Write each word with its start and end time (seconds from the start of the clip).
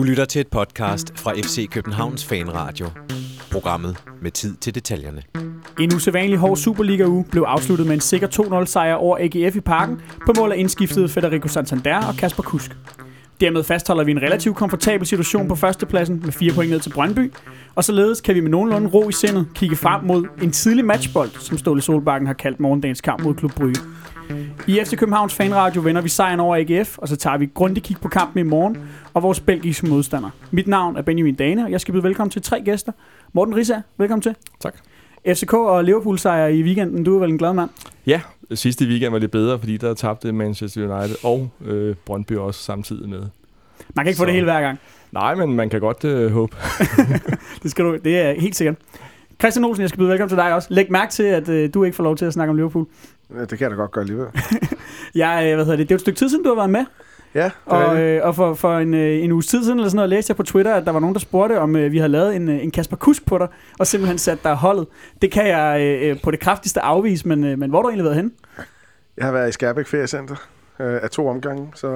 Du 0.00 0.04
lytter 0.04 0.24
til 0.24 0.40
et 0.40 0.48
podcast 0.48 1.18
fra 1.18 1.32
FC 1.32 1.68
Københavns 1.70 2.24
Fanradio. 2.24 2.86
Programmet 3.52 3.96
med 4.22 4.30
tid 4.30 4.56
til 4.56 4.74
detaljerne. 4.74 5.22
En 5.80 5.94
usædvanlig 5.94 6.38
hård 6.38 6.56
Superliga-uge 6.56 7.24
blev 7.30 7.42
afsluttet 7.42 7.86
med 7.86 7.94
en 7.94 8.00
sikker 8.00 8.60
2-0 8.62 8.64
sejr 8.64 8.94
over 8.94 9.18
AGF 9.20 9.56
i 9.56 9.60
parken 9.60 10.00
på 10.26 10.32
mål 10.36 10.52
af 10.52 10.56
indskiftede 10.56 11.08
Federico 11.08 11.48
Santander 11.48 12.06
og 12.06 12.14
Kasper 12.14 12.42
Kusk. 12.42 12.70
Dermed 13.40 13.62
fastholder 13.62 14.04
vi 14.04 14.10
en 14.10 14.22
relativt 14.22 14.56
komfortabel 14.56 15.06
situation 15.06 15.48
på 15.48 15.54
førstepladsen 15.54 16.20
med 16.24 16.32
fire 16.32 16.52
point 16.54 16.70
ned 16.70 16.80
til 16.80 16.90
Brøndby, 16.90 17.32
og 17.74 17.84
således 17.84 18.20
kan 18.20 18.34
vi 18.34 18.40
med 18.40 18.50
nogenlunde 18.50 18.88
ro 18.88 19.08
i 19.08 19.12
sindet 19.12 19.46
kigge 19.54 19.76
frem 19.76 20.04
mod 20.04 20.24
en 20.42 20.50
tidlig 20.50 20.84
matchbold, 20.84 21.30
som 21.30 21.58
Ståle 21.58 21.82
Solbakken 21.82 22.26
har 22.26 22.34
kaldt 22.34 22.60
morgendagens 22.60 23.00
kamp 23.00 23.22
mod 23.22 23.34
Klub 23.34 23.52
Brygge. 23.52 23.80
I 24.66 24.80
FC 24.84 24.96
Københavns 24.96 25.34
Fanradio 25.34 25.80
vender 25.82 26.02
vi 26.02 26.08
sejren 26.08 26.40
over 26.40 26.56
AGF, 26.56 26.98
og 26.98 27.08
så 27.08 27.16
tager 27.16 27.36
vi 27.36 27.48
grundigt 27.54 27.86
kig 27.86 27.96
på 28.02 28.08
kampen 28.08 28.46
i 28.46 28.48
morgen 28.48 28.78
og 29.14 29.22
vores 29.22 29.40
belgiske 29.40 29.86
modstander. 29.86 30.30
Mit 30.50 30.66
navn 30.66 30.96
er 30.96 31.02
Benjamin 31.02 31.34
Dane, 31.34 31.64
og 31.64 31.70
jeg 31.70 31.80
skal 31.80 31.92
byde 31.92 32.02
velkommen 32.02 32.30
til 32.30 32.42
tre 32.42 32.62
gæster. 32.64 32.92
Morten 33.32 33.56
Risa, 33.56 33.80
velkommen 33.98 34.22
til. 34.22 34.34
Tak. 34.60 34.74
FCK 35.28 35.52
og 35.54 35.84
Liverpool 35.84 36.18
sejr 36.18 36.46
i 36.46 36.62
weekenden. 36.62 37.04
Du 37.04 37.16
er 37.16 37.20
vel 37.20 37.30
en 37.30 37.38
glad 37.38 37.52
mand? 37.52 37.70
Ja, 38.06 38.20
sidste 38.54 38.84
weekend 38.86 39.12
var 39.12 39.18
det 39.18 39.30
bedre, 39.30 39.58
fordi 39.58 39.76
der 39.76 39.94
tabte 39.94 40.32
Manchester 40.32 40.96
United 40.96 41.16
og 41.24 41.50
øh, 41.64 41.94
Brøndby 42.04 42.32
også 42.32 42.62
samtidig 42.62 43.08
med. 43.08 43.20
Man 43.94 44.04
kan 44.04 44.06
ikke 44.06 44.16
så. 44.16 44.22
få 44.22 44.26
det 44.26 44.34
hele 44.34 44.44
hver 44.44 44.60
gang. 44.60 44.78
Nej, 45.12 45.34
men 45.34 45.56
man 45.56 45.70
kan 45.70 45.80
godt 45.80 46.04
øh, 46.04 46.32
håbe. 46.32 46.56
det, 47.62 47.70
skal 47.70 47.84
du, 47.84 47.98
det 48.04 48.18
er 48.18 48.40
helt 48.40 48.56
sikkert. 48.56 48.76
Christian 49.40 49.64
Olsen, 49.64 49.82
jeg 49.82 49.88
skal 49.88 49.98
byde 49.98 50.08
velkommen 50.08 50.28
til 50.28 50.36
dig 50.36 50.54
også. 50.54 50.68
Læg 50.70 50.92
mærke 50.92 51.12
til, 51.12 51.22
at 51.22 51.48
øh, 51.48 51.70
du 51.74 51.84
ikke 51.84 51.96
får 51.96 52.04
lov 52.04 52.16
til 52.16 52.24
at 52.24 52.32
snakke 52.32 52.50
om 52.50 52.56
Liverpool. 52.56 52.86
Ja, 53.34 53.40
det 53.40 53.48
kan 53.48 53.60
jeg 53.60 53.70
da 53.70 53.76
godt 53.76 53.90
gøre 53.90 54.02
alligevel. 54.02 54.26
ja, 55.14 55.48
øh, 55.48 55.54
hvad 55.54 55.64
hedder 55.64 55.76
det? 55.76 55.88
Det 55.88 55.94
er 55.94 55.96
et 55.96 56.00
stykke 56.00 56.18
tid 56.18 56.28
siden, 56.28 56.44
du 56.44 56.48
har 56.48 56.56
været 56.56 56.70
med. 56.70 56.84
Ja, 57.34 57.50
og, 57.66 58.00
øh, 58.00 58.26
og 58.26 58.34
for, 58.34 58.54
for 58.54 58.78
en, 58.78 58.94
øh, 58.94 59.24
en 59.24 59.32
uge 59.32 59.42
tid 59.42 59.64
siden, 59.64 59.78
eller 59.78 59.88
sådan 59.88 59.96
noget, 59.96 60.10
læste 60.10 60.30
jeg 60.30 60.36
på 60.36 60.42
Twitter, 60.42 60.74
at 60.74 60.86
der 60.86 60.92
var 60.92 61.00
nogen, 61.00 61.14
der 61.14 61.20
spurgte, 61.20 61.58
om 61.60 61.76
øh, 61.76 61.92
vi 61.92 61.98
havde 61.98 62.12
lavet 62.12 62.36
en, 62.36 62.48
øh, 62.48 62.64
en 62.64 62.70
Kasper 62.70 62.96
Kusk 62.96 63.26
på 63.26 63.38
dig, 63.38 63.48
og 63.78 63.86
simpelthen 63.86 64.18
sat 64.18 64.44
dig 64.44 64.54
holdet. 64.54 64.86
Det 65.22 65.32
kan 65.32 65.46
jeg 65.46 65.80
øh, 66.02 66.22
på 66.22 66.30
det 66.30 66.40
kraftigste 66.40 66.80
afvise, 66.80 67.28
men, 67.28 67.44
øh, 67.44 67.58
men 67.58 67.70
hvor 67.70 67.78
har 67.78 67.82
du 67.82 67.88
egentlig 67.88 68.04
været 68.04 68.16
henne? 68.16 68.30
Jeg 69.16 69.24
har 69.24 69.32
været 69.32 69.48
i 69.48 69.52
Skærbæk 69.52 69.86
Feriecenter 69.86 70.36
øh, 70.80 71.00
af 71.02 71.10
to 71.10 71.28
omgange, 71.28 71.68
så... 71.74 71.88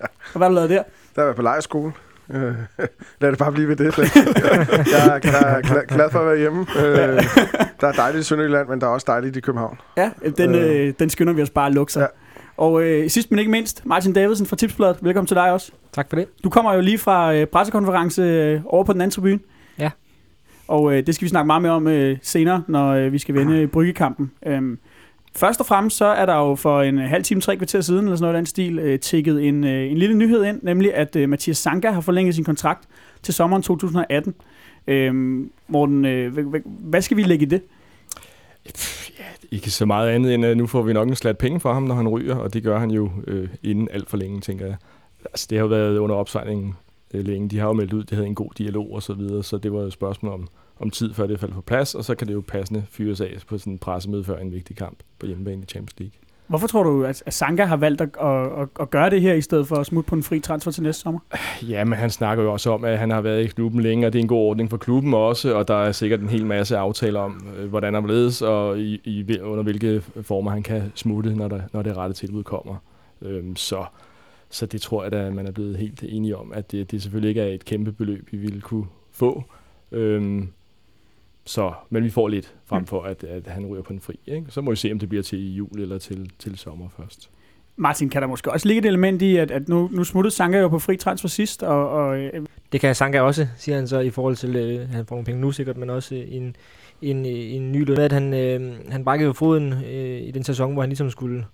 Ja. 0.00 0.04
Og 0.04 0.38
hvad 0.38 0.46
har 0.46 0.48
du 0.48 0.54
lavet 0.54 0.70
der? 0.70 0.82
Der 1.14 1.20
har 1.20 1.26
jeg 1.26 1.36
på 1.36 1.42
lejerskole. 1.42 1.92
Øh, 2.30 2.54
lad 3.20 3.30
det 3.30 3.38
bare 3.38 3.52
blive 3.52 3.68
ved 3.68 3.76
det. 3.76 3.98
jeg 4.94 5.14
er 5.14 5.18
glad, 5.18 5.86
glad 5.86 6.10
for 6.10 6.18
at 6.18 6.26
være 6.26 6.38
hjemme. 6.38 6.66
Øh, 6.78 7.22
der 7.80 7.88
er 7.88 7.92
dejligt 7.92 8.20
i 8.20 8.24
Sønderjylland, 8.24 8.68
men 8.68 8.80
der 8.80 8.86
er 8.86 8.90
også 8.90 9.04
dejligt 9.08 9.36
i 9.36 9.40
København. 9.40 9.78
Ja, 9.96 10.10
den, 10.36 10.54
øh, 10.54 10.86
øh 10.86 10.94
den 10.98 11.10
skynder 11.10 11.32
vi 11.32 11.42
os 11.42 11.50
bare 11.50 11.66
at 11.66 11.74
lukke 11.74 11.92
sig. 11.92 12.00
Ja. 12.00 12.06
Og 12.60 12.82
øh, 12.82 13.10
sidst 13.10 13.30
men 13.30 13.38
ikke 13.38 13.50
mindst, 13.50 13.86
Martin 13.86 14.12
Davidsen 14.12 14.46
fra 14.46 14.56
Tipsbladet. 14.56 14.96
Velkommen 15.02 15.26
til 15.26 15.34
dig 15.34 15.52
også. 15.52 15.72
Tak 15.92 16.08
for 16.08 16.16
det. 16.16 16.26
Du 16.44 16.50
kommer 16.50 16.74
jo 16.74 16.80
lige 16.80 16.98
fra 16.98 17.34
øh, 17.34 17.46
pressekonference 17.46 18.22
øh, 18.22 18.60
over 18.66 18.84
på 18.84 18.92
den 18.92 19.00
anden 19.00 19.10
tribune. 19.10 19.38
Ja. 19.78 19.90
Og 20.68 20.92
øh, 20.94 21.06
det 21.06 21.14
skal 21.14 21.24
vi 21.24 21.28
snakke 21.28 21.46
meget 21.46 21.62
mere 21.62 21.72
om 21.72 21.86
øh, 21.86 22.18
senere, 22.22 22.62
når 22.68 22.92
øh, 22.92 23.12
vi 23.12 23.18
skal 23.18 23.34
vende 23.34 23.66
bryggekampen. 23.66 24.30
Øhm, 24.46 24.78
Først 25.36 25.60
og 25.60 25.66
fremmest 25.66 25.96
så 25.96 26.04
er 26.04 26.26
der 26.26 26.34
jo 26.34 26.54
for 26.54 26.82
en 26.82 26.98
halv 26.98 27.24
time, 27.24 27.40
tre 27.40 27.56
kvarter 27.56 27.80
siden, 27.80 28.04
eller 28.04 28.16
sådan 28.16 28.24
noget 28.24 28.36
den 28.36 28.46
stil, 28.46 28.78
øh, 28.78 28.98
tækket 28.98 29.48
en, 29.48 29.64
øh, 29.64 29.90
en 29.90 29.98
lille 29.98 30.16
nyhed 30.16 30.44
ind, 30.44 30.60
nemlig 30.62 30.94
at 30.94 31.16
øh, 31.16 31.28
Mathias 31.28 31.58
Sanka 31.58 31.90
har 31.90 32.00
forlænget 32.00 32.34
sin 32.34 32.44
kontrakt 32.44 32.88
til 33.22 33.34
sommeren 33.34 33.62
2018. 33.62 34.34
Øhm, 34.86 35.50
Morten, 35.68 36.04
øh, 36.04 36.46
hvad 36.64 37.02
skal 37.02 37.16
vi 37.16 37.22
lægge 37.22 37.46
i 37.46 37.48
det? 37.48 37.62
Ikke 39.50 39.70
så 39.70 39.86
meget 39.86 40.10
andet 40.10 40.34
end, 40.34 40.44
at 40.44 40.56
nu 40.56 40.66
får 40.66 40.82
vi 40.82 40.92
nok 40.92 41.08
en 41.08 41.16
slat 41.16 41.38
penge 41.38 41.60
for 41.60 41.72
ham, 41.72 41.82
når 41.82 41.94
han 41.94 42.08
ryger, 42.08 42.36
og 42.36 42.54
det 42.54 42.62
gør 42.62 42.78
han 42.78 42.90
jo 42.90 43.10
øh, 43.26 43.48
inden 43.62 43.88
alt 43.90 44.10
for 44.10 44.16
længe, 44.16 44.40
tænker 44.40 44.66
jeg. 44.66 44.76
Altså, 45.24 45.46
det 45.50 45.58
har 45.58 45.64
jo 45.64 45.68
været 45.68 45.98
under 45.98 46.16
opsejlingen 46.16 46.74
øh, 47.14 47.26
længe. 47.26 47.48
De 47.48 47.58
har 47.58 47.66
jo 47.66 47.72
meldt 47.72 47.92
ud, 47.92 48.04
det 48.04 48.12
havde 48.12 48.26
en 48.26 48.34
god 48.34 48.50
dialog 48.58 48.92
og 48.92 49.02
så 49.02 49.12
videre, 49.12 49.42
så 49.42 49.58
det 49.58 49.72
var 49.72 49.80
jo 49.80 49.86
et 49.86 49.92
spørgsmål 49.92 50.32
om, 50.32 50.48
om 50.78 50.90
tid, 50.90 51.14
før 51.14 51.26
det 51.26 51.40
faldt 51.40 51.54
på 51.54 51.60
plads, 51.60 51.94
og 51.94 52.04
så 52.04 52.14
kan 52.14 52.28
det 52.28 52.34
jo 52.34 52.42
passende 52.48 52.84
fyres 52.90 53.20
af 53.20 53.36
på 53.48 53.58
sådan 53.58 53.72
en 53.72 53.78
pressemøde 53.78 54.24
før 54.24 54.38
en 54.38 54.52
vigtig 54.52 54.76
kamp 54.76 54.98
på 55.18 55.26
hjemmebane 55.26 55.62
i 55.62 55.66
Champions 55.66 55.98
League. 55.98 56.12
Hvorfor 56.50 56.66
tror 56.66 56.82
du, 56.82 57.04
at 57.04 57.22
Sanka 57.28 57.64
har 57.64 57.76
valgt 57.76 58.00
at, 58.00 58.08
at, 58.22 58.68
at 58.80 58.90
gøre 58.90 59.10
det 59.10 59.20
her, 59.20 59.34
i 59.34 59.40
stedet 59.40 59.66
for 59.66 59.76
at 59.76 59.86
smutte 59.86 60.08
på 60.08 60.14
en 60.14 60.22
fri 60.22 60.40
transfer 60.40 60.70
til 60.72 60.82
næste 60.82 61.02
sommer? 61.02 61.20
Ja, 61.68 61.84
men 61.84 61.98
han 61.98 62.10
snakker 62.10 62.44
jo 62.44 62.52
også 62.52 62.70
om, 62.70 62.84
at 62.84 62.98
han 62.98 63.10
har 63.10 63.20
været 63.20 63.44
i 63.44 63.46
klubben 63.46 63.80
længe, 63.80 64.06
og 64.06 64.12
det 64.12 64.18
er 64.18 64.22
en 64.22 64.28
god 64.28 64.38
ordning 64.38 64.70
for 64.70 64.76
klubben 64.76 65.14
også, 65.14 65.54
og 65.54 65.68
der 65.68 65.74
er 65.74 65.92
sikkert 65.92 66.20
en 66.20 66.28
hel 66.28 66.46
masse 66.46 66.76
aftaler 66.76 67.20
om, 67.20 67.46
øh, 67.56 67.68
hvordan 67.68 67.94
han 67.94 68.06
ledes, 68.06 68.42
og 68.42 68.78
i, 68.78 69.00
i, 69.04 69.40
under 69.40 69.62
hvilke 69.62 70.02
former 70.22 70.50
han 70.50 70.62
kan 70.62 70.92
smutte, 70.94 71.34
når, 71.34 71.48
der, 71.48 71.60
når 71.72 71.82
det 71.82 71.96
rette 71.96 72.14
tilbud 72.14 72.42
kommer. 72.42 72.76
Øhm, 73.22 73.56
så, 73.56 73.84
så 74.48 74.66
det 74.66 74.80
tror 74.80 75.04
jeg 75.04 75.12
at 75.12 75.34
man 75.34 75.46
er 75.46 75.52
blevet 75.52 75.76
helt 75.76 76.04
enige 76.08 76.36
om, 76.36 76.52
at 76.54 76.72
det, 76.72 76.90
det 76.90 77.02
selvfølgelig 77.02 77.28
ikke 77.28 77.40
er 77.40 77.54
et 77.54 77.64
kæmpe 77.64 77.92
beløb, 77.92 78.28
vi 78.32 78.36
ville 78.36 78.60
kunne 78.60 78.86
få. 79.12 79.44
Øhm, 79.92 80.48
så, 81.50 81.72
men 81.90 82.04
vi 82.04 82.10
får 82.10 82.28
lidt 82.28 82.54
frem 82.66 82.86
for, 82.86 83.02
at, 83.02 83.24
at 83.24 83.46
han 83.46 83.66
ryger 83.66 83.82
på 83.82 83.92
en 83.92 84.00
fri. 84.00 84.20
Ikke? 84.26 84.46
Så 84.48 84.60
må 84.60 84.70
vi 84.70 84.76
se, 84.76 84.92
om 84.92 84.98
det 84.98 85.08
bliver 85.08 85.22
til 85.22 85.54
jul 85.54 85.80
eller 85.80 85.98
til, 85.98 86.30
til 86.38 86.58
sommer 86.58 86.88
først. 86.96 87.30
Martin, 87.76 88.08
kan 88.08 88.22
der 88.22 88.28
måske 88.28 88.52
også 88.52 88.68
ligge 88.68 88.78
et 88.78 88.86
element 88.86 89.22
i, 89.22 89.36
at, 89.36 89.50
at 89.50 89.68
nu, 89.68 89.88
nu 89.92 90.04
smuttede 90.04 90.34
Sanka 90.34 90.58
jo 90.58 90.68
på 90.68 90.78
fri 90.78 90.96
transfer 90.96 91.28
sidst? 91.28 91.62
Og, 91.62 91.90
og, 91.90 92.18
øh... 92.18 92.46
Det 92.72 92.80
kan 92.80 92.94
Sanka 92.94 93.20
også, 93.20 93.46
siger 93.56 93.76
han 93.76 93.88
så, 93.88 93.98
i 93.98 94.10
forhold 94.10 94.36
til, 94.36 94.56
at 94.56 94.64
øh, 94.64 94.88
han 94.88 95.06
får 95.06 95.14
nogle 95.14 95.24
penge 95.24 95.40
nu 95.40 95.52
sikkert, 95.52 95.76
men 95.76 95.90
også 95.90 96.14
en, 96.14 96.56
en, 97.02 97.26
en 97.26 97.72
ny 97.72 97.86
løn. 97.86 97.98
At 97.98 98.12
han, 98.12 98.34
øh, 98.34 98.78
han 98.88 99.04
brækkede 99.04 99.26
jo 99.26 99.32
foden 99.32 99.72
øh, 99.72 100.20
i 100.20 100.30
den 100.30 100.44
sæson, 100.44 100.72
hvor 100.72 100.82
han 100.82 100.88
ligesom 100.88 101.10
skulle 101.10 101.44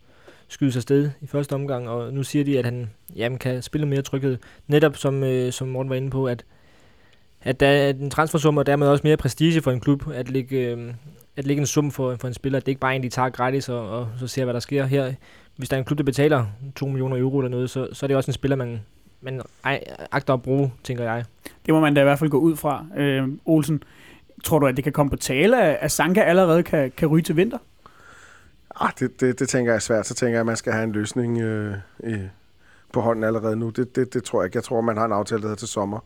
skyde 0.49 0.73
sig 0.73 0.83
sted 0.83 1.11
i 1.21 1.27
første 1.27 1.53
omgang, 1.53 1.89
og 1.89 2.13
nu 2.13 2.23
siger 2.23 2.45
de, 2.45 2.59
at 2.59 2.65
han 2.65 2.91
jamen, 3.17 3.39
kan 3.39 3.63
spille 3.63 3.87
mere 3.87 4.03
tryghed. 4.03 4.39
Netop 4.67 4.97
som, 4.97 5.23
øh, 5.23 5.53
som 5.53 5.69
Morten 5.69 5.91
var 5.91 5.97
inde 5.97 6.11
på, 6.11 6.27
at 6.27 6.45
at 7.47 7.61
der 7.61 7.67
er 7.67 7.91
en 7.91 8.11
transfersum, 8.11 8.57
og 8.57 8.67
dermed 8.67 8.89
også 8.89 9.05
mere 9.05 9.17
prestige 9.17 9.63
for 9.63 9.71
en 9.71 9.81
klub, 9.81 10.03
at 10.15 10.31
lægge, 10.31 10.57
øh, 10.57 10.95
at 11.37 11.47
lægge 11.47 11.61
en 11.61 11.67
sum 11.67 11.91
for, 11.91 12.17
for 12.21 12.29
en 12.29 12.35
spiller. 12.35 12.59
Det 12.59 12.69
er 12.69 12.71
ikke 12.71 12.81
bare 12.81 12.97
en, 12.97 13.03
de 13.03 13.09
tager 13.09 13.31
gratis 13.31 13.69
og, 13.69 13.91
og 13.91 14.09
så 14.19 14.27
ser, 14.27 14.45
hvad 14.45 14.55
der 14.55 14.61
sker 14.61 14.85
her. 14.85 15.13
Hvis 15.57 15.69
der 15.69 15.77
er 15.77 15.79
en 15.79 15.85
klub, 15.85 15.99
der 15.99 16.05
betaler 16.05 16.47
2 16.77 16.87
millioner 16.87 17.17
euro 17.17 17.39
eller 17.39 17.51
noget, 17.51 17.71
så, 17.71 17.89
så 17.93 18.07
er 18.07 18.09
det 18.09 18.17
også 18.17 18.31
en 18.31 18.33
spiller, 18.33 18.57
man, 18.57 18.81
man 19.21 19.43
agter 20.13 20.35
at 20.35 20.43
bruge, 20.43 20.73
tænker 20.85 21.05
jeg. 21.05 21.25
Det 21.67 21.75
må 21.75 21.81
man 21.81 21.95
da 21.95 22.01
i 22.01 22.05
hvert 22.05 22.19
fald 22.19 22.31
gå 22.31 22.39
ud 22.39 22.57
fra. 22.57 22.87
Øh, 22.97 23.29
Olsen, 23.45 23.83
tror 24.45 24.59
du, 24.59 24.67
at 24.67 24.77
det 24.77 24.85
kan 24.85 24.93
komme 24.93 25.11
på 25.11 25.17
tale, 25.17 25.79
at 25.79 25.91
Sanka 25.91 26.21
allerede 26.21 26.63
kan, 26.63 26.93
kan 26.97 27.09
ryge 27.09 27.23
til 27.23 27.37
vinter? 27.37 27.59
Ah, 28.81 28.91
det, 28.99 29.21
det, 29.21 29.39
det 29.39 29.49
tænker 29.49 29.73
jeg 29.73 29.77
er 29.77 29.81
svært. 29.81 30.07
Så 30.07 30.15
tænker 30.15 30.33
jeg, 30.33 30.41
at 30.41 30.47
man 30.47 30.57
skal 30.57 30.73
have 30.73 30.85
en 30.85 30.93
løsning 30.93 31.41
øh, 31.41 31.75
i, 32.05 32.17
på 32.93 33.01
hånden 33.01 33.25
allerede 33.25 33.57
nu. 33.57 33.71
Det, 33.71 33.97
det, 33.97 34.15
det 34.15 34.25
tror 34.25 34.41
jeg 34.41 34.47
ikke. 34.47 34.57
Jeg 34.57 34.65
tror, 34.65 34.81
man 34.81 34.97
har 34.97 35.05
en 35.05 35.13
aftale, 35.13 35.41
der 35.41 35.47
hedder 35.47 35.59
til 35.59 35.69
sommer. 35.69 35.99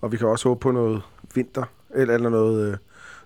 Og 0.00 0.12
vi 0.12 0.16
kan 0.16 0.28
også 0.28 0.48
håbe 0.48 0.60
på 0.60 0.70
noget 0.70 1.02
vinter, 1.34 1.64
eller, 1.94 2.14
eller 2.14 2.30
noget, 2.30 2.70
øh, 2.70 2.76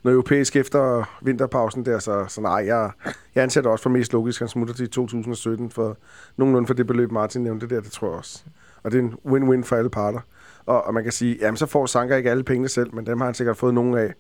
noget 0.03 0.15
europæisk 0.15 0.57
efter 0.57 1.11
vinterpausen 1.23 1.85
der. 1.85 1.99
Så, 1.99 2.25
så 2.29 2.41
nej, 2.41 2.53
jeg, 2.67 2.91
jeg 3.35 3.43
anser 3.43 3.61
det 3.61 3.71
også 3.71 3.83
for 3.83 3.91
mest 3.91 4.13
logisk, 4.13 4.41
at 4.41 4.43
han 4.43 4.49
smutter 4.49 4.75
til 4.75 4.91
2017 4.91 5.71
for 5.71 5.97
nogenlunde 6.37 6.67
for 6.67 6.75
det 6.75 6.87
beløb, 6.87 7.13
Martin 7.13 7.43
nævnte 7.43 7.69
der. 7.69 7.81
Det 7.81 7.93
tror 7.93 8.09
jeg 8.09 8.19
også. 8.19 8.43
Og 8.83 8.93
det 8.93 8.99
er 8.99 9.03
en 9.03 9.15
win-win 9.27 9.65
for 9.65 9.77
alle 9.77 9.91
parter. 9.91 10.21
Og, 10.67 10.85
og 10.85 10.95
man 10.95 11.03
kan 11.03 11.13
sige, 11.13 11.39
jamen 11.41 11.57
så 11.57 11.67
får 11.67 11.87
Sanka 11.87 12.17
ikke 12.17 12.31
alle 12.31 12.45
pengene 12.45 12.69
selv, 12.69 12.95
men 12.95 13.07
dem 13.07 13.19
har 13.19 13.25
han 13.25 13.35
sikkert 13.35 13.57
fået 13.57 13.75
nogen 13.75 13.99
af 13.99 14.15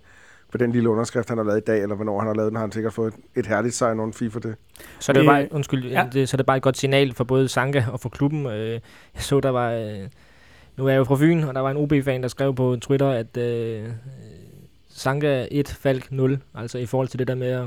på 0.52 0.58
den 0.58 0.72
lille 0.72 0.90
underskrift, 0.90 1.28
han 1.28 1.38
har 1.38 1.44
lavet 1.44 1.58
i 1.58 1.64
dag, 1.66 1.82
eller 1.82 1.94
hvornår 1.94 2.18
han 2.18 2.26
har 2.26 2.34
lavet 2.34 2.50
den, 2.50 2.56
har 2.56 2.62
han 2.62 2.72
sikkert 2.72 2.92
fået 2.92 3.14
et, 3.36 3.46
herligt 3.46 3.82
on 3.82 4.12
fee 4.12 4.30
for 4.30 4.40
det. 4.40 4.54
Så 4.98 5.12
det, 5.12 5.20
er 5.20 5.26
bare, 5.26 5.48
undskyld, 5.50 5.84
ja. 5.86 6.08
det, 6.12 6.28
så 6.28 6.36
det 6.36 6.40
er 6.40 6.46
bare 6.46 6.56
et 6.56 6.62
godt 6.62 6.78
signal 6.78 7.14
for 7.14 7.24
både 7.24 7.48
Sanka 7.48 7.84
og 7.92 8.00
for 8.00 8.08
klubben. 8.08 8.46
Øh, 8.46 8.70
jeg 8.70 8.80
så, 9.14 9.40
der 9.40 9.50
var... 9.50 9.70
Nu 10.80 10.86
er 10.86 10.90
jeg 10.90 10.98
jo 10.98 11.04
fra 11.04 11.16
Fyn, 11.16 11.42
og 11.42 11.54
der 11.54 11.60
var 11.60 11.70
en 11.70 11.76
OB-fan, 11.76 12.22
der 12.22 12.28
skrev 12.28 12.54
på 12.54 12.76
Twitter, 12.80 13.08
at 13.08 13.36
øh, 13.36 13.88
Sanka 14.88 15.46
1, 15.50 15.68
Falk 15.68 16.12
0. 16.12 16.38
Altså 16.54 16.78
i 16.78 16.86
forhold 16.86 17.08
til 17.08 17.18
det 17.18 17.28
der 17.28 17.34
med 17.34 17.48
at 17.48 17.66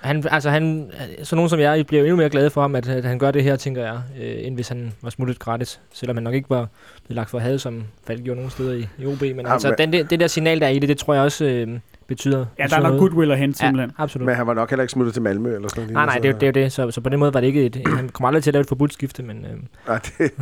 han, 0.00 0.24
altså 0.30 0.50
han, 0.50 0.90
så 1.22 1.36
nogen 1.36 1.48
som 1.48 1.60
jeg, 1.60 1.86
bliver 1.86 2.02
endnu 2.02 2.16
mere 2.16 2.30
glad 2.30 2.50
for 2.50 2.60
ham, 2.60 2.74
at, 2.74 2.88
at 2.88 3.04
han 3.04 3.18
gør 3.18 3.30
det 3.30 3.42
her, 3.42 3.56
tænker 3.56 3.82
jeg, 3.82 4.00
øh, 4.20 4.46
end 4.46 4.54
hvis 4.54 4.68
han 4.68 4.92
var 5.02 5.10
smuttet 5.10 5.38
gratis. 5.38 5.80
Selvom 5.92 6.16
han 6.16 6.24
nok 6.24 6.34
ikke 6.34 6.50
var 6.50 6.68
blevet 7.04 7.16
lagt 7.16 7.30
for 7.30 7.38
had, 7.38 7.58
som 7.58 7.84
Falk 8.06 8.24
gjorde 8.24 8.36
nogle 8.36 8.50
steder 8.52 8.72
i, 8.72 8.88
i 8.98 9.06
OB. 9.06 9.20
Men 9.20 9.40
ja, 9.40 9.52
altså, 9.52 9.74
den, 9.78 9.92
det 9.92 10.20
der 10.20 10.26
signal, 10.26 10.60
der 10.60 10.66
er 10.66 10.70
i 10.70 10.78
det, 10.78 10.88
det 10.88 10.98
tror 10.98 11.14
jeg 11.14 11.22
også 11.22 11.44
øh, 11.44 11.78
betyder 12.06 12.46
Ja, 12.58 12.66
der 12.66 12.76
er 12.76 12.82
nok 12.82 12.98
goodwill 12.98 13.32
at 13.32 13.38
hente, 13.38 13.58
simpelthen. 13.58 13.92
Ja, 13.98 14.02
absolut. 14.02 14.26
Men 14.26 14.34
han 14.34 14.46
var 14.46 14.54
nok 14.54 14.70
heller 14.70 14.82
ikke 14.82 14.92
smuttet 14.92 15.14
til 15.14 15.22
Malmø 15.22 15.54
eller 15.54 15.68
sådan 15.68 15.82
noget. 15.82 15.92
Nej, 15.92 16.06
nej, 16.06 16.18
det, 16.18 16.40
det 16.40 16.42
er 16.42 16.46
jo 16.46 16.64
det. 16.64 16.72
Så, 16.72 16.90
så 16.90 17.00
på 17.00 17.08
den 17.08 17.18
måde 17.18 17.34
var 17.34 17.40
det 17.40 17.46
ikke 17.46 17.66
et... 17.66 17.82
Han 17.86 18.08
kommer 18.08 18.28
aldrig 18.28 18.42
til 18.42 18.50
at 18.50 18.54
lave 18.54 18.60
et 18.60 18.68
forbudt 18.68 18.92
skifte, 18.92 19.22
men... 19.22 19.44
Øh. 19.44 19.50
Nej, 19.88 19.98
det, 19.98 20.18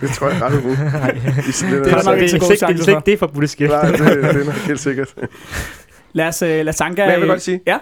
det, 0.00 0.10
tror 0.10 0.28
jeg 0.28 0.42
ret 0.42 0.58
umuligt. 0.58 0.92
nej. 0.92 1.10
det, 1.10 1.92
er 1.92 2.10
nok 2.10 2.18
ikke 2.18 2.28
så 2.28 2.38
god 2.38 2.76
Det 2.76 2.88
er 2.88 3.00
det 3.00 3.18
forbudte 3.18 3.48
skifte. 3.48 3.76
Nej, 3.76 3.90
det, 3.90 3.98
det 3.98 4.40
er 4.40 4.44
nok 4.44 4.54
helt 4.54 4.80
sikkert. 4.80 5.14
Lad 6.12 6.28
os, 6.28 6.42
uh, 6.42 6.48
lad 6.48 6.72
Sanka... 6.72 7.02
Men 7.02 7.12
jeg 7.12 7.20
vil 7.20 7.28
godt 7.28 7.42
sige, 7.42 7.60
ja? 7.66 7.78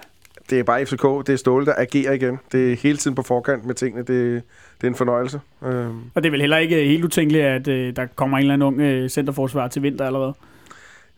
det 0.50 0.58
er 0.58 0.62
bare 0.62 0.86
FCK, 0.86 1.02
det 1.02 1.28
er 1.28 1.36
Ståle, 1.36 1.66
der 1.66 1.74
agerer 1.76 2.12
igen. 2.12 2.38
Det 2.52 2.72
er 2.72 2.76
hele 2.76 2.98
tiden 2.98 3.14
på 3.14 3.22
forkant 3.22 3.64
med 3.64 3.74
tingene. 3.74 4.00
Det, 4.00 4.42
det 4.80 4.86
er 4.86 4.88
en 4.88 4.94
fornøjelse. 4.94 5.40
Øhm. 5.64 6.00
Og 6.14 6.22
det 6.22 6.26
er 6.26 6.30
vel 6.30 6.40
heller 6.40 6.56
ikke 6.56 6.84
helt 6.84 7.04
utænkeligt, 7.04 7.44
at 7.44 7.68
uh, 7.68 7.74
der 7.74 8.06
kommer 8.14 8.38
en 8.38 8.40
eller 8.40 8.54
anden 8.54 8.66
ung 8.66 9.02
uh, 9.02 9.08
centerforsvar 9.08 9.68
til 9.68 9.82
vinter 9.82 10.06
allerede? 10.06 10.34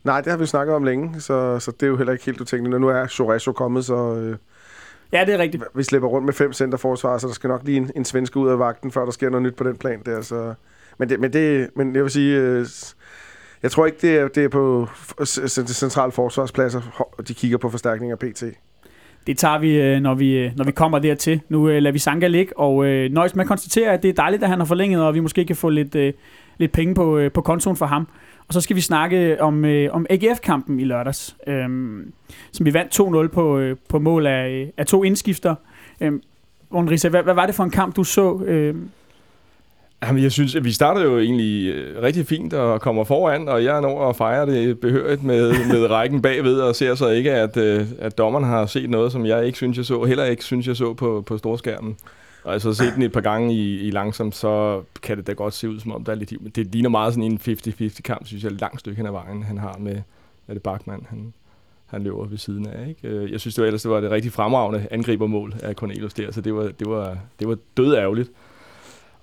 Nej, 0.03 0.21
det 0.21 0.31
har 0.31 0.37
vi 0.37 0.45
snakket 0.45 0.75
om 0.75 0.83
længe, 0.83 1.21
så, 1.21 1.59
så 1.59 1.71
det 1.71 1.83
er 1.83 1.87
jo 1.87 1.97
heller 1.97 2.13
ikke 2.13 2.25
helt 2.25 2.41
utænkeligt. 2.41 2.81
Nu 2.81 2.87
er 2.87 3.07
Soreso 3.07 3.51
kommet, 3.51 3.85
så... 3.85 3.95
Uh, 3.95 4.35
ja, 5.11 5.25
det 5.25 5.33
er 5.33 5.37
rigtigt. 5.37 5.63
Vi 5.75 5.83
slipper 5.83 6.07
rundt 6.09 6.25
med 6.25 6.33
fem 6.33 6.53
centerforsvar, 6.53 7.17
så 7.17 7.27
der 7.27 7.33
skal 7.33 7.47
nok 7.47 7.61
lige 7.63 7.77
en, 7.77 7.91
en 7.95 8.05
svenske 8.05 8.37
ud 8.37 8.49
af 8.49 8.59
vagten, 8.59 8.91
før 8.91 9.05
der 9.05 9.11
sker 9.11 9.29
noget 9.29 9.43
nyt 9.43 9.55
på 9.55 9.63
den 9.63 9.77
plan 9.77 10.01
der. 10.05 10.21
Så. 10.21 10.53
men, 10.97 11.09
det, 11.09 11.19
men, 11.19 11.33
det, 11.33 11.69
men 11.75 11.95
jeg 11.95 12.03
vil 12.03 12.11
sige, 12.11 12.37
øh, 12.37 12.65
jeg 13.63 13.71
tror 13.71 13.85
ikke, 13.85 13.97
det 14.01 14.17
er, 14.17 14.27
det 14.27 14.43
er 14.43 14.49
på 14.49 14.87
centrale 15.67 16.11
forsvarspladser, 16.11 17.07
de 17.27 17.33
kigger 17.33 17.57
på 17.57 17.69
forstærkninger 17.69 18.15
PT. 18.15 18.43
Det 19.27 19.37
tager 19.37 19.59
vi, 19.59 19.81
øh, 19.81 19.99
når 19.99 20.13
vi, 20.13 20.37
øh, 20.37 20.51
når 20.55 20.65
vi 20.65 20.71
kommer 20.71 20.99
dertil. 20.99 21.41
Nu 21.49 21.69
øh, 21.69 21.81
lader 21.81 21.93
vi 21.93 21.99
Sanka 21.99 22.27
ligge, 22.27 22.57
og 22.57 22.85
øh, 22.85 23.11
nøjes 23.11 23.35
med 23.35 23.43
at 23.43 23.47
konstatere, 23.47 23.91
at 23.91 24.03
det 24.03 24.09
er 24.09 24.13
dejligt, 24.13 24.43
at 24.43 24.49
han 24.49 24.59
har 24.59 24.65
forlænget, 24.65 25.01
og 25.01 25.13
vi 25.13 25.19
måske 25.19 25.45
kan 25.45 25.55
få 25.55 25.69
lidt, 25.69 25.95
øh, 25.95 26.13
lidt 26.57 26.71
penge 26.71 26.95
på, 26.95 27.17
øh, 27.17 27.31
på 27.31 27.41
kontoen 27.41 27.75
for 27.75 27.85
ham. 27.85 28.07
Og 28.47 28.53
så 28.53 28.61
skal 28.61 28.75
vi 28.75 28.81
snakke 28.81 29.41
om, 29.41 29.65
øh, 29.65 29.95
om 29.95 30.05
AGF-kampen 30.09 30.79
i 30.79 30.83
lørdags, 30.83 31.35
øh, 31.47 31.69
som 32.51 32.65
vi 32.65 32.73
vandt 32.73 32.91
2-0 32.99 33.27
på, 33.27 33.59
øh, 33.59 33.77
på 33.89 33.99
mål 33.99 34.27
af, 34.27 34.71
af 34.77 34.85
to 34.85 35.03
indskifter. 35.03 35.55
Øh, 36.01 36.11
Risa, 36.73 37.09
hvad, 37.09 37.23
hvad 37.23 37.33
var 37.33 37.45
det 37.45 37.55
for 37.55 37.63
en 37.63 37.71
kamp, 37.71 37.95
du 37.95 38.03
så? 38.03 38.43
Øh? 38.45 38.75
Jamen, 40.03 40.23
jeg 40.23 40.31
synes, 40.31 40.55
at 40.55 40.63
vi 40.63 40.71
starter 40.71 41.03
jo 41.03 41.19
egentlig 41.19 41.73
øh, 41.73 42.03
rigtig 42.03 42.27
fint 42.27 42.53
og 42.53 42.81
kommer 42.81 43.03
foran, 43.03 43.47
og 43.47 43.63
jeg 43.63 43.81
når 43.81 44.09
at 44.09 44.15
fejre 44.15 44.45
det 44.45 44.79
behørigt 44.79 45.23
med, 45.23 45.51
med 45.73 45.89
rækken 45.89 46.21
bagved, 46.21 46.59
og 46.59 46.75
ser 46.75 46.95
så 46.95 47.09
ikke, 47.09 47.31
at, 47.31 47.57
øh, 47.57 47.85
at 47.99 48.17
dommeren 48.17 48.45
har 48.45 48.65
set 48.65 48.89
noget, 48.89 49.11
som 49.11 49.25
jeg 49.25 49.45
ikke 49.45 49.57
synes, 49.57 49.77
jeg 49.77 49.85
så, 49.85 50.03
heller 50.03 50.25
ikke 50.25 50.43
synes, 50.43 50.67
jeg 50.67 50.75
så 50.75 50.93
på, 50.93 51.23
på 51.27 51.37
storskærmen. 51.37 51.97
Og 52.43 52.53
altså 52.53 52.73
set 52.73 52.93
den 52.95 53.03
et 53.03 53.11
par 53.11 53.21
gange 53.21 53.53
i, 53.53 53.79
i 53.87 53.91
langsomt, 53.91 54.35
så 54.35 54.83
kan 55.01 55.17
det 55.17 55.27
da 55.27 55.33
godt 55.33 55.53
se 55.53 55.69
ud, 55.69 55.79
som 55.79 55.91
om 55.91 56.03
der 56.03 56.11
er 56.11 56.15
lidt 56.15 56.41
Men 56.41 56.51
det 56.55 56.67
ligner 56.67 56.89
meget 56.89 57.13
sådan 57.13 57.31
en 57.31 57.39
50-50 57.47 58.01
kamp, 58.01 58.27
synes 58.27 58.43
jeg, 58.43 58.51
et 58.51 58.61
langt 58.61 58.79
stykke 58.79 58.97
hen 58.97 59.05
ad 59.05 59.11
vejen, 59.11 59.43
han 59.43 59.57
har 59.57 59.77
med, 59.79 60.01
er 60.47 60.53
det 60.53 60.63
Bachmann, 60.63 61.05
han, 61.09 61.33
han 61.85 62.03
løber 62.03 62.25
ved 62.25 62.37
siden 62.37 62.67
af. 62.67 62.87
Ikke? 62.87 63.07
Øh, 63.07 63.31
jeg 63.31 63.39
synes 63.39 63.55
det 63.55 63.61
var, 63.61 63.67
ellers 63.67 63.81
det 63.81 63.91
var 63.91 63.99
det 63.99 64.11
rigtig 64.11 64.31
fremragende 64.31 64.87
angribermål 64.91 65.55
af 65.63 65.75
Cornelius 65.75 66.13
der, 66.13 66.31
så 66.31 66.41
det 66.41 66.55
var, 66.55 66.63
det 66.63 66.89
var, 66.89 67.17
det 67.39 67.47
var 67.47 67.57
død 67.77 67.95
ærgerligt. 67.95 68.31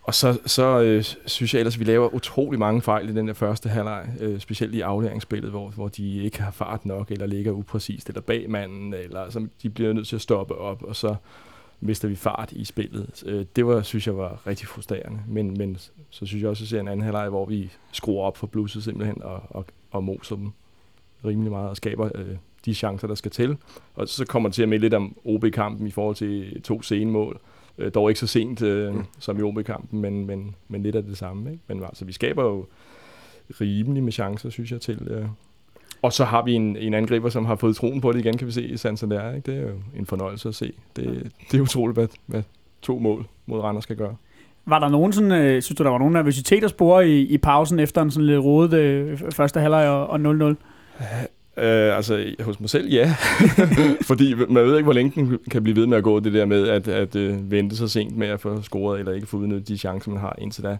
Og 0.02 0.14
så, 0.14 0.38
så 0.46 0.80
øh, 0.80 1.04
synes 1.26 1.54
jeg 1.54 1.60
ellers, 1.60 1.74
at 1.74 1.80
vi 1.80 1.84
laver 1.84 2.14
utrolig 2.14 2.58
mange 2.58 2.82
fejl 2.82 3.08
i 3.08 3.12
den 3.12 3.28
der 3.28 3.34
første 3.34 3.68
halvleg, 3.68 4.08
øh, 4.20 4.40
specielt 4.40 4.74
i 4.74 4.80
afleveringsspillet, 4.80 5.50
hvor, 5.50 5.68
hvor 5.68 5.88
de 5.88 6.22
ikke 6.22 6.42
har 6.42 6.50
fart 6.50 6.86
nok, 6.86 7.10
eller 7.10 7.26
ligger 7.26 7.52
upræcist, 7.52 8.08
eller 8.08 8.20
bag 8.20 8.50
manden, 8.50 8.94
eller 8.94 9.30
så 9.30 9.46
de 9.62 9.70
bliver 9.70 9.92
nødt 9.92 10.08
til 10.08 10.16
at 10.16 10.22
stoppe 10.22 10.54
op, 10.54 10.82
og 10.82 10.96
så 10.96 11.14
mister 11.80 12.08
vi 12.08 12.14
fart 12.14 12.52
i 12.52 12.64
spillet. 12.64 13.22
Øh, 13.26 13.46
det 13.56 13.66
var, 13.66 13.82
synes 13.82 14.06
jeg 14.06 14.16
var 14.16 14.46
rigtig 14.46 14.68
frustrerende. 14.68 15.20
Men, 15.28 15.58
men 15.58 15.76
så 16.10 16.26
synes 16.26 16.42
jeg 16.42 16.50
også, 16.50 16.64
at 16.64 16.68
se 16.68 16.80
en 16.80 16.88
anden 16.88 17.04
halvleg, 17.04 17.28
hvor 17.28 17.46
vi 17.46 17.70
skruer 17.92 18.24
op 18.24 18.36
for 18.36 18.46
blusset 18.46 18.84
simpelthen, 18.84 19.22
og, 19.22 19.42
og, 19.50 19.66
og 19.90 20.04
moser 20.04 20.36
dem 20.36 20.50
rimelig 21.24 21.52
meget, 21.52 21.68
og 21.68 21.76
skaber 21.76 22.10
øh, 22.14 22.36
de 22.64 22.74
chancer, 22.74 23.08
der 23.08 23.14
skal 23.14 23.30
til. 23.30 23.56
Og 23.94 24.08
så 24.08 24.24
kommer 24.24 24.48
det 24.48 24.54
til 24.54 24.62
at 24.62 24.68
melde 24.68 24.82
lidt 24.82 24.94
om 24.94 25.16
OB-kampen 25.24 25.86
i 25.86 25.90
forhold 25.90 26.16
til 26.16 26.62
to 26.62 26.82
senemål. 26.82 27.40
Øh, 27.78 27.92
dog 27.94 28.10
ikke 28.10 28.20
så 28.20 28.26
sent 28.26 28.62
øh, 28.62 28.94
mm. 28.94 29.04
som 29.18 29.38
i 29.38 29.42
OB-kampen, 29.42 30.00
men, 30.00 30.26
men, 30.26 30.54
men 30.68 30.82
lidt 30.82 30.96
af 30.96 31.02
det 31.02 31.18
samme. 31.18 31.50
Ikke? 31.50 31.62
Men 31.66 31.84
altså, 31.84 32.04
vi 32.04 32.12
skaber 32.12 32.44
jo 32.44 32.66
rimelig 33.60 34.02
med 34.02 34.12
chancer, 34.12 34.50
synes 34.50 34.72
jeg, 34.72 34.80
til... 34.80 35.08
Øh. 35.10 35.26
Og 36.02 36.12
så 36.12 36.24
har 36.24 36.44
vi 36.44 36.52
en, 36.52 36.76
en 36.76 36.94
angriber, 36.94 37.28
som 37.28 37.44
har 37.44 37.56
fået 37.56 37.76
troen 37.76 38.00
på 38.00 38.12
det 38.12 38.18
igen, 38.18 38.38
kan 38.38 38.46
vi 38.46 38.52
se 38.52 38.62
i 38.62 38.76
Santander. 38.76 39.34
Ikke? 39.34 39.52
Det 39.52 39.60
er 39.60 39.62
jo 39.62 39.74
en 39.96 40.06
fornøjelse 40.06 40.48
at 40.48 40.54
se. 40.54 40.72
Det, 40.96 41.32
det 41.50 41.58
er 41.58 41.62
utroligt, 41.62 41.96
hvad, 41.96 42.08
hvad 42.26 42.42
to 42.82 42.98
mål 42.98 43.26
mod 43.46 43.60
Randers 43.60 43.84
skal 43.84 43.96
gøre. 43.96 44.16
Var 44.66 44.78
der 44.78 44.88
nogen 44.88 45.12
sådan, 45.12 45.32
øh, 45.32 45.62
synes 45.62 45.76
du, 45.76 45.84
der 45.84 45.90
var 45.90 45.98
nogen 45.98 46.12
nervøsitet 46.12 46.64
at 46.64 46.70
spore 46.70 47.08
i, 47.08 47.20
i 47.20 47.38
pausen 47.38 47.78
efter 47.78 48.02
en 48.02 48.10
sådan 48.10 48.26
lidt 48.26 48.40
rodet 48.40 48.72
øh, 48.72 49.18
første 49.32 49.60
halvleg 49.60 49.88
og, 49.88 50.06
og 50.06 50.16
0-0? 50.16 50.54
Øh, 51.56 51.96
altså, 51.96 52.34
hos 52.40 52.60
mig 52.60 52.70
selv, 52.70 52.88
ja. 52.88 53.14
Fordi 54.08 54.34
man 54.48 54.64
ved 54.64 54.76
ikke, 54.76 54.84
hvor 54.84 54.92
længe 54.92 55.12
den 55.14 55.38
kan 55.50 55.62
blive 55.62 55.76
ved 55.76 55.86
med 55.86 55.98
at 55.98 56.04
gå, 56.04 56.20
det 56.20 56.32
der 56.32 56.44
med 56.44 56.68
at, 56.68 56.88
at 56.88 57.16
uh, 57.16 57.50
vente 57.50 57.76
så 57.76 57.88
sent 57.88 58.16
med 58.16 58.28
at 58.28 58.40
få 58.40 58.62
scoret, 58.62 58.98
eller 58.98 59.12
ikke 59.12 59.26
få 59.26 59.36
udnyttet 59.36 59.68
de 59.68 59.78
chancer, 59.78 60.10
man 60.10 60.20
har 60.20 60.36
indtil 60.38 60.64
da. 60.64 60.76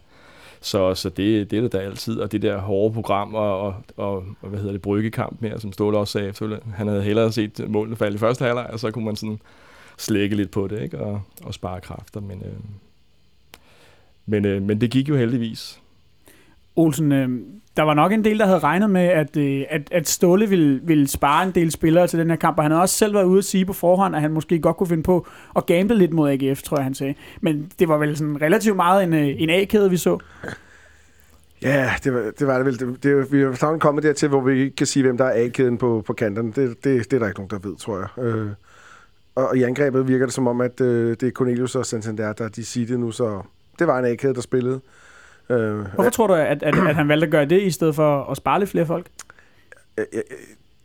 Så, 0.61 0.95
så 0.95 1.09
det, 1.09 1.51
det 1.51 1.57
er 1.57 1.61
det 1.61 1.71
der 1.71 1.79
altid, 1.79 2.19
og 2.19 2.31
det 2.31 2.41
der 2.41 2.57
hårde 2.57 2.93
program 2.93 3.35
og, 3.35 3.61
og, 3.61 3.75
og 3.97 4.23
hvad 4.41 4.59
hedder 4.59 4.71
det, 4.71 4.81
bryggekamp 4.81 5.41
mere, 5.41 5.59
som 5.59 5.73
Ståle 5.73 5.97
også 5.97 6.11
sagde 6.11 6.59
han 6.73 6.87
havde 6.87 7.03
hellere 7.03 7.31
set 7.31 7.69
målene 7.69 7.95
falde 7.95 8.15
i 8.15 8.17
første 8.17 8.45
halvleg, 8.45 8.69
og 8.73 8.79
så 8.79 8.91
kunne 8.91 9.05
man 9.05 9.15
sådan 9.15 9.39
slække 9.97 10.35
lidt 10.35 10.51
på 10.51 10.67
det, 10.67 10.81
ikke? 10.81 10.99
Og, 10.99 11.21
og 11.43 11.53
spare 11.53 11.81
kræfter, 11.81 12.21
men, 12.21 12.41
øh, 12.45 12.59
men, 14.25 14.45
øh, 14.45 14.61
men 14.61 14.81
det 14.81 14.91
gik 14.91 15.09
jo 15.09 15.15
heldigvis. 15.15 15.81
Olsen, 16.75 17.11
øh, 17.11 17.41
der 17.77 17.83
var 17.83 17.93
nok 17.93 18.11
en 18.11 18.23
del, 18.23 18.39
der 18.39 18.45
havde 18.45 18.59
regnet 18.59 18.89
med, 18.89 19.01
at, 19.01 19.37
øh, 19.37 19.63
at, 19.69 19.81
at 19.91 20.09
Ståle 20.09 20.49
ville, 20.49 20.79
ville 20.83 21.07
spare 21.07 21.43
en 21.43 21.51
del 21.51 21.71
spillere 21.71 22.07
til 22.07 22.19
den 22.19 22.29
her 22.29 22.37
kamp, 22.37 22.57
og 22.57 22.63
han 22.63 22.71
havde 22.71 22.81
også 22.81 22.95
selv 22.95 23.13
været 23.13 23.25
ude 23.25 23.37
at 23.37 23.45
sige 23.45 23.65
på 23.65 23.73
forhånd, 23.73 24.15
at 24.15 24.21
han 24.21 24.31
måske 24.31 24.59
godt 24.59 24.77
kunne 24.77 24.87
finde 24.87 25.03
på 25.03 25.27
at 25.55 25.65
gamble 25.65 25.97
lidt 25.97 26.13
mod 26.13 26.29
AGF, 26.29 26.61
tror 26.61 26.77
jeg, 26.77 26.83
han 26.83 26.93
sagde. 26.93 27.15
Men 27.41 27.71
det 27.79 27.87
var 27.87 27.97
vel 27.97 28.17
sådan 28.17 28.41
relativt 28.41 28.75
meget 28.75 29.03
en, 29.03 29.13
øh, 29.13 29.27
en 29.37 29.49
A-kæde, 29.49 29.89
vi 29.89 29.97
så. 29.97 30.17
Ja, 31.61 31.93
det 32.03 32.13
var 32.13 32.31
det, 32.39 32.47
var 32.47 32.57
det 32.57 32.65
vel. 32.65 32.79
Det, 32.79 33.03
det, 33.03 33.31
vi 33.31 33.41
er 33.41 33.77
kommet 33.79 34.03
dertil, 34.03 34.29
hvor 34.29 34.41
vi 34.41 34.61
ikke 34.61 34.75
kan 34.75 34.87
sige, 34.87 35.03
hvem 35.03 35.17
der 35.17 35.25
er 35.25 35.45
A-kæden 35.45 35.77
på, 35.77 36.03
på 36.07 36.13
kanterne. 36.13 36.51
Det, 36.51 36.83
det, 36.83 37.11
det 37.11 37.13
er 37.13 37.19
der 37.19 37.27
ikke 37.27 37.39
nogen, 37.39 37.49
der 37.49 37.69
ved, 37.69 37.75
tror 37.75 37.97
jeg. 37.97 38.25
Øh, 38.25 38.47
og, 39.35 39.47
og 39.47 39.57
i 39.57 39.63
angrebet 39.63 40.07
virker 40.07 40.25
det 40.25 40.33
som 40.33 40.47
om, 40.47 40.61
at 40.61 40.81
øh, 40.81 41.09
det 41.09 41.23
er 41.23 41.31
Cornelius 41.31 41.75
og 41.75 41.85
Santander, 41.85 42.33
der 42.33 42.47
de 42.47 42.65
siger 42.65 42.97
nu, 42.97 43.11
så 43.11 43.41
det 43.79 43.87
var 43.87 43.99
en 43.99 44.05
A-kæde, 44.05 44.33
der 44.33 44.41
spillede. 44.41 44.75
Øh, 44.75 44.81
Hvorfor 45.47 46.09
tror 46.09 46.27
du, 46.27 46.33
at, 46.33 46.63
at, 46.63 46.75
at 46.87 46.95
han 46.95 47.07
valgte 47.07 47.25
at 47.25 47.31
gøre 47.31 47.45
det, 47.45 47.61
i 47.61 47.71
stedet 47.71 47.95
for 47.95 48.23
at 48.31 48.37
spare 48.37 48.59
lidt 48.59 48.69
flere 48.69 48.85
folk? 48.85 49.05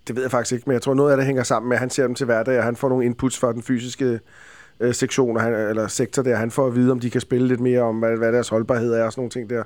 Det 0.08 0.16
ved 0.16 0.22
jeg 0.22 0.30
faktisk 0.30 0.52
ikke, 0.52 0.64
men 0.66 0.74
jeg 0.74 0.82
tror, 0.82 0.94
noget 0.94 1.10
af 1.10 1.16
det 1.16 1.26
hænger 1.26 1.42
sammen 1.42 1.68
med, 1.68 1.76
at 1.76 1.80
han 1.80 1.90
ser 1.90 2.06
dem 2.06 2.14
til 2.14 2.26
hverdag, 2.26 2.58
og 2.58 2.64
han 2.64 2.76
får 2.76 2.88
nogle 2.88 3.04
inputs 3.04 3.38
fra 3.38 3.52
den 3.52 3.62
fysiske 3.62 4.20
øh, 4.80 4.94
sektion, 4.94 5.40
han, 5.40 5.54
eller 5.54 5.86
sektor 5.86 6.22
der. 6.22 6.36
Han 6.36 6.50
får 6.50 6.66
at 6.66 6.74
vide, 6.74 6.92
om 6.92 7.00
de 7.00 7.10
kan 7.10 7.20
spille 7.20 7.48
lidt 7.48 7.60
mere 7.60 7.80
om, 7.80 7.98
hvad, 7.98 8.16
hvad 8.16 8.32
deres 8.32 8.48
holdbarhed 8.48 8.92
er 8.94 9.04
og 9.04 9.12
sådan 9.12 9.20
nogle 9.20 9.30
ting 9.30 9.50
der. 9.50 9.62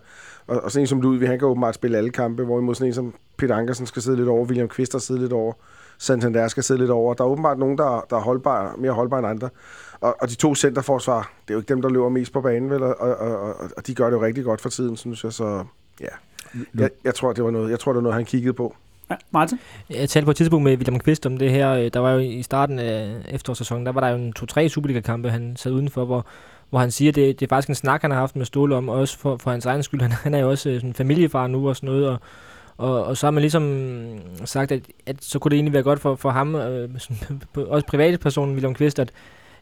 Og, 0.47 0.61
og 0.61 0.71
sådan 0.71 0.83
en 0.83 0.87
som 0.87 1.01
Ludvig, 1.01 1.29
han 1.29 1.39
kan 1.39 1.49
åbenbart 1.49 1.75
spille 1.75 1.99
alle 1.99 2.11
kampe, 2.11 2.45
hvorimod 2.45 2.75
sådan 2.75 2.87
en 2.87 2.95
som 2.95 3.15
Peter 3.37 3.57
Ankersen 3.57 3.87
skal 3.87 4.03
sidde 4.03 4.17
lidt 4.17 4.29
over, 4.29 4.47
William 4.47 4.69
Kvist 4.69 5.01
sidde 5.01 5.21
lidt 5.21 5.33
over, 5.33 5.53
Santander 5.99 6.49
skal 6.49 6.63
sidde 6.63 6.81
lidt 6.81 6.91
over. 6.91 7.15
Der 7.15 7.25
er 7.25 7.29
åbenbart 7.29 7.59
nogen, 7.59 7.79
der, 7.79 8.07
der 8.11 8.17
er 8.17 8.21
holdbar, 8.21 8.75
mere 8.79 8.93
holdbare 8.93 9.19
end 9.19 9.29
andre. 9.29 9.49
Og, 10.01 10.17
og 10.21 10.29
de 10.29 10.35
to 10.35 10.55
centerforsvar, 10.55 11.33
det 11.43 11.51
er 11.51 11.55
jo 11.55 11.61
ikke 11.61 11.69
dem, 11.69 11.83
der 11.83 11.89
løber 11.89 12.09
mest 12.09 12.33
på 12.33 12.41
banen, 12.41 12.71
vel? 12.71 12.83
Og, 12.83 13.01
og, 13.01 13.17
og, 13.17 13.55
og 13.77 13.87
de 13.87 13.95
gør 13.95 14.05
det 14.05 14.13
jo 14.13 14.23
rigtig 14.23 14.45
godt 14.45 14.61
for 14.61 14.69
tiden, 14.69 14.97
synes 14.97 15.25
jeg. 15.25 15.33
Så 15.33 15.65
ja, 16.01 16.07
jeg, 16.75 16.91
jeg, 17.05 17.15
tror, 17.15 17.33
det 17.33 17.45
var 17.45 17.51
noget, 17.51 17.71
jeg 17.71 17.79
tror, 17.79 17.93
det 17.93 17.97
var 17.97 18.03
noget, 18.03 18.15
han 18.15 18.25
kiggede 18.25 18.53
på. 18.53 18.77
Ja, 19.11 19.17
Martin? 19.31 19.59
Jeg 19.91 20.09
talte 20.09 20.25
på 20.25 20.31
et 20.31 20.37
tidspunkt 20.37 20.65
med 20.65 20.77
William 20.77 20.99
Kvist 20.99 21.27
om 21.27 21.37
det 21.37 21.51
her. 21.51 21.89
Der 21.89 22.01
var 22.01 22.11
jo 22.11 22.19
i 22.19 22.43
starten 22.43 22.79
af 22.79 23.23
efterårssæsonen, 23.29 23.87
der 23.87 23.93
var 23.93 24.01
der 24.01 24.09
jo 24.09 24.17
en 24.17 24.33
to-tre 24.33 24.69
Superliga-kampe, 24.69 25.31
han 25.31 25.57
sad 25.57 25.73
udenfor, 25.73 26.05
hvor, 26.05 26.27
hvor 26.71 26.79
han 26.79 26.91
siger, 26.91 27.11
at 27.11 27.15
det, 27.15 27.41
det 27.41 27.47
er 27.47 27.49
faktisk 27.49 27.69
en 27.69 27.75
snak, 27.75 28.03
han 28.03 28.11
har 28.11 28.19
haft 28.19 28.37
med 28.37 28.47
Ståle 28.47 28.77
om, 28.77 28.89
også 28.89 29.19
for, 29.19 29.37
for 29.37 29.51
hans 29.51 29.67
egen 29.67 29.83
skyld. 29.83 30.01
Han, 30.01 30.13
han 30.13 30.35
er 30.35 30.39
jo 30.39 30.51
også 30.51 30.75
sådan 30.75 30.95
familiefar 30.95 31.47
nu 31.47 31.69
og 31.69 31.77
sådan 31.77 31.87
noget, 31.87 32.09
og, 32.09 32.19
og, 32.77 33.05
og 33.05 33.17
så 33.17 33.27
har 33.27 33.31
man 33.31 33.41
ligesom 33.41 34.19
sagt, 34.45 34.73
at, 34.73 34.83
at 35.07 35.17
så 35.21 35.39
kunne 35.39 35.51
det 35.51 35.57
egentlig 35.57 35.73
være 35.73 35.83
godt 35.83 36.01
for, 36.01 36.15
for 36.15 36.31
ham, 36.31 36.55
øh, 36.55 36.91
sådan, 36.99 37.43
også 37.69 37.87
privatpersonen 37.87 38.55
William 38.55 38.75
Kvist, 38.75 38.99
at, 38.99 39.13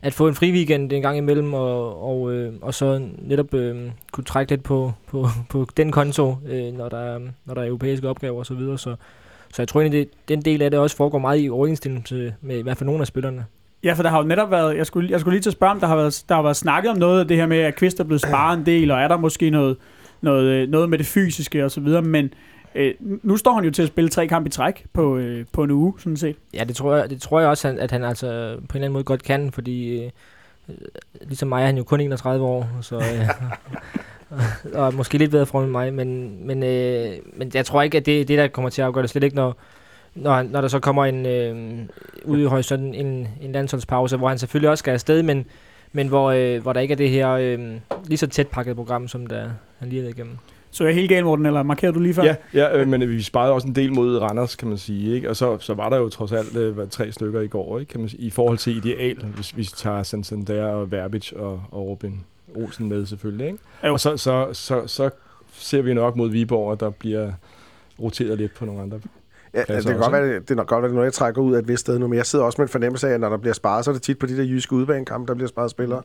at 0.02 0.14
få 0.14 0.28
en 0.28 0.34
fri 0.34 0.52
weekend 0.52 0.92
en 0.92 1.02
gang 1.02 1.18
imellem, 1.18 1.54
og, 1.54 2.02
og, 2.02 2.32
øh, 2.32 2.52
og 2.62 2.74
så 2.74 3.08
netop 3.18 3.54
øh, 3.54 3.76
kunne 4.12 4.24
trække 4.24 4.52
lidt 4.52 4.62
på, 4.62 4.92
på, 5.06 5.26
på 5.48 5.66
den 5.76 5.92
konto, 5.92 6.36
øh, 6.48 6.72
når, 6.72 6.88
der, 6.88 7.18
når 7.44 7.54
der 7.54 7.62
er 7.62 7.66
europæiske 7.66 8.08
opgaver 8.08 8.40
osv. 8.40 8.44
Så, 8.44 8.54
videre. 8.54 8.78
så, 8.78 8.96
så 9.54 9.62
jeg 9.62 9.68
tror 9.68 9.80
egentlig, 9.80 10.00
det, 10.00 10.28
den 10.28 10.42
del 10.42 10.62
af 10.62 10.70
det 10.70 10.80
også 10.80 10.96
foregår 10.96 11.18
meget 11.18 11.44
i 11.44 11.50
overensstemmelse 11.50 12.34
med 12.40 12.58
i 12.58 12.62
hvert 12.62 12.76
fald 12.76 12.86
nogle 12.86 13.00
af 13.00 13.06
spillerne. 13.06 13.44
Ja, 13.84 13.92
for 13.92 14.02
der 14.02 14.10
har 14.10 14.18
jo 14.18 14.24
netop 14.24 14.50
været, 14.50 14.76
jeg 14.76 14.86
skulle, 14.86 15.10
jeg 15.10 15.20
skulle 15.20 15.34
lige 15.34 15.42
til 15.42 15.50
at 15.50 15.54
spørge 15.54 15.70
om, 15.70 15.80
der 15.80 15.86
har, 15.86 15.96
været, 15.96 16.24
der 16.28 16.34
har 16.34 16.42
været 16.42 16.56
snakket 16.56 16.90
om 16.90 16.98
noget 16.98 17.20
af 17.20 17.28
det 17.28 17.36
her 17.36 17.46
med, 17.46 17.58
at 17.58 17.74
Kvist 17.74 18.00
er 18.00 18.04
blevet 18.04 18.20
sparet 18.20 18.58
en 18.58 18.66
del, 18.66 18.90
og 18.90 19.00
er 19.00 19.08
der 19.08 19.16
måske 19.16 19.50
noget, 19.50 19.76
noget, 20.20 20.44
øh, 20.44 20.68
noget 20.68 20.90
med 20.90 20.98
det 20.98 21.06
fysiske 21.06 21.64
og 21.64 21.70
så 21.70 21.80
videre, 21.80 22.02
men 22.02 22.30
Øh, 22.78 22.94
nu 23.00 23.36
står 23.36 23.54
han 23.54 23.64
jo 23.64 23.70
til 23.70 23.82
at 23.82 23.88
spille 23.88 24.10
tre 24.10 24.26
kampe 24.26 24.46
i 24.46 24.50
træk 24.50 24.86
på, 24.92 25.16
øh, 25.16 25.46
på 25.52 25.62
en 25.62 25.70
uge, 25.70 25.94
sådan 25.98 26.16
set. 26.16 26.36
Ja, 26.54 26.64
det 26.64 26.76
tror 26.76 26.96
jeg, 26.96 27.10
det 27.10 27.22
tror 27.22 27.40
jeg 27.40 27.48
også, 27.48 27.76
at 27.78 27.90
han 27.90 28.04
altså 28.04 28.26
på 28.28 28.32
en 28.32 28.64
eller 28.74 28.74
anden 28.74 28.92
måde 28.92 29.04
godt 29.04 29.22
kan, 29.22 29.52
fordi 29.52 30.04
øh, 30.04 30.10
ligesom 31.22 31.48
mig 31.48 31.62
er 31.62 31.66
han 31.66 31.76
jo 31.76 31.84
kun 31.84 32.00
31 32.00 32.44
år, 32.44 32.68
så... 32.80 32.96
Øh, 32.96 33.28
og 34.82 34.94
måske 34.94 35.18
lidt 35.18 35.30
bedre 35.30 35.46
fra 35.46 35.62
end 35.62 35.70
mig, 35.70 35.94
men, 35.94 36.38
men, 36.46 36.62
øh, 36.62 37.16
men 37.32 37.50
jeg 37.54 37.66
tror 37.66 37.82
ikke, 37.82 37.98
at 37.98 38.06
det 38.06 38.20
er 38.20 38.24
det, 38.24 38.38
der 38.38 38.48
kommer 38.48 38.70
til 38.70 38.82
at 38.82 38.86
afgøre 38.86 39.02
det. 39.02 39.10
Slet 39.10 39.24
ikke, 39.24 39.36
når, 39.36 39.56
når, 40.14 40.42
når 40.42 40.60
der 40.60 40.68
så 40.68 40.80
kommer 40.80 41.04
en 41.04 41.26
øh, 41.26 41.78
ude 42.24 42.42
i 42.42 42.44
horisonten 42.44 42.94
en, 42.94 43.28
en 43.40 43.52
landsholdspause, 43.52 44.16
hvor 44.16 44.28
han 44.28 44.38
selvfølgelig 44.38 44.70
også 44.70 44.82
skal 44.82 44.92
afsted, 44.92 45.22
men, 45.22 45.46
men 45.92 46.08
hvor, 46.08 46.30
øh, 46.30 46.62
hvor 46.62 46.72
der 46.72 46.80
ikke 46.80 46.92
er 46.92 46.96
det 46.96 47.10
her 47.10 47.30
øh, 47.30 47.58
lige 48.04 48.18
så 48.18 48.26
tæt 48.26 48.48
pakket 48.48 48.76
program, 48.76 49.08
som 49.08 49.26
der 49.26 49.50
han 49.78 49.88
lige 49.88 50.04
er 50.04 50.08
igennem. 50.08 50.38
Så 50.78 50.84
jeg 50.84 50.94
helt 50.94 51.08
galt, 51.08 51.24
Morten, 51.24 51.46
eller 51.46 51.62
markerer 51.62 51.92
du 51.92 52.00
lige 52.00 52.14
før? 52.14 52.22
Ja, 52.22 52.34
ja 52.54 52.78
øh, 52.78 52.88
men 52.88 53.00
vi 53.08 53.22
sparede 53.22 53.52
også 53.52 53.68
en 53.68 53.74
del 53.74 53.92
mod 53.92 54.18
Randers, 54.18 54.56
kan 54.56 54.68
man 54.68 54.78
sige. 54.78 55.14
Ikke? 55.14 55.30
Og 55.30 55.36
så, 55.36 55.58
så 55.58 55.74
var 55.74 55.88
der 55.88 55.96
jo 55.96 56.08
trods 56.08 56.32
alt 56.32 56.56
øh, 56.56 56.76
tre 56.90 57.12
stykker 57.12 57.40
i 57.40 57.46
går, 57.46 57.78
ikke? 57.78 57.90
Kan 57.90 58.00
man 58.00 58.08
sige, 58.08 58.22
i 58.22 58.30
forhold 58.30 58.58
til 58.58 58.76
ideal, 58.76 59.24
hvis 59.24 59.56
vi 59.56 59.64
tager 59.64 60.02
Santander 60.02 60.66
og 60.66 60.92
Verbich 60.92 61.32
og, 61.36 61.62
og 61.70 61.86
Robin 61.86 62.20
Olsen 62.54 62.88
med 62.88 63.06
selvfølgelig. 63.06 63.46
Ikke? 63.46 63.58
Og 63.82 64.00
så, 64.00 64.16
så, 64.16 64.48
så, 64.52 64.86
så 64.86 65.10
ser 65.52 65.82
vi 65.82 65.94
nok 65.94 66.16
mod 66.16 66.30
Viborg, 66.30 66.72
at 66.72 66.80
der 66.80 66.90
bliver 66.90 67.32
roteret 68.02 68.38
lidt 68.38 68.54
på 68.54 68.64
nogle 68.64 68.82
andre 68.82 69.00
Ja, 69.54 69.60
det, 69.60 69.86
kan 69.86 69.98
godt 69.98 70.12
være, 70.12 70.34
det 70.34 70.50
er 70.50 70.54
nok 70.54 70.66
godt, 70.66 70.84
at 70.84 70.92
når 70.92 71.02
jeg 71.02 71.12
trækker 71.12 71.42
ud 71.42 71.54
af 71.54 71.58
et 71.58 71.68
vist 71.68 71.80
sted 71.80 71.98
nu, 71.98 72.08
men 72.08 72.16
jeg 72.16 72.26
sidder 72.26 72.44
også 72.44 72.60
med 72.60 72.66
en 72.66 72.72
fornemmelse 72.72 73.08
af, 73.08 73.14
at 73.14 73.20
når 73.20 73.28
der 73.28 73.36
bliver 73.36 73.54
sparet, 73.54 73.84
så 73.84 73.90
er 73.90 73.92
det 73.92 74.02
tit 74.02 74.18
på 74.18 74.26
de 74.26 74.36
der 74.36 74.44
jyske 74.44 74.72
udbanekampe, 74.72 75.28
der 75.28 75.34
bliver 75.34 75.48
sparet 75.48 75.70
spillere. 75.70 76.02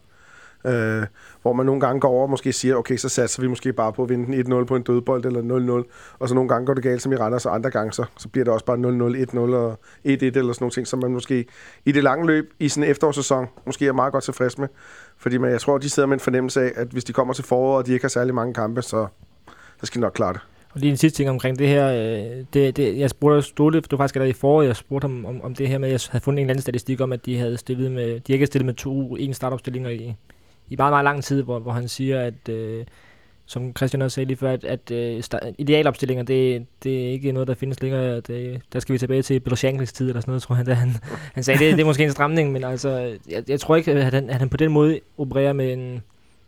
Øh, 0.66 1.06
hvor 1.42 1.54
man 1.54 1.66
nogle 1.66 1.82
gange 1.82 2.00
går 2.00 2.10
over 2.10 2.24
og 2.24 2.30
måske 2.30 2.54
siger, 2.54 2.76
okay, 2.76 2.98
så 2.98 3.10
satser 3.10 3.42
vi 3.42 3.48
måske 3.48 3.74
bare 3.74 3.94
på 3.94 4.04
at 4.04 4.10
vinde 4.10 4.44
den 4.44 4.54
1-0 4.54 4.64
på 4.64 4.76
en 4.76 4.84
dødbold 4.84 5.26
eller 5.26 5.84
0-0. 5.84 6.16
Og 6.20 6.30
så 6.30 6.36
nogle 6.36 6.50
gange 6.50 6.66
går 6.66 6.74
det 6.74 6.84
galt 6.84 7.02
som 7.02 7.12
i 7.12 7.16
Randers, 7.16 7.46
og 7.46 7.56
andre 7.56 7.70
gange 7.70 7.94
så, 7.94 8.06
så 8.18 8.30
bliver 8.30 8.44
det 8.44 8.54
også 8.54 8.66
bare 8.66 8.78
0-0, 8.78 9.32
1-0 9.32 9.40
og 9.40 9.72
1-1 9.72 9.78
eller 10.06 10.32
sådan 10.32 10.56
nogle 10.60 10.72
ting, 10.72 10.88
som 10.88 11.00
man 11.00 11.12
måske 11.12 11.46
i 11.86 11.92
det 11.92 12.04
lange 12.04 12.28
løb 12.28 12.54
i 12.60 12.70
sådan 12.70 12.84
en 12.84 12.90
efterårssæson 12.92 13.48
måske 13.66 13.88
er 13.88 13.94
meget 13.94 14.12
godt 14.12 14.24
tilfreds 14.24 14.58
med. 14.58 14.68
Fordi 15.18 15.38
man, 15.38 15.52
jeg 15.52 15.62
tror, 15.62 15.78
de 15.78 15.90
sidder 15.90 16.08
med 16.08 16.14
en 16.14 16.20
fornemmelse 16.20 16.62
af, 16.62 16.72
at 16.76 16.88
hvis 16.88 17.04
de 17.04 17.14
kommer 17.14 17.34
til 17.34 17.44
foråret, 17.44 17.78
og 17.78 17.88
de 17.88 17.94
ikke 17.94 18.04
har 18.04 18.10
særlig 18.10 18.36
mange 18.36 18.54
kampe, 18.54 18.82
så, 18.82 19.08
så 19.80 19.86
skal 19.86 20.00
de 20.00 20.02
nok 20.02 20.14
klare 20.14 20.34
det. 20.34 20.42
Og 20.74 20.80
lige 20.80 20.90
en 20.90 20.98
sidste 20.98 21.18
ting 21.18 21.30
omkring 21.30 21.60
det 21.60 21.68
her. 21.68 21.88
Øh, 21.92 22.46
det, 22.54 22.78
det, 22.78 22.98
jeg 22.98 23.10
spurgte 23.10 23.42
Ståle, 23.42 23.82
du 23.82 23.98
faktisk 23.98 24.16
allerede 24.16 24.30
i 24.30 24.34
foråret, 24.34 24.68
jeg 24.68 24.76
spurgte 24.76 25.06
ham 25.06 25.26
om, 25.26 25.42
om 25.42 25.56
det 25.56 25.68
her 25.68 25.78
med, 25.78 25.88
at 25.88 25.92
jeg 25.92 26.00
havde 26.12 26.24
fundet 26.24 26.40
en 26.40 26.46
eller 26.46 26.54
anden 26.54 26.62
statistik 26.62 27.02
om, 27.02 27.12
at 27.12 27.26
de 27.26 27.38
havde 27.38 27.58
stillet 27.58 27.92
med, 27.92 28.06
de 28.06 28.34
ikke 28.34 28.38
havde 28.38 28.46
stillet 28.46 28.66
med 28.66 28.74
to, 28.74 29.16
en 29.16 29.34
startopstillinger 29.34 29.90
i, 29.90 30.16
i 30.74 30.76
meget, 30.76 30.92
meget 30.92 31.04
lang 31.04 31.24
tid, 31.24 31.44
hvor, 31.44 31.60
hvor 31.60 31.72
han 31.72 31.88
siger, 31.88 32.22
at 32.22 32.50
øh, 32.50 32.86
som 33.46 33.76
Christian 33.76 34.02
også 34.02 34.16
sagde 34.16 34.28
lige 34.28 34.38
før, 34.38 34.52
at, 34.52 34.64
at 34.64 34.92
øh, 34.92 35.24
idealopstillinger, 35.58 36.24
det, 36.24 36.66
det 36.84 37.06
er 37.06 37.12
ikke 37.12 37.32
noget, 37.32 37.48
der 37.48 37.54
findes 37.54 37.82
længere. 37.82 38.20
Det, 38.20 38.62
der 38.74 38.80
skal 38.80 38.94
vi 38.94 39.00
tilbage 39.00 39.22
til 39.22 39.40
Belosjanklis 39.40 39.94
tid 39.94 40.08
eller 40.08 40.22
sådan 40.22 40.32
noget, 40.32 40.44
tror 40.44 40.56
han. 40.56 40.66
Da 40.66 40.74
han, 40.74 40.90
han 41.36 41.44
sagde, 41.44 41.66
det, 41.66 41.74
det 41.74 41.82
er 41.82 41.86
måske 41.86 42.04
en 42.04 42.12
stramning, 42.12 42.52
men 42.52 42.64
altså, 42.64 43.18
jeg, 43.30 43.44
jeg 43.48 43.60
tror 43.60 43.76
ikke, 43.76 43.92
at 43.92 44.14
han, 44.14 44.30
at 44.30 44.36
han 44.36 44.50
på 44.50 44.58
den 44.58 44.72
måde 44.72 45.00
opererer 45.18 45.54
med 45.54 45.74
en, 45.74 46.04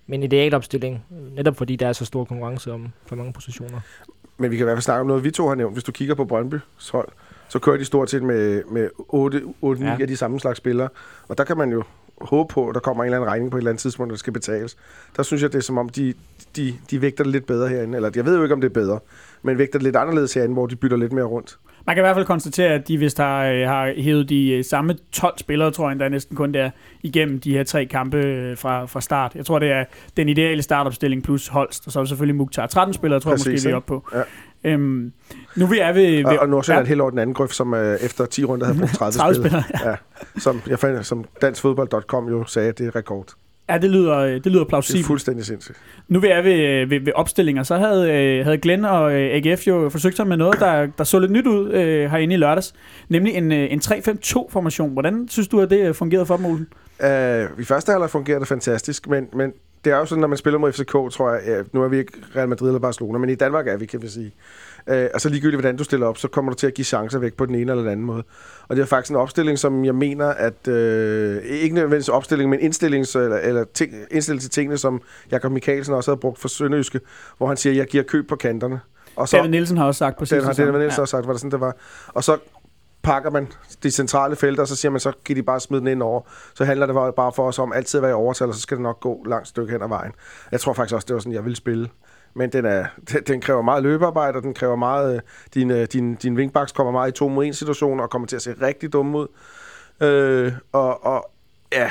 med 0.08 0.17
en 0.17 0.24
idealopstilling, 0.24 1.05
netop 1.36 1.55
fordi 1.58 1.75
der 1.75 1.88
er 1.88 1.94
så 1.94 2.05
stor 2.05 2.25
konkurrence 2.25 2.72
om 2.72 2.88
for 3.05 3.15
mange 3.15 3.34
positioner. 3.34 3.79
Men 4.38 4.51
vi 4.51 4.58
kan 4.58 4.63
i 4.63 4.65
hvert 4.65 4.75
fald 4.75 4.84
snakke 4.84 5.01
om 5.01 5.08
noget, 5.08 5.24
vi 5.24 5.32
to 5.32 5.48
har 5.48 5.55
nævnt. 5.55 5.75
Hvis 5.75 5.84
du 5.84 5.91
kigger 5.91 6.15
på 6.15 6.24
Brøndby's 6.24 6.91
hold, 6.91 7.10
så 7.50 7.60
kører 7.60 7.77
de 7.77 7.86
stort 7.86 8.10
set 8.10 8.24
med, 8.24 8.63
med 8.72 8.89
8-9 9.79 9.86
ja. 9.86 9.98
af 10.01 10.08
de 10.08 10.17
samme 10.17 10.39
slags 10.39 10.58
spillere. 10.58 10.89
Og 11.27 11.38
der 11.38 11.44
kan 11.44 11.58
man 11.58 11.72
jo 11.72 11.84
håbe 12.27 12.53
på, 12.53 12.67
at 12.70 12.75
der 12.75 12.79
kommer 12.79 13.03
en 13.03 13.08
eller 13.08 13.17
anden 13.17 13.32
regning 13.32 13.51
på 13.51 13.58
et 13.58 13.62
eller 13.62 13.72
andet 13.72 13.82
tidspunkt, 13.82 14.12
der 14.12 14.17
skal 14.17 14.34
betales. 14.34 14.77
Der 15.17 15.24
synes 15.24 15.44
jeg, 15.44 15.53
det 15.53 15.58
er 15.58 15.63
som 15.63 15.77
om, 15.77 15.89
de, 15.89 16.13
de, 16.55 16.74
de 16.91 17.01
vægter 17.01 17.24
det 17.24 17.34
lidt 17.34 17.46
bedre 17.46 17.70
herinde. 17.70 17.96
Eller 17.96 18.12
jeg 18.15 18.25
ved 18.25 18.38
jo 18.38 18.44
ikke, 18.44 18.55
om 18.55 18.62
det 18.62 18.70
er 18.70 18.74
bedre, 18.74 19.00
men 19.44 19.58
vægter 19.58 19.79
det 19.79 19.84
lidt 19.84 19.96
anderledes 19.96 20.34
herinde, 20.34 20.53
hvor 20.53 20.67
de 20.67 20.75
bytter 20.75 20.98
lidt 20.98 21.13
mere 21.13 21.25
rundt. 21.25 21.58
Man 21.88 21.96
kan 21.96 22.01
i 22.01 22.05
hvert 22.05 22.15
fald 22.15 22.25
konstatere, 22.25 22.70
at 22.70 22.88
de 22.88 22.98
vist 22.98 23.17
har, 23.17 23.46
øh, 23.46 23.67
har 23.67 23.94
hævet 24.01 24.29
de 24.29 24.50
øh, 24.50 24.63
samme 24.63 24.96
12 25.12 25.38
spillere, 25.38 25.72
tror 25.72 25.89
jeg, 25.89 26.00
der 26.00 26.05
er 26.05 26.10
næsten 26.10 26.36
kun 26.36 26.51
der 26.51 26.70
igennem 27.03 27.39
de 27.39 27.51
her 27.51 27.63
tre 27.63 27.86
kampe 27.86 28.17
øh, 28.17 28.58
fra, 28.58 28.86
fra 28.86 29.01
start. 29.01 29.36
Jeg 29.36 29.46
tror, 29.46 29.60
det 29.60 29.72
er 29.72 29.86
den 30.17 30.29
ideale 30.29 30.62
startopstilling 30.62 31.24
plus 31.24 31.48
Holst, 31.48 31.88
og 31.88 31.91
så 31.91 32.00
er 32.00 32.05
selvfølgelig 32.05 32.36
Mukhtar. 32.36 32.67
13 32.67 32.94
spillere, 32.94 33.20
tror 33.20 33.32
Præcis, 33.32 33.46
jeg 33.46 33.53
måske, 33.53 33.67
vi 33.67 33.72
er 33.72 33.75
oppe 33.75 33.88
på. 33.88 34.10
Ja. 34.13 34.22
Øhm, 34.65 35.12
nu 35.55 35.65
vi 35.65 35.79
er 35.79 35.93
ved... 35.93 36.17
ved 36.17 36.25
og, 36.25 36.38
og 36.38 36.50
Nordsjælland 36.50 36.86
ja. 36.86 36.89
helt 36.89 37.01
over 37.01 37.10
den 37.10 37.19
anden 37.19 37.34
grøft, 37.34 37.55
som 37.55 37.74
øh, 37.74 37.98
efter 38.01 38.25
10 38.25 38.43
runder 38.43 38.65
havde 38.65 38.79
brugt 38.79 38.93
30, 38.93 39.12
30 39.12 39.36
spillere. 39.36 39.63
Ja. 39.84 39.89
ja. 39.89 39.95
Som, 40.38 40.62
jeg 40.67 40.79
fandt, 40.79 41.05
som 41.05 41.25
danskfodbold.com 41.41 42.29
jo 42.29 42.45
sagde, 42.45 42.72
det 42.72 42.88
er 42.88 42.95
rekord. 42.95 43.34
Ja, 43.69 43.77
det 43.77 43.89
lyder, 43.89 44.19
det 44.19 44.45
lyder 44.45 44.65
plausibelt. 44.65 44.98
Det 44.98 45.03
er 45.03 45.07
fuldstændig 45.07 45.45
sindssygt. 45.45 45.77
Nu 46.07 46.19
vi 46.19 46.27
er 46.27 46.41
ved, 46.41 46.86
ved, 46.86 47.00
ved 47.00 47.13
opstillinger, 47.15 47.63
så 47.63 47.77
havde, 47.77 48.12
øh, 48.12 48.45
havde 48.45 48.57
Glenn 48.57 48.86
og 48.86 49.13
øh, 49.13 49.36
AGF 49.36 49.67
jo 49.67 49.89
forsøgt 49.89 50.15
sig 50.15 50.27
med 50.27 50.38
noget, 50.38 50.60
der, 50.60 50.88
der 50.98 51.03
så 51.03 51.19
lidt 51.19 51.31
nyt 51.31 51.48
ud 51.48 51.72
øh, 51.72 52.12
herinde 52.12 52.34
i 52.34 52.38
lørdags. 52.38 52.74
Nemlig 53.10 53.34
en, 53.34 53.51
øh, 53.51 53.72
en 53.72 53.79
3-5-2-formation. 53.79 54.91
Hvordan 54.93 55.27
synes 55.29 55.48
du, 55.48 55.62
at 55.62 55.69
det 55.69 55.95
fungerede 55.95 56.25
for 56.25 56.38
dem, 56.38 56.45
Olsen? 56.45 56.67
Uh, 57.00 57.60
I 57.60 57.63
første 57.63 57.91
halvleg 57.91 58.10
fungerede 58.10 58.39
det 58.39 58.48
fantastisk, 58.48 59.07
men, 59.10 59.27
men 59.34 59.53
det 59.86 59.94
er 59.94 59.98
jo 59.98 60.06
sådan, 60.06 60.22
når 60.22 60.27
man 60.27 60.38
spiller 60.38 60.60
mod 60.60 60.72
FCK, 60.72 60.92
tror 60.92 61.34
jeg, 61.34 61.42
ja, 61.46 61.62
nu 61.74 61.84
er 61.84 61.88
vi 61.88 61.98
ikke 61.98 62.12
Real 62.36 62.50
Madrid 62.50 62.68
eller 62.68 62.80
Barcelona, 62.80 63.18
men 63.18 63.30
i 63.30 63.36
Danmark 63.36 63.68
er 63.68 63.77
vi, 63.77 63.86
kan 63.86 64.01
vi 64.01 64.08
sige. 64.08 64.34
Øh, 64.88 65.10
og 65.13 65.22
så 65.22 65.30
ligegyldigt, 65.30 65.56
hvordan 65.56 65.77
du 65.77 65.84
stiller 65.84 66.08
op, 66.08 66.18
så 66.18 66.27
kommer 66.27 66.51
du 66.51 66.58
til 66.58 66.68
at 66.68 66.74
give 66.74 66.86
chancer 66.86 67.20
væk 67.20 67.34
på 67.34 67.46
den 67.46 67.56
ene 67.56 67.72
eller 67.72 67.84
den 67.84 67.92
anden 67.92 68.06
måde. 68.06 68.24
Og 68.68 68.75
det 68.75 68.82
er 68.82 68.86
faktisk 68.86 69.12
en 69.12 69.15
opstilling, 69.15 69.60
som 69.60 69.86
jeg 69.86 69.96
mener, 69.96 70.27
at 70.27 70.68
øh, 70.68 71.44
ikke 71.44 71.75
nødvendigvis 71.75 72.10
opstilling, 72.10 72.50
men 72.50 72.60
indstilling, 72.60 73.06
eller, 73.15 73.38
eller 73.38 73.65
ting, 73.74 73.94
indstilling 74.12 74.42
til 74.42 74.51
tingene, 74.51 74.77
som 74.77 75.01
Jakob 75.32 75.51
Mikkelsen 75.51 75.94
også 75.94 76.12
havde 76.12 76.20
brugt 76.20 76.39
for 76.39 76.48
Sønderjyske, 76.48 77.00
hvor 77.38 77.48
han 77.48 77.58
siger, 77.58 77.74
at 77.74 77.77
jeg 77.77 77.88
giver 77.88 78.04
køb 78.04 78.27
på 78.27 78.36
kanterne. 78.36 78.80
Og 79.15 79.30
så, 79.30 79.38
David 79.38 79.50
Nielsen 79.50 79.77
har 79.77 79.86
også 79.86 80.00
sagt 80.00 80.18
på 80.18 80.25
sidste 80.25 80.63
David 80.63 80.72
Nielsen 80.72 80.98
ja. 80.98 81.01
også 81.01 81.12
sagt, 81.12 81.27
var 81.27 81.34
det 81.34 81.42
sådan, 81.42 81.51
det 81.51 81.60
var. 81.60 81.75
Og 82.08 82.24
så 82.24 82.38
pakker 83.05 83.29
man 83.29 83.47
de 83.83 83.91
centrale 83.91 84.35
felter, 84.35 84.62
og 84.62 84.67
så 84.67 84.75
siger 84.75 84.91
man, 84.91 85.00
så 85.00 85.12
kan 85.25 85.35
de 85.35 85.43
bare 85.43 85.59
smide 85.59 85.79
den 85.79 85.88
ind 85.88 86.03
over. 86.03 86.21
Så 86.55 86.65
handler 86.65 86.85
det 86.85 87.15
bare 87.15 87.31
for 87.35 87.47
os 87.47 87.59
om 87.59 87.74
altid 87.74 87.97
at 87.97 88.01
være 88.01 88.12
i 88.12 88.13
overtal, 88.13 88.47
og 88.47 88.53
så 88.53 88.62
skal 88.62 88.77
det 88.77 88.83
nok 88.83 89.00
gå 89.00 89.24
langt 89.25 89.47
stykke 89.47 89.71
hen 89.71 89.81
ad 89.81 89.88
vejen. 89.88 90.12
Jeg 90.51 90.59
tror 90.59 90.74
faktisk 90.74 90.95
også, 90.95 91.05
det 91.05 91.13
var 91.13 91.19
sådan, 91.19 91.33
jeg 91.33 91.43
ville 91.43 91.55
spille 91.55 91.89
men 92.35 92.50
den, 92.50 92.65
er, 92.65 92.85
den 93.27 93.41
kræver 93.41 93.62
meget 93.62 93.83
løbearbejde, 93.83 94.38
og 94.38 94.43
den 94.43 94.53
kræver 94.53 94.75
meget, 94.75 95.15
øh, 95.15 95.21
din, 95.53 95.71
øh, 95.71 95.88
din, 95.93 96.15
din 96.15 96.35
wingbacks 96.38 96.71
kommer 96.71 96.91
meget 96.91 97.09
i 97.09 97.12
to 97.12 97.27
mod 97.27 97.45
en 97.45 97.53
situationer 97.53 98.03
og 98.03 98.09
kommer 98.09 98.27
til 98.27 98.35
at 98.35 98.41
se 98.41 98.55
rigtig 98.62 98.93
dum 98.93 99.15
ud. 99.15 99.27
Øh, 100.01 100.53
og, 100.71 101.05
og 101.05 101.31
ja, 101.74 101.89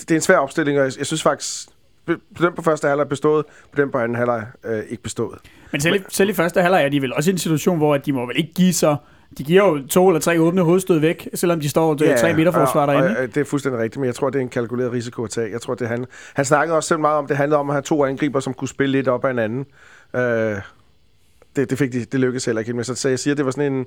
det 0.00 0.10
er 0.10 0.14
en 0.14 0.20
svær 0.20 0.36
opstilling, 0.38 0.78
og 0.78 0.84
jeg, 0.84 0.92
jeg 0.98 1.06
synes 1.06 1.22
faktisk, 1.22 1.68
på 2.06 2.14
den 2.40 2.52
på 2.54 2.62
første 2.62 2.88
halvleg 2.88 3.08
bestået, 3.08 3.46
på 3.72 3.80
den 3.80 3.90
på 3.90 3.98
anden 3.98 4.16
halvleg 4.16 4.46
øh, 4.64 4.82
ikke 4.88 5.02
bestået. 5.02 5.38
Men 5.72 5.80
selv, 5.80 6.04
selv 6.08 6.30
i 6.30 6.32
første 6.32 6.62
halvleg 6.62 6.84
er 6.84 6.88
de 6.88 7.02
vel 7.02 7.14
også 7.14 7.30
i 7.30 7.32
en 7.32 7.38
situation, 7.38 7.76
hvor 7.76 7.96
de 7.96 8.12
må 8.12 8.26
vel 8.26 8.36
ikke 8.36 8.54
give 8.54 8.72
sig 8.72 8.96
de 9.38 9.44
giver 9.44 9.68
jo 9.68 9.86
to 9.86 10.08
eller 10.08 10.20
tre 10.20 10.40
åbne 10.40 10.62
hovedstød 10.62 10.98
væk, 10.98 11.28
selvom 11.34 11.60
de 11.60 11.68
står 11.68 12.04
ja, 12.04 12.16
tre 12.16 12.34
midterforsvar 12.34 12.86
derinde. 12.86 13.16
Og, 13.16 13.22
og, 13.22 13.34
det 13.34 13.36
er 13.36 13.44
fuldstændig 13.44 13.80
rigtigt, 13.80 14.00
men 14.00 14.06
jeg 14.06 14.14
tror, 14.14 14.30
det 14.30 14.38
er 14.38 14.42
en 14.42 14.48
kalkuleret 14.48 14.92
risiko 14.92 15.24
at 15.24 15.30
tage. 15.30 15.50
Jeg 15.52 15.60
tror, 15.60 15.74
det 15.74 15.88
han, 15.88 16.06
han 16.34 16.44
snakkede 16.44 16.76
også 16.76 16.88
selv 16.88 17.00
meget 17.00 17.16
om, 17.16 17.26
det 17.26 17.36
handlede 17.36 17.58
om 17.58 17.70
at 17.70 17.74
have 17.74 17.82
to 17.82 18.04
angriber, 18.04 18.40
som 18.40 18.54
kunne 18.54 18.68
spille 18.68 18.92
lidt 18.92 19.08
op 19.08 19.24
af 19.24 19.30
hinanden. 19.30 19.66
Øh, 20.16 20.56
det, 21.56 21.70
det, 21.70 21.78
fik 21.78 21.92
de, 21.92 22.04
det 22.04 22.20
lykkedes 22.20 22.44
heller 22.44 22.60
ikke. 22.60 22.72
Men 22.72 22.84
så, 22.84 22.94
så 22.94 23.08
jeg 23.08 23.18
siger, 23.18 23.34
det 23.34 23.44
var 23.44 23.50
sådan 23.50 23.72
en 23.72 23.86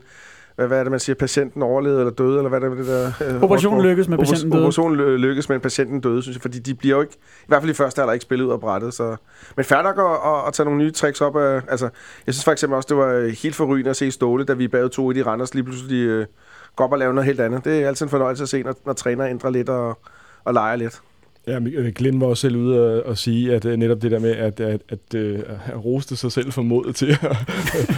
hvad, 0.56 0.68
hvad 0.68 0.80
er 0.80 0.84
det, 0.84 0.92
man 0.92 1.00
siger, 1.00 1.16
patienten 1.16 1.62
overlevede 1.62 2.00
eller 2.00 2.14
døde, 2.14 2.38
eller 2.38 2.50
hvad 2.50 2.62
er 2.62 2.70
det, 2.70 2.78
det 2.78 2.88
der... 2.88 3.12
Øh, 3.36 3.44
Operationen 3.44 3.82
lykkes, 3.82 4.08
med 4.08 4.18
patienten 4.18 4.52
døde. 4.52 4.62
Operationen 4.62 5.00
lykkes, 5.00 5.50
men 5.50 5.60
patienten 5.60 6.00
døde, 6.00 6.22
synes 6.22 6.36
jeg, 6.36 6.42
fordi 6.42 6.60
de 6.60 6.76
bliver 6.76 6.96
jo 6.96 7.02
ikke, 7.02 7.14
i 7.16 7.46
hvert 7.48 7.62
fald 7.62 7.72
i 7.72 7.74
første 7.74 8.02
der 8.02 8.12
ikke 8.12 8.24
spillet 8.24 8.46
ud 8.46 8.52
af 8.52 8.60
brættet, 8.60 8.94
så... 8.94 9.16
Men 9.56 9.66
færdig 9.66 9.90
at, 9.90 10.00
at, 10.00 10.48
at, 10.48 10.54
tage 10.54 10.66
nogle 10.66 10.80
nye 10.80 10.92
tricks 10.92 11.22
op 11.22 11.38
af, 11.38 11.62
altså, 11.68 11.90
jeg 12.28 12.34
synes 12.34 12.44
for 12.44 12.52
eksempel 12.52 12.76
også, 12.76 12.88
det 12.90 12.98
var 12.98 13.42
helt 13.42 13.56
forrygende 13.56 13.90
at 13.90 13.96
se 13.96 14.12
Ståle, 14.12 14.44
da 14.44 14.54
vi 14.54 14.68
bagde 14.68 14.90
to 14.90 15.12
i 15.12 15.14
de 15.14 15.24
Randers, 15.24 15.54
lige 15.54 15.64
pludselig 15.64 16.06
øh, 16.06 16.26
går 16.76 16.84
op 16.84 16.92
og 16.92 17.00
laver 17.00 17.14
noget 17.14 17.26
helt 17.26 17.40
andet. 17.40 17.66
Det 17.66 17.84
er 17.84 17.88
altid 17.88 18.06
en 18.06 18.10
fornøjelse 18.10 18.44
at 18.44 18.50
se, 18.50 18.64
når, 18.64 18.76
når 18.86 18.94
træner 18.94 19.28
ændrer 19.28 19.50
lidt 19.50 19.70
og, 19.70 20.00
og 20.44 20.54
leger 20.54 20.76
lidt. 20.76 21.02
Ja, 21.48 21.60
øh, 21.60 21.94
Glenn 21.96 22.22
var 22.22 22.28
også 22.28 22.42
selv 22.42 22.56
ude 22.56 23.04
og, 23.04 23.18
sige, 23.18 23.56
at 23.56 23.66
uh, 23.66 23.72
netop 23.74 24.02
det 24.02 24.12
der 24.12 24.20
med 24.20 24.32
at, 24.32 24.60
at, 24.60 24.82
at, 24.90 25.00
uh, 25.16 25.40
at 25.66 25.86
roste 25.86 26.16
sig 26.16 26.32
selv 26.32 26.52
for 26.52 26.62
modet 26.62 26.96
til. 26.96 27.08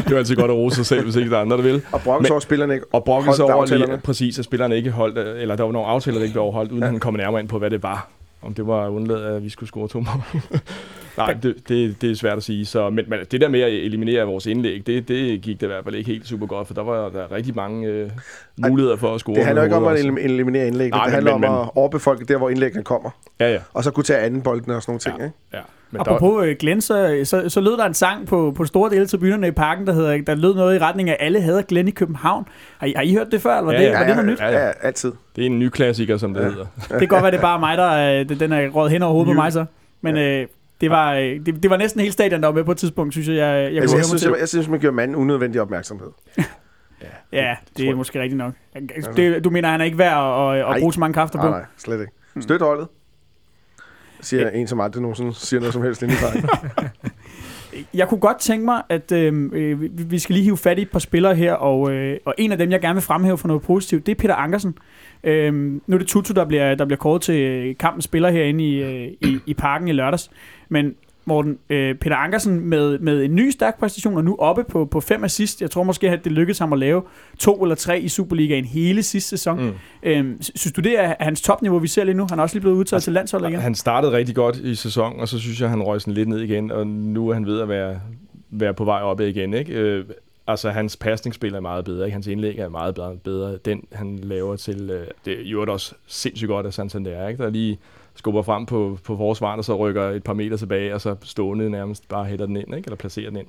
det 0.05 0.11
var 0.11 0.17
altid 0.17 0.35
godt 0.35 0.51
at 0.51 0.57
rose 0.57 0.75
sig 0.75 0.85
selv, 0.85 1.03
hvis 1.03 1.15
ikke 1.15 1.29
der 1.29 1.37
er 1.37 1.41
andre, 1.41 1.57
der 1.57 1.63
vil. 1.63 1.81
Og 1.91 2.01
brokkes 2.01 2.29
over 2.29 2.39
spillerne 2.39 2.73
ikke 2.73 2.85
Og 2.91 3.03
brokkes 3.03 3.39
over 3.39 3.65
lige, 3.65 3.97
præcis, 3.97 4.39
at 4.39 4.45
spillerne 4.45 4.75
ikke 4.75 4.91
holdt, 4.91 5.17
eller 5.17 5.55
der 5.55 5.63
var 5.63 5.71
nogle 5.71 5.87
aftaler, 5.87 6.17
der 6.17 6.23
ikke 6.23 6.33
blev 6.33 6.43
overholdt, 6.43 6.71
uden 6.71 6.83
ja. 6.83 6.89
han 6.89 6.99
kom 6.99 7.13
nærmere 7.13 7.41
ind 7.41 7.49
på, 7.49 7.59
hvad 7.59 7.69
det 7.69 7.83
var. 7.83 8.09
Om 8.41 8.53
det 8.53 8.67
var 8.67 8.89
undladet, 8.89 9.35
at 9.35 9.43
vi 9.43 9.49
skulle 9.49 9.69
score 9.69 9.87
to 9.87 9.99
mål. 9.99 10.41
Nej, 11.17 11.33
det, 11.43 11.69
det, 11.69 12.01
det 12.01 12.11
er 12.11 12.15
svært 12.15 12.37
at 12.37 12.43
sige. 12.43 12.65
Så, 12.65 12.89
men, 12.89 13.05
men 13.07 13.19
det 13.31 13.41
der 13.41 13.47
med 13.47 13.61
at 13.61 13.73
eliminere 13.73 14.25
vores 14.25 14.45
indlæg, 14.45 14.87
det, 14.87 15.07
det 15.07 15.41
gik 15.41 15.61
det 15.61 15.65
i 15.65 15.69
hvert 15.69 15.83
fald 15.83 15.95
ikke 15.95 16.11
helt 16.11 16.27
super 16.27 16.45
godt, 16.45 16.67
for 16.67 16.73
der 16.73 16.83
var 16.83 17.09
der 17.09 17.31
rigtig 17.31 17.55
mange 17.55 17.87
øh, 17.87 18.09
muligheder 18.57 18.97
for 18.97 19.13
at 19.13 19.19
score. 19.19 19.35
Det 19.35 19.45
handler 19.45 19.63
ikke 19.63 19.75
om 19.75 19.85
at 19.85 19.99
eliminere 20.19 20.67
indlæg, 20.67 20.89
Nej, 20.89 21.03
det 21.03 21.13
handler 21.13 21.37
men, 21.37 21.49
om 21.49 21.61
at 21.61 21.69
overbefolke 21.75 22.25
der, 22.25 22.37
hvor 22.37 22.49
indlæggene 22.49 22.83
kommer. 22.83 23.09
Ja, 23.39 23.51
ja. 23.51 23.59
Og 23.73 23.83
så 23.83 23.91
kunne 23.91 24.03
tage 24.03 24.19
anden 24.19 24.41
bolden 24.41 24.71
og 24.71 24.81
sådan 24.81 24.91
nogle 24.91 24.99
ting. 24.99 25.19
Ja, 25.19 25.25
ikke? 25.25 25.37
ja. 25.53 25.59
Men 25.91 26.01
Apropos 26.01 26.41
der... 26.41 26.49
Øh, 26.49 26.55
Glenn, 26.59 26.81
så, 26.81 27.21
så, 27.23 27.49
så 27.49 27.61
lød 27.61 27.77
der 27.77 27.85
en 27.85 27.93
sang 27.93 28.27
på, 28.27 28.53
på 28.55 28.65
store 28.65 28.89
dele 28.89 29.01
af 29.01 29.07
tribunerne 29.07 29.47
i 29.47 29.51
parken, 29.51 29.87
der, 29.87 29.93
hedder, 29.93 30.21
der 30.21 30.35
lød 30.35 30.55
noget 30.55 30.75
i 30.75 30.79
retning 30.79 31.09
af, 31.09 31.17
alle 31.19 31.41
hader 31.41 31.61
Glenn 31.61 31.87
i 31.87 31.91
København. 31.91 32.45
Har 32.77 32.87
I, 32.87 32.93
har 32.95 33.03
I 33.03 33.13
hørt 33.13 33.27
det 33.31 33.41
før, 33.41 33.57
eller 33.57 33.65
var, 33.65 33.73
ja, 33.73 33.79
det, 33.79 33.85
ja, 33.85 33.97
var 33.97 34.05
det 34.05 34.15
noget 34.15 34.31
nyt? 34.31 34.39
Ja, 34.39 34.51
ja, 34.51 34.65
ja, 34.65 34.71
altid. 34.81 35.11
Det 35.35 35.41
er 35.41 35.45
en 35.45 35.59
ny 35.59 35.69
klassiker, 35.69 36.17
som 36.17 36.33
det 36.33 36.41
ja. 36.41 36.49
hedder. 36.49 36.65
Det 36.89 36.99
kan 36.99 37.07
godt 37.07 37.21
være, 37.23 37.31
det 37.31 37.37
er 37.37 37.41
bare 37.41 37.59
mig, 37.59 37.77
der 37.77 38.19
øh, 38.19 38.39
den 38.39 38.51
er 38.51 38.69
råd 38.69 38.89
hen 38.89 39.01
over 39.01 39.11
hovedet 39.11 39.29
på 39.29 39.33
mig 39.33 39.53
så. 39.53 39.65
Men 40.01 40.15
ja. 40.15 40.41
øh, 40.41 40.47
det 40.83 40.91
var, 40.91 41.13
øh, 41.13 41.45
det, 41.45 41.63
det 41.63 41.69
var 41.69 41.77
næsten 41.77 42.01
hele 42.01 42.13
stadion, 42.13 42.41
der 42.41 42.47
var 42.47 42.55
med 42.55 42.63
på 42.63 42.71
et 42.71 42.77
tidspunkt, 42.77 43.13
synes 43.13 43.27
jeg. 43.27 43.35
Jeg, 43.35 43.73
jeg, 43.73 43.81
altså, 43.81 43.97
jeg, 43.97 44.05
synes, 44.05 44.23
jeg, 44.25 44.35
jeg 44.39 44.49
synes, 44.49 44.67
man 44.67 44.79
giver 44.79 44.91
manden 44.91 45.15
unødvendig 45.15 45.61
opmærksomhed. 45.61 46.09
ja, 46.37 46.43
ja, 47.41 47.55
det, 47.69 47.77
det 47.77 47.89
er 47.89 47.95
måske 47.95 48.21
rigtigt 48.21 48.37
nok. 48.37 48.53
Det, 49.15 49.43
du 49.43 49.49
mener, 49.49 49.69
han 49.69 49.81
er 49.81 49.85
ikke 49.85 49.97
værd 49.97 50.53
at, 50.53 50.59
at, 50.59 50.75
at 50.75 50.79
bruge 50.79 50.93
så 50.93 50.99
mange 50.99 51.13
kræfter 51.13 51.39
på? 51.39 51.45
Nej, 51.45 51.59
nej, 51.59 51.65
slet 51.77 52.01
ikke. 52.01 52.11
Støt 52.41 52.61
holdet 52.61 52.87
siger 54.21 54.49
en, 54.49 54.67
som 54.67 54.79
aldrig 54.81 55.01
nogensinde 55.01 55.33
siger 55.33 55.59
noget 55.59 55.73
som 55.73 55.83
helst 55.83 56.03
inden 56.03 56.17
i 56.17 56.47
Jeg 57.93 58.07
kunne 58.07 58.19
godt 58.19 58.39
tænke 58.39 58.65
mig, 58.65 58.81
at 58.89 59.11
øh, 59.11 59.49
øh, 59.53 59.81
vi 60.11 60.19
skal 60.19 60.33
lige 60.33 60.43
hive 60.43 60.57
fat 60.57 60.79
i 60.79 60.81
et 60.81 60.91
par 60.91 60.99
spillere 60.99 61.35
her, 61.35 61.53
og, 61.53 61.91
øh, 61.91 62.17
og 62.25 62.35
en 62.37 62.51
af 62.51 62.57
dem, 62.57 62.71
jeg 62.71 62.81
gerne 62.81 62.93
vil 62.93 63.01
fremhæve 63.01 63.37
for 63.37 63.47
noget 63.47 63.63
positivt, 63.63 64.05
det 64.05 64.11
er 64.11 64.15
Peter 64.15 64.35
Ankersen. 64.35 64.77
Øh, 65.23 65.53
nu 65.53 65.95
er 65.95 65.97
det 65.97 66.07
Tutu, 66.07 66.33
der 66.33 66.45
bliver, 66.45 66.75
der 66.75 66.85
bliver 66.85 66.97
kåret 66.97 67.21
til 67.21 67.75
kampens 67.79 68.05
spiller 68.05 68.29
herinde 68.29 68.63
i, 68.63 68.83
øh, 68.83 69.07
i, 69.21 69.39
i 69.45 69.53
parken 69.53 69.87
i 69.87 69.91
lørdags, 69.91 70.31
men 70.69 70.95
Morten, 71.25 71.57
øh, 71.69 71.95
Peter 71.95 72.15
Ankersen 72.15 72.59
med, 72.59 72.99
med 72.99 73.23
en 73.23 73.35
ny 73.35 73.49
stærk 73.49 73.79
præstation, 73.79 74.17
og 74.17 74.23
nu 74.23 74.35
oppe 74.39 74.63
på, 74.63 74.85
på 74.85 75.01
fem 75.01 75.23
assist. 75.23 75.61
Jeg 75.61 75.71
tror 75.71 75.83
måske, 75.83 76.09
at 76.09 76.23
det 76.23 76.31
lykkedes 76.31 76.59
ham 76.59 76.73
at 76.73 76.79
lave 76.79 77.01
to 77.39 77.63
eller 77.63 77.75
tre 77.75 77.99
i 77.99 78.07
Superligaen 78.07 78.65
hele 78.65 79.03
sidste 79.03 79.29
sæson. 79.29 79.63
Mm. 79.63 79.71
Øhm, 80.03 80.41
synes 80.41 80.73
du, 80.73 80.81
det 80.81 80.99
er 80.99 81.15
hans 81.19 81.41
topniveau, 81.41 81.79
vi 81.79 81.87
ser 81.87 82.03
lige 82.03 82.15
nu? 82.15 82.27
Han 82.29 82.39
er 82.39 82.43
også 82.43 82.55
lige 82.55 82.61
blevet 82.61 82.75
udtaget 82.75 82.97
altså, 82.97 83.05
til 83.05 83.13
landsholdet 83.13 83.49
igen. 83.49 83.59
Han 83.59 83.75
startede 83.75 84.11
rigtig 84.11 84.35
godt 84.35 84.57
i 84.57 84.75
sæsonen, 84.75 85.19
og 85.19 85.27
så 85.27 85.39
synes 85.39 85.61
jeg, 85.61 85.69
han 85.69 85.83
røg 85.83 86.01
sådan 86.01 86.13
lidt 86.13 86.29
ned 86.29 86.39
igen, 86.39 86.71
og 86.71 86.87
nu 86.87 87.29
er 87.29 87.33
han 87.33 87.45
ved 87.45 87.61
at 87.61 87.69
være, 87.69 87.99
være 88.49 88.73
på 88.73 88.85
vej 88.85 89.01
op 89.01 89.21
igen. 89.21 89.53
Ikke? 89.53 89.73
Øh, 89.73 90.05
altså, 90.47 90.69
hans 90.69 90.97
pasningsspil 90.97 91.55
er 91.55 91.59
meget 91.59 91.85
bedre. 91.85 92.05
Ikke? 92.05 92.13
Hans 92.13 92.27
indlæg 92.27 92.57
er 92.57 92.69
meget 92.69 92.95
bedre. 93.23 93.57
Den, 93.57 93.87
han 93.91 94.19
laver 94.19 94.55
til... 94.55 94.89
Øh, 94.89 95.07
det 95.25 95.39
er 95.39 95.49
jo 95.49 95.65
også 95.71 95.95
sindssygt 96.07 96.47
godt 96.47 96.65
af 96.65 96.73
Santander, 96.73 97.27
ikke? 97.27 97.43
der 97.43 97.49
lige 97.49 97.79
skubber 98.15 98.41
frem 98.41 98.65
på, 98.65 98.99
på 99.03 99.17
forsvaret, 99.17 99.57
og 99.57 99.65
så 99.65 99.75
rykker 99.75 100.09
et 100.09 100.23
par 100.23 100.33
meter 100.33 100.57
tilbage, 100.57 100.93
og 100.93 101.01
så 101.01 101.15
stående 101.23 101.69
nærmest 101.69 102.09
bare 102.09 102.25
hætter 102.25 102.45
den 102.45 102.55
ind, 102.55 102.75
ikke? 102.75 102.87
eller 102.87 102.97
placerer 102.97 103.29
den 103.29 103.39
ind. 103.39 103.47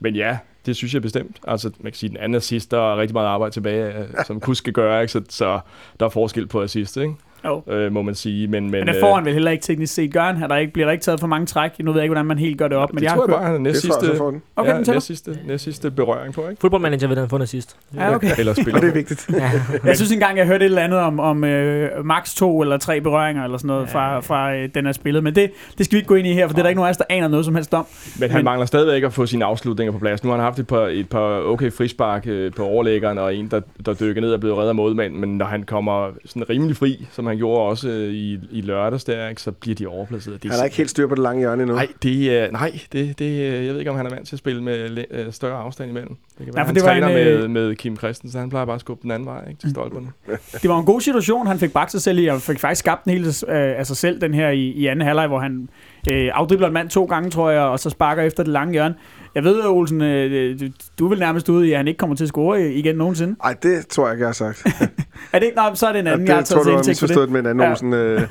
Men 0.00 0.16
ja, 0.16 0.38
det 0.66 0.76
synes 0.76 0.94
jeg 0.94 1.02
bestemt. 1.02 1.36
Altså, 1.46 1.70
man 1.80 1.92
kan 1.92 1.98
sige, 1.98 2.10
den 2.10 2.16
anden 2.16 2.36
assist, 2.36 2.70
der 2.70 2.92
er 2.92 2.96
rigtig 2.96 3.14
meget 3.14 3.26
arbejde 3.26 3.54
tilbage, 3.54 3.98
øh, 3.98 4.08
som 4.26 4.40
Kus 4.40 4.58
skal 4.58 4.72
gøre, 4.72 5.00
ikke? 5.02 5.12
Så, 5.12 5.22
så 5.28 5.60
der 6.00 6.06
er 6.06 6.10
forskel 6.10 6.46
på 6.46 6.62
assist, 6.62 6.96
ikke? 6.96 7.14
Jo. 7.44 7.62
Øh, 7.70 7.92
må 7.92 8.02
man 8.02 8.14
sige. 8.14 8.46
Men, 8.46 8.62
men, 8.62 8.70
Men, 8.70 8.80
men 8.84 8.94
der 8.94 9.00
får 9.00 9.14
han 9.14 9.24
vel 9.24 9.32
heller 9.32 9.50
ikke 9.50 9.62
teknisk 9.62 9.94
set. 9.94 10.12
Gør 10.12 10.22
han, 10.22 10.36
her, 10.36 10.46
der 10.46 10.56
ikke, 10.56 10.72
bliver 10.72 10.86
der 10.86 10.92
ikke 10.92 11.02
taget 11.02 11.20
for 11.20 11.26
mange 11.26 11.46
træk? 11.46 11.70
Nu 11.78 11.92
ved 11.92 12.00
jeg 12.00 12.04
ikke, 12.04 12.10
hvordan 12.12 12.26
man 12.26 12.38
helt 12.38 12.58
gør 12.58 12.68
det 12.68 12.76
op, 12.76 12.88
øh, 12.90 12.94
men 12.94 13.00
det 13.02 13.04
jeg 13.04 13.10
tror 13.16 13.16
har 13.16 13.22
jeg 13.22 13.28
kørt... 13.28 13.36
bare, 13.40 13.46
han 13.46 13.54
er 13.54 13.58
næst 13.58 13.74
jeg 13.74 13.92
sidste, 14.00 14.18
den. 14.24 14.42
Okay, 14.56 14.70
ja, 14.70 14.76
den 14.76 14.84
næst 14.94 15.06
sidste, 15.06 15.38
næst 15.46 15.64
sidste 15.64 15.90
berøring 15.90 16.34
på, 16.34 16.48
ikke? 16.48 16.60
Fodboldmanager 16.60 17.08
ved 17.08 17.16
han 17.16 17.28
fundet 17.28 17.48
sidst. 17.48 17.76
Ja, 17.94 18.14
okay. 18.14 18.30
Eller 18.38 18.52
Og 18.52 18.56
spiller. 18.56 18.80
det 18.80 18.88
er 18.88 18.92
vigtigt. 18.92 19.26
Ja. 19.32 19.50
Jeg 19.84 19.96
synes 19.96 20.12
engang, 20.12 20.38
jeg 20.38 20.46
hørte 20.46 20.64
et 20.64 20.68
eller 20.68 20.82
andet 20.82 20.98
om, 20.98 21.20
om 21.20 21.44
øh, 21.44 22.04
max 22.06 22.34
to 22.34 22.62
eller 22.62 22.76
tre 22.76 23.00
berøringer 23.00 23.44
eller 23.44 23.58
sådan 23.58 23.66
noget 23.68 23.86
Ja. 23.86 23.92
fra, 23.94 24.20
fra 24.20 24.54
øh, 24.54 24.68
den 24.74 24.86
er 24.86 24.92
spillet. 24.92 25.24
Men 25.24 25.34
det, 25.34 25.50
det 25.78 25.86
skal 25.86 25.96
vi 25.96 25.98
ikke 25.98 26.08
gå 26.08 26.14
ind 26.14 26.26
i 26.26 26.32
her, 26.32 26.46
for 26.46 26.52
det 26.54 26.58
er 26.58 26.62
der 26.62 26.68
ikke 26.68 26.76
nogen 26.78 26.86
af 26.88 26.90
os, 26.90 26.96
der 26.96 27.04
aner 27.10 27.28
noget 27.28 27.44
som 27.44 27.54
helst 27.54 27.74
om. 27.74 27.86
Men 28.20 28.30
han 28.30 28.38
Men- 28.38 28.44
mangler 28.44 28.66
stadigvæk 28.66 29.02
at 29.02 29.12
få 29.12 29.26
sine 29.26 29.44
afslutninger 29.44 29.92
på 29.92 29.98
plads. 29.98 30.24
Nu 30.24 30.30
har 30.30 30.36
han 30.36 30.44
haft 30.44 30.58
et 30.58 30.66
par, 30.66 30.86
et 30.90 31.08
par 31.08 31.40
okay 31.40 31.72
frispark 31.72 32.26
øh, 32.26 32.52
på 32.52 32.64
overlæggeren, 32.64 33.18
og 33.18 33.34
en, 33.34 33.48
der, 33.50 33.60
der 33.86 33.94
dykker 33.94 34.22
ned 34.22 34.32
og 34.32 34.40
blevet 34.40 34.56
reddet 34.56 34.68
af 34.68 34.74
målmand. 34.74 35.14
Men 35.14 35.38
når 35.38 35.46
han 35.46 35.62
kommer 35.62 36.08
sådan 36.24 36.50
rimelig 36.50 36.76
fri, 36.76 37.06
som 37.12 37.26
han 37.28 37.36
gjorde 37.36 37.60
også 37.60 37.88
øh, 37.88 38.12
i, 38.12 38.38
i 38.50 38.60
lørdags 38.60 39.04
der, 39.04 39.28
ikke, 39.28 39.42
så 39.42 39.52
bliver 39.52 39.74
de 39.74 39.86
overplaceret. 39.86 40.42
Det 40.42 40.50
Han 40.50 40.60
er 40.60 40.64
ikke 40.64 40.76
helt 40.76 40.90
styr 40.90 41.06
på 41.06 41.14
det 41.14 41.22
lange 41.22 41.40
hjørne 41.40 41.62
endnu. 41.62 41.76
Nej, 41.76 41.88
det, 42.02 42.38
er, 42.38 42.50
nej 42.50 42.80
det, 42.92 43.18
det, 43.18 43.24
øh, 43.24 43.66
jeg 43.66 43.72
ved 43.72 43.78
ikke, 43.78 43.90
om 43.90 43.96
han 43.96 44.06
er 44.06 44.10
vant 44.10 44.28
til 44.28 44.34
at 44.34 44.38
spille 44.38 44.62
med 44.62 45.04
øh, 45.10 45.32
større 45.32 45.58
afstand 45.58 45.90
imellem. 45.90 46.16
Det 46.38 46.46
kan 46.46 46.46
være, 46.46 46.52
Ja, 46.56 46.62
for 46.62 46.66
han 46.66 46.74
det 46.74 46.82
var 46.82 46.88
træner 46.88 47.08
en, 47.08 47.14
med, 47.14 47.42
øh, 47.42 47.50
med 47.50 47.76
Kim 47.76 47.96
Christensen. 47.96 48.40
Han 48.40 48.50
plejer 48.50 48.66
bare 48.66 48.74
at 48.74 48.80
skubbe 48.80 49.02
den 49.02 49.10
anden 49.10 49.26
vej 49.26 49.48
ikke, 49.48 49.60
til 49.60 49.70
stolperne. 49.70 50.06
Det 50.62 50.70
var 50.70 50.78
en 50.78 50.84
god 50.84 51.00
situation, 51.00 51.46
han 51.46 51.58
fik 51.58 51.72
bragt 51.72 51.90
sig 51.90 52.02
selv 52.02 52.18
i, 52.18 52.26
og 52.26 52.42
fik 52.42 52.58
faktisk 52.58 52.78
skabt 52.78 53.04
den 53.04 53.12
hele 53.12 53.26
øh, 53.28 53.78
af 53.78 53.86
sig 53.86 53.96
selv, 53.96 54.20
den 54.20 54.34
her 54.34 54.48
i, 54.48 54.60
i 54.60 54.86
anden 54.86 55.06
halvleg, 55.06 55.26
hvor 55.26 55.38
han 55.38 55.68
øh, 56.10 56.30
afdribler 56.34 56.66
en 56.66 56.72
mand 56.72 56.88
to 56.88 57.04
gange, 57.04 57.30
tror 57.30 57.50
jeg, 57.50 57.62
og 57.62 57.78
så 57.78 57.90
sparker 57.90 58.22
efter 58.22 58.42
det 58.42 58.52
lange 58.52 58.72
hjørne. 58.72 58.94
Jeg 59.34 59.44
ved, 59.44 59.64
Olsen, 59.66 60.00
øh, 60.02 60.60
du, 60.60 60.64
du 60.98 61.08
vel 61.08 61.18
nærmest 61.18 61.48
ude 61.48 61.68
i, 61.68 61.72
at 61.72 61.76
han 61.76 61.88
ikke 61.88 61.98
kommer 61.98 62.16
til 62.16 62.24
at 62.24 62.28
score 62.28 62.62
igen 62.72 62.96
nogensinde. 62.96 63.36
Ej, 63.44 63.54
det 63.62 63.86
tror 63.86 64.06
jeg 64.06 64.14
ikke, 64.14 64.22
jeg 64.22 64.28
har 64.28 64.32
sagt. 64.32 64.66
Er 65.32 65.38
det 65.38 65.46
ikke? 65.46 65.56
Nej, 65.56 65.74
så 65.74 65.86
er 65.86 65.92
det 65.92 65.98
en 66.00 66.06
anden, 66.06 66.26
Ja, 66.26 66.32
jeg 66.32 66.36
har 66.36 66.40
det 66.42 66.48
tror 66.48 66.62
taget 66.64 66.78
du 66.78 66.82
til 66.84 66.90
indtægt 66.90 67.12
for 67.12 67.20
det. 67.20 67.30
med 67.30 67.40
en 67.40 67.46
anden 67.46 67.60
Ja. 67.64 67.70
Olsen. 67.70 67.92
Øh, 67.92 68.22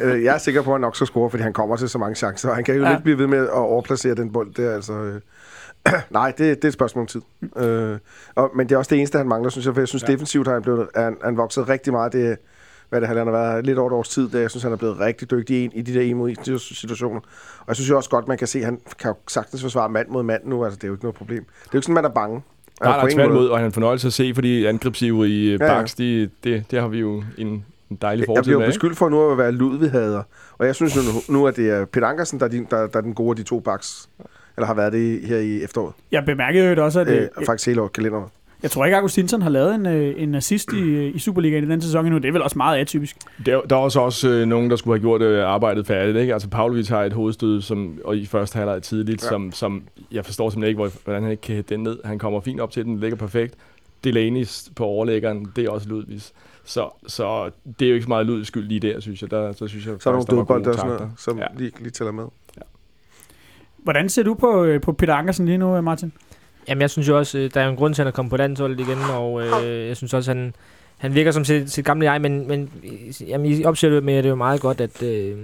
øh, 0.00 0.24
jeg 0.24 0.34
er 0.34 0.38
sikker 0.38 0.62
på, 0.62 0.70
at 0.70 0.74
han 0.74 0.80
nok 0.80 0.96
skal 0.96 1.06
score, 1.06 1.30
fordi 1.30 1.42
han 1.42 1.52
kommer 1.52 1.76
til 1.76 1.88
så 1.88 1.98
mange 1.98 2.14
chancer. 2.14 2.48
Og 2.48 2.54
han 2.54 2.64
kan 2.64 2.74
jo 2.74 2.80
Ja. 2.82 2.86
ja. 2.88 2.94
ikke 2.94 3.02
blive 3.04 3.18
ved 3.18 3.26
med 3.26 3.38
at 3.38 3.50
overplacere 3.50 4.14
den 4.14 4.32
bold 4.32 4.54
der. 4.54 4.74
Altså, 4.74 4.92
øh. 4.92 5.20
Nej, 6.10 6.30
det, 6.30 6.38
det 6.38 6.64
er 6.64 6.68
et 6.68 6.74
spørgsmål 6.74 7.02
om 7.02 7.06
tid. 7.06 7.20
Øh, 7.56 7.98
og, 8.34 8.50
men 8.56 8.68
det 8.68 8.74
er 8.74 8.78
også 8.78 8.88
det 8.90 8.98
eneste, 8.98 9.18
han 9.18 9.28
mangler, 9.28 9.50
synes 9.50 9.66
jeg. 9.66 9.74
For 9.74 9.80
jeg 9.80 9.88
synes, 9.88 10.02
ja. 10.08 10.12
defensivt 10.12 10.46
har 10.46 10.54
han, 10.54 10.62
blevet, 10.62 10.88
han, 10.96 11.16
han 11.24 11.36
vokset 11.36 11.68
rigtig 11.68 11.92
meget. 11.92 12.12
Det, 12.12 12.36
hvad 12.90 13.00
det 13.00 13.08
har 13.08 13.16
han 13.16 13.26
har 13.26 13.32
været 13.32 13.66
lidt 13.66 13.78
over 13.78 13.90
et 13.90 13.94
års 13.94 14.08
tid, 14.08 14.28
der 14.28 14.40
jeg 14.40 14.50
synes, 14.50 14.62
han 14.62 14.72
er 14.72 14.76
blevet 14.76 15.00
rigtig 15.00 15.30
dygtig 15.30 15.56
i, 15.64 15.70
i 15.74 15.82
de 15.82 15.94
der 15.94 16.00
en 16.00 16.16
mod 16.16 16.28
en 16.30 16.58
situationer. 16.58 17.20
Og 17.60 17.64
jeg 17.68 17.76
synes 17.76 17.90
jo 17.90 17.96
også 17.96 18.10
godt, 18.10 18.28
man 18.28 18.38
kan 18.38 18.46
se, 18.46 18.58
at 18.58 18.64
han 18.64 18.80
kan 18.98 19.08
jo 19.08 19.14
sagtens 19.28 19.62
forsvare 19.62 19.88
mand 19.88 20.08
mod 20.08 20.22
mand 20.22 20.42
nu. 20.44 20.64
Altså, 20.64 20.76
det 20.76 20.84
er 20.84 20.88
jo 20.88 20.94
ikke 20.94 21.04
noget 21.04 21.14
problem. 21.16 21.44
Det 21.44 21.66
er 21.66 21.70
jo 21.74 21.78
ikke 21.78 21.84
sådan, 21.84 21.94
man 21.94 22.04
er 22.04 22.08
bange. 22.08 22.42
Nej, 22.80 22.90
er 22.92 22.94
ingen 23.02 23.02
måde. 23.02 23.14
tværtimod, 23.14 23.48
og 23.48 23.56
han 23.56 23.64
er 23.64 23.66
en 23.66 23.72
fornøjelse 23.72 24.06
at 24.06 24.12
se, 24.12 24.32
fordi 24.34 24.64
angrebsivrige 24.66 25.56
Ja, 25.60 25.64
ja. 25.64 25.72
ja, 25.72 25.78
baks, 25.78 25.94
de, 25.94 26.30
det, 26.44 26.64
det 26.70 26.80
har 26.80 26.88
vi 26.88 26.98
jo 26.98 27.22
en, 27.38 27.64
en 27.90 27.98
dejlig 28.02 28.20
Jeg 28.20 28.26
fortid 28.26 28.42
bliver 28.42 28.54
jo 28.54 28.58
med. 28.58 28.66
ikke? 28.66 28.72
beskyldt 28.78 28.98
for 28.98 29.08
nu 29.08 29.30
at 29.30 29.38
være 29.38 29.52
Ludvig-hader. 29.52 30.22
Og 30.58 30.66
jeg 30.66 30.74
synes 30.74 30.96
nu, 30.96 31.34
nu 31.34 31.46
at 31.46 31.56
det 31.56 31.70
er 31.70 31.84
Peter 31.84 32.06
Ankersen, 32.06 32.40
der 32.40 32.46
er, 32.46 32.50
der, 32.50 32.86
der 32.86 32.96
er 32.98 33.00
den 33.00 33.14
gode 33.14 33.30
af 33.30 33.36
de 33.36 33.42
to 33.42 33.60
baks. 33.60 34.08
Eller 34.56 34.66
har 34.66 34.74
været 34.74 34.92
det 34.92 35.20
her 35.24 35.36
i 35.38 35.62
efteråret. 35.62 35.92
Jeg 36.12 36.24
bemærkede 36.24 36.74
jo 36.74 36.84
også, 36.84 37.00
at 37.00 37.08
Øh, 37.08 37.22
øh, 37.22 37.28
og 37.36 37.42
faktisk 37.46 37.66
hele 37.66 37.82
året 37.82 37.92
kalenderen. 37.92 38.24
Jeg 38.62 38.70
tror 38.70 38.84
ikke, 38.84 38.96
Augustinsson 38.96 39.42
har 39.42 39.50
lavet 39.50 39.74
en, 39.74 39.86
øh, 39.86 40.14
en 40.22 40.34
assist 40.34 40.72
i, 40.72 41.08
i 41.08 41.18
Superligaen 41.18 41.64
i 41.64 41.66
den 41.68 41.80
sæson 41.80 42.06
endnu. 42.06 42.18
Det 42.18 42.28
er 42.28 42.32
vel 42.32 42.42
også 42.42 42.58
meget 42.58 42.78
atypisk. 42.78 43.16
Der, 43.46 43.60
der 43.60 43.76
er 43.76 43.80
også, 43.80 44.00
også 44.00 44.28
øh, 44.28 44.46
nogen, 44.46 44.70
der 44.70 44.76
skulle 44.76 44.98
have 44.98 45.02
gjort 45.02 45.22
øh, 45.22 45.44
arbejdet 45.46 45.86
færdigt. 45.86 46.16
Ikke? 46.16 46.32
Altså, 46.32 46.48
Pavlovic 46.48 46.88
har 46.88 47.02
et 47.02 47.12
hovedstød, 47.12 47.60
som, 47.62 47.98
og 48.04 48.16
i 48.16 48.26
første 48.26 48.56
halvleg 48.56 48.82
tidligt, 48.82 49.22
Ja. 49.22 49.26
ja. 49.26 49.30
som, 49.30 49.52
som 49.52 49.82
jeg 50.12 50.24
forstår 50.24 50.50
simpelthen 50.50 50.68
ikke, 50.68 50.78
hvor, 50.78 50.90
hvordan 51.04 51.22
han 51.22 51.30
ikke 51.30 51.40
kan 51.40 51.54
hætte 51.54 51.74
den 51.74 51.82
ned. 51.82 51.98
Han 52.04 52.18
kommer 52.18 52.40
fint 52.40 52.60
op 52.60 52.70
til 52.70 52.84
den, 52.84 53.00
ligger 53.00 53.16
perfekt. 53.16 53.54
Delaney's 54.06 54.72
på 54.76 54.84
overlæggeren, 54.84 55.46
det 55.56 55.64
er 55.64 55.70
også 55.70 55.88
Ludvigs. 55.88 56.32
Så, 56.64 56.88
så 57.06 57.50
det 57.78 57.84
er 57.84 57.88
jo 57.88 57.94
ikke 57.94 58.04
så 58.04 58.08
meget 58.08 58.26
Ludvigs 58.26 58.48
skyld 58.48 58.64
lige 58.68 58.80
der, 58.80 59.00
synes 59.00 59.22
jeg. 59.22 59.30
Der, 59.30 59.52
så 59.52 59.66
synes 59.66 59.86
jeg 59.86 59.94
Så 60.00 60.10
er 60.10 60.14
der 60.14 60.24
nogle 60.32 60.46
gode 60.46 60.68
og 60.68 60.74
sådan 60.74 60.90
noget, 60.90 61.10
som 61.18 61.38
Ja. 61.38 61.42
ja. 61.42 61.58
lige, 61.58 61.72
lige 61.80 61.90
tæller 61.90 62.12
med. 62.12 62.24
Hvordan 63.76 64.08
ser 64.08 64.22
du 64.22 64.34
på, 64.34 64.64
øh, 64.64 64.80
på 64.80 64.92
Peter 64.92 65.14
Ankersen 65.14 65.46
lige 65.46 65.58
nu, 65.58 65.76
øh, 65.76 65.84
Martin? 65.84 66.12
Jamen, 66.68 66.82
jeg 66.82 66.90
synes 66.90 67.08
jo 67.08 67.18
også, 67.18 67.38
øh, 67.38 67.50
der 67.54 67.60
er 67.60 67.64
jo 67.64 67.70
en 67.70 67.76
grund 67.76 67.94
til, 67.94 68.02
at 68.02 68.06
han 68.06 68.12
er 68.12 68.14
kommet 68.14 68.30
på 68.30 68.36
landsholdet 68.36 68.80
igen, 68.80 68.98
og 69.12 69.42
øh, 69.42 69.88
jeg 69.88 69.96
synes 69.96 70.14
også, 70.14 70.30
han, 70.30 70.54
han 70.98 71.14
virker 71.14 71.30
som 71.30 71.44
sit, 71.44 71.70
sit 71.70 71.84
gamle 71.84 72.12
jeg, 72.12 72.20
men, 72.20 72.48
men 72.48 72.70
jamen, 73.26 73.46
I 73.46 73.64
opser 73.64 73.90
det 73.90 74.04
med, 74.04 74.14
at 74.14 74.24
det 74.24 74.28
er 74.28 74.30
jo 74.30 74.36
meget 74.36 74.60
godt, 74.60 74.80
at, 74.80 75.02
øh, 75.02 75.38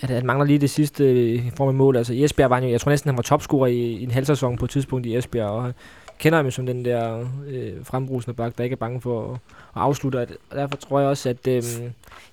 at 0.00 0.10
han 0.10 0.26
mangler 0.26 0.46
lige 0.46 0.58
det 0.58 0.70
sidste 0.70 1.04
øh, 1.04 1.42
form 1.56 1.68
af 1.68 1.74
mål. 1.74 1.96
Altså, 1.96 2.12
i 2.12 2.24
Esbjerg 2.24 2.50
var 2.50 2.56
han 2.56 2.64
jo, 2.64 2.70
jeg 2.70 2.80
tror 2.80 2.90
næsten, 2.90 3.08
han 3.08 3.16
var 3.16 3.22
topscorer 3.22 3.66
i, 3.66 3.78
i 3.78 4.02
en 4.02 4.10
halv 4.10 4.26
sæson 4.26 4.56
på 4.56 4.64
et 4.64 4.70
tidspunkt 4.70 5.06
i 5.06 5.16
Esbjerg, 5.16 5.50
og 5.50 5.72
kender 6.20 6.38
ham 6.38 6.46
jo 6.46 6.50
som 6.50 6.66
den 6.66 6.84
der 6.84 7.26
øh, 7.48 7.72
frembrusende 7.84 8.34
bak, 8.34 8.58
der 8.58 8.64
ikke 8.64 8.74
er 8.74 8.78
bange 8.78 9.00
for 9.00 9.32
at, 9.32 9.38
at 9.76 9.82
afslutte, 9.82 10.16
og 10.50 10.56
derfor 10.56 10.76
tror 10.76 11.00
jeg 11.00 11.08
også, 11.08 11.28
at 11.28 11.46
øh, 11.48 11.62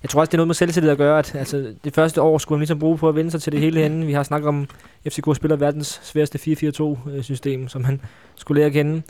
jeg 0.02 0.10
tror 0.10 0.20
også, 0.20 0.30
det 0.30 0.34
er 0.34 0.38
noget 0.38 0.46
med 0.46 0.54
selvtillid 0.54 0.90
at 0.90 0.98
gøre, 0.98 1.18
at 1.18 1.34
altså, 1.34 1.74
det 1.84 1.94
første 1.94 2.22
år 2.22 2.38
skulle 2.38 2.56
han 2.56 2.60
ligesom 2.60 2.78
bruge 2.78 2.98
på 2.98 3.08
at 3.08 3.14
vende 3.14 3.30
sig 3.30 3.42
til 3.42 3.52
det 3.52 3.60
hele 3.60 3.80
henne. 3.80 4.06
Vi 4.06 4.12
har 4.12 4.22
snakket 4.22 4.48
om, 4.48 4.68
FCK 5.08 5.36
spiller 5.36 5.56
verdens 5.56 6.00
sværeste 6.02 6.38
4-4-2-system, 6.38 7.62
øh, 7.62 7.68
som 7.68 7.84
han 7.84 8.00
skulle 8.34 8.58
lære 8.60 8.66
at 8.66 8.72
kende. 8.72 9.02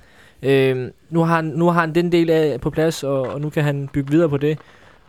Øh, 0.43 0.91
nu, 1.11 1.21
har 1.25 1.37
han, 1.37 1.45
nu 1.45 1.67
har 1.67 1.81
han 1.81 1.95
den 1.95 2.13
del 2.13 2.31
af 2.31 2.61
på 2.61 2.71
plads, 2.71 3.05
og, 3.05 3.23
og 3.23 3.41
nu 3.41 3.51
kan 3.51 3.65
han 3.65 3.89
bygge 3.93 4.11
videre 4.11 4.29
på 4.29 4.37
det. 4.37 4.59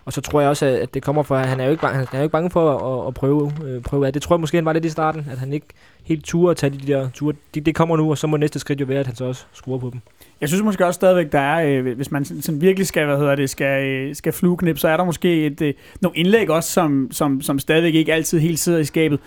Og 0.10 0.14
så 0.14 0.22
tror 0.22 0.42
jeg 0.42 0.50
også, 0.50 0.66
at 0.66 0.94
det 0.94 1.04
kommer 1.04 1.24
fra, 1.24 1.42
at 1.42 1.48
han 1.48 1.60
er 1.60 1.66
jo 1.66 1.72
ikke 1.72 1.82
bange, 1.82 1.98
han 1.98 2.08
er 2.12 2.18
jo 2.18 2.24
ikke 2.24 2.32
bange 2.32 2.50
for 2.50 2.78
at, 2.78 3.08
at 3.08 3.14
prøve, 3.14 3.52
øh, 3.66 3.82
prøve 3.82 4.08
af. 4.08 4.14
Det 4.14 4.22
tror 4.22 4.36
jeg 4.36 4.40
måske, 4.40 4.58
han 4.58 4.66
var 4.66 4.74
lidt 4.74 4.86
i 4.86 4.90
starten, 4.90 5.28
at 5.32 5.38
han 5.38 5.54
ikke 5.54 5.66
helt 6.04 6.26
turde 6.26 6.52
at 6.52 6.58
tage 6.58 6.70
de 6.70 6.88
der 6.88 7.10
ture. 7.10 7.34
Det, 7.54 7.66
det 7.66 7.76
kommer 7.76 7.98
nu, 7.98 8.10
og 8.10 8.18
så 8.18 8.28
må 8.28 8.38
næste 8.38 8.60
skridt 8.60 8.82
jo 8.82 8.86
være, 8.86 9.00
at 9.00 9.08
han 9.08 9.16
så 9.16 9.26
også 9.26 9.46
skruer 9.54 9.78
på 9.78 9.90
dem. 9.94 10.02
Jeg 10.42 10.50
synes 10.50 10.64
måske 10.64 10.86
også 10.86 10.98
stadigvæk, 10.98 11.32
der 11.32 11.40
er, 11.40 11.66
øh, 11.66 11.96
hvis 11.96 12.12
man 12.12 12.26
sådan 12.26 12.62
virkelig 12.62 12.88
skal, 12.88 13.06
hvad 13.06 13.18
hedder 13.18 13.36
det, 13.36 13.50
skal, 13.50 13.88
øh, 13.88 14.16
skal 14.16 14.34
flueknip, 14.34 14.78
så 14.78 14.88
er 14.88 14.98
der 14.98 15.04
måske 15.04 15.46
et, 15.46 15.62
øh, 15.62 15.74
nogle 16.02 16.18
indlæg 16.18 16.50
også, 16.50 16.72
som, 16.72 17.08
som, 17.12 17.42
som 17.42 17.60
stadigvæk 17.60 17.96
ikke 17.96 18.14
altid 18.14 18.40
helt 18.40 18.60
sidder 18.60 18.80
i 18.80 18.86
skabet. 18.86 19.20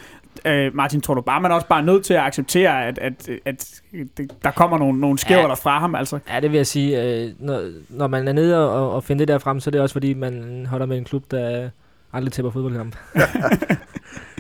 Øh, 0.47 0.75
Martin, 0.75 1.01
tror 1.01 1.15
du 1.15 1.21
bare, 1.21 1.41
man 1.41 1.51
er 1.51 1.55
også 1.55 1.67
bare 1.67 1.83
nødt 1.83 2.05
til 2.05 2.15
at 2.15 2.21
acceptere, 2.21 2.85
at, 2.87 2.99
at, 2.99 3.29
at, 3.45 3.81
at 4.17 4.21
der 4.45 4.51
kommer 4.51 4.79
nogle, 4.79 5.01
nogle 5.01 5.19
skæver 5.19 5.41
Ja. 5.41 5.49
der 5.49 5.55
fra 5.55 5.79
ham? 5.79 5.95
Altså. 5.95 6.19
Ja, 6.35 6.41
det 6.41 6.51
vil 6.51 6.57
jeg 6.57 6.67
sige. 6.67 7.03
Øh, 7.03 7.31
når, 7.39 7.71
når 7.89 8.07
man 8.07 8.29
er 8.29 8.33
nede 8.33 8.71
og, 8.71 8.93
og 8.93 9.05
finder 9.05 9.19
det 9.21 9.29
der 9.29 9.39
frem, 9.39 9.61
så 9.61 9.71
er 9.71 9.73
det 9.73 9.81
også 9.81 9.93
fordi, 9.93 10.15
man 10.15 10.67
holder 10.71 10.87
med 10.87 10.99
en 10.99 11.05
klub, 11.05 11.25
der 11.31 11.69
aldrig 12.13 12.33
tæpper 12.33 12.51
fodboldkamp. 12.51 12.97
Du, 13.15 13.21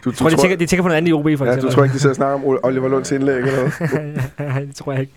du, 0.04 0.10
Jeg 0.10 0.14
tror, 0.14 0.28
de 0.28 0.36
tænker, 0.36 0.56
de 0.56 0.66
tænker 0.66 0.82
på 0.82 0.88
noget 0.88 0.96
andet 0.96 1.10
i 1.10 1.12
OB, 1.12 1.22
for 1.22 1.28
ja, 1.28 1.32
eksempel. 1.34 1.62
du 1.62 1.74
tror 1.74 1.82
ikke, 1.84 1.94
de 1.94 1.98
sidder 1.98 2.12
og 2.12 2.16
snakker 2.16 2.34
om 2.48 2.58
Oliver 2.62 2.88
Lunds 2.88 3.12
indlæg 3.12 3.36
eller 3.38 3.52
noget? 3.56 4.22
Nej, 4.38 4.60
det 4.60 4.74
tror 4.76 4.92
jeg 4.92 5.00
ikke. 5.00 5.12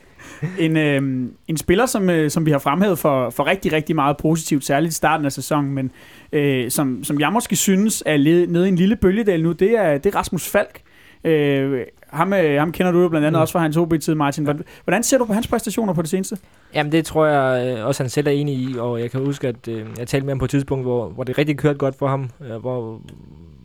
En, 0.59 0.77
øh, 0.77 1.29
en 1.47 1.57
spiller, 1.57 1.85
som, 1.85 2.09
øh, 2.09 2.29
som 2.31 2.45
vi 2.45 2.51
har 2.51 2.59
fremhævet 2.59 2.99
for, 2.99 3.29
for 3.29 3.47
rigtig, 3.47 3.73
rigtig 3.73 3.95
meget 3.95 4.17
positivt, 4.17 4.65
særligt 4.65 4.91
i 4.91 4.95
starten 4.95 5.25
af 5.25 5.31
sæsonen, 5.31 5.71
men 5.73 5.91
øh, 6.31 6.71
som, 6.71 7.03
som 7.03 7.19
jeg 7.19 7.33
måske 7.33 7.55
synes 7.55 8.03
er 8.05 8.17
led, 8.17 8.47
nede 8.47 8.65
i 8.65 8.69
en 8.69 8.75
lille 8.75 8.95
bølgedal 8.95 9.43
nu, 9.43 9.51
det 9.51 9.71
er, 9.71 9.97
det 9.97 10.15
er 10.15 10.19
Rasmus 10.19 10.49
Falk. 10.49 10.81
Øh, 11.23 11.81
ham, 12.09 12.33
øh, 12.33 12.59
ham 12.59 12.71
kender 12.71 12.91
du 12.91 13.01
jo 13.01 13.09
blandt 13.09 13.27
andet 13.27 13.39
Mm. 13.39 13.41
også 13.41 13.51
fra 13.51 13.59
hans 13.59 13.77
OB-tid, 13.77 14.15
Martin. 14.15 14.43
Hvordan, 14.43 14.63
hvordan 14.83 15.03
ser 15.03 15.17
du 15.17 15.25
på 15.25 15.33
hans 15.33 15.47
præstationer 15.47 15.93
på 15.93 16.01
det 16.01 16.09
seneste? 16.09 16.37
Jamen, 16.73 16.91
det 16.91 17.05
tror 17.05 17.25
jeg 17.25 17.77
øh, 17.77 17.85
også, 17.85 18.03
han 18.03 18.09
selv 18.09 18.27
er 18.27 18.31
enig 18.31 18.55
i, 18.55 18.75
og 18.79 18.99
jeg 19.01 19.11
kan 19.11 19.25
huske, 19.25 19.47
at 19.47 19.67
øh, 19.67 19.85
jeg 19.99 20.07
talte 20.07 20.25
med 20.25 20.33
ham 20.33 20.39
på 20.39 20.45
et 20.45 20.51
tidspunkt, 20.51 20.85
hvor, 20.85 21.09
hvor 21.09 21.23
det 21.23 21.37
rigtig 21.37 21.57
kørte 21.57 21.77
godt 21.77 21.95
for 21.99 22.07
ham, 22.07 22.29
øh, 22.49 22.55
hvor, 22.55 23.01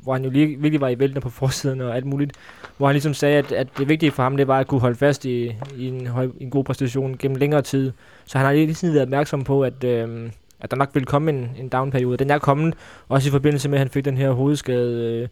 hvor 0.02 0.12
han 0.12 0.24
jo 0.24 0.30
lige, 0.30 0.46
virkelig 0.46 0.80
var 0.80 0.88
i 0.88 0.98
vælten 0.98 1.22
på 1.22 1.30
forsiden 1.30 1.80
og 1.80 1.96
alt 1.96 2.06
muligt, 2.06 2.32
hvor 2.76 2.86
han 2.86 2.94
ligesom 2.94 3.14
sagde, 3.14 3.38
at, 3.38 3.52
at 3.52 3.68
det 3.78 3.88
vigtige 3.88 4.12
for 4.12 4.22
ham, 4.22 4.36
det 4.36 4.48
var 4.48 4.58
at 4.58 4.66
kunne 4.66 4.80
holde 4.80 4.96
fast 4.96 5.24
i, 5.24 5.56
i, 5.76 5.88
en, 5.88 6.06
høj, 6.06 6.28
en 6.40 6.50
god 6.50 6.64
præstation 6.64 7.16
gennem 7.18 7.36
længere 7.36 7.62
tid. 7.62 7.92
Så 8.24 8.38
han 8.38 8.46
har 8.46 8.52
lige 8.52 8.74
sådan 8.74 8.94
været 8.94 9.02
opmærksom 9.02 9.44
på, 9.44 9.62
at, 9.64 9.84
øh, 9.84 10.30
at 10.60 10.70
der 10.70 10.76
nok 10.76 10.90
ville 10.94 11.06
komme 11.06 11.30
en, 11.30 11.50
en 11.58 11.68
down-periode. 11.68 12.16
Den 12.16 12.30
er 12.30 12.38
kommet, 12.38 12.74
også 13.08 13.28
i 13.28 13.30
forbindelse 13.30 13.68
med, 13.68 13.78
at 13.78 13.80
han 13.80 13.88
fik 13.88 14.04
den 14.04 14.16
her 14.16 14.30
hovedskade, 14.30 15.20
øh, 15.22 15.28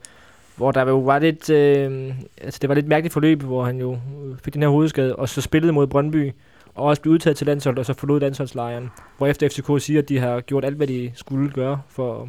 hvor 0.56 0.72
der 0.72 0.88
jo 0.88 0.98
var 0.98 1.18
lidt, 1.18 1.50
øh, 1.50 2.14
altså 2.42 2.58
det 2.62 2.68
var 2.68 2.74
lidt 2.74 2.88
mærkeligt 2.88 3.12
forløb, 3.12 3.42
hvor 3.42 3.64
han 3.64 3.78
jo 3.78 3.92
øh, 3.92 4.36
fik 4.44 4.54
den 4.54 4.62
her 4.62 4.68
hovedskade, 4.68 5.16
og 5.16 5.28
så 5.28 5.40
spillede 5.40 5.72
mod 5.72 5.86
Brøndby, 5.86 6.32
og 6.74 6.84
også 6.84 7.02
blev 7.02 7.14
udtaget 7.14 7.36
til 7.36 7.46
landsholdet, 7.46 7.78
og 7.78 7.86
så 7.86 7.94
forlod 7.94 8.20
landsholdslejren. 8.20 8.90
Hvorefter 9.18 9.48
FCK 9.48 9.84
siger, 9.84 10.02
at 10.02 10.08
de 10.08 10.18
har 10.18 10.40
gjort 10.40 10.64
alt, 10.64 10.76
hvad 10.76 10.86
de 10.86 11.12
skulle 11.14 11.50
gøre 11.50 11.80
for 11.88 12.28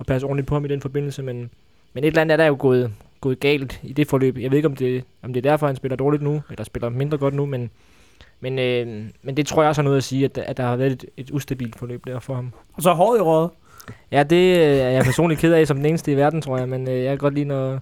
at 0.00 0.06
passe 0.06 0.26
ordentligt 0.26 0.48
på 0.48 0.54
ham 0.54 0.64
i 0.64 0.68
den 0.68 0.80
forbindelse, 0.80 1.22
men, 1.22 1.50
men 1.94 2.04
et 2.04 2.08
eller 2.08 2.20
andet 2.20 2.32
er 2.32 2.36
der 2.36 2.46
jo 2.46 2.56
gået, 2.58 2.92
gået 3.20 3.40
galt 3.40 3.80
i 3.82 3.92
det 3.92 4.08
forløb. 4.08 4.38
Jeg 4.38 4.50
ved 4.50 4.58
ikke, 4.58 4.68
om 4.68 4.76
det, 4.76 5.04
om 5.22 5.32
det 5.32 5.46
er 5.46 5.50
derfor, 5.50 5.66
han 5.66 5.76
spiller 5.76 5.96
dårligt 5.96 6.22
nu, 6.22 6.42
eller 6.50 6.64
spiller 6.64 6.88
mindre 6.88 7.18
godt 7.18 7.34
nu, 7.34 7.46
men, 7.46 7.70
men, 8.40 8.58
øh, 8.58 8.86
men 9.22 9.36
det 9.36 9.46
tror 9.46 9.62
jeg 9.62 9.68
også 9.68 9.82
har 9.82 9.84
noget 9.84 9.96
at 9.96 10.04
sige, 10.04 10.24
at, 10.24 10.38
at 10.38 10.56
der 10.56 10.62
har 10.62 10.76
været 10.76 10.92
et, 10.92 11.04
et 11.16 11.30
ustabilt 11.30 11.78
forløb 11.78 12.06
der 12.06 12.20
for 12.20 12.34
ham. 12.34 12.52
Og 12.74 12.82
så 12.82 12.92
håret 12.92 13.18
i 13.18 13.22
rådet. 13.22 13.50
Ja, 14.10 14.22
det 14.22 14.56
øh, 14.56 14.76
er 14.78 14.90
jeg 14.90 15.04
personligt 15.04 15.40
ked 15.40 15.52
af 15.52 15.66
som 15.66 15.76
den 15.76 15.86
eneste 15.86 16.12
i 16.12 16.16
verden, 16.16 16.42
tror 16.42 16.58
jeg, 16.58 16.68
men 16.68 16.88
øh, 16.88 16.94
jeg 16.94 17.10
kan 17.10 17.18
godt 17.18 17.34
lide, 17.34 17.44
når... 17.44 17.80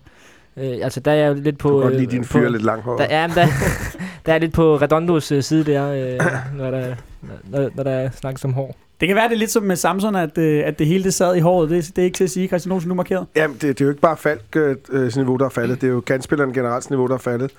Øh, 0.57 0.79
altså, 0.83 1.01
der 1.01 1.11
er 1.11 1.15
jeg 1.15 1.35
lidt 1.35 1.59
på... 1.59 1.69
Du 1.69 1.81
kan 1.81 1.83
godt 1.83 1.95
lide 1.95 2.07
øh, 2.07 2.11
din 2.11 2.25
fyr 2.25 2.49
lidt 2.49 2.63
langt 2.63 2.85
hår. 2.85 2.97
der, 2.97 3.07
ja, 3.11 3.27
men 3.27 3.37
der, 3.37 3.47
der 4.27 4.33
er 4.35 4.39
lidt 4.39 4.53
på 4.53 4.77
Redondos 4.77 5.33
øh, 5.33 5.43
side 5.43 5.65
der, 5.73 5.93
øh, 5.93 6.21
når, 6.59 6.71
der, 6.71 6.95
når, 7.43 7.71
når 7.75 7.83
der 7.83 8.11
snakkes 8.11 8.45
om 8.45 8.53
hår. 8.53 8.77
Det 9.03 9.09
kan 9.09 9.17
være, 9.17 9.29
det 9.29 9.35
er 9.35 9.39
lidt 9.39 9.51
som 9.51 9.63
med 9.63 9.77
Samson, 9.77 10.17
at, 10.17 10.39
øh, 10.39 10.63
at 10.67 10.79
det 10.79 10.87
hele 10.87 11.05
det 11.05 11.15
sad 11.15 11.37
i 11.37 11.41
håret. 11.41 11.71
Det, 11.71 11.93
det 11.97 12.03
er 12.03 12.05
ikke 12.05 12.17
til 12.17 12.25
at 12.25 12.31
sige, 12.31 12.49
Christian 12.49 12.73
Olsen, 12.73 12.89
nu 12.89 12.95
markeret. 12.95 13.27
Jamen, 13.37 13.57
det, 13.57 13.63
det 13.63 13.81
er 13.81 13.85
jo 13.85 13.91
ikke 13.91 14.01
bare 14.01 14.17
Falk 14.17 14.57
øh, 14.57 14.77
øh 14.91 15.13
niveau, 15.17 15.37
der 15.37 15.45
er 15.45 15.49
faldet. 15.49 15.81
Det 15.81 15.87
er 15.87 15.93
jo 15.93 16.01
kantspilleren 16.01 16.53
generelt 16.53 16.91
niveau, 16.91 17.07
der 17.07 17.15
er 17.15 17.19
faldet. 17.19 17.53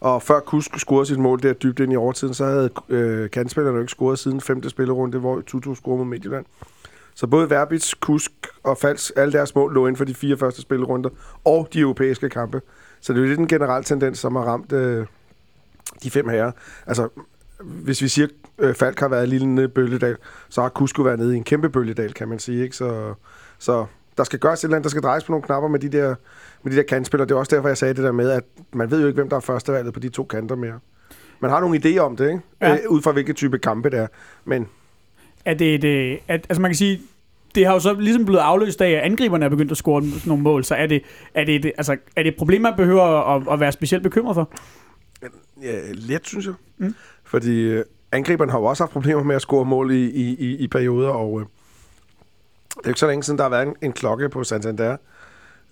Og 0.00 0.22
før 0.22 0.40
Kusk 0.40 0.78
scorede 0.78 1.06
sit 1.06 1.18
mål 1.18 1.42
der 1.42 1.52
dybt 1.52 1.80
ind 1.80 1.92
i 1.92 1.96
overtiden, 1.96 2.34
så 2.34 2.44
havde 2.44 2.70
øh, 2.88 3.30
kantspillerne 3.30 3.76
jo 3.76 3.80
ikke 3.80 3.90
scoret 3.90 4.18
siden 4.18 4.40
femte 4.40 4.70
spillerunde, 4.70 5.18
hvor 5.18 5.40
Tutu 5.40 5.74
scorede 5.74 5.98
mod 5.98 6.06
Midtjylland. 6.06 6.44
Så 7.14 7.26
både 7.26 7.50
Verbits, 7.50 7.94
Kusk 7.94 8.32
og 8.62 8.78
Fals, 8.78 9.10
alle 9.10 9.32
deres 9.32 9.54
mål 9.54 9.74
lå 9.74 9.86
inden 9.86 9.96
for 9.96 10.04
de 10.04 10.14
fire 10.14 10.36
første 10.36 10.62
spillerunder, 10.62 11.10
og 11.44 11.68
de 11.72 11.80
europæiske 11.80 12.28
kampe. 12.28 12.60
Så 13.00 13.12
det 13.12 13.18
er 13.18 13.22
jo 13.22 13.28
lidt 13.28 13.40
en 13.40 13.48
generel 13.48 13.84
tendens, 13.84 14.18
som 14.18 14.36
har 14.36 14.42
ramt 14.42 14.72
øh, 14.72 15.06
de 16.02 16.10
fem 16.10 16.28
herrer. 16.28 16.52
Altså, 16.86 17.08
hvis 17.64 18.02
vi 18.02 18.08
siger, 18.08 18.26
øh, 18.60 18.74
Falk 18.74 19.00
har 19.00 19.08
været 19.08 19.26
i 19.26 19.30
lille 19.30 19.68
bølgedal, 19.68 20.16
så 20.48 20.62
har 20.62 20.68
Kusko 20.68 21.02
været 21.02 21.18
nede 21.18 21.34
i 21.34 21.36
en 21.36 21.44
kæmpe 21.44 21.70
bølgedal, 21.70 22.14
kan 22.14 22.28
man 22.28 22.38
sige. 22.38 22.62
Ikke? 22.62 22.76
Så, 22.76 23.14
så 23.58 23.86
der 24.16 24.24
skal 24.24 24.38
gøres 24.38 24.60
et 24.60 24.64
eller 24.64 24.76
andet, 24.76 24.84
der 24.84 24.90
skal 24.90 25.02
drejes 25.02 25.24
på 25.24 25.32
nogle 25.32 25.42
knapper 25.42 25.68
med 25.68 25.78
de 25.78 25.88
der, 25.88 26.14
med 26.62 26.72
de 26.72 26.76
der 26.76 26.82
kantspillere. 26.82 27.28
Det 27.28 27.34
er 27.34 27.38
også 27.38 27.56
derfor, 27.56 27.68
jeg 27.68 27.78
sagde 27.78 27.94
det 27.94 28.04
der 28.04 28.12
med, 28.12 28.30
at 28.30 28.44
man 28.72 28.90
ved 28.90 29.00
jo 29.00 29.06
ikke, 29.06 29.14
hvem 29.14 29.28
der 29.28 29.36
er 29.36 29.40
førstevalget 29.40 29.94
på 29.94 30.00
de 30.00 30.08
to 30.08 30.24
kanter 30.24 30.56
mere. 30.56 30.78
Man 31.40 31.50
har 31.50 31.60
nogle 31.60 31.80
idéer 31.84 31.98
om 31.98 32.16
det, 32.16 32.26
ikke? 32.26 32.40
Ja. 32.60 32.72
Øh, 32.72 32.78
ud 32.88 33.02
fra 33.02 33.12
hvilke 33.12 33.32
type 33.32 33.58
kampe 33.58 33.90
det 33.90 33.98
er. 33.98 34.06
Men 34.44 34.68
Er 35.44 35.54
det 35.54 35.74
et, 35.74 35.84
øh, 35.84 36.18
at, 36.28 36.46
altså 36.48 36.60
man 36.60 36.70
kan 36.70 36.76
sige, 36.76 37.00
det 37.54 37.66
har 37.66 37.72
jo 37.72 37.80
så 37.80 37.94
ligesom 37.94 38.24
blevet 38.24 38.40
afløst 38.40 38.80
af, 38.80 38.90
at 38.90 39.00
angriberne 39.00 39.44
er 39.44 39.48
begyndt 39.48 39.70
at 39.70 39.76
score 39.76 40.02
nogle 40.26 40.42
mål, 40.42 40.64
så 40.64 40.74
er 40.74 40.86
det, 40.86 41.02
er 41.34 41.44
det, 41.44 41.54
et, 41.54 41.72
altså, 41.76 41.92
er 42.16 42.22
det 42.22 42.28
et 42.28 42.36
problem, 42.38 42.62
man 42.62 42.74
behøver 42.76 43.02
at, 43.36 43.52
at 43.52 43.60
være 43.60 43.72
specielt 43.72 44.02
bekymret 44.02 44.34
for? 44.34 44.52
ja, 45.62 45.80
let, 45.92 46.26
synes 46.26 46.46
jeg. 46.46 46.54
Mm. 46.78 46.94
Fordi 47.24 47.60
øh, 47.60 47.84
angriberne 48.12 48.52
har 48.52 48.58
jo 48.58 48.64
også 48.64 48.82
haft 48.82 48.92
problemer 48.92 49.22
med 49.22 49.36
at 49.36 49.42
score 49.42 49.64
mål 49.64 49.90
i, 49.90 50.04
i, 50.04 50.36
i, 50.38 50.56
i 50.56 50.68
perioder, 50.68 51.08
og 51.08 51.40
øh, 51.40 51.46
det 52.70 52.76
er 52.76 52.82
jo 52.84 52.90
ikke 52.90 53.00
så 53.00 53.06
længe 53.06 53.22
siden, 53.22 53.38
der 53.38 53.44
har 53.44 53.50
været 53.50 53.66
en, 53.68 53.76
en 53.82 53.92
klokke 53.92 54.28
på 54.28 54.44
Santander 54.44 54.96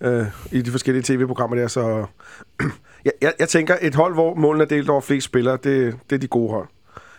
øh, 0.01 0.25
i 0.51 0.61
de 0.61 0.71
forskellige 0.71 1.03
tv-programmer 1.03 1.57
der, 1.57 1.67
så 1.67 2.05
jeg, 3.05 3.13
jeg, 3.21 3.33
jeg 3.39 3.49
tænker, 3.49 3.75
et 3.81 3.95
hold, 3.95 4.13
hvor 4.13 4.35
målene 4.35 4.63
er 4.63 4.67
delt 4.67 4.89
over 4.89 5.01
flest 5.01 5.25
spillere, 5.25 5.57
det, 5.63 5.99
det 6.09 6.15
er 6.15 6.19
de 6.19 6.27
gode 6.27 6.49
hold. 6.49 6.67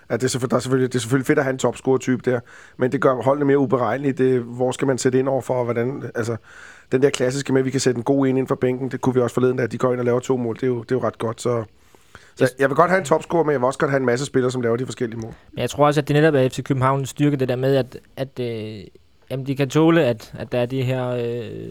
At 0.09 0.21
det, 0.21 0.35
er 0.35 0.47
der 0.47 0.57
er 0.57 0.61
selvfølgelig, 0.61 0.93
det 0.93 0.99
er 0.99 1.01
selvfølgelig 1.01 1.27
fedt 1.27 1.39
at 1.39 1.45
have 1.45 1.53
en 1.53 1.59
topscorer-type 1.59 2.31
der, 2.31 2.41
men 2.77 2.93
det 2.93 3.01
gør 3.01 3.15
holdene 3.15 3.47
mere 3.47 3.59
uberegnelige. 3.59 4.13
Det, 4.13 4.41
hvor 4.41 4.73
skal 4.73 4.87
man 4.87 4.99
sætte 4.99 5.19
ind 5.19 5.29
over 5.29 5.43
for, 5.43 5.55
og 5.55 5.65
hvordan, 5.65 6.11
altså, 6.15 6.37
den 6.93 7.03
der 7.03 7.11
klassiske 7.11 7.53
med, 7.53 7.61
at 7.61 7.65
vi 7.65 7.71
kan 7.71 7.81
sætte 7.81 7.99
en 7.99 8.05
god 8.05 8.27
en 8.27 8.37
ind 8.37 8.49
for 8.49 8.55
bænken, 8.55 8.91
det 8.91 9.01
kunne 9.01 9.15
vi 9.15 9.21
også 9.21 9.35
forleden, 9.35 9.59
at 9.59 9.73
de 9.73 9.79
går 9.79 9.93
ind 9.93 10.01
og 10.01 10.05
laver 10.05 10.21
to 10.21 10.37
mål. 10.37 10.55
Det 10.55 10.63
er 10.63 10.67
jo, 10.67 10.83
det 10.83 10.93
er 10.93 10.97
jo 10.97 11.03
ret 11.03 11.19
godt, 11.19 11.41
så... 11.41 11.65
Så 12.49 12.55
jeg 12.59 12.69
vil 12.69 12.77
godt 12.77 12.91
have 12.91 12.99
en 12.99 13.05
topscorer, 13.05 13.45
men 13.45 13.53
jeg 13.53 13.61
vil 13.61 13.67
også 13.67 13.79
godt 13.79 13.91
have 13.91 14.01
en 14.01 14.07
masse 14.07 14.27
spillere, 14.27 14.51
som 14.53 14.61
laver 14.63 14.77
de 14.77 14.85
forskellige 14.87 15.21
mål. 15.21 15.35
Men 15.53 15.61
jeg 15.61 15.71
tror 15.71 15.87
også, 15.87 16.01
at 16.01 16.09
det 16.09 16.15
netop 16.17 16.35
er 16.35 16.49
FC 16.49 16.63
Københavns 16.63 17.09
styrke, 17.09 17.37
det 17.37 17.49
der 17.49 17.57
med, 17.57 17.77
at, 17.77 17.99
at 18.17 18.41
øh, 18.41 18.81
jamen, 19.31 19.47
de 19.47 19.57
kan 19.57 19.69
tåle, 19.69 20.05
at, 20.05 20.33
at 20.39 20.53
der 20.53 20.59
er 20.59 20.67
de 20.67 20.83
her 20.83 21.09
øh, 21.09 21.67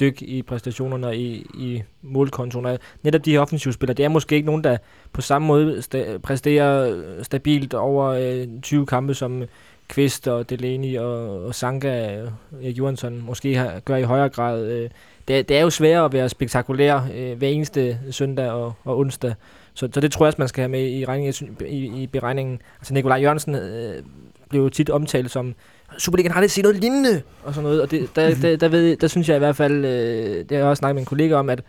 dyk 0.00 0.22
i 0.22 0.42
præstationerne 0.42 1.06
og 1.06 1.16
i, 1.16 1.46
i 1.58 1.82
målkontoen. 2.02 2.66
Og 2.66 2.78
netop 3.02 3.24
de 3.24 3.32
her 3.32 3.40
offensivspillere, 3.40 3.94
det 3.94 4.04
er 4.04 4.08
måske 4.08 4.34
ikke 4.34 4.46
nogen, 4.46 4.64
der 4.64 4.76
på 5.12 5.20
samme 5.20 5.46
måde 5.48 5.78
sta- 5.78 6.18
præsterer 6.18 6.94
stabilt 7.22 7.74
over 7.74 8.04
øh, 8.06 8.46
20 8.62 8.86
kampe, 8.86 9.14
som 9.14 9.42
Kvist 9.88 10.28
og 10.28 10.50
Delaney 10.50 10.98
og, 10.98 11.44
og 11.44 11.54
Sanka 11.54 12.22
og 12.22 12.32
Erik 12.62 12.78
Johansson 12.78 13.22
måske 13.26 13.54
har, 13.54 13.80
gør 13.80 13.96
i 13.96 14.02
højere 14.02 14.28
grad. 14.28 14.64
Øh, 14.66 14.90
det, 15.28 15.38
er- 15.38 15.42
det 15.42 15.56
er 15.56 15.60
jo 15.62 15.70
sværere 15.70 16.04
at 16.04 16.12
være 16.12 16.28
spektakulær 16.28 17.00
øh, 17.14 17.38
hver 17.38 17.48
eneste 17.48 17.98
søndag 18.10 18.50
og, 18.50 18.72
og 18.84 18.98
onsdag. 18.98 19.34
Så, 19.74 19.88
så 19.94 20.00
det 20.00 20.12
tror 20.12 20.24
jeg 20.24 20.28
også, 20.28 20.36
man 20.38 20.48
skal 20.48 20.62
have 20.62 20.70
med 20.70 20.90
i, 20.90 21.04
regning, 21.04 21.34
i, 21.68 22.02
i 22.02 22.06
beregningen. 22.06 22.60
Altså 22.78 22.94
Nikolaj 22.94 23.20
Jørgensen 23.20 23.54
øh, 23.54 24.02
blev 24.50 24.62
jo 24.62 24.68
tit 24.68 24.90
omtalt 24.90 25.30
som 25.30 25.54
Superligaen 25.98 26.32
har 26.32 26.38
aldrig 26.38 26.50
set 26.50 26.62
noget 26.62 26.80
lignende, 26.80 27.22
og 27.44 27.54
sådan 27.54 27.62
noget. 27.62 27.82
Og 27.82 27.90
det, 27.90 28.16
der, 28.16 28.34
der, 28.34 28.56
der, 28.56 28.68
ved, 28.68 28.96
der 28.96 29.06
synes 29.06 29.28
jeg 29.28 29.36
i 29.36 29.38
hvert 29.38 29.56
fald, 29.56 29.84
øh, 29.84 30.36
det 30.38 30.50
har 30.50 30.56
jeg 30.56 30.66
også 30.66 30.78
snakket 30.80 30.94
med 30.94 31.02
en 31.02 31.06
kollega 31.06 31.34
om, 31.34 31.50
at 31.50 31.62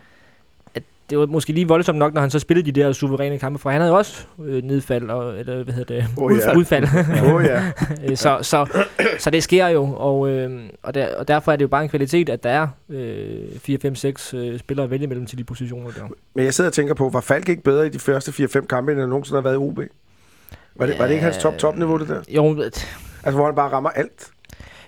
det 1.09 1.17
var 1.17 1.25
måske 1.25 1.53
lige 1.53 1.67
voldsomt 1.67 1.97
nok, 1.97 2.13
når 2.13 2.21
han 2.21 2.29
så 2.29 2.39
spillede 2.39 2.71
de 2.71 2.81
der 2.81 2.91
suveræne 2.91 3.39
kampe, 3.39 3.59
for 3.59 3.69
han 3.69 3.81
havde 3.81 3.91
jo 3.91 3.97
også 3.97 4.25
øh, 4.45 4.63
nedfald, 4.63 5.09
og, 5.09 5.39
eller 5.39 5.63
hvad 5.63 5.73
hedder 5.73 5.95
det, 5.95 6.05
ja. 6.17 6.57
udfald. 6.57 6.83
Åh 7.23 7.33
oh, 7.33 7.43
ja. 7.51 7.71
Øh, 8.03 8.17
så, 8.17 8.39
så, 8.41 8.83
så 9.19 9.29
det 9.29 9.43
sker 9.43 9.67
jo, 9.67 9.93
og, 9.97 10.29
øh, 10.29 10.59
og, 10.83 10.93
der, 10.93 11.15
og 11.15 11.27
derfor 11.27 11.51
er 11.51 11.55
det 11.55 11.63
jo 11.63 11.67
bare 11.67 11.83
en 11.83 11.89
kvalitet, 11.89 12.29
at 12.29 12.43
der 12.43 12.49
er 12.49 12.67
øh, 12.89 13.59
4, 13.59 13.77
5, 13.81 13.95
6 13.95 14.33
øh, 14.33 14.59
spillere 14.59 14.83
at 14.83 14.91
vælge 14.91 15.07
mellem 15.07 15.25
til 15.25 15.37
de 15.37 15.43
positioner 15.43 15.91
der. 15.91 16.03
Men 16.35 16.45
jeg 16.45 16.53
sidder 16.53 16.69
og 16.69 16.73
tænker 16.73 16.93
på, 16.93 17.09
var 17.09 17.21
Falk 17.21 17.49
ikke 17.49 17.63
bedre 17.63 17.85
i 17.85 17.89
de 17.89 17.99
første 17.99 18.43
4-5 18.59 18.65
kampe, 18.65 18.91
end 18.91 18.99
han 18.99 19.09
nogensinde 19.09 19.37
har 19.37 19.43
været 19.43 19.55
i 19.55 19.57
OB? 19.57 19.79
Var 20.75 20.85
det, 20.85 20.99
var 20.99 21.05
det 21.05 21.13
ikke 21.13 21.23
hans 21.23 21.37
top-top-niveau, 21.37 21.97
det 21.97 22.07
der? 22.07 22.21
Jo, 22.27 22.61
Altså, 23.25 23.37
hvor 23.37 23.45
han 23.45 23.55
bare 23.55 23.71
rammer 23.71 23.89
alt? 23.89 24.27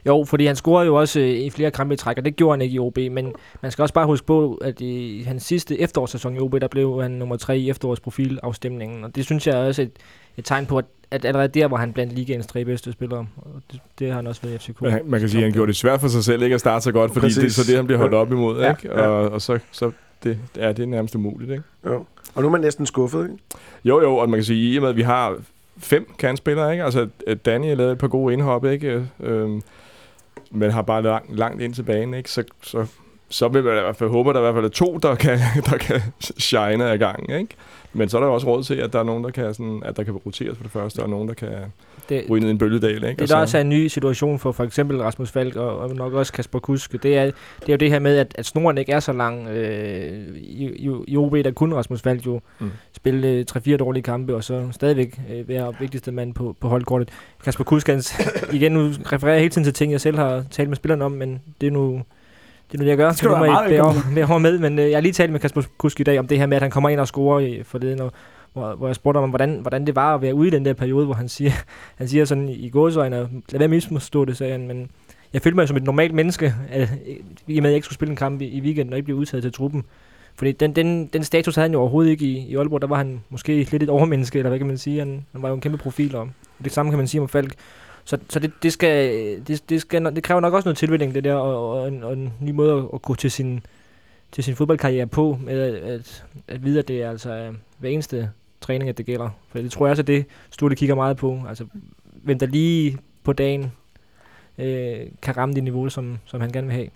Jo, 0.08 0.24
fordi 0.28 0.46
han 0.46 0.56
scorede 0.56 0.86
jo 0.86 0.96
også 0.96 1.20
øh, 1.20 1.30
i 1.30 1.50
flere 1.50 1.72
kampe 1.72 1.94
i 1.94 1.98
træk, 1.98 2.18
og 2.18 2.26
det 2.26 2.36
gjorde 2.36 2.54
han 2.54 2.62
ikke 2.62 2.76
i 2.76 2.80
OB, 2.80 2.98
men 2.98 3.34
man 3.62 3.72
skal 3.72 3.82
også 3.82 3.94
bare 3.94 4.06
huske 4.06 4.28
på, 4.28 4.56
at 4.56 4.82
i 4.82 5.24
hans 5.28 5.44
sidste 5.44 5.80
efterårssæson 5.80 6.36
i 6.36 6.40
OB, 6.40 6.62
der 6.62 6.68
blev 6.68 7.02
han 7.02 7.12
nummer 7.12 7.38
3 7.38 7.58
i 7.58 7.70
efterårsprofilafstemningen, 7.70 9.04
og 9.04 9.16
det 9.16 9.26
synes 9.26 9.48
jeg 9.48 9.58
er 9.58 9.68
også 9.68 9.82
et, 9.82 9.92
et 10.38 10.46
tegn 10.46 10.66
på, 10.66 10.78
at, 10.78 10.86
at 11.12 11.26
allerede 11.26 11.48
der 11.48 11.66
var 11.68 11.78
han 11.78 11.94
blandt 11.94 12.14
ligaens 12.14 12.48
tre 12.48 12.66
bedste 12.66 12.92
spillere, 12.92 13.28
og 13.36 13.62
det, 13.72 13.80
det 14.00 14.08
har 14.08 14.16
han 14.16 14.28
også 14.28 14.42
været 14.42 14.54
i 14.54 14.58
FCK. 14.58 14.82
Men 14.82 14.92
han, 14.92 15.02
man 15.06 15.20
kan 15.20 15.30
sige, 15.30 15.40
at 15.40 15.44
han 15.44 15.54
gjorde 15.54 15.68
det 15.68 15.76
svært 15.76 16.02
for 16.02 16.08
sig 16.08 16.24
selv 16.24 16.42
ikke 16.44 16.54
at 16.54 16.60
starte 16.60 16.84
så 16.84 16.92
godt, 16.92 17.12
fordi 17.14 17.26
Præcis. 17.26 17.38
det 17.38 17.46
er 17.46 17.64
så 17.64 17.72
det, 17.72 17.76
han 17.76 17.86
bliver 17.86 18.00
holdt 18.00 18.14
op 18.14 18.32
imod. 18.32 18.62
Ja, 18.62 18.70
Ikke? 18.70 18.94
Og, 18.94 19.30
og 19.30 19.42
så, 19.42 19.60
så 19.72 19.92
det, 20.24 20.38
ja, 20.56 20.72
det 20.72 20.80
er 20.80 20.86
nærmest 20.86 21.16
umuligt. 21.16 21.52
Ikke? 21.52 21.64
Jo. 21.86 22.06
Og 22.36 22.42
nu 22.42 22.48
er 22.48 22.52
man 22.52 22.62
næsten 22.62 22.86
skuffet, 22.86 23.24
ikke? 23.24 23.38
Jo, 23.86 24.02
jo, 24.02 24.16
og 24.16 24.30
man 24.30 24.38
kan 24.38 24.44
sige, 24.44 24.74
i 24.74 24.78
og 24.78 24.82
med, 24.82 24.90
at 24.90 24.96
vi 24.96 25.02
har 25.02 25.36
fem 25.78 26.14
kantspillere, 26.20 26.72
ikke? 26.72 26.84
altså 26.84 27.08
at 27.28 27.38
har 27.46 27.76
lavet 27.76 27.92
et 27.92 27.98
par 27.98 28.08
gode 28.08 28.34
indhop, 28.34 28.66
ikke? 28.66 29.08
Øhm, 29.20 29.62
men 30.52 30.72
har 30.72 30.82
bare 30.82 31.02
langt, 31.02 31.36
langt 31.36 31.62
ind 31.62 31.74
til 31.74 31.84
banen, 31.84 32.14
ikke? 32.14 32.32
Så, 32.32 32.44
så, 32.64 32.86
så 33.30 33.48
vil 33.48 33.64
man 33.64 33.78
i 33.78 33.82
hvert 33.82 33.96
fald 33.96 34.10
håbe, 34.10 34.30
at 34.30 34.36
der 34.36 34.42
i 34.42 34.44
hvert 34.44 34.56
fald 34.56 34.66
er 34.66 34.70
to, 34.70 34.98
der 34.98 35.16
kan, 35.16 35.40
der 35.70 35.78
kan 35.78 36.02
shine 36.38 36.86
af 36.86 37.00
gangen. 37.00 37.40
Ikke? 37.40 37.56
Men 37.98 38.10
så 38.10 38.18
er 38.18 38.22
der 38.22 38.28
også 38.28 38.48
råd 38.48 38.64
til, 38.64 38.76
at 38.76 38.94
der 38.94 39.00
er 39.00 39.04
nogen, 39.04 39.24
der 39.24 39.30
kan, 39.30 39.54
sådan, 39.54 39.82
at 39.86 39.98
der 39.98 40.04
kan 40.04 40.14
roteres 40.14 40.58
for 40.58 40.64
det 40.64 40.72
første, 40.72 41.00
og 41.04 41.10
nogen, 41.10 41.28
der 41.28 41.34
kan 41.34 41.50
det, 42.10 42.24
ryge 42.30 42.40
ned 42.42 42.48
i 42.48 42.52
en 42.52 42.58
bølgedal. 42.58 42.94
Ikke? 42.96 43.08
Det 43.08 43.22
er 43.22 43.26
så- 43.26 43.36
der 43.36 43.42
også 43.42 43.58
er 43.58 43.62
en 43.62 43.70
ny 43.70 43.88
situation 43.88 44.40
for 44.40 44.52
for 44.52 44.64
eksempel 44.64 45.02
Rasmus 45.02 45.32
Falk 45.32 45.56
og, 45.56 45.78
og 45.80 45.96
nok 45.96 46.14
også 46.14 46.34
Kasper 46.34 46.60
Kusk. 46.60 47.04
Det 47.04 47.18
er, 47.18 47.24
det 47.26 47.34
er 47.70 47.74
jo 47.74 47.78
det 47.78 47.90
her 47.92 48.00
med, 48.00 48.18
at, 48.18 48.36
at 48.36 48.46
snoren 48.46 48.78
ikke 48.78 48.92
er 48.92 49.00
så 49.00 49.14
lang. 49.14 49.48
Øh, 49.48 50.28
i, 50.38 50.90
i, 51.08 51.18
OB, 51.18 51.34
der 51.36 51.52
kunne 51.52 51.76
Rasmus 51.76 52.02
Falk 52.02 52.26
jo 52.26 52.42
Mm. 52.60 52.72
spille 52.96 53.28
øh, 53.28 53.46
3-4 53.52 53.78
dårlige 53.78 54.04
kampe, 54.04 54.36
og 54.36 54.44
så 54.44 54.68
stadigvæk 54.72 55.20
øh, 55.34 55.48
være 55.50 55.74
vigtigste 55.80 56.12
mand 56.12 56.34
på, 56.34 56.56
på 56.62 56.68
holdkortet. 56.68 57.10
Kasper 57.44 57.64
Kusk, 57.64 57.90
igen 58.54 58.72
nu 58.72 58.92
refererer 59.12 59.34
jeg 59.36 59.42
hele 59.42 59.52
tiden 59.52 59.64
til 59.64 59.74
ting, 59.74 59.92
jeg 59.92 60.02
selv 60.02 60.18
har 60.18 60.44
talt 60.52 60.70
med 60.70 60.76
spillerne 60.76 61.06
om, 61.06 61.12
men 61.12 61.42
det 61.62 61.68
er 61.68 61.72
nu... 61.72 62.02
Det 62.72 62.74
er 62.74 62.78
nu 62.78 62.84
det, 62.84 62.90
jeg 62.90 62.98
gør. 62.98 63.08
Det 63.08 63.18
skal 63.18 63.30
du 63.30 63.36
være 63.36 63.46
meget 63.46 63.70
bære 64.14 64.28
over 64.28 64.38
med, 64.48 64.60
men 64.60 64.80
øh, 64.80 64.90
jeg 64.90 64.96
har 64.98 65.02
lige 65.02 65.12
talt 65.12 65.32
med 65.32 65.40
Kasper 65.40 65.62
Kusk 65.78 66.00
i 66.00 66.04
dag 66.04 66.20
om 66.20 66.28
det 66.28 66.38
her 66.40 66.46
med, 66.46 66.58
at 66.58 66.62
han 66.62 66.72
kommer 66.72 66.90
ind 66.90 67.00
og 67.00 67.08
scorer 67.08 67.40
i 67.40 67.64
forleden, 67.64 68.02
og 68.02 68.12
hvor, 68.54 68.76
hvor 68.76 68.88
jeg 68.88 68.96
spurgte 68.96 69.20
ham, 69.20 69.30
hvordan, 69.30 69.58
hvordan 69.62 69.88
det 69.88 69.96
var 69.96 70.16
at 70.16 70.22
være 70.22 70.36
ude 70.36 70.48
i 70.48 70.52
den 70.52 70.66
der 70.66 70.74
periode, 70.74 71.06
hvor 71.06 71.16
han 71.16 71.30
siger, 71.30 71.52
han 71.98 72.08
siger 72.08 72.26
sådan 72.26 72.50
i 72.50 72.70
gåsøjne, 72.70 73.16
lad 73.16 73.30
være 73.52 73.60
med 73.60 73.64
at 73.64 73.70
misforstå 73.70 74.26
det, 74.26 74.38
sagde 74.38 74.52
han, 74.52 74.68
men 74.68 74.90
jeg 75.34 75.42
følte 75.42 75.56
mig 75.56 75.68
som 75.68 75.78
et 75.78 75.84
normalt 75.84 76.14
menneske, 76.14 76.56
at, 76.70 76.90
i 77.48 77.58
og 77.58 77.62
med, 77.62 77.70
at 77.70 77.72
jeg 77.72 77.76
ikke 77.76 77.86
skulle 77.86 77.96
spille 77.96 78.12
en 78.12 78.16
kamp 78.16 78.42
i, 78.42 78.46
i 78.46 78.62
weekenden, 78.62 78.94
og 78.94 78.98
ikke 78.98 79.06
blive 79.06 79.18
udtaget 79.18 79.44
til 79.44 79.54
truppen. 79.54 79.84
Fordi 80.36 80.52
den, 80.52 80.76
den, 80.76 81.06
den 81.06 81.24
status 81.24 81.56
havde 81.56 81.64
han 81.64 81.74
jo 81.74 81.80
overhovedet 81.80 82.12
ikke 82.12 82.26
i, 82.26 82.38
i 82.38 82.56
Aalborg. 82.56 82.82
Der 82.82 82.88
var 82.88 82.98
han 82.98 83.22
måske 83.30 83.68
lidt 83.72 83.84
et 83.84 83.90
overmenneske, 83.90 84.40
eller 84.40 84.50
hvad 84.50 84.60
kan 84.60 84.68
man 84.68 84.78
sige. 84.78 85.00
Han, 85.00 85.26
han 85.32 85.42
var 85.42 85.50
jo 85.50 85.56
en 85.56 85.62
kæmpe 85.62 85.78
profil, 85.78 86.16
og 86.16 86.30
det 86.64 86.72
samme 86.72 86.92
kan 86.92 86.98
man 86.98 87.08
sige 87.08 87.22
om 87.22 87.28
Falk. 87.28 87.54
Så, 88.08 88.18
så 88.30 88.40
det, 88.40 88.52
det, 88.64 88.74
skal, 88.74 89.12
det, 89.48 89.70
det, 89.70 89.82
skal, 89.82 90.06
det 90.06 90.24
kræver 90.24 90.42
nok 90.42 90.54
også 90.54 90.68
noget 90.68 90.78
tilvænning, 90.78 91.16
det 91.16 91.24
der, 91.24 91.34
og, 91.34 91.72
og, 91.72 91.88
en, 91.88 92.04
og 92.04 92.14
en 92.14 92.34
ny 92.40 92.52
måde 92.52 92.74
at, 92.74 92.86
at 92.94 93.02
gå 93.02 93.16
til 93.16 93.32
sin, 93.32 93.62
til 94.32 94.44
sin 94.44 94.56
fodboldkarriere 94.56 95.08
på, 95.08 95.40
med 95.42 95.62
at, 95.62 95.74
at, 95.76 96.26
at 96.48 96.64
vide, 96.64 96.80
at 96.80 96.88
det 96.88 97.04
er 97.04 97.10
altså 97.10 97.34
øh, 97.34 97.54
hver 97.78 97.90
eneste 97.90 98.32
træning, 98.62 98.90
at 98.90 98.98
det 98.98 99.06
gælder. 99.06 99.30
For 99.50 99.60
det 99.60 99.72
tror 99.72 99.86
jeg 99.86 99.92
også, 99.92 100.02
at 100.02 100.08
det 100.08 100.26
Stue 100.50 100.76
kigger 100.76 100.96
meget 100.96 101.18
på. 101.18 101.42
Altså, 101.50 101.66
hvem 102.04 102.40
der 102.40 102.46
lige 102.46 102.98
på 103.24 103.34
dagen 103.34 103.72
øh, 104.58 105.00
kan 105.22 105.38
ramme 105.38 105.56
det 105.56 105.64
niveau, 105.64 105.90
som, 105.90 106.20
som 106.26 106.42
han 106.42 106.52
gerne 106.52 106.68
vil 106.68 106.76
have. 106.76 106.90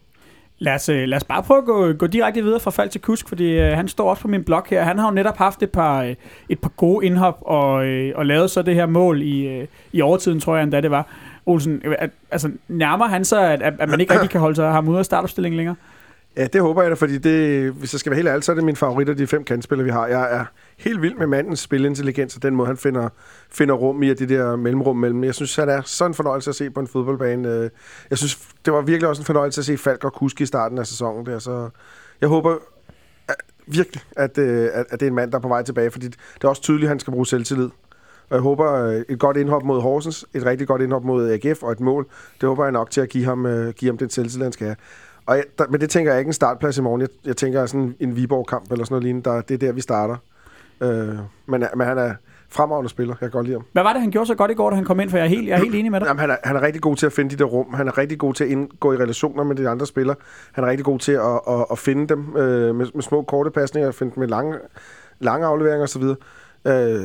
Lad 0.62 0.76
os, 0.76 0.90
øh, 0.90 1.08
lad 1.08 1.18
os 1.18 1.24
bare 1.24 1.44
prøve 1.44 1.58
at 1.58 1.66
gå, 1.66 1.94
gå 1.94 2.08
direkte 2.08 2.44
videre 2.44 2.60
fra 2.60 2.72
Falk 2.72 2.92
til 2.92 3.02
Kusk, 3.02 3.30
fordi 3.30 3.60
øh, 3.60 3.72
han 3.72 3.88
står 3.88 4.10
også 4.10 4.22
på 4.22 4.28
min 4.28 4.44
blog 4.44 4.64
her. 4.70 4.84
Han 4.84 4.98
har 4.98 5.08
jo 5.08 5.14
netop 5.14 5.38
haft 5.38 5.64
et 5.64 5.70
par, 5.70 6.04
øh, 6.04 6.16
et 6.50 6.60
par 6.60 6.70
gode 6.70 7.06
indhop 7.06 7.38
og, 7.42 7.86
øh, 7.86 8.14
og 8.16 8.26
lavet 8.26 8.52
så 8.52 8.62
det 8.62 8.76
her 8.76 8.86
mål 8.86 9.22
i, 9.22 9.48
øh, 9.48 9.68
i 9.92 10.02
overtiden, 10.02 10.40
tror 10.40 10.56
jeg 10.56 10.64
endda 10.64 10.82
det 10.82 10.92
var. 10.92 11.08
Olsen, 11.46 11.82
øh, 11.86 11.96
altså 12.32 12.52
nærmer 12.68 13.08
han 13.08 13.26
sig, 13.26 13.54
at, 13.54 13.62
at, 13.62 13.74
at 13.80 13.90
man 13.90 14.00
ikke 14.00 14.14
rigtig 14.14 14.30
kan 14.30 14.40
holde 14.40 14.56
sig 14.56 14.72
ham 14.72 14.88
ude 14.88 15.00
af 15.00 15.06
startopstillingen 15.06 15.58
længere? 15.58 15.76
Ja, 16.38 16.48
det 16.48 16.62
håber 16.62 16.82
jeg 16.82 16.92
da, 16.92 16.96
fordi 16.96 17.18
det, 17.18 17.72
hvis 17.72 17.94
jeg 17.94 18.00
skal 18.00 18.10
være 18.10 18.18
helt 18.18 18.28
ærlig, 18.28 18.44
så 18.44 18.52
er 18.52 18.56
det 18.56 18.64
min 18.64 18.76
favorit 18.76 19.10
af 19.10 19.18
de 19.18 19.28
fem 19.28 19.44
kantspillere, 19.44 19.86
vi 19.86 19.92
har. 19.92 20.08
Jeg 20.08 20.36
er 20.36 20.46
helt 20.78 21.02
vild 21.02 21.16
med 21.16 21.28
mandens 21.28 21.60
spilintelligens, 21.60 22.36
og 22.36 22.44
den 22.44 22.56
måde, 22.56 22.68
han 22.68 22.78
finder, 22.78 23.10
finder 23.50 23.76
rum 23.76 24.04
i, 24.04 24.10
og 24.10 24.20
det 24.20 24.30
der 24.30 24.56
mellemrum 24.56 24.98
mellem. 24.98 25.24
Jeg 25.24 25.36
synes, 25.36 25.56
han 25.56 25.68
det 25.68 25.76
er 25.76 25.82
sådan 25.86 26.12
en 26.12 26.16
fornøjelse 26.16 26.50
at 26.50 26.56
se 26.56 26.70
på 26.70 26.80
en 26.80 26.88
fodboldbane. 26.88 27.70
Jeg 28.10 28.18
synes, 28.18 28.40
det 28.66 28.74
var 28.74 28.82
virkelig 28.82 29.10
også 29.10 29.22
en 29.22 29.26
fornøjelse 29.26 29.62
at 29.62 29.66
se 29.66 29.78
Falk 29.78 30.04
og 30.04 30.14
Kuski 30.14 30.44
i 30.44 30.46
starten 30.46 30.78
af 30.78 30.88
sæsonen. 30.88 31.26
Der, 31.26 31.40
så 31.40 31.70
jeg 32.22 32.30
håber 32.30 32.58
at, 33.28 33.36
virkelig, 33.68 34.02
at, 34.18 34.38
øh, 34.38 34.70
at, 34.74 34.86
at 34.90 35.00
det 35.00 35.02
er 35.02 35.08
en 35.08 35.16
mand, 35.16 35.32
der 35.32 35.38
er 35.38 35.42
på 35.42 35.48
vej 35.48 35.64
tilbage, 35.64 35.92
fordi 35.92 36.08
det 36.08 36.44
er 36.44 36.48
også 36.48 36.62
tydeligt, 36.62 36.86
at 36.86 36.90
han 36.90 37.00
skal 37.00 37.12
bruge 37.12 37.28
selvtillid. 37.28 37.70
Og 38.30 38.36
jeg 38.36 38.42
håber 38.42 38.74
øh, 38.74 39.02
et 39.10 39.20
godt 39.20 39.38
indhop 39.38 39.64
mod 39.64 39.82
Horsens, 39.82 40.26
et 40.34 40.46
rigtig 40.46 40.68
godt 40.68 40.82
indhop 40.82 41.04
mod 41.04 41.32
AGF 41.32 41.64
og 41.64 41.72
et 41.72 41.80
mål. 41.80 42.08
Det 42.42 42.50
håber 42.50 42.64
jeg 42.64 42.72
nok 42.72 42.90
til 42.90 43.02
at 43.02 43.10
give 43.10 43.26
ham, 43.26 43.46
øh, 43.46 43.74
give 43.74 43.92
ham 43.92 43.98
den 43.98 44.10
selvtillid, 44.10 44.44
han 44.44 44.54
skal 44.54 44.68
have. 44.68 44.76
Og 45.32 45.38
jeg, 45.38 45.44
der, 45.60 45.66
men 45.70 45.82
det 45.82 45.90
tænker 45.90 46.12
jeg 46.12 46.20
ikke 46.20 46.30
en 46.30 46.34
startplads 46.34 46.78
i 46.78 46.82
morgen. 46.82 47.02
Jeg, 47.02 47.10
jeg 47.26 47.38
tænker 47.38 47.66
sådan 47.66 47.96
en 48.00 48.16
Viborg-kamp 48.16 48.72
eller 48.72 48.86
sådan 48.86 48.94
noget 48.94 49.04
lignende. 49.04 49.30
Der, 49.30 49.42
det 49.42 49.54
er 49.54 49.58
der, 49.58 49.72
vi 49.72 49.82
starter. 49.82 50.16
Øh, 50.82 51.16
men, 51.46 51.64
men 51.76 51.88
han 51.88 51.98
er 51.98 52.14
fremragende 52.50 52.90
spiller. 52.90 53.14
Jeg 53.14 53.20
kan 53.20 53.32
godt 53.32 53.46
lide 53.46 53.56
ham. 53.56 53.66
Hvad 53.72 53.84
var 53.84 53.94
det, 53.94 54.02
han 54.02 54.12
gjorde 54.12 54.28
så 54.28 54.36
godt 54.36 54.52
i 54.52 54.54
går, 54.54 54.70
da 54.70 54.76
han 54.76 54.86
kom 54.86 55.00
ind? 55.00 55.10
For 55.10 55.18
jeg 55.18 55.26
er 55.26 55.30
helt, 55.30 55.48
jeg 55.48 55.54
er 55.54 55.64
helt 55.64 55.76
enig 55.76 55.92
med 55.92 56.00
dig. 56.00 56.08
Jamen, 56.08 56.20
han, 56.20 56.30
er, 56.30 56.36
han 56.44 56.56
er 56.56 56.62
rigtig 56.62 56.82
god 56.82 56.96
til 56.96 57.06
at 57.06 57.14
finde 57.14 57.30
de 57.30 57.36
der 57.36 57.46
rum. 57.46 57.74
Han 57.74 57.88
er 57.88 57.98
rigtig 57.98 58.18
god 58.20 58.34
til 58.34 58.44
at 58.44 58.50
indgå 58.50 58.94
i 58.94 58.98
relationer 58.98 59.44
med 59.44 59.56
de 59.56 59.70
andre 59.70 59.86
spillere. 59.86 60.16
Han 60.52 60.64
er 60.64 60.68
rigtig 60.70 60.86
god 60.86 61.00
til 61.00 61.12
at, 61.12 61.40
at, 61.48 61.66
at 61.72 61.80
finde 61.80 62.08
dem 62.08 62.38
øh, 62.38 62.76
med, 62.76 62.88
med 62.94 63.02
små 63.02 63.22
korte 63.22 63.52
pasninger, 63.52 63.92
finde 63.92 64.16
dem 64.16 64.22
med 64.22 64.28
lange, 64.28 64.58
lange 65.20 65.48
afleveringer 65.48 65.84
osv. 65.84 66.04
Øh, 66.04 67.04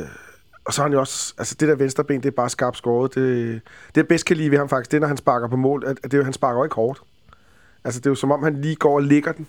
og 0.65 0.73
så 0.73 0.81
har 0.81 0.83
han 0.83 0.93
jo 0.93 0.99
også, 0.99 1.33
altså 1.37 1.55
det 1.59 1.67
der 1.67 1.75
venstre 1.75 2.03
ben, 2.03 2.21
det 2.21 2.27
er 2.27 2.35
bare 2.35 2.49
skarpt 2.49 2.77
skåret. 2.77 3.15
Det, 3.15 3.61
det 3.87 3.97
jeg 3.97 4.07
bedst 4.07 4.25
kan 4.25 4.37
lide 4.37 4.51
ved 4.51 4.57
ham 4.57 4.69
faktisk, 4.69 4.91
det 4.91 4.97
er, 4.97 5.01
når 5.01 5.07
han 5.07 5.17
sparker 5.17 5.47
på 5.47 5.55
mål, 5.55 5.83
at, 5.87 5.99
at 6.03 6.11
det, 6.11 6.23
han 6.23 6.33
sparker 6.33 6.59
jo 6.59 6.63
ikke 6.63 6.75
hårdt. 6.75 7.01
Altså 7.87 7.99
det 7.99 8.05
er 8.05 8.11
jo 8.11 8.15
som 8.15 8.31
om, 8.31 8.43
han 8.43 8.61
lige 8.61 8.75
går 8.75 8.95
og 8.95 9.01
ligger 9.01 9.31
den. 9.31 9.47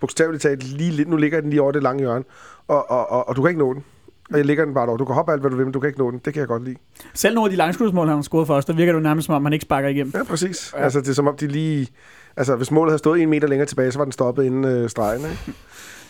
Bogstaveligt 0.00 0.42
talt, 0.42 0.62
lige 0.64 0.90
lidt, 0.90 1.08
nu 1.08 1.16
ligger 1.16 1.40
den 1.40 1.50
lige 1.50 1.62
over 1.62 1.72
det 1.72 1.82
lange 1.82 2.00
hjørne, 2.00 2.24
og, 2.68 2.90
og, 2.90 3.10
og, 3.10 3.28
og 3.28 3.36
du 3.36 3.42
kan 3.42 3.48
ikke 3.48 3.58
nå 3.58 3.74
den. 3.74 3.84
Og 4.32 4.38
jeg 4.38 4.46
ligger 4.46 4.64
den 4.64 4.74
bare 4.74 4.88
over. 4.88 4.96
Du 4.96 5.04
kan 5.04 5.14
hoppe 5.14 5.32
alt, 5.32 5.40
hvad 5.40 5.50
du 5.50 5.56
vil, 5.56 5.66
men 5.66 5.72
du 5.72 5.80
kan 5.80 5.88
ikke 5.88 5.98
nå 5.98 6.10
den. 6.10 6.20
Det 6.24 6.32
kan 6.32 6.40
jeg 6.40 6.48
godt 6.48 6.64
lide. 6.64 6.76
Selv 7.14 7.34
nogle 7.34 7.46
af 7.46 7.50
de 7.50 7.56
langskudsmål, 7.56 8.06
han 8.06 8.16
har 8.16 8.22
scoret 8.22 8.46
for 8.46 8.54
os, 8.54 8.64
der 8.64 8.72
virker 8.72 8.92
det 8.92 8.98
jo 8.98 9.02
nærmest 9.02 9.26
som 9.26 9.34
om, 9.34 9.44
han 9.44 9.52
ikke 9.52 9.62
sparker 9.62 9.88
igennem. 9.88 10.12
Ja, 10.16 10.24
præcis. 10.24 10.72
Ja. 10.76 10.82
Altså, 10.82 11.00
det 11.00 11.08
er 11.08 11.12
som 11.12 11.28
om, 11.28 11.36
de 11.36 11.46
lige... 11.46 11.88
Altså, 12.36 12.56
hvis 12.56 12.70
målet 12.70 12.90
havde 12.90 12.98
stået 12.98 13.22
en 13.22 13.30
meter 13.30 13.48
længere 13.48 13.66
tilbage, 13.66 13.92
så 13.92 13.98
var 13.98 14.04
den 14.04 14.12
stoppet 14.12 14.44
inden 14.44 14.64
øh, 14.64 14.90
stregen, 14.90 15.20
ikke? 15.20 15.54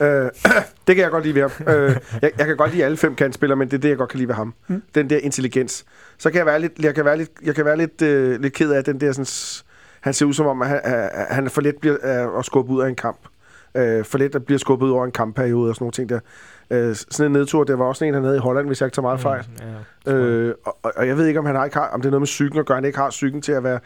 øh, 0.25 0.31
det 0.87 0.97
kan 0.97 0.99
jeg 0.99 1.11
godt 1.11 1.25
lide 1.25 1.35
ved 1.35 1.43
ham. 1.43 1.75
Øh, 1.75 1.97
jeg, 2.23 2.31
jeg 2.39 2.47
kan 2.47 2.57
godt 2.57 2.73
lide 2.73 2.85
alle 2.85 2.97
fem 2.97 3.15
kantspillere, 3.15 3.57
men 3.57 3.69
det 3.69 3.77
er 3.77 3.81
det, 3.81 3.89
jeg 3.89 3.99
godt 3.99 4.11
kan 4.11 4.19
lide 4.19 4.29
ved 4.29 4.35
ham. 4.35 4.55
Mm. 4.69 4.83
Den 4.95 5.11
der 5.11 5.19
intelligens. 5.19 5.85
Så 6.19 6.31
kan 6.31 6.39
jeg 6.39 6.47
være 6.47 6.61
lidt, 6.61 6.73
jeg 6.79 6.95
kan 6.95 7.05
være 7.05 7.17
lidt, 7.17 7.31
jeg 7.43 7.55
kan 7.55 7.65
være 7.65 7.77
lidt, 7.77 8.03
øh, 8.03 8.41
lidt 8.41 8.53
ked 8.53 8.71
af 8.71 8.85
den 8.85 9.01
der 9.01 9.13
sådan, 9.13 9.65
han 10.01 10.15
ser 10.15 10.27
ud 10.27 10.33
som 10.33 10.47
om, 10.47 10.63
at 10.63 10.69
han, 10.69 10.81
at 10.85 11.35
han 11.35 11.51
for 11.51 11.61
let 11.61 11.77
bliver 11.81 12.39
at 12.39 12.45
skubbe 12.45 12.73
ud 12.73 12.81
af 12.83 12.89
en 12.89 12.97
kamp. 12.97 13.19
Øh, 13.75 14.05
for 14.05 14.19
let 14.19 14.35
at 14.35 14.45
blive 14.45 14.59
skubbet 14.59 14.87
ud 14.87 14.91
over 14.93 15.05
en 15.05 15.13
kampperiode 15.13 15.71
og 15.71 15.75
sådan 15.75 15.85
nogle 15.85 15.93
ting 15.93 16.09
der. 16.09 16.21
Øh, 16.71 16.95
sådan 16.95 17.27
en 17.27 17.33
nedtur, 17.33 17.65
det 17.65 17.79
var 17.79 17.85
også 17.85 18.05
en, 18.05 18.15
han 18.15 18.25
havde 18.25 18.37
i 18.37 18.41
Holland, 18.41 18.67
hvis 18.67 18.81
jeg 18.81 18.87
ikke 18.87 18.95
tager 18.95 19.03
meget 19.03 19.21
fejl. 19.21 19.45
Mm, 20.07 20.13
ja, 20.13 20.13
øh, 20.13 20.55
og, 20.65 20.77
og, 20.83 21.07
jeg 21.07 21.17
ved 21.17 21.27
ikke, 21.27 21.41
om 21.41 21.47
han 21.47 21.55
har 21.55 21.65
ikke 21.65 21.77
har, 21.77 21.89
om 21.89 22.01
det 22.01 22.07
er 22.07 22.11
noget 22.11 22.21
med 22.21 22.27
psyken 22.27 22.59
at 22.59 22.67
gøre, 22.67 22.75
han 22.75 22.85
ikke 22.85 22.99
har 22.99 23.11
psyken 23.11 23.43
til 23.43 23.53
at 23.53 23.65
være, 23.65 23.81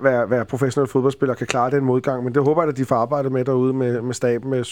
være, 0.00 0.30
være 0.30 0.44
professionel 0.44 0.88
fodboldspiller, 0.88 1.34
kan 1.34 1.46
klare 1.46 1.70
den 1.70 1.84
modgang. 1.84 2.24
Men 2.24 2.34
det 2.34 2.44
håber 2.44 2.62
jeg, 2.62 2.68
at 2.68 2.76
de 2.76 2.84
får 2.84 2.96
arbejdet 2.96 3.32
med 3.32 3.44
derude 3.44 3.72
med, 3.72 4.02
med 4.02 4.14
staben, 4.14 4.50
med 4.50 4.64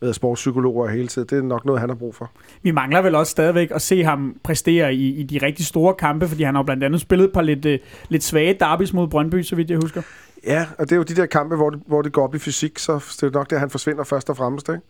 ved 0.00 0.12
sportspsykologer 0.12 0.88
hele 0.88 1.08
tiden. 1.08 1.28
Det 1.28 1.38
er 1.38 1.42
nok 1.42 1.64
noget, 1.64 1.80
han 1.80 1.88
har 1.88 1.96
brug 1.96 2.14
for. 2.14 2.30
Vi 2.62 2.70
mangler 2.70 3.02
vel 3.02 3.14
også 3.14 3.30
stadigvæk 3.30 3.70
at 3.70 3.82
se 3.82 4.04
ham 4.04 4.36
præstere 4.42 4.94
i, 4.94 5.14
i 5.14 5.22
de 5.22 5.38
rigtig 5.46 5.66
store 5.66 5.94
kampe, 5.94 6.28
fordi 6.28 6.42
han 6.42 6.54
har 6.54 6.62
blandt 6.62 6.84
andet 6.84 7.00
spillet 7.00 7.32
på 7.32 7.40
lidt, 7.40 7.66
uh, 7.66 7.72
lidt 8.08 8.24
svage 8.24 8.56
derbys 8.60 8.92
mod 8.92 9.08
Brøndby, 9.08 9.42
så 9.42 9.56
vidt 9.56 9.70
jeg 9.70 9.78
husker. 9.82 10.02
Ja, 10.46 10.66
og 10.78 10.84
det 10.84 10.92
er 10.92 10.96
jo 10.96 11.02
de 11.02 11.16
der 11.16 11.26
kampe, 11.26 11.56
hvor 11.56 11.70
det, 11.70 11.80
hvor 11.86 12.02
det 12.02 12.12
går 12.12 12.24
op 12.24 12.34
i 12.34 12.38
fysik, 12.38 12.78
så 12.78 13.16
det 13.20 13.22
er 13.22 13.30
nok 13.30 13.50
det, 13.50 13.60
han 13.60 13.70
forsvinder 13.70 14.04
først 14.04 14.30
og 14.30 14.36
fremmest. 14.36 14.68
Ikke? 14.68 14.80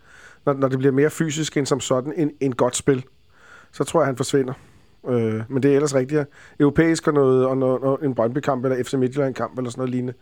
Når, 0.47 0.53
når 0.53 0.69
det 0.69 0.79
bliver 0.79 0.92
mere 0.92 1.11
fysisk 1.11 1.57
end 1.57 1.66
som 1.66 1.81
sådan 1.81 2.12
en, 2.16 2.31
en 2.40 2.55
godt 2.55 2.77
spil, 2.77 3.05
så 3.73 3.85
tror 3.85 4.01
jeg, 4.01 4.07
han 4.07 4.16
forsvinder. 4.16 4.53
Øh, 5.09 5.42
men 5.49 5.62
det 5.62 5.71
er 5.71 5.75
ellers 5.75 5.95
rigtigt. 5.95 6.25
Europæisk 6.61 7.07
og, 7.09 7.14
noget, 7.14 7.47
og 7.47 7.57
noget, 7.57 8.01
en 8.03 8.14
Brøndby-kamp, 8.14 8.64
eller 8.64 8.85
FC 8.85 8.95
Midtjylland-kamp, 8.95 9.59
eller 9.59 9.71
sådan 9.71 9.81
noget 9.81 9.90
lignende. 9.90 10.14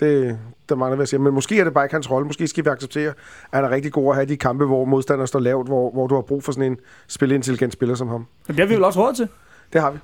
Det, 0.00 0.38
der 0.68 0.74
mangler 0.74 0.96
vi 0.96 1.02
at 1.02 1.08
sige. 1.08 1.20
Men 1.20 1.34
måske 1.34 1.60
er 1.60 1.64
det 1.64 1.74
bare 1.74 1.84
ikke 1.84 1.94
hans 1.94 2.10
rolle. 2.10 2.26
Måske 2.26 2.48
skal 2.48 2.64
vi 2.64 2.70
acceptere, 2.70 3.08
at 3.08 3.14
han 3.52 3.64
er 3.64 3.70
rigtig 3.70 3.92
god 3.92 4.10
at 4.10 4.14
have 4.14 4.26
de 4.26 4.36
kampe, 4.36 4.64
hvor 4.64 4.84
modstanderen 4.84 5.26
står 5.26 5.40
lavt, 5.40 5.66
hvor, 5.66 5.90
hvor 5.90 6.06
du 6.06 6.14
har 6.14 6.22
brug 6.22 6.44
for 6.44 6.52
sådan 6.52 6.72
en 6.72 6.78
spilintelligent 7.08 7.72
spiller 7.72 7.94
som 7.94 8.08
ham. 8.08 8.26
Men 8.46 8.56
det 8.56 8.62
har 8.62 8.68
vi 8.68 8.74
vel 8.74 8.84
også 8.84 9.06
råd 9.06 9.14
til? 9.14 9.28
Det 9.72 9.80
har 9.80 9.90
vi. 9.90 9.98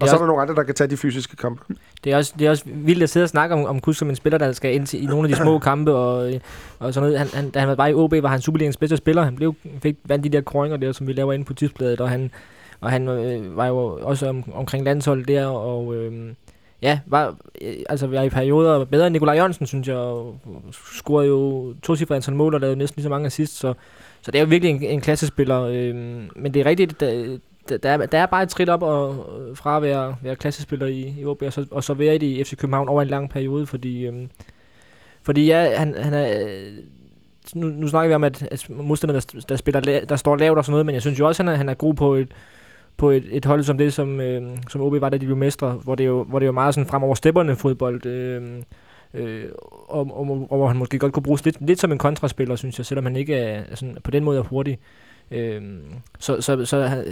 Og 0.00 0.08
så 0.08 0.14
er 0.14 0.18
der 0.18 0.26
nogle 0.26 0.42
andre, 0.42 0.54
der 0.54 0.62
kan 0.62 0.74
tage 0.74 0.90
de 0.90 0.96
fysiske 0.96 1.36
kampe. 1.36 1.74
Det 2.04 2.12
er 2.12 2.16
også, 2.16 2.34
det 2.38 2.46
er 2.46 2.50
også 2.50 2.64
vildt 2.66 3.02
at 3.02 3.10
sidde 3.10 3.24
og 3.24 3.28
snakke 3.28 3.54
om, 3.54 3.64
om 3.64 3.80
Kus 3.80 3.96
som 3.96 4.10
en 4.10 4.16
spiller, 4.16 4.38
der 4.38 4.52
skal 4.52 4.74
ind 4.74 4.86
til, 4.86 5.02
i 5.02 5.06
nogle 5.06 5.28
af 5.28 5.34
de 5.34 5.42
små 5.42 5.58
kampe. 5.70 5.92
Og, 5.94 6.32
og 6.78 6.94
sådan 6.94 7.08
noget. 7.08 7.18
Han, 7.18 7.28
han, 7.34 7.50
da 7.50 7.58
han 7.60 7.68
var 7.68 7.74
bare 7.74 7.90
i 7.90 7.94
OB, 7.94 8.12
var 8.12 8.28
han 8.28 8.40
Superligens 8.40 8.76
bedste 8.76 8.96
spiller. 8.96 9.22
Han 9.22 9.36
blev, 9.36 9.54
fik 9.82 9.96
vandt 10.04 10.24
de 10.24 10.28
der 10.28 10.40
krøjninger 10.40 10.76
der, 10.76 10.92
som 10.92 11.06
vi 11.06 11.12
laver 11.12 11.32
inde 11.32 11.44
på 11.44 11.54
tidsbladet. 11.54 12.00
Og 12.00 12.08
han, 12.08 12.30
og 12.80 12.90
han 12.90 13.08
øh, 13.08 13.56
var 13.56 13.66
jo 13.66 13.98
også 14.02 14.28
om, 14.28 14.44
omkring 14.54 14.84
landsholdet 14.84 15.28
der. 15.28 15.46
Og 15.46 15.94
øh, 15.94 16.12
ja, 16.82 17.00
var, 17.06 17.36
øh, 17.60 17.74
altså 17.88 18.06
var 18.06 18.22
i 18.22 18.28
perioder 18.28 18.84
bedre 18.84 19.06
end 19.06 19.12
Nikolaj 19.12 19.34
Jørgensen, 19.34 19.66
synes 19.66 19.88
jeg. 19.88 19.96
Og 19.96 20.40
scorede 20.72 21.28
jo 21.28 21.74
to 21.82 21.96
cifre 21.96 22.16
antal 22.16 22.34
mål 22.34 22.54
og 22.54 22.60
lavede 22.60 22.76
næsten 22.76 22.96
lige 22.96 23.02
så 23.02 23.10
mange 23.10 23.26
assist. 23.26 23.58
Så, 23.58 23.74
så 24.22 24.30
det 24.30 24.38
er 24.38 24.42
jo 24.42 24.48
virkelig 24.48 24.70
en, 24.74 24.82
en 24.82 25.00
klassespiller. 25.00 25.62
Øh, 25.62 25.94
men 26.36 26.54
det 26.54 26.56
er 26.56 26.66
rigtigt, 26.66 27.00
der, 27.00 27.36
der, 27.82 27.90
er, 27.90 28.06
der 28.06 28.18
er 28.18 28.26
bare 28.26 28.42
et 28.42 28.48
trit 28.48 28.68
op 28.68 28.82
og, 28.82 29.26
øh, 29.40 29.56
fra 29.56 29.76
at 29.76 29.82
være, 29.82 30.16
være 30.22 30.36
klassespiller 30.36 30.86
i, 30.86 31.14
i 31.18 31.24
OB, 31.24 31.42
og 31.42 31.52
så, 31.52 31.66
og 31.70 31.84
så 31.84 31.94
være 31.94 32.14
i 32.14 32.18
det 32.18 32.26
i 32.26 32.44
FC 32.44 32.56
København 32.56 32.88
over 32.88 33.02
en 33.02 33.08
lang 33.08 33.30
periode, 33.30 33.66
fordi, 33.66 34.06
øh, 34.06 34.26
fordi 35.22 35.46
ja, 35.46 35.78
han, 35.78 35.94
han 35.98 36.14
er... 36.14 36.40
Øh, 36.46 36.72
nu, 37.54 37.66
nu 37.66 37.88
snakker 37.88 38.08
vi 38.08 38.14
om, 38.14 38.24
at, 38.24 38.42
at 38.42 38.66
modstanderne, 38.70 39.20
der, 39.20 39.40
der, 39.48 39.56
spiller, 39.56 40.04
der 40.08 40.16
står 40.16 40.36
lavt 40.36 40.58
og 40.58 40.64
sådan 40.64 40.72
noget, 40.72 40.86
men 40.86 40.94
jeg 40.94 41.02
synes 41.02 41.18
jo 41.18 41.26
også, 41.26 41.42
at 41.42 41.46
han 41.46 41.54
er, 41.54 41.56
han 41.56 41.68
er 41.68 41.74
god 41.74 41.94
på 41.94 42.14
et, 42.14 42.32
på 42.96 43.10
et, 43.10 43.24
et 43.30 43.44
hold 43.44 43.62
som 43.62 43.78
det, 43.78 43.92
som, 43.92 44.20
øh, 44.20 44.42
som 44.68 44.80
OB 44.80 45.00
var, 45.00 45.08
da 45.08 45.16
de 45.16 45.26
blev 45.26 45.36
mestre, 45.36 45.70
hvor 45.70 45.94
det 45.94 46.06
jo, 46.06 46.24
hvor 46.24 46.38
det 46.38 46.46
jo 46.46 46.52
meget 46.52 46.74
sådan 46.74 46.88
fremover 46.88 47.14
stepperne 47.14 47.56
fodbold, 47.56 48.06
øh, 48.06 48.42
øh, 49.14 49.44
og, 49.88 50.18
og, 50.18 50.46
og, 50.50 50.56
hvor 50.56 50.66
han 50.66 50.76
måske 50.76 50.98
godt 50.98 51.12
kunne 51.12 51.22
bruges 51.22 51.44
lidt, 51.44 51.56
lidt 51.66 51.80
som 51.80 51.92
en 51.92 51.98
kontraspiller, 51.98 52.56
synes 52.56 52.78
jeg, 52.78 52.86
selvom 52.86 53.04
han 53.04 53.16
ikke 53.16 53.34
er, 53.34 53.62
sådan, 53.74 53.96
på 54.04 54.10
den 54.10 54.24
måde 54.24 54.38
er 54.38 54.42
hurtig. 54.42 54.78
Øhm, 55.30 55.82
så 56.18 56.40
så, 56.40 56.64
så 56.64 57.04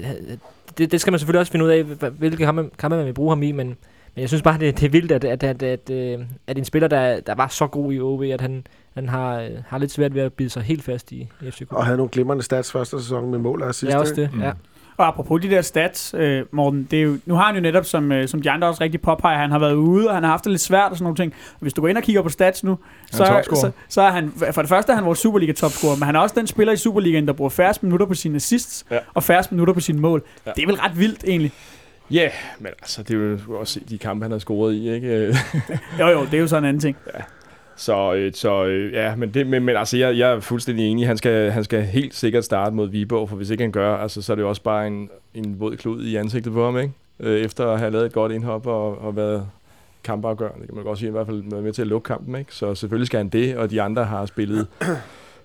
det, 0.78 0.92
det 0.92 1.00
skal 1.00 1.10
man 1.10 1.18
selvfølgelig 1.18 1.40
også 1.40 1.52
finde 1.52 1.64
ud 1.64 1.70
af, 1.70 1.84
hvilke 2.10 2.44
kampe, 2.44 2.70
kampe 2.78 2.96
man 2.96 3.06
vil 3.06 3.12
bruge 3.12 3.30
ham 3.30 3.42
i, 3.42 3.52
men, 3.52 3.66
men 4.14 4.20
jeg 4.20 4.28
synes 4.28 4.42
bare, 4.42 4.58
det, 4.58 4.80
det 4.80 4.86
er 4.86 4.90
vildt, 4.90 5.12
at, 5.12 5.24
at, 5.24 5.42
at, 5.42 5.62
at, 5.62 5.90
øh, 5.90 6.18
at 6.46 6.58
en 6.58 6.64
spiller, 6.64 6.88
der, 6.88 7.20
der 7.20 7.34
var 7.34 7.48
så 7.48 7.66
god 7.66 7.92
i 7.92 8.00
OB, 8.00 8.22
at 8.22 8.40
han, 8.40 8.66
han 8.94 9.08
har, 9.08 9.48
har 9.66 9.78
lidt 9.78 9.90
svært 9.90 10.14
ved 10.14 10.22
at 10.22 10.32
bide 10.32 10.50
sig 10.50 10.62
helt 10.62 10.82
fast 10.82 11.12
i, 11.12 11.28
i 11.42 11.50
FCK. 11.50 11.72
Og 11.72 11.84
havde 11.84 11.96
nogle 11.96 12.10
glimrende 12.10 12.42
stats 12.42 12.72
første 12.72 13.02
sæson 13.02 13.30
med 13.30 13.38
mål 13.38 13.62
og 13.62 13.68
assist. 13.68 13.92
Ja, 13.92 13.98
også 13.98 14.14
det, 14.14 14.34
mm. 14.34 14.40
ja. 14.40 14.52
Og 15.00 15.06
apropos 15.06 15.42
de 15.42 15.50
der 15.50 15.62
stats, 15.62 16.14
øh, 16.18 16.44
Morten, 16.50 16.88
det 16.90 16.98
er 16.98 17.02
jo, 17.02 17.18
nu 17.26 17.34
har 17.34 17.46
han 17.46 17.54
jo 17.54 17.60
netop, 17.60 17.84
som, 17.84 18.12
øh, 18.12 18.28
som 18.28 18.42
de 18.42 18.50
andre 18.50 18.68
også 18.68 18.84
rigtig 18.84 19.00
påpeger, 19.00 19.38
han 19.38 19.50
har 19.50 19.58
været 19.58 19.74
ude, 19.74 20.08
og 20.08 20.14
han 20.14 20.22
har 20.22 20.30
haft 20.30 20.44
det 20.44 20.52
lidt 20.52 20.62
svært 20.62 20.90
og 20.90 20.96
sådan 20.96 21.04
nogle 21.04 21.16
ting. 21.16 21.34
Hvis 21.60 21.72
du 21.72 21.80
går 21.80 21.88
ind 21.88 21.96
og 21.96 22.02
kigger 22.02 22.22
på 22.22 22.28
stats 22.28 22.64
nu, 22.64 22.78
så, 23.10 23.42
så, 23.44 23.70
så 23.88 24.02
er 24.02 24.10
han, 24.10 24.32
for 24.52 24.62
det 24.62 24.68
første 24.68 24.92
er 24.92 24.96
han 24.96 25.04
vores 25.04 25.18
Superliga-topscorer, 25.18 25.96
men 25.96 26.02
han 26.02 26.16
er 26.16 26.20
også 26.20 26.34
den 26.38 26.46
spiller 26.46 26.72
i 26.72 26.76
Superligaen, 26.76 27.26
der 27.26 27.32
bruger 27.32 27.50
færrest 27.50 27.82
minutter 27.82 28.06
på 28.06 28.14
sine 28.14 28.36
assists, 28.36 28.86
ja. 28.90 28.98
og 29.14 29.22
færrest 29.22 29.52
minutter 29.52 29.74
på 29.74 29.80
sine 29.80 30.00
mål. 30.00 30.22
Ja. 30.46 30.50
Det 30.56 30.62
er 30.62 30.66
vel 30.66 30.76
ret 30.76 30.98
vildt, 30.98 31.24
egentlig. 31.26 31.52
Ja, 32.10 32.16
yeah, 32.16 32.30
men 32.58 32.66
altså, 32.66 33.02
det 33.02 33.14
er 33.14 33.18
jo 33.18 33.58
også 33.58 33.80
de 33.88 33.98
kampe, 33.98 34.24
han 34.24 34.32
har 34.32 34.38
scoret 34.38 34.74
i, 34.74 34.92
ikke? 34.94 35.08
jo, 36.00 36.08
jo, 36.08 36.24
det 36.24 36.34
er 36.34 36.38
jo 36.38 36.46
sådan 36.46 36.64
en 36.64 36.68
anden 36.68 36.80
ting. 36.80 36.96
Ja. 37.14 37.20
Så, 37.80 38.14
øh, 38.14 38.32
så 38.34 38.64
øh, 38.64 38.92
ja, 38.92 39.16
men, 39.16 39.34
det, 39.34 39.46
men, 39.46 39.64
men 39.64 39.76
altså, 39.76 39.96
jeg, 39.96 40.18
jeg 40.18 40.32
er 40.32 40.40
fuldstændig 40.40 40.86
enig. 40.86 41.06
Han 41.06 41.16
skal, 41.16 41.50
han 41.50 41.64
skal 41.64 41.82
helt 41.82 42.14
sikkert 42.14 42.44
starte 42.44 42.76
mod 42.76 42.88
Viborg, 42.88 43.28
for 43.28 43.36
hvis 43.36 43.50
ikke 43.50 43.62
han 43.62 43.72
gør, 43.72 43.96
altså, 43.96 44.22
så 44.22 44.32
er 44.32 44.34
det 44.34 44.42
jo 44.42 44.48
også 44.48 44.62
bare 44.62 44.86
en, 44.86 45.10
en 45.34 45.60
våd 45.60 45.76
klud 45.76 46.04
i 46.04 46.16
ansigtet 46.16 46.52
på 46.52 46.64
ham, 46.64 46.78
ikke? 46.78 46.92
Øh, 47.20 47.40
efter 47.40 47.66
at 47.66 47.78
have 47.78 47.90
lavet 47.90 48.06
et 48.06 48.12
godt 48.12 48.32
indhop 48.32 48.66
og, 48.66 48.98
og 48.98 49.16
været 49.16 49.46
kampafgørende. 50.04 50.60
Det 50.60 50.68
kan 50.68 50.74
man 50.74 50.84
godt 50.84 50.98
sige, 50.98 51.08
i 51.08 51.12
hvert 51.12 51.26
fald 51.26 51.42
været 51.50 51.64
med 51.64 51.72
til 51.72 51.82
at 51.82 51.88
lukke 51.88 52.06
kampen, 52.06 52.34
ikke? 52.34 52.54
Så 52.54 52.74
selvfølgelig 52.74 53.06
skal 53.06 53.18
han 53.18 53.28
det, 53.28 53.56
og 53.56 53.70
de 53.70 53.82
andre 53.82 54.04
har 54.04 54.26
spillet 54.26 54.66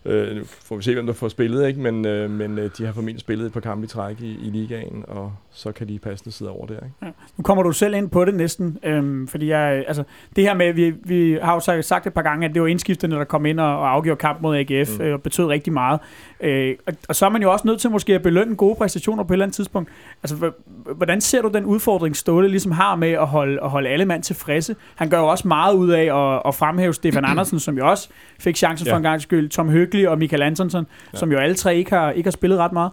Øh, 0.05 0.35
nu 0.35 0.41
får 0.45 0.75
vi 0.75 0.83
se, 0.83 0.93
hvem 0.93 1.05
der 1.05 1.13
får 1.13 1.27
spillet, 1.27 1.67
ikke? 1.67 1.79
men, 1.79 2.05
øh, 2.05 2.29
men 2.29 2.59
øh, 2.59 2.69
de 2.77 2.85
har 2.85 2.93
formentlig 2.93 3.21
spillet 3.21 3.45
et 3.45 3.53
par 3.53 3.59
kampe 3.59 3.85
i 3.85 3.87
træk 3.87 4.21
i, 4.21 4.31
i 4.31 4.49
ligaen, 4.49 5.05
og 5.07 5.33
så 5.51 5.71
kan 5.71 5.87
de 5.87 5.99
passende 5.99 6.31
sidde 6.31 6.51
over 6.51 6.65
der. 6.65 6.75
Ikke? 6.75 6.95
Ja. 7.01 7.07
Nu 7.37 7.41
kommer 7.43 7.63
du 7.63 7.71
selv 7.71 7.95
ind 7.95 8.09
på 8.09 8.25
det 8.25 8.33
næsten, 8.33 8.77
øhm, 8.83 9.27
fordi 9.27 9.47
jeg, 9.47 9.83
altså, 9.87 10.03
det 10.35 10.43
her 10.43 10.53
med, 10.53 10.73
vi, 10.73 10.93
vi 11.03 11.37
har 11.41 11.53
jo 11.53 11.81
sagt 11.81 12.07
et 12.07 12.13
par 12.13 12.21
gange, 12.21 12.45
at 12.45 12.53
det 12.53 12.61
var 12.61 12.67
indskifterne, 12.67 13.15
der 13.15 13.23
kom 13.23 13.45
ind 13.45 13.59
og, 13.59 13.79
og 13.79 13.91
afgjorde 13.91 14.19
kamp 14.19 14.41
mod 14.41 14.57
AGF, 14.57 14.99
mm. 14.99 15.05
øh, 15.05 15.13
og 15.13 15.21
betød 15.21 15.45
rigtig 15.45 15.73
meget. 15.73 15.99
Øh, 16.41 16.75
og, 16.87 16.93
og 17.09 17.15
så 17.15 17.25
er 17.25 17.29
man 17.29 17.41
jo 17.41 17.51
også 17.51 17.67
nødt 17.67 17.81
til 17.81 17.91
måske 17.91 18.15
at 18.15 18.21
belønne 18.21 18.55
gode 18.55 18.75
præstationer 18.75 19.23
på 19.23 19.33
et 19.33 19.35
eller 19.35 19.45
andet 19.45 19.55
tidspunkt. 19.55 19.89
Altså, 20.23 20.51
hvordan 20.95 21.21
ser 21.21 21.41
du 21.41 21.49
den 21.53 21.65
udfordring, 21.65 22.15
Ståle 22.15 22.47
ligesom 22.47 22.71
har 22.71 22.95
med 22.95 23.11
at 23.11 23.27
holde, 23.27 23.63
at 23.63 23.69
holde 23.69 23.89
alle 23.89 24.05
mand 24.05 24.23
tilfredse? 24.23 24.75
Han 24.95 25.09
gør 25.09 25.19
jo 25.19 25.27
også 25.27 25.47
meget 25.47 25.73
ud 25.75 25.89
af 25.89 26.35
at, 26.35 26.41
at 26.47 26.55
fremhæve 26.55 26.93
Stefan 26.93 27.25
Andersen, 27.31 27.59
som 27.59 27.77
jo 27.77 27.89
også 27.89 28.09
fik 28.39 28.57
chancen 28.57 28.87
ja. 28.87 28.93
for 28.93 28.97
en 28.97 29.03
gang 29.03 29.21
skyld. 29.21 29.49
Tom 29.49 29.69
Høgli 29.95 30.05
og 30.05 30.17
Michael 30.17 30.41
Antonsson, 30.41 30.87
ja. 31.13 31.17
som 31.17 31.31
jo 31.31 31.37
alle 31.37 31.55
tre 31.55 31.77
ikke 31.77 31.91
har, 31.91 32.11
ikke 32.11 32.27
har 32.27 32.31
spillet 32.31 32.59
ret 32.59 32.71
meget. 32.71 32.91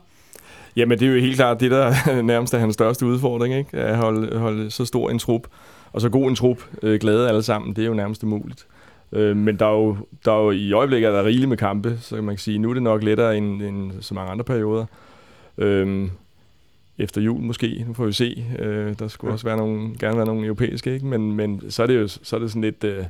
Jamen, 0.76 0.98
det 0.98 1.08
er 1.08 1.12
jo 1.12 1.20
helt 1.20 1.36
klart 1.36 1.60
det, 1.60 1.70
der 1.70 1.94
nærmest 2.22 2.54
er 2.54 2.58
hans 2.58 2.74
største 2.74 3.06
udfordring, 3.06 3.54
ikke? 3.54 3.78
At 3.78 3.96
holde, 3.96 4.38
holde 4.38 4.70
så 4.70 4.84
stor 4.84 5.10
en 5.10 5.18
trup, 5.18 5.42
og 5.92 6.00
så 6.00 6.08
god 6.08 6.28
en 6.28 6.34
trup, 6.34 6.62
øh, 6.82 7.00
glade 7.00 7.28
alle 7.28 7.42
sammen, 7.42 7.76
det 7.76 7.82
er 7.82 7.86
jo 7.86 7.94
nærmest 7.94 8.22
umuligt. 8.22 8.66
Øh, 9.12 9.36
men 9.36 9.58
der 9.58 9.66
er, 9.66 9.72
jo, 9.72 9.96
der 10.24 10.32
er 10.32 10.42
jo 10.42 10.50
i 10.50 10.72
øjeblikket 10.72 11.08
er 11.08 11.12
der 11.12 11.24
rigeligt 11.24 11.48
med 11.48 11.56
kampe, 11.56 11.98
så 12.00 12.14
kan 12.14 12.24
man 12.24 12.38
sige, 12.38 12.58
nu 12.58 12.70
er 12.70 12.74
det 12.74 12.82
nok 12.82 13.02
lettere 13.02 13.36
end, 13.36 13.62
end 13.62 13.92
så 14.00 14.14
mange 14.14 14.30
andre 14.30 14.44
perioder. 14.44 14.86
Øh, 15.58 16.08
efter 16.98 17.20
jul 17.20 17.40
måske, 17.40 17.84
nu 17.86 17.94
får 17.94 18.06
vi 18.06 18.12
se. 18.12 18.44
Øh, 18.58 18.94
der 18.98 19.08
skulle 19.08 19.28
ja. 19.30 19.32
også 19.32 19.46
være 19.46 19.56
nogle, 19.56 19.90
gerne 19.98 20.16
være 20.16 20.26
nogle 20.26 20.46
europæiske, 20.46 20.94
ikke? 20.94 21.06
Men, 21.06 21.32
men 21.32 21.70
så 21.70 21.82
er 21.82 21.86
det 21.86 21.96
jo 21.96 22.08
så 22.08 22.36
er 22.36 22.40
det 22.40 22.50
sådan 22.50 22.62
lidt... 22.62 22.84
Øh, 22.84 23.04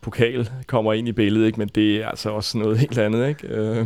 pokal 0.00 0.50
kommer 0.66 0.92
ind 0.92 1.08
i 1.08 1.12
billedet, 1.12 1.46
ikke? 1.46 1.58
men 1.58 1.68
det 1.74 1.96
er 1.96 2.08
altså 2.08 2.30
også 2.30 2.58
noget 2.58 2.78
helt 2.78 2.98
andet. 2.98 3.28
Ikke? 3.28 3.46
Øh, 3.48 3.76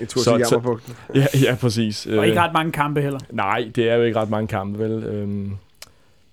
En 0.00 0.06
tur 0.06 0.20
Så- 0.20 0.36
til 0.36 0.46
så- 0.46 0.54
Jammerbugten. 0.54 0.94
ja, 1.14 1.26
ja, 1.42 1.54
præcis. 1.54 2.06
Og 2.06 2.26
ikke 2.26 2.40
ret 2.40 2.52
mange 2.52 2.72
kampe 2.72 3.00
heller. 3.00 3.18
Nej, 3.30 3.70
det 3.76 3.90
er 3.90 3.94
jo 3.94 4.02
ikke 4.02 4.18
ret 4.20 4.30
mange 4.30 4.46
kampe, 4.48 4.78
vel? 4.78 5.04
Øhm, 5.04 5.52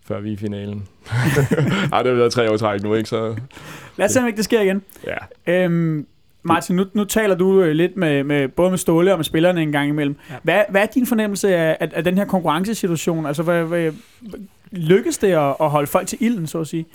før 0.08 0.20
vi 0.20 0.30
er 0.30 0.34
i 0.34 0.38
finalen. 0.38 0.88
Ej, 1.94 2.02
det 2.02 2.12
har 2.12 2.18
været 2.18 2.32
tre 2.32 2.52
år 2.52 2.58
træk 2.58 2.84
nu, 2.84 2.94
ikke? 2.94 3.10
Så 3.10 3.36
Lad 3.98 4.06
os 4.06 4.12
se, 4.12 4.20
om 4.20 4.28
ikke 4.28 4.38
det 4.38 4.46
sker 4.46 4.62
igen. 4.62 4.82
ja. 5.08 5.64
Øhm, 5.64 6.08
Martin, 6.44 6.76
nu, 6.76 6.86
nu 6.94 7.04
taler 7.04 7.36
du 7.36 7.62
øh, 7.62 7.72
lidt 7.72 7.98
med, 7.98 8.24
med 8.24 8.48
både 8.48 8.70
med 8.70 8.78
Ståle 8.78 9.12
og 9.12 9.18
med 9.18 9.24
spillerne 9.26 9.62
en 9.62 9.72
gang 9.72 9.90
imellem. 9.90 10.16
Ja. 10.30 10.36
Hvad, 10.44 10.62
hvad 10.70 10.82
er 10.82 10.86
din 10.86 11.08
fornemmelse 11.08 11.56
af, 11.56 11.78
af, 11.80 11.90
af 11.94 12.04
den 12.04 12.18
her 12.18 12.26
konkurrencesituation? 12.26 13.26
Altså, 13.26 13.44
hvad, 13.44 13.64
hvad, 13.64 13.92
lykkes 14.72 15.18
det 15.18 15.28
at, 15.32 15.56
at 15.62 15.70
holde 15.70 15.88
folk 15.88 16.08
til 16.08 16.18
ilden, 16.22 16.48
så 16.48 16.60
at 16.60 16.68
sige? 16.68 16.86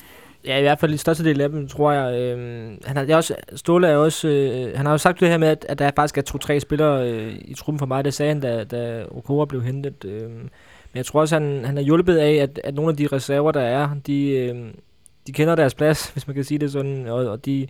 Ja, 0.46 0.58
i 0.58 0.60
hvert 0.62 0.78
fald 0.78 0.94
i 0.94 0.96
største 0.96 1.24
del 1.24 1.40
af 1.40 1.48
dem, 1.48 1.68
tror 1.68 1.92
jeg. 1.92 2.20
Øh, 2.20 2.38
han 2.84 2.96
har, 2.96 3.04
jeg 3.04 3.16
også, 3.16 3.34
Ståle 3.54 3.86
er 3.86 3.96
også, 3.96 4.28
øh, 4.28 4.76
han 4.76 4.86
har 4.86 4.92
jo 4.92 4.98
sagt 4.98 5.20
det 5.20 5.28
her 5.28 5.38
med, 5.38 5.48
at, 5.48 5.66
at 5.68 5.78
der 5.78 5.90
faktisk 5.96 6.18
er 6.18 6.22
to-tre 6.22 6.60
spillere 6.60 7.10
øh, 7.10 7.34
i 7.40 7.54
truppen 7.54 7.78
for 7.78 7.86
mig. 7.86 8.04
Det 8.04 8.14
sagde 8.14 8.32
han, 8.32 8.40
da, 8.40 8.64
da 8.64 9.04
Okora 9.10 9.46
blev 9.46 9.62
hentet. 9.62 10.04
Øh, 10.04 10.30
men 10.92 10.96
jeg 10.96 11.06
tror 11.06 11.20
også, 11.20 11.38
han, 11.38 11.64
han 11.64 11.78
er 11.78 11.82
hjulpet 11.82 12.16
af, 12.16 12.32
at, 12.32 12.60
at 12.64 12.74
nogle 12.74 12.90
af 12.90 12.96
de 12.96 13.06
reserver, 13.06 13.52
der 13.52 13.60
er, 13.60 13.88
de, 14.06 14.28
øh, 14.30 14.56
de 15.26 15.32
kender 15.32 15.54
deres 15.54 15.74
plads, 15.74 16.06
hvis 16.12 16.26
man 16.26 16.34
kan 16.34 16.44
sige 16.44 16.58
det 16.58 16.72
sådan. 16.72 17.06
Og, 17.06 17.26
og 17.26 17.44
de, 17.44 17.66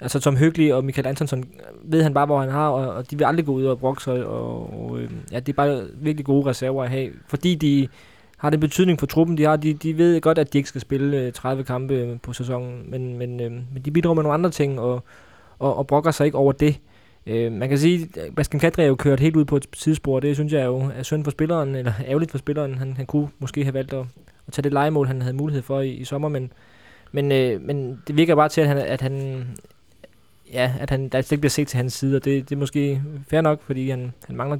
altså 0.00 0.20
Tom 0.20 0.36
Hyggelig 0.36 0.74
og 0.74 0.84
Michael 0.84 1.06
Antonsson 1.06 1.44
ved 1.82 2.02
han 2.02 2.14
bare, 2.14 2.26
hvor 2.26 2.40
han 2.40 2.50
har, 2.50 2.68
og, 2.68 2.94
og 2.94 3.10
de 3.10 3.18
vil 3.18 3.24
aldrig 3.24 3.46
gå 3.46 3.52
ud 3.52 3.64
og 3.64 3.78
brokke 3.78 4.02
sig. 4.02 4.26
Og, 4.26 4.80
og 4.80 4.98
øh, 4.98 5.10
ja, 5.32 5.40
det 5.40 5.48
er 5.48 5.56
bare 5.56 5.84
virkelig 5.94 6.26
gode 6.26 6.50
reserver 6.50 6.84
at 6.84 6.90
have, 6.90 7.10
fordi 7.28 7.54
de 7.54 7.88
har 8.44 8.50
det 8.50 8.60
betydning 8.60 8.98
for 8.98 9.06
truppen, 9.06 9.38
de 9.38 9.42
har. 9.42 9.56
De, 9.56 9.74
de 9.74 9.98
ved 9.98 10.20
godt, 10.20 10.38
at 10.38 10.52
de 10.52 10.58
ikke 10.58 10.68
skal 10.68 10.80
spille 10.80 11.16
øh, 11.16 11.32
30 11.32 11.64
kampe 11.64 11.94
øh, 11.94 12.20
på 12.20 12.32
sæsonen, 12.32 12.90
men, 12.90 13.18
men, 13.18 13.40
øh, 13.40 13.52
men 13.52 13.82
de 13.84 13.90
bidrager 13.90 14.14
med 14.14 14.22
nogle 14.22 14.34
andre 14.34 14.50
ting, 14.50 14.80
og, 14.80 15.02
og, 15.58 15.76
og 15.76 15.86
brokker 15.86 16.10
sig 16.10 16.24
ikke 16.24 16.38
over 16.38 16.52
det. 16.52 16.80
Øh, 17.26 17.52
man 17.52 17.68
kan 17.68 17.78
sige, 17.78 18.08
at 18.16 18.34
Basken 18.34 18.60
Kadri 18.60 18.82
er 18.82 18.86
jo 18.86 18.94
kørt 18.94 19.20
helt 19.20 19.36
ud 19.36 19.44
på 19.44 19.56
et 19.56 19.66
sidespor. 19.74 20.20
Det 20.20 20.36
synes 20.36 20.52
jeg 20.52 20.66
jo 20.66 20.90
er 20.96 21.02
synd 21.02 21.24
for 21.24 21.30
spilleren, 21.30 21.74
eller 21.74 21.92
ærgerligt 22.08 22.30
for 22.30 22.38
spilleren. 22.38 22.74
Han, 22.74 22.96
han 22.96 23.06
kunne 23.06 23.28
måske 23.38 23.64
have 23.64 23.74
valgt 23.74 23.92
at, 23.92 24.04
at 24.46 24.52
tage 24.52 24.62
det 24.62 24.72
legemål, 24.72 25.06
han 25.06 25.22
havde 25.22 25.36
mulighed 25.36 25.62
for 25.62 25.80
i, 25.80 25.90
i 25.90 26.04
sommer, 26.04 26.28
men, 26.28 26.52
men, 27.12 27.32
øh, 27.32 27.60
men 27.60 28.02
det 28.06 28.16
virker 28.16 28.34
bare 28.34 28.48
til, 28.48 28.60
at 28.60 28.68
han, 28.68 28.78
at 28.78 29.00
han 29.00 29.44
ja, 30.52 30.72
at 30.80 30.90
han, 30.90 31.08
der 31.08 31.20
slet 31.20 31.32
ikke 31.32 31.40
bliver 31.40 31.50
set 31.50 31.68
til 31.68 31.76
hans 31.76 31.92
side, 31.92 32.16
og 32.16 32.24
det, 32.24 32.48
det 32.48 32.56
er 32.56 32.60
måske 32.60 33.02
fair 33.28 33.40
nok, 33.40 33.62
fordi 33.62 33.90
han, 33.90 34.12
han 34.26 34.36
mangler 34.36 34.58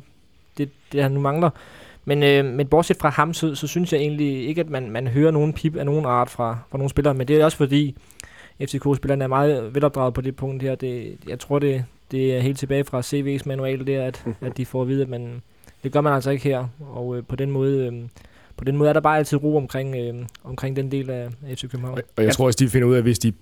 det, 0.59 0.71
det, 0.93 1.03
han 1.03 1.13
nu 1.13 1.21
mangler. 1.21 1.51
Men, 2.05 2.23
øh, 2.23 2.45
men 2.45 2.67
bortset 2.67 2.97
fra 2.97 3.09
ham, 3.11 3.35
så, 3.35 3.55
så 3.55 3.67
synes 3.67 3.93
jeg 3.93 4.01
egentlig 4.01 4.49
ikke, 4.49 4.61
at 4.61 4.71
man, 4.71 4.91
man 4.91 5.07
hører 5.07 5.31
nogen 5.31 5.53
pip 5.53 5.77
af 5.77 5.87
nogen 5.87 6.05
art 6.05 6.31
fra, 6.31 6.59
fra 6.71 6.79
nogle 6.79 6.91
spillere, 6.91 7.15
men 7.15 7.29
det 7.29 7.41
er 7.41 7.45
også 7.45 7.57
fordi, 7.57 7.97
FCK-spillerne 8.63 9.25
er 9.25 9.29
meget 9.29 9.75
velopdraget 9.75 10.15
på 10.15 10.21
det 10.21 10.37
punkt 10.37 10.63
her. 10.63 10.75
Det, 10.75 11.17
jeg 11.29 11.39
tror, 11.39 11.59
det, 11.59 11.85
det 12.11 12.37
er 12.37 12.41
helt 12.41 12.59
tilbage 12.59 12.85
fra 12.85 13.01
CV's 13.01 13.43
manual 13.47 13.87
der, 13.87 14.03
at, 14.03 14.25
at 14.47 14.57
de 14.57 14.67
får 14.67 14.83
at 14.83 14.89
vide, 14.89 15.03
at 15.03 15.09
man, 15.09 15.43
det 15.85 15.93
gør 15.93 16.01
man 16.01 16.13
altså 16.13 16.31
ikke 16.31 16.45
her. 16.45 16.67
Og 16.91 17.17
øh, 17.17 17.23
på 17.29 17.37
den 17.37 17.51
måde... 17.51 17.87
Øh, 17.87 18.09
på 18.57 18.65
den 18.65 18.77
måde 18.77 18.89
er 18.89 18.93
der 18.93 19.01
bare 19.01 19.19
altid 19.19 19.43
ro 19.43 19.57
omkring, 19.57 19.97
øh, 19.97 20.15
omkring 20.45 20.77
den 20.77 20.91
del 20.91 21.11
af 21.11 21.29
FC 21.47 21.71
København. 21.71 21.99
Og, 21.99 22.05
og 22.17 22.25
jeg 22.25 22.33
tror 22.33 22.47
også, 22.47 22.57
de 22.61 22.69
finder 22.69 22.89
ud 22.89 22.95
af, 22.95 22.99
at 22.99 23.03
hvis 23.03 23.19
de 23.19 23.33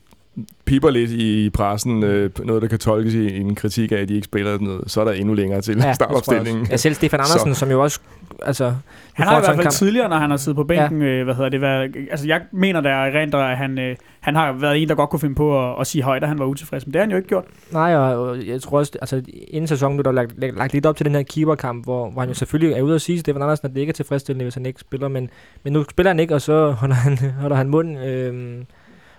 piper 0.65 0.91
lidt 0.91 1.11
i 1.11 1.51
pressen, 1.51 2.03
øh, 2.03 2.31
noget, 2.45 2.63
der 2.63 2.69
kan 2.69 2.79
tolkes 2.79 3.15
i 3.15 3.37
en 3.37 3.55
kritik 3.55 3.93
af, 3.93 3.97
at 3.97 4.09
de 4.09 4.15
ikke 4.15 4.25
spiller 4.25 4.59
noget, 4.59 4.91
så 4.91 5.01
er 5.01 5.05
der 5.05 5.13
endnu 5.13 5.35
længere 5.35 5.61
til 5.61 5.79
ja, 5.79 5.93
startopstillingen. 6.03 6.67
Ja, 6.71 6.77
selv 6.77 6.95
Stefan 6.95 7.21
Andersen, 7.21 7.55
som 7.55 7.71
jo 7.71 7.83
også... 7.83 8.01
Altså, 8.43 8.75
Han 9.13 9.27
har 9.27 9.37
i 9.37 9.41
hvert 9.41 9.55
fald 9.55 9.67
kamp- 9.67 9.73
tidligere, 9.73 10.09
når 10.09 10.17
han 10.17 10.31
har 10.31 10.37
siddet 10.37 10.57
på 10.57 10.65
bænken, 10.65 11.03
ja. 11.03 11.09
øh, 11.09 11.25
hvad 11.25 11.35
hedder 11.35 11.49
det, 11.49 11.61
været, 11.61 11.97
altså 12.11 12.27
jeg 12.27 12.41
mener 12.53 12.81
der 12.81 13.05
rent, 13.05 13.35
at 13.35 13.57
han, 13.57 13.79
øh, 13.79 13.97
han 14.21 14.35
har 14.35 14.53
været 14.53 14.83
en, 14.83 14.89
der 14.89 14.95
godt 14.95 15.11
kunne 15.11 15.21
finde 15.21 15.35
på 15.35 15.71
at, 15.71 15.81
at 15.81 15.87
sige 15.87 16.03
højt, 16.03 16.23
at 16.23 16.29
han 16.29 16.39
var 16.39 16.45
utilfreds, 16.45 16.87
men 16.87 16.93
det 16.93 16.99
har 16.99 17.05
han 17.05 17.11
jo 17.11 17.17
ikke 17.17 17.29
gjort. 17.29 17.45
Nej, 17.73 17.97
og, 17.97 18.29
og 18.29 18.47
jeg 18.47 18.63
tror 18.63 18.79
også, 18.79 18.93
altså 19.01 19.23
inden 19.49 19.69
sæsonen 19.69 19.97
blev 19.97 20.05
der 20.05 20.13
lagt, 20.13 20.39
lagt, 20.39 20.57
lagt 20.57 20.73
lidt 20.73 20.87
op 20.87 20.97
til 20.97 21.07
den 21.07 21.15
her 21.15 21.23
keeperkamp, 21.23 21.85
hvor, 21.85 22.11
hvor 22.11 22.21
han 22.21 22.29
jo 22.29 22.35
selvfølgelig 22.35 22.77
er 22.79 22.83
ude 22.83 22.95
at 22.95 23.03
sige, 23.03 23.21
Stefan 23.21 23.43
Andersen, 23.43 23.67
at 23.67 23.75
det 23.75 23.81
ikke 23.81 23.91
er 23.91 23.95
tilfredsstillende, 23.95 24.45
hvis 24.45 24.55
han 24.55 24.67
ikke 24.67 24.81
spiller, 24.81 25.09
men, 25.09 25.31
men 25.65 25.73
nu 25.73 25.85
spiller 25.91 26.11
han 26.11 26.21
ikke, 26.21 26.35
og 26.35 26.41
så 26.43 26.71
holder 26.71 26.95
han, 26.95 27.19
holder 27.41 27.57
han 27.57 27.69
mund, 27.69 27.99
øhm, 27.99 28.67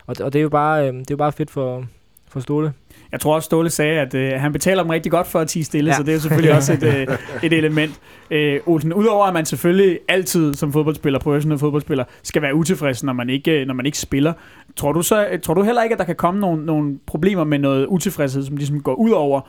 og, 0.07 0.15
og 0.19 0.33
det 0.33 0.39
er 0.39 0.43
jo 0.43 0.49
bare, 0.49 0.87
øhm, 0.87 0.97
det 0.97 1.11
er 1.11 1.15
jo 1.15 1.17
bare 1.17 1.31
fedt 1.31 1.51
for, 1.51 1.85
for 2.29 2.39
Ståle. 2.39 2.73
Jeg 3.11 3.19
tror 3.19 3.35
også, 3.35 3.45
Ståle 3.45 3.69
sagde, 3.69 3.99
at 3.99 4.13
øh, 4.13 4.31
han 4.31 4.53
betaler 4.53 4.83
dem 4.83 4.89
rigtig 4.89 5.11
godt 5.11 5.27
for 5.27 5.39
at 5.39 5.47
tige 5.47 5.65
stille, 5.65 5.91
ja. 5.91 5.97
Så 5.97 6.03
det 6.03 6.09
er 6.09 6.13
jo 6.13 6.19
selvfølgelig 6.19 6.55
også 6.57 6.73
et, 6.73 6.83
øh, 6.83 7.17
et 7.43 7.53
element. 7.53 7.99
Øh, 8.31 8.59
Olsen, 8.65 8.93
udover 8.93 9.25
at 9.25 9.33
man 9.33 9.45
selvfølgelig 9.45 9.99
altid 10.07 10.53
som 10.53 10.73
fodboldspiller, 10.73 11.19
professionel 11.19 11.59
fodboldspiller, 11.59 12.03
skal 12.23 12.41
være 12.41 12.55
utilfreds, 12.55 13.03
når 13.03 13.13
man 13.13 13.29
ikke, 13.29 13.61
øh, 13.61 13.67
når 13.67 13.73
man 13.73 13.85
ikke 13.85 13.97
spiller, 13.97 14.33
tror 14.75 14.91
du, 14.91 15.01
så, 15.01 15.27
øh, 15.27 15.39
tror 15.39 15.53
du 15.53 15.61
heller 15.61 15.83
ikke, 15.83 15.93
at 15.93 15.99
der 15.99 16.05
kan 16.05 16.15
komme 16.15 16.39
nogle, 16.39 16.65
nogle 16.65 16.99
problemer 17.05 17.43
med 17.43 17.59
noget 17.59 17.85
utilfredshed, 17.85 18.43
som 18.43 18.57
ligesom 18.57 18.81
går 18.81 18.93
ud 18.93 19.11
over 19.11 19.41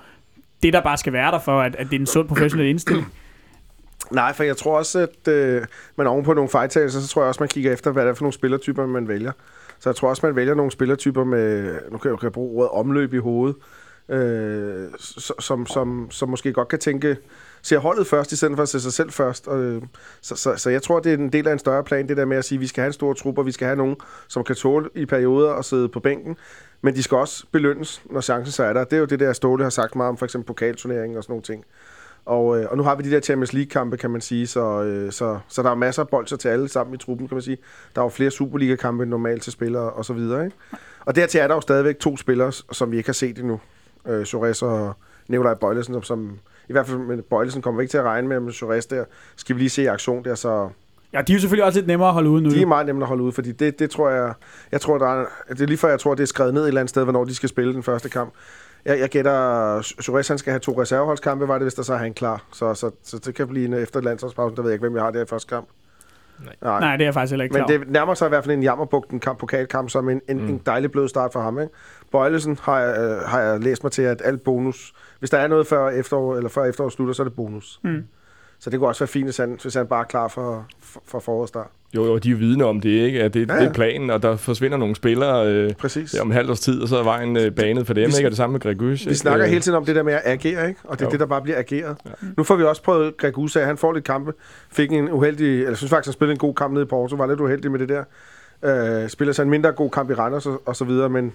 det, 0.62 0.72
der 0.72 0.80
bare 0.80 0.96
skal 0.96 1.12
være 1.12 1.30
der 1.30 1.38
for, 1.38 1.60
at, 1.60 1.76
at 1.76 1.86
det 1.86 1.96
er 1.96 2.00
en 2.00 2.06
sund 2.06 2.28
professionel 2.28 2.68
indstilling? 2.68 3.12
Nej, 4.10 4.32
for 4.32 4.42
jeg 4.42 4.56
tror 4.56 4.78
også, 4.78 4.98
at 4.98 5.32
øh, 5.32 5.62
man 5.96 6.06
oven 6.06 6.24
på 6.24 6.34
nogle 6.34 6.50
fejltagelser, 6.50 7.00
så 7.00 7.08
tror 7.08 7.22
jeg 7.22 7.28
også, 7.28 7.42
man 7.42 7.48
kigger 7.48 7.72
efter, 7.72 7.90
hvad 7.90 8.02
det 8.02 8.10
er 8.10 8.14
for 8.14 8.22
nogle 8.22 8.32
spillertyper, 8.32 8.86
man 8.86 9.08
vælger. 9.08 9.32
Så 9.84 9.90
jeg 9.90 9.96
tror 9.96 10.08
også, 10.08 10.26
man 10.26 10.36
vælger 10.36 10.54
nogle 10.54 10.70
spillertyper 10.70 11.24
med, 11.24 11.74
nu 11.90 11.98
kan 11.98 12.10
jeg, 12.10 12.18
kan 12.18 12.32
bruge 12.32 12.58
ordet 12.58 12.70
omløb 12.70 13.14
i 13.14 13.18
hovedet, 13.18 13.56
øh, 14.08 14.88
som, 14.98 15.40
som, 15.40 15.66
som, 15.66 16.10
som 16.10 16.28
måske 16.28 16.52
godt 16.52 16.68
kan 16.68 16.78
tænke, 16.78 17.16
ser 17.62 17.78
holdet 17.78 18.06
først, 18.06 18.32
i 18.32 18.36
stedet 18.36 18.56
for 18.56 18.62
at 18.62 18.68
se 18.68 18.80
sig 18.80 18.92
selv 18.92 19.10
først. 19.10 19.48
Og, 19.48 19.62
øh, 19.62 19.82
så, 20.20 20.36
så, 20.36 20.56
så 20.56 20.70
jeg 20.70 20.82
tror, 20.82 21.00
det 21.00 21.12
er 21.12 21.16
en 21.16 21.32
del 21.32 21.48
af 21.48 21.52
en 21.52 21.58
større 21.58 21.84
plan, 21.84 22.08
det 22.08 22.16
der 22.16 22.24
med 22.24 22.36
at 22.36 22.44
sige, 22.44 22.56
at 22.56 22.60
vi 22.60 22.66
skal 22.66 22.82
have 22.82 22.86
en 22.86 22.92
stor 22.92 23.12
trup, 23.12 23.38
og 23.38 23.46
vi 23.46 23.52
skal 23.52 23.66
have 23.66 23.76
nogen, 23.76 23.96
som 24.28 24.44
kan 24.44 24.56
tåle 24.56 24.88
i 24.94 25.06
perioder 25.06 25.52
at 25.52 25.64
sidde 25.64 25.88
på 25.88 26.00
bænken. 26.00 26.36
Men 26.82 26.94
de 26.94 27.02
skal 27.02 27.16
også 27.16 27.46
belønnes, 27.52 28.02
når 28.10 28.20
chancen 28.20 28.52
så 28.52 28.64
er 28.64 28.72
der. 28.72 28.84
Det 28.84 28.92
er 28.92 29.00
jo 29.00 29.06
det 29.06 29.20
der, 29.20 29.32
Ståle 29.32 29.62
har 29.62 29.70
sagt 29.70 29.96
meget 29.96 30.08
om, 30.08 30.16
for 30.16 30.24
eksempel 30.24 30.46
pokalturneringen 30.46 31.16
og 31.16 31.24
sådan 31.24 31.32
nogle 31.32 31.42
ting. 31.42 31.64
Og, 32.26 32.60
øh, 32.60 32.66
og 32.70 32.76
nu 32.76 32.82
har 32.82 32.94
vi 32.94 33.02
de 33.02 33.10
der 33.10 33.20
Champions 33.20 33.52
League-kampe, 33.52 33.96
kan 33.96 34.10
man 34.10 34.20
sige, 34.20 34.46
så, 34.46 34.82
øh, 34.82 35.12
så, 35.12 35.38
så 35.48 35.62
der 35.62 35.70
er 35.70 35.74
masser 35.74 36.02
af 36.02 36.08
bolcher 36.08 36.36
til 36.36 36.48
alle 36.48 36.68
sammen 36.68 36.94
i 36.94 36.98
truppen, 36.98 37.28
kan 37.28 37.34
man 37.34 37.42
sige. 37.42 37.58
Der 37.94 38.00
er 38.00 38.04
jo 38.04 38.08
flere 38.08 38.30
Superliga-kampe 38.30 39.02
end 39.02 39.10
normalt 39.10 39.42
til 39.42 39.52
spillere, 39.52 39.90
og 39.90 40.04
så 40.04 40.12
videre, 40.12 40.44
ikke? 40.44 40.56
Og 41.04 41.16
dertil 41.16 41.40
er 41.40 41.46
der 41.48 41.54
jo 41.54 41.60
stadigvæk 41.60 41.98
to 41.98 42.16
spillere, 42.16 42.52
som 42.52 42.90
vi 42.92 42.96
ikke 42.96 43.08
har 43.08 43.12
set 43.14 43.38
endnu. 43.38 43.60
Øh, 44.08 44.26
Sores 44.26 44.62
og 44.62 44.94
Nikolaj 45.28 45.54
Bøjlesen, 45.54 45.94
som, 45.94 46.02
som 46.02 46.38
i 46.68 46.72
hvert 46.72 46.86
fald 46.86 46.98
med 46.98 47.22
Bøjlesen 47.22 47.62
kommer 47.62 47.80
vi 47.80 47.82
ikke 47.82 47.90
til 47.90 47.98
at 47.98 48.04
regne 48.04 48.28
med, 48.28 48.40
men 48.40 48.52
Sores 48.52 48.86
der 48.86 49.04
skal 49.36 49.56
vi 49.56 49.60
lige 49.60 49.70
se 49.70 49.82
i 49.82 49.86
aktion 49.86 50.24
der, 50.24 50.34
så 50.34 50.68
Ja, 51.12 51.22
de 51.22 51.32
er 51.32 51.36
jo 51.36 51.40
selvfølgelig 51.40 51.64
også 51.64 51.78
lidt 51.78 51.86
nemmere 51.86 52.08
at 52.08 52.14
holde 52.14 52.30
ude 52.30 52.42
nu. 52.42 52.50
de 52.50 52.62
er 52.62 52.66
meget 52.66 52.86
nemme 52.86 53.02
at 53.02 53.08
holde 53.08 53.22
ud, 53.22 53.32
fordi 53.32 53.52
det, 53.52 53.78
det 53.78 53.90
tror 53.90 54.10
jeg, 54.10 54.32
jeg 54.72 54.80
tror, 54.80 54.98
der 54.98 55.06
er, 55.06 55.26
det 55.48 55.60
er 55.60 55.66
lige 55.66 55.78
før, 55.78 55.88
jeg 55.88 56.00
tror, 56.00 56.14
det 56.14 56.22
er 56.22 56.26
skrevet 56.26 56.54
ned 56.54 56.62
et 56.62 56.68
eller 56.68 56.80
andet 56.80 56.90
sted, 56.90 57.02
hvornår 57.02 57.24
de 57.24 57.34
skal 57.34 57.48
spille 57.48 57.74
den 57.74 57.82
første 57.82 58.08
kamp. 58.08 58.32
Jeg, 58.84 59.00
jeg 59.00 59.08
gætter, 59.08 59.80
Suarez 59.82 60.28
han 60.28 60.38
skal 60.38 60.50
have 60.50 60.60
to 60.60 60.80
reserveholdskampe, 60.80 61.48
var 61.48 61.54
det, 61.54 61.62
hvis 61.62 61.74
der 61.74 61.82
så 61.82 61.94
er 61.94 61.98
han 61.98 62.14
klar. 62.14 62.44
Så, 62.52 62.74
så, 62.74 62.90
så 63.02 63.18
det 63.18 63.34
kan 63.34 63.48
blive 63.48 63.66
en 63.66 63.74
efter 63.74 64.00
landsholdspausen, 64.00 64.56
der 64.56 64.62
ved 64.62 64.70
jeg 64.70 64.74
ikke, 64.74 64.82
hvem 64.82 64.96
jeg 64.96 65.04
har 65.04 65.10
der 65.10 65.22
i 65.22 65.26
første 65.26 65.48
kamp. 65.48 65.68
Nej. 66.44 66.54
Nej. 66.62 66.80
Nej, 66.80 66.96
det 66.96 67.02
er 67.04 67.06
jeg 67.06 67.14
faktisk 67.14 67.32
heller 67.32 67.44
ikke 67.44 67.52
Men 67.52 67.64
klar 67.64 67.78
det 67.78 67.88
nærmer 67.88 68.14
sig 68.14 68.26
i 68.26 68.28
hvert 68.28 68.44
fald 68.44 68.56
en 68.56 68.62
jammerbugten 68.62 69.20
kamp, 69.20 69.38
pokalkamp, 69.38 69.90
som 69.90 70.08
en, 70.08 70.20
en, 70.28 70.40
mm. 70.40 70.48
en 70.48 70.62
dejlig 70.66 70.92
blød 70.92 71.08
start 71.08 71.32
for 71.32 71.40
ham. 71.40 71.60
Ikke? 71.60 71.72
Bøjlesen 72.12 72.58
har 72.62 72.80
jeg, 72.80 72.98
øh, 72.98 73.16
har 73.16 73.40
jeg 73.40 73.60
læst 73.60 73.82
mig 73.82 73.92
til, 73.92 74.02
at 74.02 74.22
alt 74.24 74.44
bonus, 74.44 74.92
hvis 75.18 75.30
der 75.30 75.38
er 75.38 75.46
noget 75.46 75.66
før 75.66 75.88
efterår, 75.88 76.36
eller 76.36 76.48
før 76.48 76.64
efterår 76.64 76.88
slutter, 76.88 77.14
så 77.14 77.22
er 77.22 77.24
det 77.24 77.36
bonus. 77.36 77.80
Mm. 77.84 78.04
Så 78.64 78.70
det 78.70 78.78
kunne 78.78 78.88
også 78.88 79.00
være 79.00 79.08
fint, 79.08 79.24
hvis 79.26 79.36
han, 79.36 79.58
hvis 79.62 79.74
han 79.74 79.86
bare 79.86 80.00
er 80.00 80.04
klar 80.04 80.28
for, 80.28 80.66
for, 80.82 81.02
for 81.06 81.18
forårsstart. 81.20 81.66
Jo, 81.94 82.04
jo, 82.04 82.18
de 82.18 82.30
er 82.30 82.34
vidne 82.34 82.64
om 82.64 82.80
det, 82.80 82.88
ikke? 82.90 83.22
At 83.22 83.34
det, 83.34 83.48
Ja, 83.48 83.54
ja, 83.54 83.60
det 83.60 83.68
er 83.68 83.72
planen, 83.72 84.10
og 84.10 84.22
der 84.22 84.36
forsvinder 84.36 84.78
nogle 84.78 84.94
spillere 84.96 85.46
øh, 85.52 85.72
Præcis. 85.74 86.14
om 86.20 86.30
halvt 86.30 86.50
års 86.50 86.60
tid, 86.60 86.82
og 86.82 86.88
så 86.88 86.96
er 86.96 87.02
vejen 87.02 87.36
øh, 87.36 87.50
banet 87.52 87.86
for 87.86 87.94
dem, 87.94 88.10
Vi- 88.10 88.16
ikke? 88.16 88.26
Og 88.26 88.30
det 88.30 88.36
samme 88.36 88.52
med 88.52 88.60
Gregus. 88.60 89.06
Vi 89.08 89.14
snakker 89.14 89.46
hele 89.46 89.60
tiden 89.60 89.76
om 89.76 89.84
det 89.84 89.96
der 89.96 90.02
med 90.02 90.12
at 90.12 90.20
agere, 90.24 90.68
ikke? 90.68 90.80
Og 90.84 90.98
det 90.98 91.04
er 91.04 91.08
Jo. 91.08 91.10
det, 91.10 91.20
der 91.20 91.26
bare 91.26 91.42
bliver 91.42 91.58
ageret. 91.58 91.96
Ja. 92.04 92.10
Nu 92.36 92.42
får 92.44 92.56
vi 92.56 92.62
også 92.64 92.82
prøvet 92.82 93.16
Greg 93.16 93.38
Usa. 93.38 93.64
Han 93.64 93.76
får 93.76 93.92
lidt 93.92 94.04
kampe. 94.04 94.32
Fik 94.72 94.92
en 94.92 95.10
uheldig... 95.12 95.54
Eller 95.54 95.68
jeg 95.68 95.76
synes 95.76 95.90
faktisk, 95.90 96.06
han 96.08 96.12
spillede 96.12 96.32
en 96.32 96.38
god 96.38 96.54
kamp 96.54 96.72
nede 96.74 96.82
i 96.82 96.86
Porto. 96.86 97.16
Var 97.16 97.26
lidt 97.26 97.40
uheldig 97.40 97.70
med 97.70 97.78
det 97.78 97.88
der. 97.88 98.04
Øh, 99.02 99.08
spiller 99.08 99.32
så 99.32 99.42
en 99.42 99.50
mindre 99.50 99.72
god 99.72 99.90
kamp 99.90 100.10
i 100.10 100.14
Randers 100.14 100.46
og, 100.46 100.62
og 100.66 100.76
så 100.76 100.84
videre, 100.84 101.08
men 101.08 101.32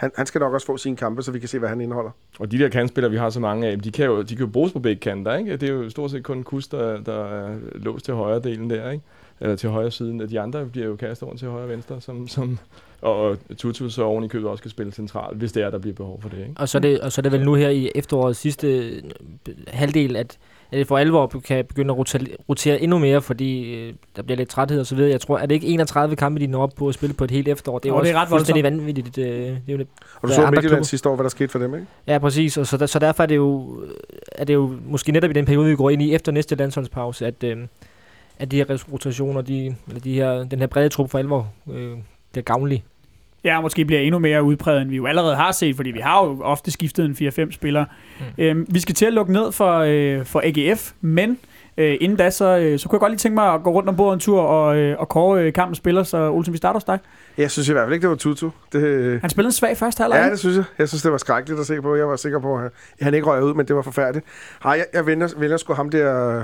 han, 0.00 0.10
han 0.16 0.26
skal 0.26 0.38
nok 0.38 0.54
også 0.54 0.66
få 0.66 0.76
sine 0.76 0.96
kampe, 0.96 1.22
så 1.22 1.32
vi 1.32 1.38
kan 1.38 1.48
se, 1.48 1.58
hvad 1.58 1.68
han 1.68 1.80
indeholder. 1.80 2.10
Og 2.38 2.52
de 2.52 2.58
der 2.58 2.68
kantspillere, 2.68 3.10
vi 3.10 3.16
har 3.16 3.30
så 3.30 3.40
mange 3.40 3.66
af, 3.66 3.80
de 3.80 3.90
kan 3.90 4.06
jo, 4.06 4.22
de 4.22 4.36
kan 4.36 4.46
jo 4.46 4.52
bruges 4.52 4.72
på 4.72 4.78
begge 4.78 5.00
kanter, 5.00 5.36
ikke? 5.36 5.56
Det 5.56 5.68
er 5.68 5.72
jo 5.72 5.90
stort 5.90 6.10
set 6.10 6.24
kun 6.24 6.42
Kus, 6.42 6.68
der, 6.68 7.00
der 7.00 7.24
er 7.24 7.56
låst 7.74 8.04
til 8.04 8.14
højre 8.14 8.40
delen 8.40 8.70
der, 8.70 8.90
ikke? 8.90 9.04
Eller 9.40 9.56
til 9.56 9.68
højre 9.70 9.90
siden. 9.90 10.30
De 10.30 10.40
andre 10.40 10.66
bliver 10.66 10.86
jo 10.86 10.96
kastet 10.96 11.28
over 11.28 11.36
til 11.36 11.48
højre 11.48 11.64
og 11.64 11.68
venstre, 11.68 12.00
som, 12.00 12.28
som, 12.28 12.58
og 13.00 13.36
Tutu 13.56 13.88
så 13.88 14.02
oven 14.02 14.24
i 14.24 14.28
købet 14.28 14.48
også 14.48 14.60
skal 14.60 14.70
spille 14.70 14.92
centralt, 14.92 15.38
hvis 15.38 15.52
det 15.52 15.62
er, 15.62 15.70
der 15.70 15.78
bliver 15.78 15.94
behov 15.94 16.22
for 16.22 16.28
det, 16.28 16.38
ikke? 16.38 16.52
Og 16.56 16.68
så 16.68 16.78
er 16.78 16.82
det, 16.82 17.00
og 17.00 17.12
så 17.12 17.20
er 17.20 17.22
det 17.22 17.32
vel 17.32 17.44
nu 17.44 17.54
her 17.54 17.68
i 17.68 17.90
efterårets 17.94 18.38
sidste 18.38 18.92
halvdel, 19.68 20.16
at, 20.16 20.38
at 20.72 20.78
det 20.78 20.86
for 20.86 20.98
alvor 20.98 21.26
kan 21.26 21.64
begynde 21.64 21.92
at 21.92 21.98
rotere, 21.98 22.22
rotere 22.48 22.80
endnu 22.80 22.98
mere, 22.98 23.22
fordi 23.22 23.74
øh, 23.74 23.94
der 24.16 24.22
bliver 24.22 24.36
lidt 24.36 24.48
træthed 24.48 24.80
og 24.80 24.86
så 24.86 24.94
videre. 24.94 25.10
Jeg 25.10 25.20
tror, 25.20 25.38
er 25.38 25.46
det 25.46 25.54
ikke 25.54 25.66
31 25.66 26.16
kampe, 26.16 26.40
de 26.40 26.46
når 26.46 26.62
op 26.62 26.72
på 26.76 26.88
at 26.88 26.94
spille 26.94 27.14
på 27.14 27.24
et 27.24 27.30
helt 27.30 27.48
efterår? 27.48 27.78
Det 27.78 27.88
er 27.88 27.92
Jo, 27.92 27.98
jo 27.98 28.04
det 28.04 28.08
også 28.08 28.18
er 28.18 28.22
ret 28.22 28.28
fuldstændig 28.28 28.64
vanvittigt. 28.64 29.18
Øh, 29.18 29.24
det 29.26 29.48
er 29.68 29.72
jo 29.72 29.78
det. 29.78 29.86
Og 30.22 30.28
du 30.28 30.34
så 30.34 30.42
er 30.42 30.50
Midtjylland 30.50 30.84
sidste 30.84 31.08
år, 31.08 31.14
hvad 31.14 31.24
der 31.24 31.30
skete 31.30 31.48
for 31.48 31.58
dem, 31.58 31.74
ikke? 31.74 31.86
Ja, 32.06 32.18
præcis. 32.18 32.56
Og 32.56 32.66
så, 32.66 32.76
der, 32.76 32.86
så 32.86 32.98
derfor 32.98 33.22
er 33.22 33.26
det, 33.26 33.36
jo, 33.36 33.82
er 34.32 34.44
det 34.44 34.54
jo 34.54 34.72
måske 34.86 35.12
netop 35.12 35.30
i 35.30 35.34
den 35.34 35.44
periode, 35.44 35.68
vi 35.68 35.76
går 35.76 35.90
ind 35.90 36.02
i 36.02 36.14
efter 36.14 36.32
næste 36.32 36.54
landsholdspause, 36.54 37.26
at, 37.26 37.44
øh, 37.44 37.56
at 38.38 38.50
de 38.50 38.56
her 38.56 38.84
rotationer, 38.92 39.40
de, 39.40 39.76
eller 39.88 40.00
de 40.00 40.14
her, 40.14 40.44
den 40.44 40.58
her 40.58 40.66
brede 40.66 40.88
trup 40.88 41.10
for 41.10 41.18
alvor, 41.18 41.48
øh, 41.72 41.92
bliver 42.32 42.44
gavnlig. 42.44 42.84
Ja, 43.44 43.60
måske 43.60 43.84
bliver 43.84 44.00
endnu 44.00 44.18
mere 44.18 44.42
udpræget, 44.42 44.82
end 44.82 44.90
vi 44.90 44.96
jo 44.96 45.06
allerede 45.06 45.36
har 45.36 45.52
set, 45.52 45.76
fordi 45.76 45.90
vi 45.90 46.00
har 46.00 46.24
jo 46.24 46.40
ofte 46.42 46.70
skiftet 46.70 47.04
en 47.04 47.28
4-5 47.48 47.52
spillere. 47.52 47.86
Mm. 48.20 48.24
Øhm, 48.44 48.66
vi 48.68 48.80
skal 48.80 48.94
til 48.94 49.06
at 49.06 49.12
lukke 49.12 49.32
ned 49.32 49.52
for, 49.52 49.78
øh, 49.78 50.24
for 50.24 50.42
AGF, 50.44 50.92
men 51.00 51.38
øh, 51.76 51.96
inden 52.00 52.18
da, 52.18 52.30
så, 52.30 52.58
øh, 52.58 52.78
så 52.78 52.88
kunne 52.88 52.96
jeg 52.96 53.00
godt 53.00 53.12
lige 53.12 53.18
tænke 53.18 53.34
mig 53.34 53.54
at 53.54 53.62
gå 53.62 53.70
rundt 53.70 53.88
om 53.88 53.96
bordet 53.96 54.14
en 54.14 54.20
tur 54.20 54.40
og, 54.40 54.76
øh, 54.76 54.98
og 54.98 55.08
kåre 55.08 55.42
øh, 55.42 55.52
kampens 55.52 55.78
spiller, 55.78 56.02
så 56.02 56.30
Olsen, 56.30 56.52
vi 56.52 56.58
starter 56.58 56.76
hos 56.76 56.84
dig. 56.84 56.98
Jeg 57.38 57.50
synes 57.50 57.68
i 57.68 57.72
hvert 57.72 57.84
fald 57.84 57.94
ikke, 57.94 58.02
det 58.02 58.10
var 58.10 58.16
Tutu. 58.16 58.50
Det, 58.72 59.20
Han 59.20 59.30
spillede 59.30 59.48
en 59.48 59.52
svag 59.52 59.76
første 59.76 60.00
halvleg. 60.02 60.20
Ja, 60.24 60.30
det 60.30 60.38
synes 60.38 60.56
jeg. 60.56 60.64
Jeg 60.78 60.88
synes, 60.88 61.02
det 61.02 61.12
var 61.12 61.18
skrækkeligt 61.18 61.60
at 61.60 61.66
se 61.66 61.82
på. 61.82 61.96
Jeg 61.96 62.08
var 62.08 62.16
sikker 62.16 62.38
på, 62.38 62.56
at 62.58 62.70
han 63.00 63.14
ikke 63.14 63.26
røg 63.26 63.42
ud, 63.42 63.54
men 63.54 63.66
det 63.66 63.76
var 63.76 63.82
forfærdeligt. 63.82 64.26
Ej, 64.64 64.72
jeg, 64.72 64.86
jeg 64.94 65.06
vender, 65.06 65.28
vender 65.36 65.56
sgu 65.56 65.72
ham 65.72 65.90
der 65.90 66.42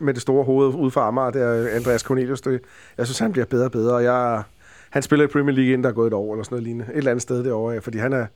med 0.00 0.14
det 0.14 0.22
store 0.22 0.44
hoved 0.44 0.74
ude 0.74 0.90
for 0.90 1.00
Amager, 1.00 1.30
der 1.30 1.68
Andreas 1.76 2.00
Cornelius. 2.00 2.40
Det, 2.40 2.60
jeg 2.98 3.06
synes, 3.06 3.18
han 3.18 3.32
bliver 3.32 3.44
bedre 3.44 3.64
og 3.64 3.72
bedre. 3.72 3.94
Og 3.94 4.04
jeg, 4.04 4.42
han 4.98 5.02
spiller 5.02 5.24
i 5.24 5.28
Premier 5.28 5.54
League, 5.54 5.72
inden 5.72 5.84
der 5.84 5.90
er 5.90 5.94
gået 5.94 6.06
et 6.06 6.12
år 6.12 6.32
eller 6.32 6.44
sådan 6.44 6.54
noget 6.54 6.64
lignende. 6.64 6.92
Et 6.92 6.96
eller 6.96 7.10
andet 7.10 7.22
sted 7.22 7.44
derovre, 7.44 7.80
fordi 7.80 7.98
han, 7.98 8.12
er, 8.12 8.26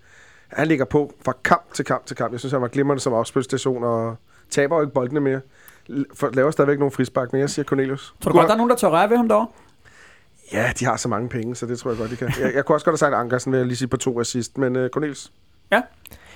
han 0.48 0.68
ligger 0.68 0.84
på 0.84 1.14
fra 1.24 1.34
kamp 1.44 1.74
til 1.74 1.84
kamp 1.84 2.06
til 2.06 2.16
kamp. 2.16 2.32
Jeg 2.32 2.40
synes, 2.40 2.52
han 2.52 2.62
var 2.62 2.68
glimrende 2.68 3.02
som 3.02 3.12
afspilstation 3.12 3.84
og 3.84 4.16
taber 4.50 4.76
jo 4.76 4.82
ikke 4.82 4.94
boldene 4.94 5.20
mere. 5.20 5.40
For, 6.14 6.30
laver 6.32 6.50
stadigvæk 6.50 6.78
nogle 6.78 6.92
frispark, 6.92 7.32
men 7.32 7.40
jeg 7.40 7.50
siger 7.50 7.64
Cornelius. 7.64 8.14
Tror 8.20 8.32
du 8.32 8.38
godt, 8.38 8.46
der 8.46 8.52
er 8.52 8.56
nogen, 8.56 8.70
der 8.70 8.76
tør 8.76 8.88
røre 8.88 9.10
ved 9.10 9.16
ham 9.16 9.28
derovre? 9.28 9.46
Ja, 10.52 10.72
de 10.80 10.84
har 10.84 10.96
så 10.96 11.08
mange 11.08 11.28
penge, 11.28 11.56
så 11.56 11.66
det 11.66 11.78
tror 11.78 11.90
jeg 11.90 11.98
godt, 11.98 12.10
de 12.10 12.16
kan. 12.16 12.32
Jeg, 12.40 12.54
jeg 12.54 12.64
kunne 12.64 12.76
også 12.76 12.84
godt 12.84 12.92
have 12.92 12.98
sagt 12.98 13.14
Ankersen, 13.14 13.52
vil 13.52 13.58
jeg 13.58 13.66
lige 13.66 13.76
sige 13.76 13.88
på 13.88 13.96
to 13.96 14.20
assist, 14.20 14.58
men 14.58 14.76
uh, 14.76 14.88
Cornelius. 14.88 15.32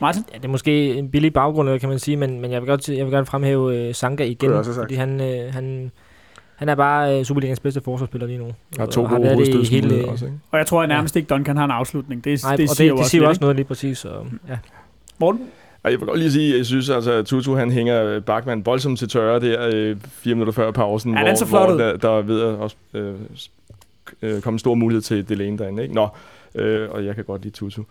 Martin? 0.00 0.24
Ja, 0.32 0.38
det 0.38 0.44
er 0.44 0.48
måske 0.48 0.94
en 0.94 1.10
billig 1.10 1.32
baggrund, 1.32 1.80
kan 1.80 1.88
man 1.88 1.98
sige, 1.98 2.16
men, 2.16 2.40
men 2.40 2.52
jeg, 2.52 2.60
vil 2.60 2.68
godt, 2.68 2.88
jeg 2.88 3.06
vil 3.06 3.14
godt 3.14 3.28
fremhæve 3.28 3.88
uh, 3.88 3.94
Sanka 3.94 4.24
igen, 4.24 4.64
fordi 4.64 4.94
han, 4.94 5.20
uh, 5.20 5.54
han, 5.54 5.92
han 6.56 6.68
er 6.68 6.74
bare 6.74 7.18
uh, 7.18 7.24
Superligans 7.24 7.60
bedste 7.60 7.80
forsvarsspiller 7.80 8.26
lige 8.26 8.38
nu. 8.38 8.46
Har 8.78 8.86
to 8.86 9.02
Og 9.02 9.08
har 9.08 9.16
gode 9.16 9.28
været 9.28 9.46
det 9.46 9.68
hele- 9.68 10.08
også, 10.08 10.24
ikke? 10.24 10.38
Og 10.50 10.58
jeg 10.58 10.66
tror 10.66 10.82
at 10.82 10.88
nærmest 10.88 11.16
ikke, 11.16 11.26
Duncan 11.26 11.56
har 11.56 11.64
en 11.64 11.70
afslutning. 11.70 12.24
Det, 12.24 12.42
Nej, 12.42 12.56
det 12.56 12.70
og 12.70 12.76
siger 12.76 12.88
det, 12.92 12.98
jo 12.98 13.02
det 13.02 13.06
siger 13.10 13.20
jo 13.22 13.24
lidt, 13.24 13.28
også 13.28 13.40
noget 13.40 13.56
lige 13.56 13.66
præcis. 13.66 13.98
Så, 13.98 14.08
ja. 14.48 14.58
Morten? 15.18 15.40
Ej, 15.84 15.90
jeg 15.92 16.00
vil 16.00 16.06
godt 16.08 16.18
lige 16.18 16.32
sige, 16.32 16.56
jeg 16.56 16.66
synes 16.66 16.90
altså, 16.90 17.12
at 17.12 17.26
Tutu 17.26 17.54
han 17.54 17.70
hænger 17.70 18.20
Bachmann 18.20 18.66
voldsomt 18.66 18.98
til 18.98 19.08
tørre 19.08 19.40
der 19.40 19.70
øh, 19.72 19.96
fire 20.08 20.34
minutter 20.34 20.52
før 20.52 20.70
pausen, 20.70 21.14
Ja, 21.14 21.24
hvor, 21.24 21.34
så 21.34 21.46
flot 21.46 21.68
hvor 21.68 21.78
der, 21.78 21.96
der 21.96 22.10
er 22.18 22.22
ved 22.22 22.40
at 22.40 22.46
også, 22.46 22.76
øh, 22.94 23.14
øh, 24.22 24.40
komme 24.40 24.54
en 24.54 24.58
stor 24.58 24.74
mulighed 24.74 25.02
til 25.02 25.28
Delaney 25.28 25.58
derinde. 25.58 25.82
Ikke? 25.82 25.94
Nå, 25.94 26.08
øh, 26.56 26.90
og 26.90 27.04
jeg 27.04 27.14
kan 27.14 27.24
godt 27.24 27.42
lide 27.42 27.54
Tutu. 27.54 27.82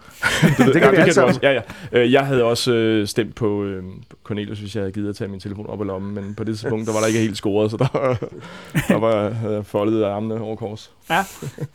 det, 0.58 0.82
kan 0.82 0.92
vi 0.92 0.96
alle 0.98 1.14
sammen. 1.14 1.30
også. 1.30 1.40
Ja, 1.44 1.52
ja. 1.52 1.62
Øh, 1.92 2.12
jeg 2.12 2.26
havde 2.26 2.44
også 2.44 2.74
øh, 2.74 3.08
stemt 3.08 3.36
på 3.36 3.64
øh, 3.64 3.84
Cornelius, 4.24 4.60
hvis 4.60 4.76
jeg 4.76 4.82
havde 4.82 4.92
givet 4.92 5.10
at 5.10 5.16
tage 5.16 5.28
min 5.28 5.40
telefon 5.40 5.68
op 5.68 5.82
af 5.82 5.88
lommen, 5.88 6.16
men 6.16 6.36
på 6.36 6.44
det 6.44 6.58
tidspunkt, 6.60 6.88
der 6.88 6.94
var 6.94 7.00
der 7.00 7.08
ikke 7.08 7.20
helt 7.20 7.38
scoret, 7.38 7.72
så 7.72 7.78
der, 7.78 7.88
der 8.94 9.00
var 9.00 9.30
havde 9.30 9.54
jeg 9.54 9.66
foldet 9.66 10.04
armene 10.04 10.42
over 10.42 10.56
kors. 10.56 10.92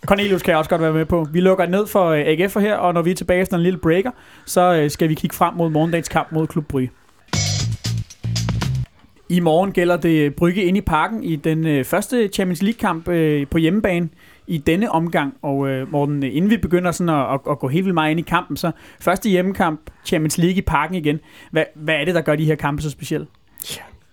Cornelius 0.07 0.43
kan 0.43 0.51
jeg 0.51 0.59
også 0.59 0.71
godt 0.71 0.83
være 0.83 0.93
med 0.93 1.05
på. 1.05 1.27
Vi 1.33 1.41
lukker 1.41 1.67
ned 1.67 1.87
for 1.87 2.07
øh, 2.07 2.21
AGF'er 2.21 2.61
her, 2.61 2.75
og 2.75 2.95
når 2.95 3.03
vi 3.03 3.11
er 3.11 3.15
tilbage 3.15 3.41
efter 3.41 3.57
en 3.57 3.63
lille 3.63 3.79
breaker, 3.79 4.11
så 4.47 4.75
øh, 4.75 4.91
skal 4.91 5.09
vi 5.09 5.15
kigge 5.15 5.37
frem 5.37 5.55
mod 5.55 5.71
morgendagens 5.71 6.09
kamp 6.09 6.33
mod 6.33 6.47
Klub 6.47 6.65
Brygge. 6.65 6.91
I 9.29 9.41
morgen 9.41 9.73
gælder 9.73 9.97
det 9.97 10.35
Brygge 10.35 10.65
ind 10.65 10.77
i 10.77 10.81
parken 10.81 11.25
i 11.25 11.37
den 11.37 11.67
øh, 11.67 11.85
første 11.85 12.29
Champions 12.29 12.63
League-kamp 12.63 13.09
øh, 13.09 13.47
på 13.47 13.59
hjemmebane 13.59 14.09
i 14.51 14.59
denne 14.59 14.91
omgang. 14.91 15.35
Og 15.43 15.69
øh, 15.69 15.93
Morten, 15.93 16.23
inden 16.23 16.51
vi 16.51 16.57
begynder 16.57 16.93
sådan 16.93 17.09
at, 17.09 17.35
at, 17.35 17.41
at 17.51 17.59
gå 17.59 17.69
helt 17.69 17.85
vildt 17.85 17.95
meget 17.95 18.11
ind 18.11 18.21
i 18.21 18.23
kampen, 18.23 18.57
så 18.57 18.71
første 19.01 19.29
hjemmekamp, 19.29 19.81
Champions 20.05 20.39
League 20.39 20.57
i 20.57 20.61
parken 20.61 20.95
igen. 20.95 21.21
Hvad, 21.51 21.65
hvad 21.75 21.95
er 21.95 22.05
det, 22.05 22.15
der 22.15 22.21
gør 22.21 22.37
de 22.37 22.45
her 22.45 22.55
kampe 22.55 22.83
så 22.83 22.91
specielle? 22.91 23.27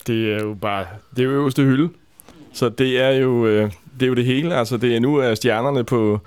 Det 0.08 0.34
er 0.34 0.40
jo 0.44 0.54
bare, 0.54 0.86
det 1.16 1.20
er 1.20 1.24
jo 1.24 1.32
øverste 1.32 1.64
hylde. 1.64 1.90
Så 2.54 2.70
det 2.70 3.02
er 3.02 3.10
jo, 3.10 3.46
øh, 3.46 3.72
det 4.00 4.06
er 4.06 4.08
jo 4.08 4.14
det 4.14 4.26
hele. 4.26 4.56
Altså, 4.56 4.78
det 4.78 4.96
er 4.96 5.00
nu 5.00 5.16
er 5.16 5.36
stjernerne 5.36 5.84
på, 5.84 6.20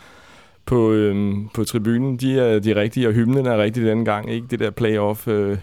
på, 0.66 0.92
øhm, 0.92 1.48
på 1.54 1.64
tribunen, 1.64 2.16
de 2.16 2.40
er 2.40 2.58
de 2.58 2.74
rigtige, 2.74 3.08
og 3.08 3.14
hymnen 3.14 3.46
er 3.46 3.58
rigtig 3.58 3.84
denne 3.84 4.04
gang. 4.04 4.30
Ikke 4.30 4.46
det 4.50 4.58
der 4.58 4.70
playoff 4.70 5.28
øh, 5.28 5.58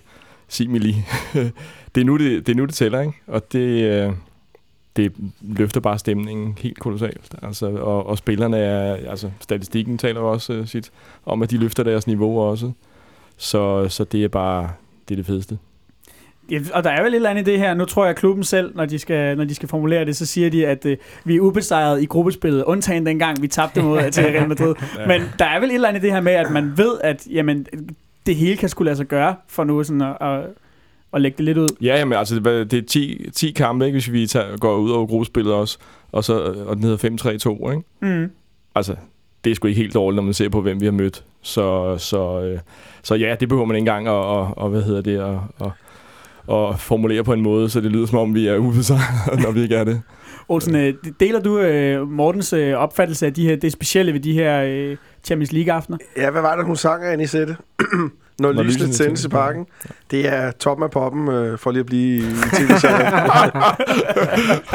simili. 0.47 0.95
det, 1.95 2.01
er 2.01 2.05
nu, 2.05 2.17
det, 2.17 2.47
det 2.47 2.53
er 2.53 2.57
nu, 2.57 2.65
det 2.65 2.73
tæller, 2.73 3.01
ikke? 3.01 3.13
Og 3.27 3.53
det, 3.53 3.83
øh, 3.83 4.13
det 4.97 5.13
løfter 5.41 5.81
bare 5.81 5.99
stemningen 5.99 6.57
helt 6.61 6.79
kolossalt. 6.79 7.35
Altså, 7.41 7.65
og, 7.65 8.07
og 8.07 8.17
spillerne 8.17 8.57
er, 8.57 9.09
altså 9.09 9.31
statistikken 9.39 9.97
taler 9.97 10.19
også 10.19 10.53
øh, 10.53 10.67
sit 10.67 10.91
om, 11.25 11.41
at 11.41 11.51
de 11.51 11.57
løfter 11.57 11.83
deres 11.83 12.07
niveau 12.07 12.39
også. 12.39 12.71
Så, 13.37 13.89
så 13.89 14.03
det 14.03 14.23
er 14.23 14.27
bare, 14.27 14.69
det 15.09 15.13
er 15.13 15.15
det 15.15 15.25
fedeste. 15.25 15.57
Ja, 16.51 16.59
og 16.73 16.83
der 16.83 16.89
er 16.89 17.03
vel 17.03 17.11
et 17.11 17.15
eller 17.15 17.29
andet 17.29 17.47
i 17.47 17.51
det 17.51 17.59
her. 17.59 17.73
Nu 17.73 17.85
tror 17.85 18.03
jeg, 18.03 18.09
at 18.09 18.15
klubben 18.15 18.43
selv, 18.43 18.75
når 18.75 18.85
de 18.85 18.99
skal, 18.99 19.37
når 19.37 19.43
de 19.43 19.55
skal 19.55 19.69
formulere 19.69 20.05
det, 20.05 20.15
så 20.15 20.25
siger 20.25 20.49
de, 20.49 20.67
at 20.67 20.85
øh, 20.85 20.97
vi 21.23 21.35
er 21.35 21.39
ubesejret 21.39 22.01
i 22.01 22.05
gruppespillet, 22.05 22.63
undtagen 22.63 23.05
dengang, 23.05 23.41
vi 23.41 23.47
tabte 23.47 23.81
mod 23.81 24.11
til 24.11 24.23
Real 24.23 24.47
Madrid. 24.53 24.75
Ja. 24.97 25.07
Men 25.07 25.21
der 25.39 25.45
er 25.45 25.59
vel 25.59 25.69
et 25.69 25.73
eller 25.73 25.89
andet 25.89 26.01
i 26.01 26.03
det 26.03 26.13
her 26.13 26.21
med, 26.21 26.31
at 26.31 26.51
man 26.51 26.77
ved, 26.77 26.97
at 27.03 27.27
jamen, 27.31 27.67
det 28.25 28.35
hele 28.35 28.57
kan 28.57 28.69
skulle 28.69 28.85
lade 28.85 28.97
sig 28.97 29.05
gøre, 29.05 29.35
for 29.47 29.63
nu 29.63 29.83
sådan 29.83 30.01
at, 30.01 30.17
at, 30.21 30.45
at 31.13 31.21
lægge 31.21 31.37
det 31.37 31.45
lidt 31.45 31.57
ud. 31.57 31.67
Ja, 31.81 31.97
jamen, 31.97 32.17
altså, 32.17 32.39
det 32.39 32.73
er 32.73 32.81
10, 32.87 33.29
10 33.33 33.51
kampe, 33.51 33.85
ikke, 33.85 33.95
hvis 33.95 34.11
vi 34.11 34.27
tager, 34.27 34.57
går 34.57 34.75
ud 34.75 34.91
over 34.91 35.07
gruppespillet 35.07 35.53
også, 35.53 35.77
og, 36.11 36.23
så, 36.23 36.33
og 36.67 36.75
den 36.75 36.83
hedder 36.83 37.67
5-3-2, 37.67 37.71
ikke? 37.71 37.83
Mm. 38.01 38.31
Altså, 38.75 38.95
det 39.43 39.51
er 39.51 39.55
sgu 39.55 39.67
ikke 39.67 39.81
helt 39.81 39.93
dårligt, 39.93 40.15
når 40.15 40.23
man 40.23 40.33
ser 40.33 40.49
på, 40.49 40.61
hvem 40.61 40.81
vi 40.81 40.85
har 40.85 40.91
mødt. 40.91 41.23
Så, 41.41 41.97
så, 41.97 42.41
øh, 42.41 42.59
så 43.03 43.15
ja, 43.15 43.35
det 43.39 43.49
behøver 43.49 43.65
man 43.65 43.75
ikke 43.75 43.81
engang 43.81 44.07
at, 44.07 44.13
og, 44.13 44.57
og, 44.57 44.69
hvad 44.69 44.81
hedder 44.81 45.01
det, 45.01 45.17
at, 45.17 45.37
og, 45.59 45.71
og 46.47 46.79
formulere 46.79 47.23
på 47.23 47.33
en 47.33 47.41
måde, 47.41 47.69
så 47.69 47.81
det 47.81 47.91
lyder 47.91 48.05
som 48.05 48.19
om, 48.19 48.35
vi 48.35 48.47
er 48.47 48.57
ubesejret, 48.57 49.39
når 49.43 49.51
vi 49.51 49.61
ikke 49.61 49.75
er 49.75 49.83
det. 49.83 50.01
Olsen, 50.49 50.75
øh, 50.75 50.93
deler 51.19 51.39
du 51.39 51.59
øh, 51.59 52.07
Mortens 52.07 52.53
øh, 52.53 52.73
opfattelse 52.73 53.25
af 53.25 53.33
de 53.33 53.47
her, 53.47 53.55
det 53.55 53.71
specielle 53.71 54.13
ved 54.13 54.19
de 54.19 54.33
her 54.33 54.63
øh, 54.63 54.97
Champions 55.23 55.51
League-aftener? 55.51 55.97
Ja, 56.17 56.31
hvad 56.31 56.41
var 56.41 56.55
det, 56.55 56.65
hun 56.65 56.75
sang 56.75 57.03
af 57.03 57.13
Anisette? 57.13 57.57
Når, 58.39 58.53
Når 58.53 58.63
lysene 58.63 58.93
tændes 58.93 59.25
i 59.25 59.29
parken. 59.29 59.65
Det 60.11 60.27
er 60.27 60.51
toppen 60.51 60.83
af 60.83 60.91
poppen, 60.91 61.27
øh, 61.27 61.57
for 61.59 61.71
lige 61.71 61.79
at 61.79 61.85
blive 61.85 62.17
i 62.17 62.21
tv-serien. 62.57 63.13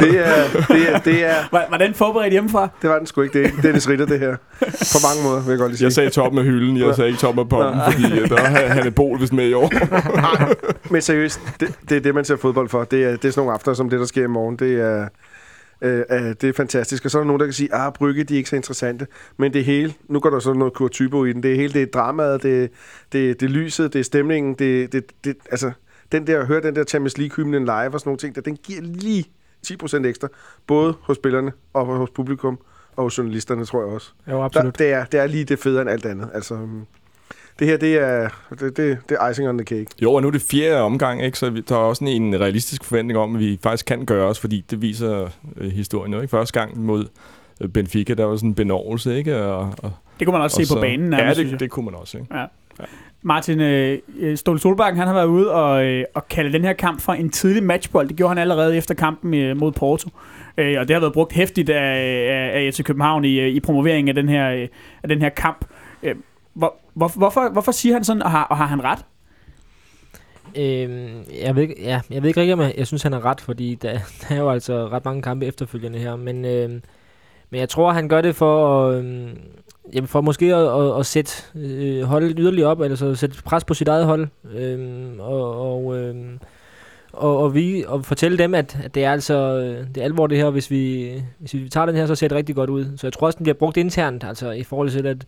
det, 0.00 0.26
er, 0.28 0.64
det, 0.68 0.94
er, 0.94 0.98
det, 0.98 1.24
er, 1.24 1.34
Var, 1.52 1.64
var 1.70 1.76
den 1.76 1.94
forberedt 1.94 2.32
hjemmefra? 2.32 2.68
det 2.82 2.90
var 2.90 2.98
den 2.98 3.06
sgu 3.06 3.20
ikke. 3.22 3.42
Det 3.42 3.52
er 3.58 3.62
Dennis 3.62 3.88
Ritter, 3.88 4.06
det 4.06 4.18
her. 4.20 4.36
På 4.60 4.98
mange 5.08 5.22
måder, 5.28 5.40
vil 5.42 5.50
jeg 5.50 5.58
godt 5.58 5.70
lige 5.70 5.78
sige. 5.78 5.86
Jeg 5.86 5.92
sagde 5.92 6.10
toppen 6.10 6.38
af 6.38 6.44
hylden, 6.44 6.76
jeg 6.76 6.94
sagde 6.94 7.08
ikke 7.08 7.20
toppen 7.20 7.40
af 7.40 7.48
poppen, 7.48 7.80
fordi 7.92 8.20
øh, 8.20 8.28
der 8.28 8.40
har 8.40 8.66
han 8.66 8.86
et 8.86 8.94
bol, 8.94 9.18
hvis 9.18 9.32
med 9.32 9.48
i 9.48 9.52
år. 9.52 9.72
Men 10.92 11.02
seriøst, 11.02 11.40
det, 11.60 11.74
det 11.88 11.96
er 11.96 12.00
det, 12.00 12.14
man 12.14 12.24
ser 12.24 12.36
fodbold 12.36 12.68
for. 12.68 12.84
Det 12.84 13.04
er, 13.04 13.10
det 13.10 13.24
er 13.24 13.30
sådan 13.30 13.40
nogle 13.40 13.52
aftener, 13.52 13.74
som 13.74 13.90
det, 13.90 14.00
der 14.00 14.06
sker 14.06 14.24
i 14.24 14.26
morgen. 14.26 14.56
Det 14.56 14.80
er, 14.80 15.08
øh, 15.82 16.04
øh, 16.10 16.20
det 16.40 16.44
er 16.44 16.52
fantastisk. 16.52 17.04
Og 17.04 17.10
så 17.10 17.18
er 17.18 17.22
der 17.22 17.26
nogen, 17.26 17.40
der 17.40 17.46
kan 17.46 17.52
sige, 17.52 17.74
ah, 17.74 17.92
Brygge, 17.92 18.24
de 18.24 18.34
er 18.34 18.38
ikke 18.38 18.50
så 18.50 18.56
interessante. 18.56 19.06
Men 19.36 19.52
det 19.52 19.64
hele, 19.64 19.94
nu 20.08 20.20
går 20.20 20.30
der 20.30 20.38
så 20.38 20.52
noget 20.52 20.72
kurtypo 20.72 21.24
i 21.24 21.32
den. 21.32 21.42
Det 21.42 21.56
hele, 21.56 21.72
det 21.72 21.82
er 21.82 21.86
dramaet, 21.86 22.42
det, 22.42 22.70
det, 23.12 23.40
det 23.40 23.50
lyset, 23.50 23.92
det 23.92 23.98
er 23.98 24.04
stemningen. 24.04 24.54
Det, 24.54 24.92
det, 24.92 25.04
det, 25.24 25.36
altså, 25.50 25.72
den 26.12 26.26
der, 26.26 26.44
høre 26.44 26.62
den 26.62 26.76
der 26.76 26.84
Champions 26.84 27.18
League-hymnen 27.18 27.64
live 27.64 27.94
og 27.94 28.00
sådan 28.00 28.08
nogle 28.08 28.18
ting, 28.18 28.34
der, 28.34 28.40
den 28.40 28.56
giver 28.56 28.80
lige 28.82 29.24
10% 29.66 30.06
ekstra. 30.06 30.28
Både 30.66 30.94
hos 31.00 31.16
spillerne 31.16 31.52
og 31.72 31.86
hos 31.86 32.10
publikum 32.10 32.58
og 32.96 33.02
hos 33.02 33.18
journalisterne, 33.18 33.64
tror 33.64 33.80
jeg 33.80 33.88
også. 33.88 34.12
Jo, 34.28 34.36
Der, 34.36 34.42
absolut. 34.44 34.78
det, 34.78 34.92
er, 34.92 35.04
det 35.04 35.20
er 35.20 35.26
lige 35.26 35.44
det 35.44 35.58
federe 35.58 35.82
end 35.82 35.90
alt 35.90 36.06
andet. 36.06 36.30
Altså, 36.34 36.54
øhm, 36.54 36.86
det 37.58 37.66
her, 37.66 37.76
det 37.76 37.94
er, 37.94 38.28
det, 38.50 38.76
det, 38.76 38.98
det 39.08 39.16
er 39.20 39.28
icing 39.28 39.48
on 39.48 39.58
the 39.58 39.64
cake. 39.64 39.86
Jo, 40.02 40.12
og 40.12 40.22
nu 40.22 40.28
er 40.28 40.32
det 40.32 40.42
fjerde 40.50 40.80
omgang, 40.80 41.24
ikke? 41.24 41.38
så 41.38 41.50
vi, 41.50 41.60
der 41.60 41.74
er 41.74 41.78
også 41.78 42.00
sådan 42.04 42.22
en 42.22 42.40
realistisk 42.40 42.84
forventning 42.84 43.18
om, 43.18 43.34
at 43.34 43.40
vi 43.40 43.58
faktisk 43.62 43.86
kan 43.86 44.06
gøre 44.06 44.26
os, 44.28 44.40
fordi 44.40 44.64
det 44.70 44.82
viser 44.82 45.28
øh, 45.56 45.70
historien 45.72 46.12
jo. 46.12 46.20
Ikke? 46.20 46.30
Første 46.30 46.60
gang 46.60 46.84
mod 46.84 47.06
øh, 47.60 47.68
Benfica, 47.68 48.14
der 48.14 48.24
var 48.24 48.36
sådan 48.36 48.48
en 48.48 48.54
benovelse, 48.54 49.16
ikke? 49.16 49.42
Og, 49.44 49.74
og, 49.82 49.92
Det 50.18 50.26
kunne 50.26 50.32
man 50.32 50.42
også 50.42 50.60
og 50.60 50.66
se 50.66 50.74
på 50.74 50.80
banen. 50.80 51.10
nærmest, 51.10 51.40
Ja, 51.40 51.44
det, 51.44 51.60
det 51.60 51.70
kunne 51.70 51.84
man 51.84 51.94
også. 51.94 52.18
Ikke? 52.18 52.34
Martin 53.22 53.60
øh, 53.60 53.98
øh, 54.18 54.36
Ståle 54.36 54.58
Solbakken, 54.58 54.98
han 54.98 55.06
har 55.06 55.14
været 55.14 55.26
ude 55.26 55.50
og, 55.50 55.84
øh, 55.84 56.04
og 56.14 56.28
kalde 56.28 56.52
den 56.52 56.64
her 56.64 56.72
kamp 56.72 57.00
for 57.00 57.12
en 57.12 57.30
tidlig 57.30 57.62
matchbold. 57.62 58.08
Det 58.08 58.16
gjorde 58.16 58.28
han 58.28 58.38
allerede 58.38 58.76
efter 58.76 58.94
kampen 58.94 59.34
øh, 59.34 59.56
mod 59.56 59.72
Porto. 59.72 60.10
Øh, 60.58 60.80
og 60.80 60.88
det 60.88 60.94
har 60.94 61.00
været 61.00 61.12
brugt 61.12 61.32
hæftigt 61.32 61.70
af, 61.70 61.96
af, 62.30 62.66
af 62.66 62.74
FC 62.74 62.82
København 62.84 63.24
i, 63.24 63.48
i 63.48 63.60
promoveringen 63.60 64.08
af 64.08 64.14
den 64.14 64.28
her, 64.28 64.50
øh, 64.50 64.68
af 65.02 65.08
den 65.08 65.20
her 65.22 65.28
kamp. 65.28 65.64
Øh, 66.02 66.14
hvor, 66.54 66.74
hvor, 66.94 67.08
hvorfor, 67.16 67.48
hvorfor 67.52 67.72
siger 67.72 67.92
han 67.94 68.04
sådan, 68.04 68.22
og 68.22 68.30
har, 68.30 68.44
og 68.44 68.56
har 68.56 68.66
han 68.66 68.84
ret? 68.84 68.98
Øhm, 70.56 71.24
jeg, 71.42 71.54
ved, 71.56 71.62
ikke- 71.62 71.82
ja, 71.82 72.00
jeg 72.10 72.22
ved 72.22 72.28
ikke 72.28 72.40
rigtig, 72.40 72.52
om 72.54 72.60
jeg, 72.60 72.74
jeg 72.78 72.86
synes, 72.86 73.02
han 73.02 73.12
har 73.12 73.24
ret, 73.24 73.40
fordi 73.40 73.74
der, 73.74 73.92
der 74.28 74.34
er 74.34 74.38
jo 74.38 74.50
altså 74.50 74.88
ret 74.88 75.04
mange 75.04 75.22
kampe 75.22 75.46
efterfølgende 75.46 75.98
her. 75.98 76.16
Men, 76.16 76.44
øhm, 76.44 76.82
men 77.50 77.60
jeg 77.60 77.68
tror, 77.68 77.92
han 77.92 78.08
gør 78.08 78.20
det 78.20 78.34
for, 78.36 78.86
øhm, 78.90 79.38
jamen 79.94 80.08
for 80.08 80.20
måske 80.20 80.54
at, 80.54 80.80
at, 80.80 80.98
at 81.00 81.06
sætte 81.06 81.32
øh, 81.54 82.02
holdet 82.02 82.34
yderligere 82.38 82.68
op, 82.70 82.80
eller 82.80 82.96
så 82.96 83.14
sætte 83.14 83.42
pres 83.44 83.64
på 83.64 83.74
sit 83.74 83.88
eget 83.88 84.06
hold. 84.06 84.28
Øhm, 84.54 85.20
og, 85.20 85.60
og, 85.74 85.96
øhm, 85.98 86.38
og, 87.12 87.38
og, 87.38 87.54
vi, 87.54 87.84
og 87.88 88.04
fortælle 88.04 88.38
dem, 88.38 88.54
at, 88.54 88.78
at 88.84 88.94
det 88.94 89.04
er 89.04 89.12
altså 89.12 89.34
øh, 89.34 89.86
det 89.94 89.96
er 90.00 90.04
alvor 90.04 90.26
det 90.26 90.38
her, 90.38 90.50
hvis 90.50 90.70
vi, 90.70 91.12
hvis 91.38 91.54
vi 91.54 91.68
tager 91.68 91.86
den 91.86 91.96
her, 91.96 92.06
så 92.06 92.14
ser 92.14 92.28
det 92.28 92.36
rigtig 92.36 92.54
godt 92.54 92.70
ud. 92.70 92.84
Så 92.96 93.06
jeg 93.06 93.12
tror 93.12 93.26
også, 93.26 93.36
den 93.36 93.44
bliver 93.44 93.56
brugt 93.58 93.76
internt, 93.76 94.24
altså 94.24 94.50
i 94.50 94.62
forhold 94.62 94.90
til, 94.90 95.06
at 95.06 95.26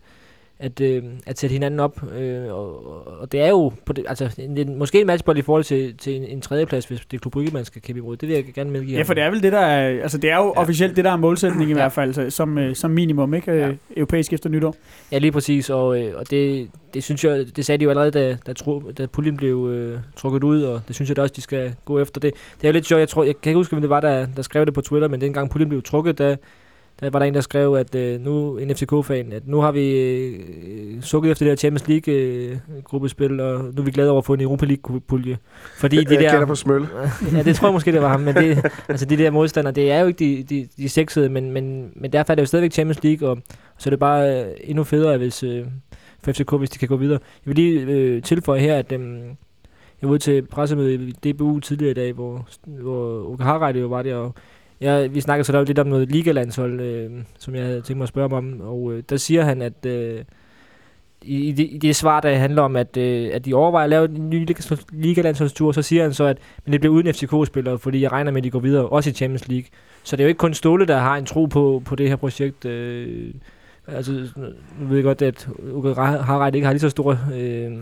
at, 0.58 0.80
øh, 0.80 1.02
at 1.26 1.38
sætte 1.38 1.52
hinanden 1.52 1.80
op. 1.80 2.12
Øh, 2.18 2.54
og, 2.54 3.20
og 3.20 3.32
det 3.32 3.40
er 3.40 3.48
jo 3.48 3.72
på 3.84 3.92
det, 3.92 4.04
altså, 4.08 4.34
en, 4.38 4.58
en, 4.58 4.78
måske 4.78 5.00
en 5.00 5.06
matchbold 5.06 5.38
i 5.38 5.42
forhold 5.42 5.64
til, 5.64 5.96
til 5.96 6.16
en, 6.16 6.24
en 6.24 6.40
tredjeplads, 6.40 6.84
hvis 6.84 7.00
det 7.10 7.16
er 7.16 7.30
Klub 7.30 7.52
man 7.52 7.64
skal 7.64 7.82
kæmpe 7.82 7.98
imod. 7.98 8.16
Det 8.16 8.28
vil 8.28 8.34
jeg 8.34 8.44
gerne 8.54 8.70
medgive. 8.70 8.96
Ja, 8.96 9.02
for 9.02 9.14
det 9.14 9.22
er 9.22 9.30
vel 9.30 9.42
det, 9.42 9.52
der 9.52 9.58
er, 9.60 10.02
altså 10.02 10.18
det 10.18 10.30
er 10.30 10.36
jo 10.36 10.52
ja. 10.56 10.60
officielt 10.60 10.96
det, 10.96 11.04
der 11.04 11.10
er 11.10 11.16
målsætning 11.16 11.70
i 11.70 11.72
Ja. 11.72 11.74
hvert 11.74 11.92
fald, 11.92 12.18
altså, 12.18 12.36
som, 12.36 12.58
øh, 12.58 12.74
som 12.74 12.90
minimum, 12.90 13.34
ikke? 13.34 13.52
Ja. 13.52 13.66
Ja. 13.66 13.72
Europæisk 13.96 14.32
efter 14.32 14.50
nytår. 14.50 14.76
Ja, 15.12 15.18
lige 15.18 15.32
præcis, 15.32 15.70
og, 15.70 16.02
øh, 16.02 16.12
og 16.16 16.30
det, 16.30 16.68
det 16.94 17.04
synes 17.04 17.24
jeg, 17.24 17.46
det 17.56 17.64
sagde 17.66 17.78
de 17.78 17.84
jo 17.84 17.90
allerede, 17.90 18.10
da, 18.10 18.36
da, 18.46 18.52
tro, 18.52 18.80
da 18.98 19.06
puljen 19.06 19.36
blev 19.36 19.68
øh, 19.70 19.98
trukket 20.16 20.44
ud, 20.44 20.62
og 20.62 20.80
det 20.88 20.94
synes 20.94 21.08
jeg 21.08 21.16
da 21.16 21.22
også, 21.22 21.34
de 21.36 21.40
skal 21.40 21.74
gå 21.84 21.98
efter. 21.98 22.20
Det, 22.20 22.34
det 22.56 22.64
er 22.64 22.68
jo 22.68 22.72
lidt 22.72 22.86
sjovt, 22.86 23.00
jeg 23.00 23.08
tror, 23.08 23.24
jeg 23.24 23.34
kan 23.42 23.50
ikke 23.50 23.58
huske, 23.58 23.72
hvem 23.72 23.80
det 23.80 23.90
var, 23.90 24.00
der, 24.00 24.26
der 24.36 24.42
skrev 24.42 24.66
det 24.66 24.74
på 24.74 24.80
Twitter, 24.80 25.08
men 25.08 25.20
dengang 25.20 25.50
puljen 25.50 25.68
blev 25.68 25.82
trukket, 25.82 26.18
der, 26.18 26.36
der 27.00 27.10
var 27.10 27.18
der 27.18 27.26
en, 27.26 27.34
der 27.34 27.40
skrev, 27.40 27.74
at 27.74 27.94
øh, 27.94 28.20
nu, 28.20 28.58
en 28.58 28.76
FCK-fan, 28.76 29.32
at 29.32 29.42
nu 29.46 29.60
har 29.60 29.72
vi 29.72 29.90
øh, 29.90 31.02
sukket 31.02 31.30
efter 31.30 31.44
det 31.44 31.50
her 31.50 31.56
Champions 31.56 31.88
League-gruppespil, 31.88 33.40
og 33.40 33.64
nu 33.64 33.80
er 33.80 33.82
vi 33.82 33.90
glade 33.90 34.10
over 34.10 34.18
at 34.18 34.24
få 34.24 34.34
en 34.34 34.40
Europa 34.40 34.66
League-pulje. 34.66 35.38
Fordi 35.78 36.04
de 36.04 36.22
jeg 36.22 36.32
der... 36.32 36.46
på 36.46 36.54
smøl. 36.54 36.86
ja, 37.32 37.42
det 37.42 37.56
tror 37.56 37.68
jeg 37.68 37.72
måske, 37.72 37.92
det 37.92 38.02
var 38.02 38.08
ham. 38.08 38.20
Men 38.20 38.34
det, 38.34 38.64
altså, 38.88 39.06
de 39.06 39.16
der 39.16 39.30
modstandere, 39.30 39.74
det 39.74 39.92
er 39.92 40.00
jo 40.00 40.06
ikke 40.06 40.18
de, 40.18 40.42
de, 40.42 40.68
de 40.76 40.88
sexede, 40.88 41.28
men, 41.28 41.50
men, 41.50 41.92
men 41.96 42.12
derfor 42.12 42.32
er 42.32 42.34
det 42.34 42.42
jo 42.42 42.46
stadigvæk 42.46 42.72
Champions 42.72 43.02
League, 43.02 43.28
og 43.28 43.38
så 43.78 43.88
er 43.88 43.90
det 43.90 43.98
bare 43.98 44.44
øh, 44.44 44.50
endnu 44.64 44.84
federe, 44.84 45.18
hvis, 45.18 45.42
øh, 45.42 45.66
for 46.22 46.32
FCK, 46.32 46.52
hvis 46.58 46.70
de 46.70 46.78
kan 46.78 46.88
gå 46.88 46.96
videre. 46.96 47.18
Jeg 47.46 47.56
vil 47.56 47.56
lige 47.56 47.80
øh, 47.80 48.22
tilføje 48.22 48.60
her, 48.60 48.76
at 48.76 48.92
øh, 48.92 49.00
jeg 50.02 50.08
var 50.08 50.10
ude 50.10 50.18
til 50.18 50.46
pressemøde 50.46 50.94
i 50.94 51.32
DBU 51.32 51.60
tidligere 51.60 51.90
i 51.90 51.94
dag, 51.94 52.12
hvor, 52.12 52.48
hvor 52.66 53.22
Uke 53.22 53.42
Harreide 53.42 53.80
jo 53.80 53.86
var 53.86 54.02
der, 54.02 54.14
og 54.16 54.34
ja, 54.84 55.06
vi 55.06 55.20
snakkede 55.20 55.44
så 55.44 55.52
der 55.52 55.64
lidt 55.64 55.78
om 55.78 55.86
noget 55.86 56.10
ligalandshold, 56.10 56.80
øh, 56.80 57.10
som 57.38 57.54
jeg 57.54 57.64
havde 57.64 57.80
tænkt 57.80 57.96
mig 57.96 58.02
at 58.02 58.08
spørge 58.08 58.36
om, 58.36 58.60
og 58.60 58.92
øh, 58.92 59.02
der 59.08 59.16
siger 59.16 59.44
han, 59.44 59.62
at 59.62 59.86
øh, 59.86 60.24
i, 61.22 61.48
i, 61.48 61.52
det, 61.52 61.68
i 61.70 61.78
det 61.78 61.96
svar, 61.96 62.20
der 62.20 62.36
handler 62.36 62.62
om, 62.62 62.76
at, 62.76 62.96
øh, 62.96 63.30
at 63.32 63.44
de 63.44 63.54
overvejer 63.54 63.84
at 63.84 63.90
lave 63.90 64.04
en 64.04 64.30
ny 64.30 64.44
liga- 64.46 64.84
ligalandsholdstur, 64.92 65.72
så 65.72 65.82
siger 65.82 66.02
han 66.02 66.12
så, 66.12 66.24
at 66.24 66.38
men 66.64 66.72
det 66.72 66.80
bliver 66.80 66.94
uden 66.94 67.14
FCK-spillere, 67.14 67.78
fordi 67.78 68.00
jeg 68.00 68.12
regner 68.12 68.30
med, 68.30 68.40
at 68.40 68.44
de 68.44 68.50
går 68.50 68.58
videre, 68.58 68.88
også 68.88 69.10
i 69.10 69.12
Champions 69.12 69.48
League. 69.48 69.66
Så 70.02 70.16
det 70.16 70.22
er 70.22 70.24
jo 70.24 70.28
ikke 70.28 70.38
kun 70.38 70.54
Ståle, 70.54 70.86
der 70.86 70.98
har 70.98 71.16
en 71.16 71.26
tro 71.26 71.46
på, 71.46 71.82
på 71.84 71.96
det 71.96 72.08
her 72.08 72.16
projekt. 72.16 72.64
Øh, 72.64 73.34
altså, 73.86 74.12
nu 74.80 74.86
ved 74.86 74.96
jeg 74.96 75.04
godt, 75.04 75.22
at 75.22 75.48
Uke 75.72 75.94
Harreide 75.94 76.56
ikke 76.56 76.66
har 76.66 76.72
lige 76.72 76.80
så 76.80 76.90
stor 76.90 77.18
øh, 77.34 77.72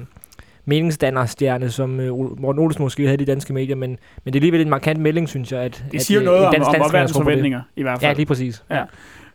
meningsdannerstjerne, 0.64 1.70
som 1.70 2.00
øh, 2.00 2.40
Morten 2.40 2.62
Olsen 2.62 2.82
måske 2.82 3.02
havde 3.02 3.14
i 3.14 3.16
de 3.16 3.24
danske 3.26 3.52
medier, 3.52 3.76
men, 3.76 3.90
men 4.24 4.32
det 4.32 4.34
er 4.34 4.40
alligevel 4.40 4.60
en 4.60 4.70
markant 4.70 5.00
melding, 5.00 5.28
synes 5.28 5.52
jeg. 5.52 5.60
At, 5.60 5.84
Det 5.92 5.98
at, 5.98 6.04
siger 6.04 6.20
øh, 6.20 6.24
noget 6.24 6.40
en 6.40 6.46
om, 6.46 6.52
dansk 6.52 6.68
om 6.68 6.74
omverdens 6.80 7.12
forventninger, 7.12 7.60
i 7.76 7.82
hvert 7.82 8.00
fald. 8.00 8.10
Ja, 8.10 8.16
lige 8.16 8.26
præcis. 8.26 8.62
Ja. 8.70 8.82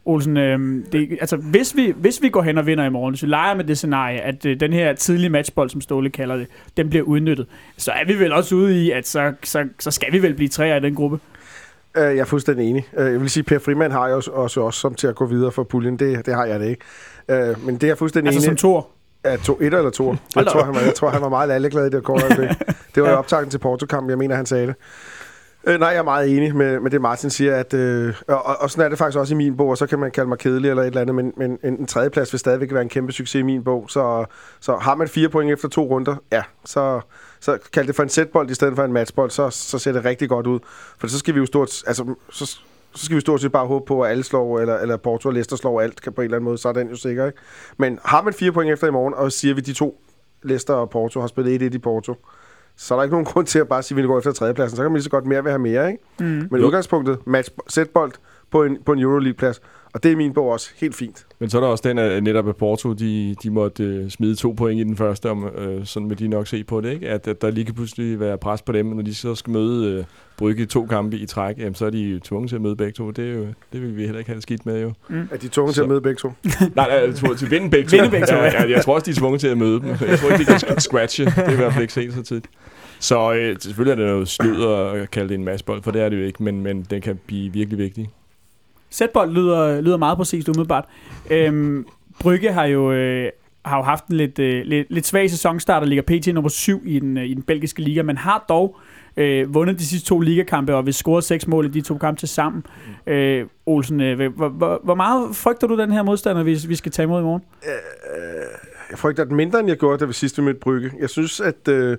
Olsen, 0.06 0.38
øh, 0.38 0.60
det, 0.92 1.18
altså, 1.22 1.36
hvis, 1.36 1.76
vi, 1.76 1.94
hvis 1.98 2.22
vi 2.22 2.30
går 2.30 2.42
hen 2.42 2.58
og 2.58 2.66
vinder 2.66 2.86
i 2.86 2.90
morgen, 2.90 3.12
hvis 3.14 3.24
vi 3.24 3.28
leger 3.28 3.56
med 3.56 3.64
det 3.64 3.78
scenarie, 3.78 4.22
at 4.22 4.46
øh, 4.46 4.60
den 4.60 4.74
her 4.74 4.94
tidlige 4.94 5.30
matchbold, 5.30 5.70
som 5.70 5.82
Ståle 5.82 6.10
kalder 6.10 6.36
det, 6.36 6.48
den 6.78 6.90
bliver 6.90 7.04
udnyttet, 7.06 7.48
så 7.78 7.92
er 7.92 8.06
vi 8.06 8.20
vel 8.20 8.34
også 8.34 8.56
ude 8.56 8.86
i, 8.86 8.92
at 8.92 9.08
så, 9.08 9.34
så, 9.44 9.68
så 9.80 9.92
skal 9.92 10.12
vi 10.14 10.22
vel 10.22 10.34
blive 10.34 10.50
tre 10.50 10.78
i 10.78 10.80
den 10.80 10.96
gruppe. 10.96 11.20
Øh, 11.98 12.04
Jeg 12.04 12.18
er 12.18 12.26
fuldstændig 12.26 12.70
enig. 12.70 12.86
Øh, 12.98 13.12
Jeg 13.12 13.22
vil 13.22 13.30
sige, 13.30 13.44
Per 13.44 13.60
Frimand 13.60 13.92
har 13.92 14.08
jeg 14.08 14.16
også, 14.16 14.32
også, 14.32 14.62
også 14.62 14.80
som 14.80 14.96
til 14.96 15.08
at 15.08 15.16
gå 15.16 15.26
videre 15.26 15.52
for 15.52 15.64
puljen. 15.64 16.00
Det, 16.00 16.26
det 16.26 16.34
har 16.34 16.46
jeg 16.46 16.60
det 16.60 16.70
ikke. 16.70 16.82
Men 17.66 17.76
det 17.76 17.84
er 17.84 17.88
jeg 17.88 17.98
fuldstændig 17.98 18.28
Altså 18.34 18.50
enig 18.50 18.60
som 18.60 18.70
Thor. 18.70 18.88
Ja, 19.26 19.36
to, 19.36 19.58
et 19.62 19.74
eller 19.74 19.90
to. 19.90 20.16
Jeg 20.36 20.48
tror, 20.48 20.64
han 20.64 20.76
var, 20.76 20.82
jeg 20.82 20.96
tror, 20.96 21.10
han 21.10 21.22
var 21.22 21.30
meget 21.30 21.50
lalleglad 21.50 21.86
i 21.86 21.90
det 21.90 22.04
korte 22.04 22.26
øjeblik. 22.26 22.50
Det 22.96 23.04
var 23.04 23.10
ja. 23.10 23.16
optakten 23.16 23.52
til 23.52 23.58
Porto-kampen, 23.58 24.10
jeg 24.10 24.18
mener, 24.18 24.36
han 24.36 24.46
sagde 24.46 24.68
det. 24.68 24.76
Øh, 25.68 25.80
nej, 25.80 25.90
jeg 25.90 25.98
er 25.98 26.04
meget 26.04 26.38
enig 26.38 26.56
med, 26.56 26.80
med 26.80 26.92
det, 26.92 27.02
Martin 27.02 27.30
siger. 27.30 27.56
At, 27.56 27.74
øh, 27.74 28.14
og, 28.28 28.46
og, 28.46 28.56
og 28.60 28.72
sådan 28.72 28.86
er 28.86 28.90
det 28.90 28.98
faktisk 28.98 29.18
også 29.18 29.34
i 29.34 29.38
min 29.38 29.58
bog, 29.58 29.70
og 29.70 29.78
så 29.78 29.88
kan 29.88 30.00
man 30.00 30.12
kalde 30.12 30.30
mig 30.30 30.38
kedelig 30.38 30.70
eller 30.70 30.84
et 30.84 30.88
eller 30.88 31.02
andet, 31.02 31.16
men, 31.16 31.34
men 31.38 31.60
en, 31.64 31.74
en 31.74 31.88
tredjeplads 31.88 32.34
vil 32.34 32.40
stadigvæk 32.40 32.74
være 32.74 32.82
en 32.82 32.90
kæmpe 32.90 33.12
succes 33.12 33.40
i 33.40 33.42
min 33.42 33.64
bog. 33.64 33.86
Så, 33.90 34.26
så 34.60 34.76
har 34.76 34.96
man 34.96 35.08
fire 35.08 35.30
point 35.30 35.52
efter 35.52 35.68
to 35.68 35.84
runder, 35.84 36.16
ja, 36.32 36.44
så, 36.66 37.02
så 37.40 37.58
kald 37.74 37.88
det 37.88 37.96
for 37.96 38.04
en 38.04 38.10
sætbold 38.10 38.50
i 38.50 38.54
stedet 38.54 38.76
for 38.76 38.84
en 38.84 38.94
matchbold, 38.94 39.32
så, 39.32 39.50
så 39.50 39.80
ser 39.80 39.92
det 39.92 40.06
rigtig 40.06 40.30
godt 40.30 40.48
ud. 40.48 40.60
For 40.98 41.08
så 41.08 41.20
skal 41.20 41.34
vi 41.34 41.40
jo 41.40 41.46
stort, 41.46 41.84
altså, 41.88 42.16
så, 42.30 42.60
så 42.94 43.06
skal 43.06 43.16
vi 43.16 43.22
stort 43.22 43.42
set 43.42 43.52
bare 43.52 43.68
håbe 43.68 43.86
på, 43.86 44.02
at 44.02 44.12
alle 44.12 44.24
slår, 44.24 44.60
eller, 44.60 44.78
eller 44.78 44.98
Porto 44.98 45.30
og 45.30 45.34
Leicester 45.34 45.56
slår 45.56 45.82
alt 45.82 46.02
kan 46.02 46.14
på 46.14 46.22
en 46.22 46.26
eller 46.26 46.38
anden 46.38 46.46
måde, 46.46 46.58
så 46.58 46.70
er 46.70 46.74
den 46.74 46.90
jo 46.90 46.96
sikker, 46.96 47.26
ikke? 47.26 47.38
Men 47.78 48.00
har 48.04 48.22
man 48.22 48.34
fire 48.34 48.52
point 48.52 48.72
efter 48.72 48.88
i 48.88 48.92
morgen, 48.92 49.14
og 49.14 49.32
siger 49.32 49.54
vi, 49.54 49.62
de 49.62 49.74
to, 49.74 50.02
Leicester 50.44 50.74
og 50.74 50.90
Porto, 50.90 51.20
har 51.20 51.28
spillet 51.28 51.62
1-1 51.72 51.76
i 51.76 51.78
Porto, 51.78 52.16
så 52.76 52.94
er 52.94 52.98
der 52.98 53.04
ikke 53.04 53.14
nogen 53.14 53.26
grund 53.34 53.46
til 53.48 53.60
at 53.60 53.68
bare 53.68 53.84
sige, 53.84 53.98
at 53.98 54.04
vi 54.04 54.08
går 54.08 54.18
efter 54.18 54.32
tredjepladsen. 54.32 54.76
Så 54.76 54.82
kan 54.84 54.92
man 54.92 54.96
lige 54.98 55.04
så 55.04 55.10
godt 55.10 55.26
mere 55.26 55.44
vil 55.44 55.52
have 55.52 55.60
mere, 55.60 55.92
ikke? 55.92 56.04
Mm. 56.20 56.26
Men 56.26 56.62
Jo. 56.62 56.68
udgangspunktet, 56.68 57.20
match, 57.28 57.52
sætbold 57.68 58.12
på 58.52 58.64
en, 58.64 58.78
på 58.86 58.92
en 58.94 59.00
Euroleague-plads, 59.00 59.62
og 59.94 60.04
det 60.04 60.12
er 60.12 60.16
min 60.16 60.34
bog 60.34 60.50
også 60.50 60.70
helt 60.78 60.96
fint. 60.96 61.26
Men 61.40 61.50
så 61.50 61.58
er 61.58 61.62
der 61.62 61.68
også 61.68 61.90
den, 61.90 61.98
at 61.98 62.24
netop 62.24 62.50
at 62.50 62.56
Porto, 62.56 62.94
de, 62.94 63.36
de 63.44 63.50
måtte 63.50 63.84
øh, 63.84 64.10
smide 64.10 64.36
to 64.36 64.52
point 64.52 64.80
i 64.80 64.84
den 64.84 64.98
første, 64.98 65.30
om, 65.30 65.46
øh, 65.46 65.86
sådan 65.86 66.10
vil 66.10 66.20
de 66.20 66.28
nok 66.28 66.48
se 66.48 66.64
på 66.64 66.82
det, 66.82 66.94
ikke? 66.94 67.10
At, 67.10 67.28
at 67.28 67.42
der 67.42 67.52
lige 67.52 67.66
kan 67.66 67.76
pludselig 67.76 68.20
være 68.20 68.38
pres 68.38 68.62
på 68.62 68.72
dem, 68.72 68.86
når 68.86 69.02
de 69.02 69.16
så 69.16 69.36
skal 69.36 69.54
møde 69.54 69.92
øh, 69.92 70.04
Brygge 70.38 70.64
i 70.64 70.66
to 70.66 70.86
kampe 70.86 71.18
i 71.18 71.26
træk, 71.26 71.58
jamen, 71.58 71.76
så 71.76 71.86
er 71.86 71.90
de 71.90 72.00
jo 72.00 72.20
tvunget 72.20 72.50
til 72.50 72.56
at 72.56 72.62
møde 72.62 72.76
begge 72.76 72.94
to. 72.94 73.12
Det, 73.12 73.30
er 73.30 73.34
jo, 73.34 73.46
det 73.74 73.82
vil 73.82 73.98
vi 73.98 74.02
heller 74.02 74.20
ikke 74.20 74.30
have 74.30 74.36
det 74.36 74.44
skidt 74.44 74.66
med, 74.66 74.82
jo. 74.82 74.94
At 75.32 75.42
de 75.42 75.46
er 75.46 75.52
tvunget 75.52 75.76
til 75.76 75.82
at 75.82 75.88
møde 75.88 76.02
begge 76.02 76.20
to. 76.20 76.32
Nej, 76.76 76.88
nej, 76.88 76.98
jeg 77.06 77.16
tror, 77.16 77.34
til 77.34 77.46
at 77.46 77.52
vinde 77.52 77.70
begge 77.70 77.90
to. 77.90 77.96
Vinde 77.98 78.10
begge 78.10 78.28
to, 78.28 78.36
ja, 78.36 78.44
ja. 78.44 78.70
jeg 78.70 78.84
tror 78.84 78.94
også, 78.94 79.06
de 79.06 79.12
er 79.12 79.16
tvunget 79.16 79.42
til 79.42 79.48
at 79.48 79.58
møde 79.58 79.80
dem. 79.80 79.90
Jeg 79.90 80.20
tror 80.20 80.30
ikke, 80.32 80.52
de 80.52 80.60
kan 80.60 80.80
scratche. 80.80 81.26
Det 81.26 81.38
er 81.38 81.52
i 81.52 81.56
hvert 81.56 81.74
fald 81.74 81.82
ikke 81.82 81.94
set 81.94 82.14
så 82.14 82.24
tit. 82.24 82.46
Så 83.00 83.34
øh, 83.34 83.56
selvfølgelig 83.60 83.92
er 83.92 83.96
det 83.96 84.06
noget 84.06 84.28
sludder 84.28 84.78
at 84.78 85.12
kalde 85.12 85.30
det 85.30 85.36
en 85.36 85.46
massebold, 85.46 85.84
for 85.84 85.92
det 85.92 86.02
er 86.02 86.10
det 86.10 86.18
jo 86.18 86.24
ikke, 86.24 86.44
men, 86.44 86.62
men 86.62 86.82
den 86.90 87.02
kan 87.02 87.20
blive 87.28 87.54
virkelig 87.54 87.78
vigtig. 87.78 88.10
Sætbold 88.90 89.32
lyder, 89.32 89.82
lyder 89.82 89.98
meget 89.98 90.18
præcist 90.18 90.50
umiddelbart. 90.50 90.86
Øhm, 91.32 91.86
Brygge 92.20 92.52
har 92.52 92.66
jo, 92.66 92.92
øh, 92.92 93.32
har 93.66 93.78
jo 93.78 93.84
haft 93.84 94.08
en 94.08 94.18
lidt, 94.18 94.40
øh, 94.40 94.66
lidt, 94.66 94.88
lidt 94.90 95.08
svag 95.08 95.30
sæsonstart 95.30 95.82
og 95.82 95.88
ligger 95.88 96.04
pt. 96.04 96.34
nummer 96.34 96.50
7 96.50 96.82
i 96.86 97.00
den, 97.00 97.18
øh, 97.18 97.26
i 97.26 97.34
den 97.34 97.44
belgiske 97.44 97.82
liga, 97.82 98.02
men 98.04 98.18
har 98.18 98.46
dog 98.50 98.78
øh, 99.18 99.54
vundet 99.54 99.80
de 99.80 99.86
sidste 99.86 100.08
to 100.08 100.20
ligakampe 100.20 100.76
og 100.76 100.86
vil 100.86 100.94
score 100.94 101.22
seks 101.22 101.48
mål 101.48 101.66
i 101.66 101.70
de 101.70 101.82
to 101.82 101.98
kampe 101.98 102.20
til 102.20 102.28
sammen. 102.28 102.66
Øh, 103.08 103.46
Olsen, 103.66 104.02
øh, 104.02 104.34
hvor, 104.36 104.50
hvor, 104.50 104.82
hvor 104.84 104.96
meget 104.96 105.36
frygter 105.36 105.68
du 105.68 105.78
den 105.78 105.92
her 105.92 106.04
modstander, 106.04 106.44
hvis 106.44 106.70
vi 106.70 106.76
skal 106.76 106.92
tage 106.92 107.04
imod 107.04 107.22
i 107.22 107.24
morgen? 107.24 107.44
Øh, 107.66 107.72
øh, 107.72 108.46
jeg 108.90 108.98
frygter 108.98 109.24
den 109.24 109.36
mindre, 109.36 109.60
end 109.60 109.68
jeg 109.68 109.78
gjorde, 109.78 109.98
da 109.98 110.06
vi 110.06 110.14
sidste 110.14 110.42
mødte 110.42 110.60
Brygge. 110.60 110.92
Jeg 111.00 111.10
synes, 111.10 111.40
at 111.40 111.68
øh, 111.68 111.98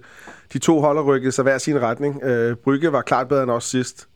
de 0.52 0.58
to 0.58 0.80
holder 0.80 1.02
rykket 1.02 1.34
sig 1.34 1.42
hver 1.42 1.58
sin 1.58 1.80
retning. 1.80 2.22
Øh, 2.22 2.56
Brygge 2.56 2.92
var 2.92 3.02
klart 3.02 3.28
bedre 3.28 3.42
end 3.42 3.50
os 3.50 3.64
sidst. 3.64 4.08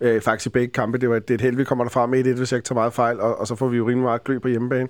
Øh, 0.00 0.20
faktisk 0.20 0.46
i 0.46 0.50
begge 0.50 0.72
kampe. 0.72 0.98
Det, 0.98 1.10
var, 1.10 1.18
det 1.18 1.30
er 1.30 1.34
et 1.34 1.40
held, 1.40 1.56
vi 1.56 1.64
kommer 1.64 1.84
derfra 1.84 2.06
med 2.06 2.26
et, 2.26 2.36
hvis 2.36 2.52
jeg 2.52 2.58
ikke 2.58 2.66
tager 2.66 2.74
meget 2.74 2.92
fejl, 2.92 3.20
og, 3.20 3.40
og 3.40 3.46
så 3.46 3.54
får 3.54 3.68
vi 3.68 3.76
jo 3.76 3.88
rimelig 3.88 4.04
meget 4.04 4.24
klø 4.24 4.38
på 4.38 4.48
hjemmebane. 4.48 4.88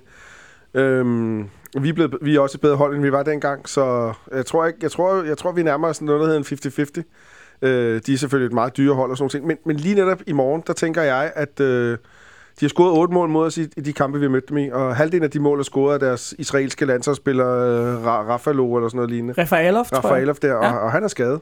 Øhm, 0.73 1.49
vi, 1.81 1.89
er 1.89 1.93
blevet, 1.93 2.17
vi 2.21 2.35
er 2.35 2.39
også 2.39 2.57
et 2.57 2.61
bedre 2.61 2.75
hold, 2.75 2.95
end 2.95 3.03
vi 3.03 3.11
var 3.11 3.23
dengang, 3.23 3.69
så 3.69 4.13
jeg 4.33 4.45
tror, 4.45 4.65
ikke, 4.65 4.79
jeg 4.81 4.91
tror, 4.91 5.23
jeg 5.23 5.37
tror 5.37 5.51
vi 5.51 5.63
nærmer 5.63 5.87
os 5.87 6.01
noget, 6.01 6.21
der 6.21 6.27
hedder 6.27 6.39
en 6.39 7.03
50-50. 7.03 7.67
Øh, 7.67 8.01
de 8.05 8.13
er 8.13 8.17
selvfølgelig 8.17 8.47
et 8.47 8.53
meget 8.53 8.77
dyre 8.77 8.93
hold 8.93 9.11
og 9.11 9.17
sådan 9.17 9.29
noget, 9.33 9.47
men, 9.47 9.57
men 9.65 9.75
lige 9.75 9.95
netop 9.95 10.21
i 10.27 10.33
morgen, 10.33 10.63
der 10.67 10.73
tænker 10.73 11.01
jeg, 11.01 11.31
at 11.35 11.59
øh, 11.59 11.97
de 12.61 12.65
har 12.65 12.69
scoret 12.69 12.91
otte 12.99 13.13
mål 13.13 13.29
mod 13.29 13.45
os 13.45 13.57
i, 13.57 13.61
i 13.77 13.81
de 13.81 13.93
kampe, 13.93 14.19
vi 14.19 14.25
har 14.25 14.29
mødt 14.31 14.49
dem 14.49 14.57
i, 14.57 14.69
og 14.69 14.95
halvdelen 14.95 15.23
af 15.23 15.31
de 15.31 15.39
mål 15.39 15.59
er 15.59 15.63
scoret 15.63 15.93
af 15.93 15.99
deres 15.99 16.35
israelske 16.37 16.85
landsholdsspiller, 16.85 17.47
øh, 17.47 18.03
Ra- 18.03 18.29
Rafalo 18.29 18.75
eller 18.75 18.89
sådan 18.89 18.95
noget 18.97 19.11
lignende. 19.11 19.41
Rafaelov, 19.41 19.85
tror 19.85 19.97
jeg. 19.97 20.03
Rafaelov 20.05 20.35
der, 20.41 20.53
og, 20.53 20.63
Ja. 20.63 20.71
og 20.77 20.91
han 20.91 21.03
er 21.03 21.07
skadet. 21.07 21.39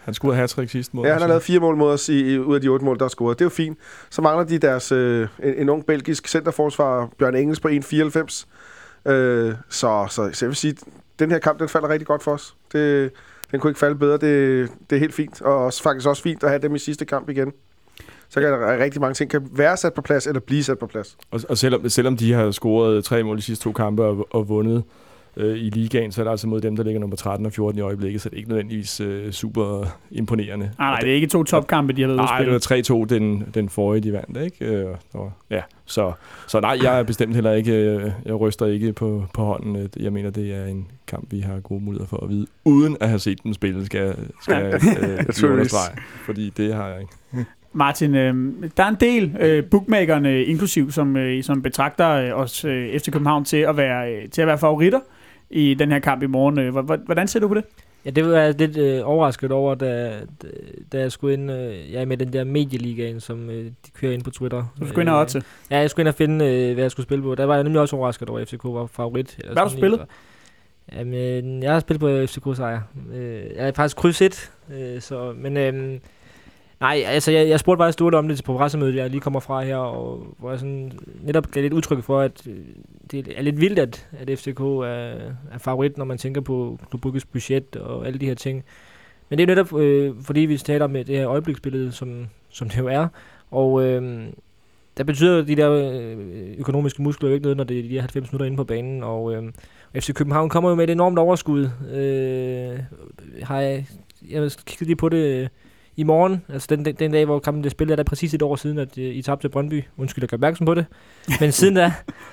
Han 0.00 0.14
skulle 0.14 0.34
have 0.34 0.48
hat 0.58 0.70
sidste 0.70 0.96
mål. 0.96 1.06
Ja, 1.06 1.12
han 1.12 1.20
har 1.20 1.28
lavet 1.28 1.42
fire 1.42 1.60
mål 1.60 1.76
mod 1.76 1.92
os 1.92 2.08
i, 2.08 2.34
i, 2.34 2.38
ud 2.38 2.54
af 2.54 2.60
de 2.60 2.68
otte 2.68 2.84
mål, 2.84 2.98
der 2.98 3.04
er 3.04 3.08
scoret. 3.08 3.38
Det 3.38 3.44
er 3.44 3.46
jo 3.46 3.50
fint. 3.50 3.78
Så 4.10 4.22
mangler 4.22 4.44
de 4.44 4.58
deres 4.58 4.92
øh, 4.92 5.28
en, 5.42 5.54
en 5.54 5.68
ung 5.68 5.86
belgisk 5.86 6.28
centerforsvar, 6.28 7.08
Bjørn 7.18 7.34
Engels 7.34 7.60
på 7.60 7.68
1,94. 7.68 8.46
Øh, 9.12 9.54
så, 9.68 10.06
så, 10.10 10.30
så 10.32 10.44
jeg 10.44 10.48
vil 10.48 10.56
sige, 10.56 10.74
den 11.18 11.30
her 11.30 11.38
kamp, 11.38 11.58
den 11.58 11.68
falder 11.68 11.88
rigtig 11.88 12.06
godt 12.06 12.22
for 12.22 12.32
os. 12.32 12.56
Det, 12.72 13.10
den 13.50 13.60
kunne 13.60 13.70
ikke 13.70 13.80
falde 13.80 13.94
bedre. 13.94 14.12
Det, 14.12 14.68
det 14.90 14.96
er 14.96 15.00
helt 15.00 15.14
fint. 15.14 15.42
Og 15.42 15.64
også, 15.64 15.82
faktisk 15.82 16.08
også 16.08 16.22
fint 16.22 16.42
at 16.42 16.48
have 16.48 16.62
dem 16.62 16.74
i 16.74 16.78
sidste 16.78 17.04
kamp 17.04 17.28
igen. 17.30 17.52
Så 18.30 18.40
kan 18.40 18.52
der 18.52 18.78
rigtig 18.78 19.00
mange 19.00 19.14
ting 19.14 19.30
kan 19.30 19.48
være 19.52 19.76
sat 19.76 19.94
på 19.94 20.02
plads, 20.02 20.26
eller 20.26 20.40
blive 20.40 20.62
sat 20.62 20.78
på 20.78 20.86
plads. 20.86 21.16
Og, 21.30 21.40
og 21.48 21.58
selvom, 21.58 21.88
selvom 21.88 22.16
de 22.16 22.32
har 22.32 22.50
scoret 22.50 23.04
tre 23.04 23.22
mål 23.22 23.36
de 23.36 23.42
sidste 23.42 23.64
to 23.64 23.72
kampe 23.72 24.04
og, 24.04 24.28
og 24.30 24.48
vundet 24.48 24.82
øh, 25.36 25.56
i 25.56 25.70
ligaen, 25.70 26.12
så 26.12 26.20
er 26.20 26.24
det 26.24 26.30
altså 26.30 26.46
mod 26.48 26.60
dem, 26.60 26.76
der 26.76 26.84
ligger 26.84 27.00
nummer 27.00 27.16
13 27.16 27.46
og 27.46 27.52
14 27.52 27.78
i 27.78 27.82
øjeblikket, 27.82 28.20
så 28.20 28.28
det 28.28 28.34
er 28.34 28.38
ikke 28.38 28.48
nødvendigvis 28.48 29.00
øh, 29.00 29.32
super 29.32 29.96
imponerende. 30.10 30.70
Nej, 30.78 30.90
nej, 30.90 31.00
det 31.00 31.10
er 31.10 31.14
ikke 31.14 31.26
to 31.26 31.44
topkampe, 31.44 31.92
de 31.92 32.00
har 32.00 32.08
været 32.08 32.16
Nej, 32.16 32.42
det 32.42 32.52
var 32.52 33.04
3-2 33.04 33.06
den, 33.08 33.44
den 33.54 33.68
forrige, 33.68 34.00
de 34.00 34.12
vandt, 34.12 34.36
ikke? 34.36 34.64
Øh, 34.64 34.86
og, 35.14 35.32
ja, 35.50 35.62
så, 35.84 36.12
så 36.46 36.60
nej, 36.60 36.78
jeg 36.82 36.98
er 36.98 37.02
bestemt 37.02 37.34
heller 37.34 37.52
ikke, 37.52 37.72
øh, 37.72 38.10
jeg 38.24 38.34
ryster 38.40 38.66
ikke 38.66 38.92
på, 38.92 39.24
på 39.34 39.44
hånden. 39.44 39.76
Øh, 39.76 39.88
Jeg 40.04 40.12
mener, 40.12 40.30
det 40.30 40.54
er 40.54 40.64
en 40.66 40.86
kamp, 41.06 41.32
vi 41.32 41.40
har 41.40 41.60
gode 41.60 41.84
muligheder 41.84 42.08
for 42.08 42.16
at 42.24 42.28
vide, 42.28 42.46
uden 42.64 42.96
at 43.00 43.08
have 43.08 43.18
set 43.18 43.42
dem 43.44 43.54
spille, 43.54 43.86
skal, 43.86 44.14
skal 44.42 44.64
øh, 44.74 45.50
understrege, 45.50 45.98
fordi 46.26 46.50
det 46.56 46.74
har 46.74 46.88
jeg 46.88 47.00
ikke. 47.00 47.12
Martin, 47.72 48.14
øh, 48.14 48.52
der 48.76 48.82
er 48.84 48.88
en 48.88 48.96
del 49.00 49.36
øh, 49.40 49.64
bookmakerne, 49.64 50.44
inklusiv, 50.44 50.90
som, 50.90 51.16
øh, 51.16 51.42
som 51.42 51.62
betragter 51.62 52.10
øh, 52.10 52.40
os 52.40 52.64
øh, 52.64 52.98
FC 53.00 53.10
København 53.12 53.44
til 53.44 53.56
at 53.56 53.76
være, 53.76 54.12
øh, 54.12 54.28
til 54.30 54.40
at 54.42 54.46
være 54.48 54.58
favoritter 54.58 55.00
i 55.50 55.74
den 55.74 55.92
her 55.92 55.98
kamp 55.98 56.22
i 56.22 56.26
morgen. 56.26 56.58
Øh, 56.60 56.70
hvor- 56.72 56.82
hvor- 56.82 56.98
Hvordan 57.06 57.28
ser 57.28 57.40
du 57.40 57.48
på 57.48 57.54
det? 57.54 57.64
Ja, 58.04 58.10
det 58.10 58.26
var 58.26 58.38
jeg 58.38 58.54
lidt 58.58 58.76
øh, 58.78 59.00
overrasket 59.04 59.52
over, 59.52 59.74
da, 59.74 60.12
da, 60.42 60.48
da 60.92 60.98
jeg 61.00 61.12
skulle 61.12 61.34
ind 61.34 61.52
øh, 61.52 61.92
ja, 61.92 62.04
med 62.04 62.16
den 62.16 62.32
der 62.32 62.44
medieligaen, 62.44 63.20
som 63.20 63.50
øh, 63.50 63.64
de 63.64 63.90
kører 64.00 64.12
ind 64.12 64.22
på 64.22 64.30
Twitter. 64.30 64.64
Du 64.80 64.86
skulle 64.88 65.00
ind 65.02 65.08
og 65.08 65.14
Øh, 65.14 65.20
otte. 65.20 65.42
Ja, 65.70 65.78
jeg 65.78 65.90
skulle 65.90 66.02
ind 66.02 66.08
og 66.08 66.14
finde, 66.14 66.44
øh, 66.44 66.74
hvad 66.74 66.84
jeg 66.84 66.90
skulle 66.90 67.04
spille 67.06 67.22
på. 67.22 67.34
Der 67.34 67.44
var 67.44 67.54
jeg 67.54 67.64
nemlig 67.64 67.80
også 67.80 67.96
overrasket 67.96 68.28
over, 68.28 68.40
at 68.40 68.48
FCK 68.48 68.64
var 68.64 68.86
favorit. 68.86 69.36
Eller 69.38 69.52
Hvad 69.52 69.62
har 69.62 69.68
du 69.68 69.76
spillet? 69.76 70.00
Jamen, 70.92 71.62
jeg 71.62 71.72
har 71.72 71.80
spillet 71.80 72.00
på 72.00 72.26
FCK 72.32 72.56
sejr. 72.56 72.80
Øh, 73.14 73.34
jeg 73.56 73.68
er 73.68 73.72
faktisk 73.72 73.96
kryds 73.96 74.22
1, 74.22 74.50
øh, 74.74 75.00
så, 75.00 75.34
men 75.36 75.56
øh, 75.56 75.98
nej, 76.80 77.02
altså 77.06 77.32
jeg, 77.32 77.48
jeg 77.48 77.60
spurgte 77.60 77.80
faktisk 77.80 77.92
Sturte 77.92 78.16
om 78.16 78.28
det 78.28 78.44
på 78.44 78.56
pressemødet, 78.56 78.94
jeg 78.94 79.10
lige 79.10 79.20
kommer 79.20 79.40
fra 79.40 79.62
her, 79.62 79.76
og 79.76 80.34
hvor 80.38 80.50
jeg 80.50 80.58
sådan 80.58 80.92
netop 81.22 81.50
gav 81.50 81.62
lidt 81.62 81.72
udtryk 81.72 82.04
for, 82.04 82.20
at 82.20 82.46
øh, 82.46 82.56
det 83.10 83.28
er 83.36 83.42
lidt 83.42 83.60
vildt, 83.60 83.78
at, 83.78 84.06
at 84.18 84.38
FCK 84.38 84.60
er, 84.60 84.84
er 85.52 85.58
favorit, 85.58 85.98
når 85.98 86.04
man 86.04 86.18
tænker 86.18 86.40
på 86.40 86.78
Klub 86.90 87.06
budget 87.32 87.76
og 87.76 88.06
alle 88.06 88.18
de 88.18 88.26
her 88.26 88.34
ting. 88.34 88.64
Men 89.28 89.38
det 89.38 89.42
er 89.42 89.54
netop, 89.54 89.78
øh, 89.78 90.14
fordi 90.22 90.40
vi 90.40 90.56
taler 90.56 90.84
om 90.84 90.92
det 90.92 91.06
her 91.06 91.28
øjebliksbillede, 91.28 91.92
som, 91.92 92.26
som 92.48 92.68
det 92.68 92.78
jo 92.78 92.86
er, 92.86 93.08
og 93.50 93.82
øh, 93.82 94.26
der 94.96 95.04
betyder 95.04 95.42
de 95.42 95.56
der 95.56 95.70
øh, 95.70 96.54
økonomiske 96.58 97.02
muskler 97.02 97.28
jo 97.28 97.34
ikke 97.34 97.42
noget, 97.42 97.56
når 97.56 97.64
det 97.64 97.78
er 97.78 97.82
de 97.82 97.88
her 97.88 98.00
90 98.00 98.32
minutter 98.32 98.46
inde 98.46 98.56
på 98.56 98.64
banen, 98.64 99.02
og 99.02 99.34
øh, 99.34 99.52
FC 99.94 100.14
København 100.14 100.48
kommer 100.48 100.70
jo 100.70 100.76
med 100.76 100.84
et 100.84 100.90
enormt 100.90 101.18
overskud. 101.18 101.68
Øh, 101.92 102.78
har 103.42 103.60
jeg, 103.60 103.86
jeg 104.30 104.50
kiggede 104.66 104.84
lige 104.84 104.96
på 104.96 105.08
det 105.08 105.42
øh, 105.42 105.48
i 105.98 106.02
morgen, 106.02 106.42
altså 106.48 106.66
den, 106.70 106.84
den, 106.84 106.94
den 106.94 107.12
dag, 107.12 107.24
hvor 107.24 107.38
kampen 107.38 107.62
blev 107.62 107.70
spillet, 107.70 107.92
er 107.92 107.96
der 107.96 108.02
præcis 108.02 108.34
et 108.34 108.42
år 108.42 108.56
siden, 108.56 108.78
at 108.78 108.98
øh, 108.98 109.04
I 109.04 109.22
tabte 109.22 109.42
til 109.42 109.52
Brøndby. 109.52 109.84
Undskyld, 109.96 110.22
jeg 110.22 110.28
gør 110.28 110.36
opmærksom 110.36 110.66
på 110.66 110.74
det. 110.74 110.86
Men 111.40 111.52
siden 111.52 111.74
da, 111.74 111.92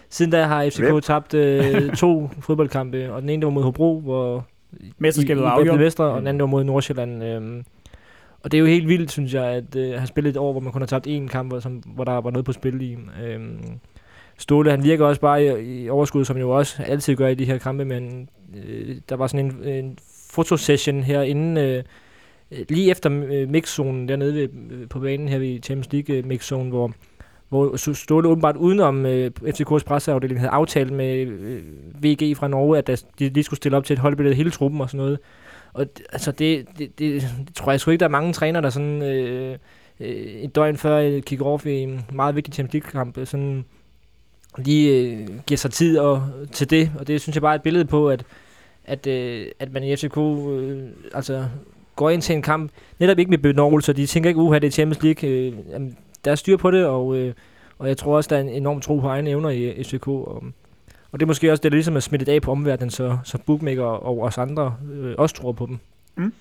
siden 0.09 0.32
da 0.32 0.43
har 0.43 0.70
FCK 0.70 1.03
tabt 1.03 1.34
øh, 1.34 1.93
to 1.95 2.30
fodboldkampe, 2.39 3.13
og 3.13 3.22
den 3.22 3.30
ene 3.30 3.41
der 3.41 3.45
var 3.45 3.53
mod 3.53 3.63
Hobro, 3.63 3.99
hvor 3.99 4.45
Mesterskabet 4.97 5.43
var 5.43 5.49
afgjort. 5.49 5.80
Vestre, 5.80 6.05
og 6.05 6.20
den 6.20 6.28
anden 6.28 6.39
der 6.39 6.45
var 6.45 6.51
mod 6.51 6.63
Nordsjælland. 6.63 7.24
Øhm, 7.24 7.63
og 8.43 8.51
det 8.51 8.57
er 8.57 8.59
jo 8.59 8.66
helt 8.66 8.88
vildt, 8.88 9.11
synes 9.11 9.34
jeg, 9.34 9.45
at 9.45 9.76
øh, 9.76 9.93
have 9.93 10.07
spillet 10.07 10.30
et 10.30 10.38
år, 10.38 10.51
hvor 10.51 10.61
man 10.61 10.72
kun 10.72 10.82
har 10.82 10.88
tabt 10.88 11.07
én 11.07 11.28
kamp, 11.28 11.51
hvor, 11.51 11.59
som, 11.59 11.74
hvor 11.74 12.03
der 12.03 12.22
var 12.22 12.32
noget 12.32 12.45
på 12.45 12.53
spil 12.53 12.82
i. 12.82 12.97
Øhm, 13.24 13.59
Ståle, 14.38 14.72
han 14.72 14.84
virker 14.84 15.05
også 15.05 15.22
bare 15.22 15.43
i, 15.43 15.84
i 15.84 15.89
overskud, 15.89 16.26
som 16.26 16.38
jo 16.38 16.49
også 16.49 16.84
altid 16.84 17.16
gør 17.16 17.28
i 17.28 17.36
de 17.36 17.45
her 17.45 17.57
kampe, 17.57 17.86
men 17.86 18.30
øh, 18.66 18.95
der 19.09 19.16
var 19.16 19.28
sådan 19.28 19.45
en, 19.45 19.63
en 19.63 19.97
fotosession 20.30 21.03
her 21.03 21.22
inden, 21.22 21.57
øh, 21.57 21.78
øh, 21.78 21.84
Øh, 22.52 22.66
lige 22.70 22.91
efter 22.91 23.24
øh, 23.32 23.50
mixzonen 23.50 24.08
dernede 24.08 24.34
ved, 24.34 24.50
øh, 24.72 24.89
på 24.89 25.00
banen 25.00 25.28
her 25.30 25.39
i 25.39 25.60
Champions 25.60 25.93
League 25.93 26.16
mixzonen, 26.16 26.28
mixzone, 26.28 26.70
hvor 26.70 26.93
hvor 27.50 27.93
Ståle 27.93 28.28
åbenbart 28.28 28.58
udenom 28.58 29.06
øh, 29.06 29.32
FCK's 29.43 29.84
presseafdeling 29.86 30.39
havde 30.39 30.52
aftalt 30.52 30.91
med 30.93 31.16
øh, 31.18 31.64
VG 32.04 32.38
fra 32.38 32.48
Norge, 32.48 32.78
at 32.78 32.88
der, 32.88 33.04
de 33.20 33.30
lige 33.30 33.43
skulle 33.43 33.58
stille 33.58 33.78
op 33.78 33.86
til 33.86 33.93
et 33.93 34.00
holdbillede 34.00 34.36
hele 34.36 34.52
truppen 34.52 34.82
og 34.82 34.89
sådan 34.89 34.98
noget. 34.98 35.20
Og 35.74 35.88
d- 36.00 36.04
altså 36.14 36.32
det, 36.32 36.66
det, 36.78 37.00
det, 37.00 37.22
det 37.22 37.56
tror 37.56 37.72
jeg 37.72 37.80
sgu 37.80 37.91
ikke, 37.91 38.00
der 38.00 38.06
er 38.06 38.10
mange 38.10 38.34
trænere, 38.34 38.64
der 38.64 38.70
sådan 38.70 39.02
øh, 39.02 39.58
øh, 40.00 40.08
et 40.16 40.56
døgn 40.56 40.78
før 40.78 40.98
øh, 40.98 41.22
kick-off 41.32 41.66
i 41.66 41.80
en 41.80 42.06
meget 42.14 42.36
vigtig 42.36 42.54
Champions 42.54 42.74
League-kamp, 42.74 43.28
sådan 43.28 43.66
lige 44.58 45.12
øh, 45.12 45.28
giver 45.48 45.58
sig 45.58 45.72
tid 45.72 45.98
og, 45.98 46.24
til 46.52 46.70
det. 46.70 46.91
Og 47.00 47.08
det 47.08 47.22
synes 47.22 47.36
jeg 47.36 47.41
bare 47.41 47.52
er 47.54 47.56
et 47.56 47.62
billede 47.64 47.86
på, 47.86 48.10
at, 48.10 48.26
at, 48.86 49.08
øh, 49.08 49.48
at 49.60 49.74
man 49.74 49.84
i 49.84 49.96
FCK 49.96 50.18
øh, 50.18 50.84
altså 51.14 51.46
går 51.96 52.10
ind 52.10 52.22
til 52.22 52.36
en 52.36 52.41
kamp, 52.41 52.72
netop 53.00 53.20
ikke 53.20 53.30
med 53.30 53.38
benovelse, 53.38 53.93
de 53.93 54.06
tænker 54.06 54.30
ikke, 54.30 54.39
uha, 54.39 54.60
det 54.60 54.68
er 54.68 54.72
Champions 54.72 55.04
League. 55.04 55.30
Øh, 55.30 55.54
jamen, 55.70 55.98
der 56.26 56.32
er 56.32 56.36
styr 56.36 56.58
på 56.58 56.72
det, 56.72 56.86
og, 56.86 57.18
øh, 57.18 57.34
og 57.80 57.88
jeg 57.88 57.98
tror 57.98 58.16
også, 58.16 58.28
der 58.28 58.36
er 58.36 58.41
en 58.41 58.50
enorm 58.50 58.82
tro 58.82 59.00
på 59.00 59.08
egne 59.08 59.30
evner 59.30 59.50
i 59.50 59.84
FCK. 59.84 60.08
Og, 60.08 60.43
og 61.12 61.20
det 61.20 61.22
er 61.22 61.28
måske 61.28 61.52
også 61.52 61.62
det, 61.62 61.72
der 61.72 61.76
ligesom 61.76 61.96
er 61.96 62.00
smittet 62.00 62.30
af 62.30 62.41
på 62.41 62.52
omverdenen, 62.52 62.89
så, 62.89 63.18
så 63.24 63.38
bookmaker 63.46 63.84
og 63.84 64.22
os 64.22 64.38
andre 64.38 64.76
øh, 64.93 65.16
også 65.18 65.36
tror 65.36 65.52
på 65.52 65.66
dem. 65.66 65.80
Mm. 66.16 66.34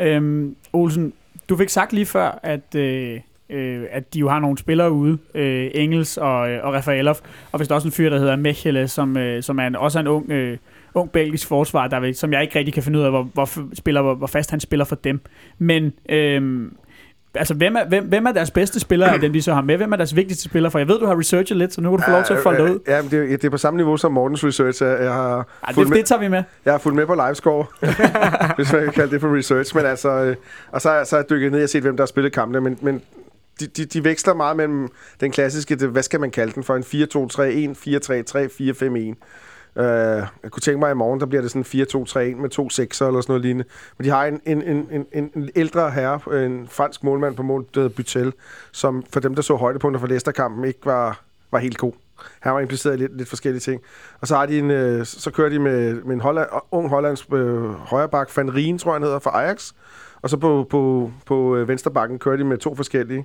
Øhm, 0.00 0.56
Olsen, 0.72 1.12
du 1.48 1.56
fik 1.56 1.68
sagt 1.68 1.92
lige 1.92 2.06
før, 2.06 2.38
at, 2.42 2.74
øh, 2.74 3.20
øh, 3.50 3.84
at 3.90 4.14
de 4.14 4.18
jo 4.18 4.28
har 4.28 4.40
nogle 4.40 4.58
spillere 4.58 4.92
ude, 4.92 5.18
øh, 5.34 5.70
Engels 5.74 6.16
og, 6.16 6.50
øh, 6.50 6.64
og 6.64 6.74
Rafaelov, 6.74 7.16
og 7.52 7.56
hvis 7.56 7.68
der 7.68 7.74
også 7.74 7.88
en 7.88 7.92
fyr, 7.92 8.10
der 8.10 8.18
hedder 8.18 8.36
Mechele, 8.36 8.88
som, 8.88 9.16
øh, 9.16 9.42
som 9.42 9.58
er 9.58 9.66
en, 9.66 9.76
også 9.76 9.98
er 9.98 10.00
en 10.00 10.06
ung, 10.06 10.30
øh, 10.30 10.58
ung 10.94 11.10
belgisk 11.12 11.48
forsvar, 11.48 11.86
der, 11.88 12.12
som 12.12 12.32
jeg 12.32 12.42
ikke 12.42 12.58
rigtig 12.58 12.74
kan 12.74 12.82
finde 12.82 12.98
ud 12.98 13.04
af, 13.04 13.10
hvor, 13.10 13.22
hvor, 13.34 13.48
spiller, 13.74 14.02
hvor, 14.02 14.14
hvor 14.14 14.26
fast 14.26 14.50
han 14.50 14.60
spiller 14.60 14.84
for 14.84 14.94
dem. 14.96 15.20
Men 15.58 15.92
øh, 16.08 16.70
altså, 17.34 17.54
hvem 17.54 17.76
er, 17.76 17.84
hvem, 17.88 18.04
hvem 18.04 18.26
er 18.26 18.32
deres 18.32 18.50
bedste 18.50 18.80
spillere 18.80 19.12
af 19.14 19.20
dem, 19.20 19.32
de 19.32 19.42
så 19.42 19.54
har 19.54 19.60
med? 19.62 19.76
Hvem 19.76 19.92
er 19.92 19.96
deres 19.96 20.16
vigtigste 20.16 20.44
spillere? 20.44 20.70
For 20.70 20.78
jeg 20.78 20.88
ved, 20.88 20.98
du 21.00 21.06
har 21.06 21.18
researchet 21.18 21.56
lidt, 21.56 21.74
så 21.74 21.80
nu 21.80 21.90
kan 21.90 21.98
du 21.98 22.04
få 22.04 22.10
lov 22.10 22.24
til 22.24 22.34
at 22.34 22.42
folde 22.42 22.62
det 22.64 22.70
ud. 22.70 22.78
Ja, 22.88 23.02
men 23.02 23.10
det, 23.10 23.18
er- 23.32 23.36
det 23.36 23.44
er 23.44 23.50
på 23.50 23.56
samme 23.58 23.76
niveau 23.76 23.96
som 23.96 24.12
Mortens 24.12 24.44
research. 24.44 24.82
Jeg, 24.82 25.12
har 25.12 25.46
fulgt 25.74 25.78
det, 25.78 25.88
med, 25.88 25.96
det 25.98 26.06
tager 26.06 26.20
vi 26.20 26.28
med. 26.28 26.42
jeg 26.64 26.72
har 26.72 26.78
fulgt 26.78 26.96
med 26.96 27.06
på 27.06 27.14
livescore, 27.26 27.66
hvis 28.56 28.72
man 28.72 28.82
kan 28.84 28.92
kalde 28.92 29.10
det 29.10 29.20
for 29.20 29.36
research. 29.36 29.76
Men 29.76 29.86
altså, 29.86 30.10
øh, 30.10 30.36
og 30.72 30.80
så, 30.80 31.02
så 31.04 31.16
har 31.16 31.22
jeg 31.22 31.30
dykket 31.30 31.52
ned 31.52 31.62
og 31.62 31.68
set, 31.68 31.82
hvem 31.82 31.96
der 31.96 32.02
har 32.02 32.06
spillet 32.06 32.32
kampene. 32.32 32.60
Men, 32.60 32.78
men 32.82 33.02
de, 33.60 33.66
de, 33.66 33.84
de 33.84 34.04
veksler 34.04 34.34
meget 34.34 34.56
mellem 34.56 34.88
den 35.20 35.30
klassiske, 35.30 35.74
det, 35.76 35.88
hvad 35.88 36.02
skal 36.02 36.20
man 36.20 36.30
kalde 36.30 36.52
den 36.52 36.64
for? 36.64 36.76
En 36.76 36.82
4-2-3-1, 36.82 36.88
4-3-3, 38.82 39.14
4-5-1. 39.14 39.14
Øh, 39.76 39.84
jeg 40.42 40.50
kunne 40.50 40.60
tænke 40.60 40.78
mig, 40.78 40.90
at 40.90 40.94
i 40.94 40.96
morgen, 40.96 41.20
der 41.20 41.26
bliver 41.26 41.42
det 41.42 41.50
sådan 41.50 42.34
4-2-3-1 42.34 42.40
med 42.40 42.48
to 42.50 42.70
sekser 42.70 43.06
eller 43.06 43.20
sådan 43.20 43.32
noget 43.32 43.42
lignende. 43.42 43.64
Men 43.98 44.04
de 44.04 44.10
har 44.10 44.26
en, 44.26 44.40
en, 44.46 44.62
en, 44.62 45.06
en, 45.12 45.30
en, 45.34 45.50
ældre 45.56 45.90
herre, 45.90 46.44
en 46.44 46.68
fransk 46.68 47.04
målmand 47.04 47.36
på 47.36 47.42
mål, 47.42 47.66
der 47.74 47.80
hedder 47.80 47.96
Butel, 47.96 48.32
som 48.72 49.04
for 49.12 49.20
dem, 49.20 49.34
der 49.34 49.42
så 49.42 49.56
højdepunkter 49.56 50.00
for 50.00 50.06
Leicester-kampen, 50.06 50.64
ikke 50.64 50.80
var, 50.84 51.22
var 51.50 51.58
helt 51.58 51.78
god. 51.78 51.92
Han 52.40 52.54
var 52.54 52.60
impliceret 52.60 52.94
i 52.94 52.98
lidt, 52.98 53.16
lidt 53.16 53.28
forskellige 53.28 53.60
ting. 53.60 53.82
Og 54.20 54.28
så, 54.28 54.36
har 54.36 54.46
de 54.46 54.58
en, 54.58 54.70
øh, 54.70 55.06
så 55.06 55.30
kører 55.30 55.48
de 55.48 55.58
med, 55.58 55.94
med 55.94 56.14
en 56.14 56.20
Holland, 56.20 56.48
ung 56.70 56.88
hollandsk 56.88 57.32
øh, 57.32 57.70
højreback, 57.70 58.36
Van 58.36 58.54
Rien, 58.54 58.78
tror 58.78 58.90
jeg 58.90 58.94
han 58.94 59.02
hedder, 59.02 59.18
fra 59.18 59.42
Ajax. 59.42 59.72
Og 60.22 60.30
så 60.30 60.36
på, 60.36 60.66
på, 60.70 61.12
på 61.26 61.56
øh, 61.56 61.68
venstrebakken 61.68 62.18
kører 62.18 62.36
de 62.36 62.44
med 62.44 62.58
to 62.58 62.74
forskellige. 62.74 63.24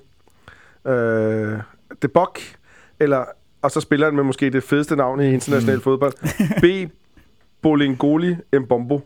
Øh, 0.86 1.58
De 2.02 2.08
Bok, 2.14 2.38
eller, 3.00 3.24
og 3.64 3.70
så 3.70 3.80
spiller 3.80 4.06
han 4.06 4.14
med 4.16 4.24
måske 4.24 4.50
det 4.50 4.62
fedeste 4.62 4.96
navn 4.96 5.20
i 5.20 5.32
international 5.34 5.80
fodbold. 5.80 6.12
B. 6.86 6.90
Bolingoli 7.62 8.36
Mbombo. 8.60 9.00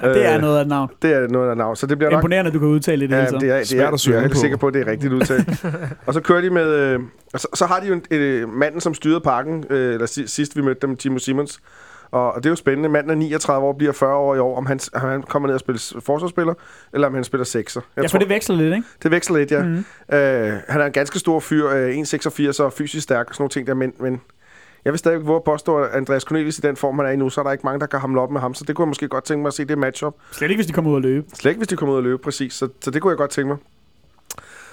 Det 0.00 0.26
er 0.26 0.34
Øh, 0.34 0.40
noget 0.40 0.58
af 0.58 0.62
et 0.62 0.68
navn. 0.68 0.90
Det 1.02 1.12
er 1.12 1.28
noget 1.28 1.50
af 1.50 1.56
navn. 1.56 1.76
Så 1.76 1.86
det 1.86 1.98
bliver 1.98 2.10
nok 2.10 2.18
Imponerende, 2.18 2.48
at 2.48 2.54
du 2.54 2.58
kan 2.58 2.68
udtale 2.68 3.06
det. 3.08 3.14
Ja, 3.14 3.24
det 3.26 3.32
er, 3.34 3.38
det 3.38 3.50
er, 3.50 3.54
at 3.86 3.90
jeg 3.90 3.98
synge 4.00 4.16
er 4.16 4.20
helt 4.20 4.32
på. 4.32 4.38
sikker 4.38 4.56
på, 4.56 4.66
at 4.66 4.74
det 4.74 4.82
er 4.82 4.90
rigtigt 4.90 5.12
udtalt. 5.12 5.64
og 6.06 6.14
så 6.14 6.20
kører 6.20 6.40
de 6.40 6.50
med... 6.50 6.66
Øh, 6.74 7.00
så, 7.36 7.48
så 7.54 7.66
har 7.66 7.80
de 7.80 7.86
jo 7.86 7.94
en, 7.94 8.02
øh, 8.10 8.48
manden, 8.48 8.80
som 8.80 8.94
styrede 8.94 9.20
parken, 9.20 9.64
øh, 9.70 9.94
eller 9.94 10.06
si- 10.06 10.26
sidst 10.26 10.56
vi 10.56 10.62
mødte 10.62 10.86
dem, 10.86 10.96
Timo 10.96 11.18
Simons. 11.18 11.60
Og, 12.12 12.32
og 12.32 12.36
det 12.36 12.46
er 12.46 12.50
jo 12.50 12.56
spændende. 12.56 12.88
Manden 12.88 13.10
er 13.10 13.14
39 13.14 13.66
år, 13.66 13.72
bliver 13.72 13.92
40 13.92 14.16
år 14.16 14.34
i 14.34 14.38
år, 14.38 14.56
om 14.56 14.66
han, 14.66 14.80
om 14.94 15.00
han 15.00 15.22
kommer 15.22 15.46
ned 15.46 15.54
og 15.54 15.60
spiller 15.60 16.00
forsvarsspiller, 16.04 16.54
eller 16.92 17.06
om 17.06 17.14
han 17.14 17.24
spiller 17.24 17.44
sekser. 17.44 17.80
Jeg 17.96 18.02
Ja, 18.02 18.08
for 18.08 18.18
det 18.18 18.28
veksler 18.28 18.56
lidt, 18.56 18.74
ikke? 18.74 18.88
det 19.02 19.10
veksler 19.10 19.38
lidt, 19.38 19.50
ja. 19.50 19.62
Mm. 19.62 19.84
Øh, 20.12 20.52
han 20.68 20.80
er 20.80 20.86
en 20.86 20.92
ganske 20.92 21.18
stor 21.18 21.40
fyr, 21.40 21.68
øh, 21.68 21.98
1,86 21.98 22.62
og 22.62 22.72
fysisk 22.72 23.02
stærk 23.02 23.28
og 23.28 23.34
sådan 23.34 23.42
nogle 23.42 23.50
ting 23.50 23.66
der, 23.66 23.74
men, 23.74 23.92
men 23.98 24.20
jeg 24.84 24.92
vil 24.92 24.98
stadig 24.98 25.26
våge 25.26 25.36
at 25.36 25.44
påstå, 25.44 25.76
at 25.78 25.90
Andreas 25.90 26.22
Cornelius 26.22 26.58
i 26.58 26.60
den 26.60 26.76
form, 26.76 26.98
han 26.98 27.06
er 27.06 27.10
i 27.10 27.16
nu, 27.16 27.30
så 27.30 27.40
er 27.40 27.44
der 27.44 27.52
ikke 27.52 27.64
mange, 27.64 27.80
der 27.80 27.86
kan 27.86 28.00
hamle 28.00 28.20
op 28.20 28.30
med 28.30 28.40
ham, 28.40 28.54
så 28.54 28.64
det 28.64 28.76
kunne 28.76 28.84
jeg 28.84 28.88
måske 28.88 29.08
godt 29.08 29.24
tænke 29.24 29.42
mig 29.42 29.48
at 29.48 29.54
se 29.54 29.64
det 29.64 29.78
matchup. 29.78 30.14
Slet 30.32 30.50
ikke, 30.50 30.58
hvis 30.58 30.66
de 30.66 30.72
kommer 30.72 30.90
ud 30.90 30.96
og 30.96 31.02
løbe. 31.02 31.26
Slet 31.34 31.50
ikke, 31.50 31.58
hvis 31.58 31.68
de 31.68 31.76
kommer 31.76 31.92
ud 31.92 31.98
og 31.98 32.02
løbe, 32.04 32.18
præcis. 32.18 32.54
Så, 32.54 32.68
så 32.80 32.90
det 32.90 33.02
kunne 33.02 33.10
jeg 33.10 33.18
godt 33.18 33.30
tænke 33.30 33.48
mig. 33.48 33.56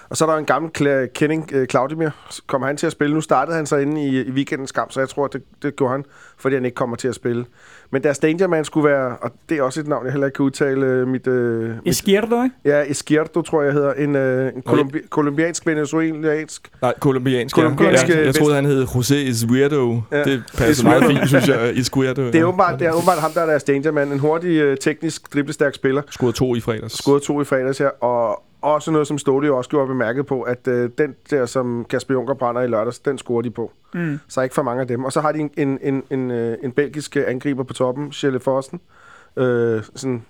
Og 0.09 0.17
så 0.17 0.25
er 0.25 0.29
der 0.29 0.37
en 0.37 0.45
gammel 0.45 0.71
Kla- 0.77 1.05
kending, 1.13 1.49
øh, 1.53 1.67
Claudimir. 1.67 2.09
Kommer 2.47 2.67
han 2.67 2.77
til 2.77 2.85
at 2.85 2.91
spille? 2.91 3.13
Nu 3.15 3.21
startede 3.21 3.55
han 3.55 3.65
så 3.65 3.75
inde 3.77 4.05
i, 4.05 4.21
i 4.21 4.31
weekendens 4.31 4.71
kamp, 4.71 4.91
så 4.91 4.99
jeg 4.99 5.09
tror, 5.09 5.25
at 5.25 5.33
det, 5.33 5.41
det 5.63 5.75
gjorde 5.75 5.91
han, 5.91 6.05
fordi 6.37 6.55
han 6.55 6.65
ikke 6.65 6.75
kommer 6.75 6.95
til 6.95 7.07
at 7.07 7.15
spille. 7.15 7.45
Men 7.91 8.03
deres 8.03 8.19
Dangerman 8.19 8.65
skulle 8.65 8.89
være, 8.89 9.17
og 9.21 9.31
det 9.49 9.57
er 9.57 9.61
også 9.61 9.79
et 9.79 9.87
navn, 9.87 10.05
jeg 10.05 10.11
heller 10.13 10.27
ikke 10.27 10.35
kan 10.35 10.45
udtale, 10.45 10.85
øh, 10.85 11.07
mit... 11.07 11.27
Øh, 11.27 11.69
mit 11.69 11.79
Izquierdo, 11.85 12.43
ikke? 12.43 12.55
ja, 12.65 12.81
Izquierdo, 12.81 13.41
tror 13.41 13.61
jeg 13.61 13.73
hedder. 13.73 13.93
En, 13.93 14.15
øh, 14.15 14.53
en 14.55 14.63
kolumbi- 14.69 15.07
kolumbiansk, 15.09 15.65
venezuelansk. 15.67 16.69
Nej, 16.81 16.93
kolumbiansk. 16.99 17.55
Kolumbiansk, 17.55 18.07
ja. 18.09 18.13
Jeg, 18.13 18.19
øh, 18.19 18.25
jeg 18.25 18.35
troede, 18.35 18.55
han 18.55 18.65
hed 18.65 18.83
José 18.83 19.15
Izquierdo. 19.15 20.01
Ja. 20.11 20.17
Ja. 20.17 20.23
Det 20.23 20.43
passer 20.57 20.83
meget 20.83 21.03
fint, 21.03 21.27
synes 21.27 21.47
jeg. 21.47 21.71
Izquierdo. 21.81 22.21
Det 22.25 22.35
er 22.35 22.43
åbenbart, 22.45 22.79
det 22.79 22.87
er 22.87 22.91
åbenbart 22.91 23.17
ham, 23.19 23.31
der 23.31 23.41
er 23.41 23.45
deres 23.45 23.63
Dangerman. 23.63 24.11
En 24.11 24.19
hurtig, 24.19 24.49
øh, 24.61 24.77
teknisk, 24.77 25.33
driblestærk 25.33 25.73
spiller. 25.75 26.01
Scoret 26.09 26.35
to 26.35 26.55
i 26.55 26.59
fredags. 26.59 26.93
Scoret 26.93 27.21
to 27.21 27.41
i 27.41 27.43
fredags 27.43 27.77
her, 27.77 27.89
og 28.03 28.43
også 28.61 28.91
noget, 28.91 29.07
som 29.07 29.17
Ståle 29.17 29.47
jo 29.47 29.57
også 29.57 29.69
gjorde 29.69 29.87
bemærket 29.87 30.25
på, 30.25 30.41
at 30.41 30.67
øh, 30.67 30.89
den 30.97 31.15
der, 31.29 31.45
som 31.45 31.85
Kasper 31.89 32.13
Junker 32.13 32.33
brænder 32.33 32.61
i 32.61 32.67
lørdags, 32.67 32.99
den 32.99 33.17
scorer 33.17 33.41
de 33.41 33.51
på. 33.51 33.71
Mm. 33.93 34.19
Så 34.27 34.41
ikke 34.41 34.55
for 34.55 34.63
mange 34.63 34.81
af 34.81 34.87
dem. 34.87 35.03
Og 35.03 35.11
så 35.11 35.21
har 35.21 35.31
de 35.31 35.39
en, 35.39 35.51
en, 35.57 35.79
en, 35.81 36.03
en, 36.09 36.31
øh, 36.31 36.57
en 36.63 36.71
belgisk 36.71 37.17
øh, 37.17 37.23
angriber 37.27 37.63
på 37.63 37.73
toppen, 37.73 38.11
Schelle 38.11 38.39
Fossen. 38.39 38.81
Øh, 39.37 39.83
sådan, 39.95 40.23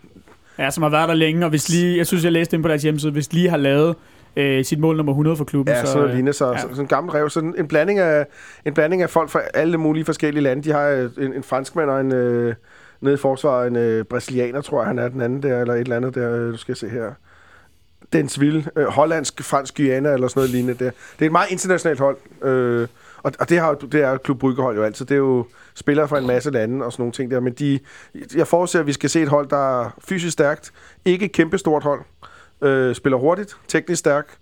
Ja, 0.58 0.70
som 0.70 0.84
har 0.84 0.90
været 0.90 1.10
der 1.10 1.16
længe, 1.16 1.46
og 1.46 1.50
hvis 1.50 1.70
lige, 1.70 1.98
jeg 1.98 2.08
synes, 2.08 2.24
jeg 2.24 2.32
læste 2.32 2.56
ind 2.56 2.64
på 2.64 2.70
deres 2.70 2.84
hjemmeside, 2.84 3.12
hvis 3.12 3.34
lige 3.34 3.50
har 3.50 3.58
lavet 3.58 3.96
øh, 4.36 4.66
sit 4.66 4.80
mål 4.80 4.98
nummer 4.98 5.12
100 5.12 5.38
for 5.38 5.46
klubben. 5.46 5.74
ja, 5.74 5.82
så, 5.82 5.86
sådan 5.86 6.00
noget 6.00 6.16
lignende. 6.16 6.34
Så, 6.34 6.46
ja. 6.46 6.52
ja. 6.52 6.60
sådan 6.60 6.80
en 6.80 6.88
gammel 6.88 7.12
rev. 7.12 7.30
Sådan 7.30 7.56
en 7.58 7.68
blanding, 7.68 8.00
af, 8.00 8.26
en 8.66 8.74
blanding 8.74 9.02
af 9.02 9.10
folk 9.10 9.30
fra 9.30 9.42
alle 9.54 9.78
mulige 9.78 10.06
forskellige 10.06 10.44
lande. 10.44 10.64
De 10.64 10.72
har 10.72 10.88
øh, 10.88 11.10
en, 11.18 11.34
en 11.34 11.44
franskmand 11.44 11.90
og 11.90 12.02
en... 12.02 12.12
Øh, 12.12 12.56
nede 13.02 13.14
i 13.14 13.18
forsvaret, 13.18 13.68
en 13.68 13.76
øh, 13.76 14.06
brasilianer, 14.06 14.62
tror 14.62 14.82
jeg, 14.82 14.88
han 14.88 15.00
er 15.00 15.08
den 15.10 15.22
anden 15.22 15.44
der, 15.44 15.62
eller 15.62 15.74
et 15.74 15.80
eller 15.80 15.96
andet 15.96 16.16
der, 16.16 16.36
øh, 16.36 16.52
du 16.52 16.58
skal 16.58 16.76
se 16.76 16.90
her. 16.90 17.12
Densville, 18.14 18.66
øh, 18.76 18.86
hollandsk, 18.86 19.44
fransk 19.44 19.78
Guyana, 19.78 20.14
eller 20.14 20.28
sådan 20.28 20.40
noget 20.40 20.50
lignende 20.50 20.86
der. 20.86 20.92
Det 21.14 21.22
er 21.22 21.26
et 21.26 21.32
meget 21.32 21.52
internationalt 21.52 22.00
hold, 22.00 22.18
øh, 22.44 22.88
Og, 23.24 23.32
og 23.40 23.50
det, 23.50 23.60
har, 23.60 23.74
det 23.74 24.02
er 24.04 24.10
jo 24.12 24.18
Klub 24.18 24.40
Bryggehold 24.40 24.78
jo 24.78 24.84
altid. 24.84 25.06
Det 25.06 25.16
er 25.16 25.18
jo 25.20 25.46
spillere 25.76 26.08
fra 26.08 26.18
en 26.18 26.28
masse 26.28 26.52
lande 26.52 26.86
og 26.86 26.92
sådan 26.92 27.02
nogle 27.02 27.12
ting 27.14 27.32
der. 27.32 27.40
Men 27.40 27.54
de, 27.54 27.80
jeg 28.36 28.48
forudser, 28.48 28.80
at 28.80 28.88
vi 28.88 28.94
skal 28.94 29.10
se 29.10 29.22
et 29.22 29.28
hold, 29.28 29.50
der 29.50 29.82
er 29.82 29.90
fysisk 30.08 30.34
stærkt. 30.34 30.72
Ikke 31.06 31.26
et 31.26 31.32
kæmpestort 31.32 31.84
hold. 31.84 32.02
Øh, 32.62 32.96
spiller 32.96 33.18
hurtigt, 33.18 33.58
teknisk 33.68 34.00
stærk, 34.00 34.38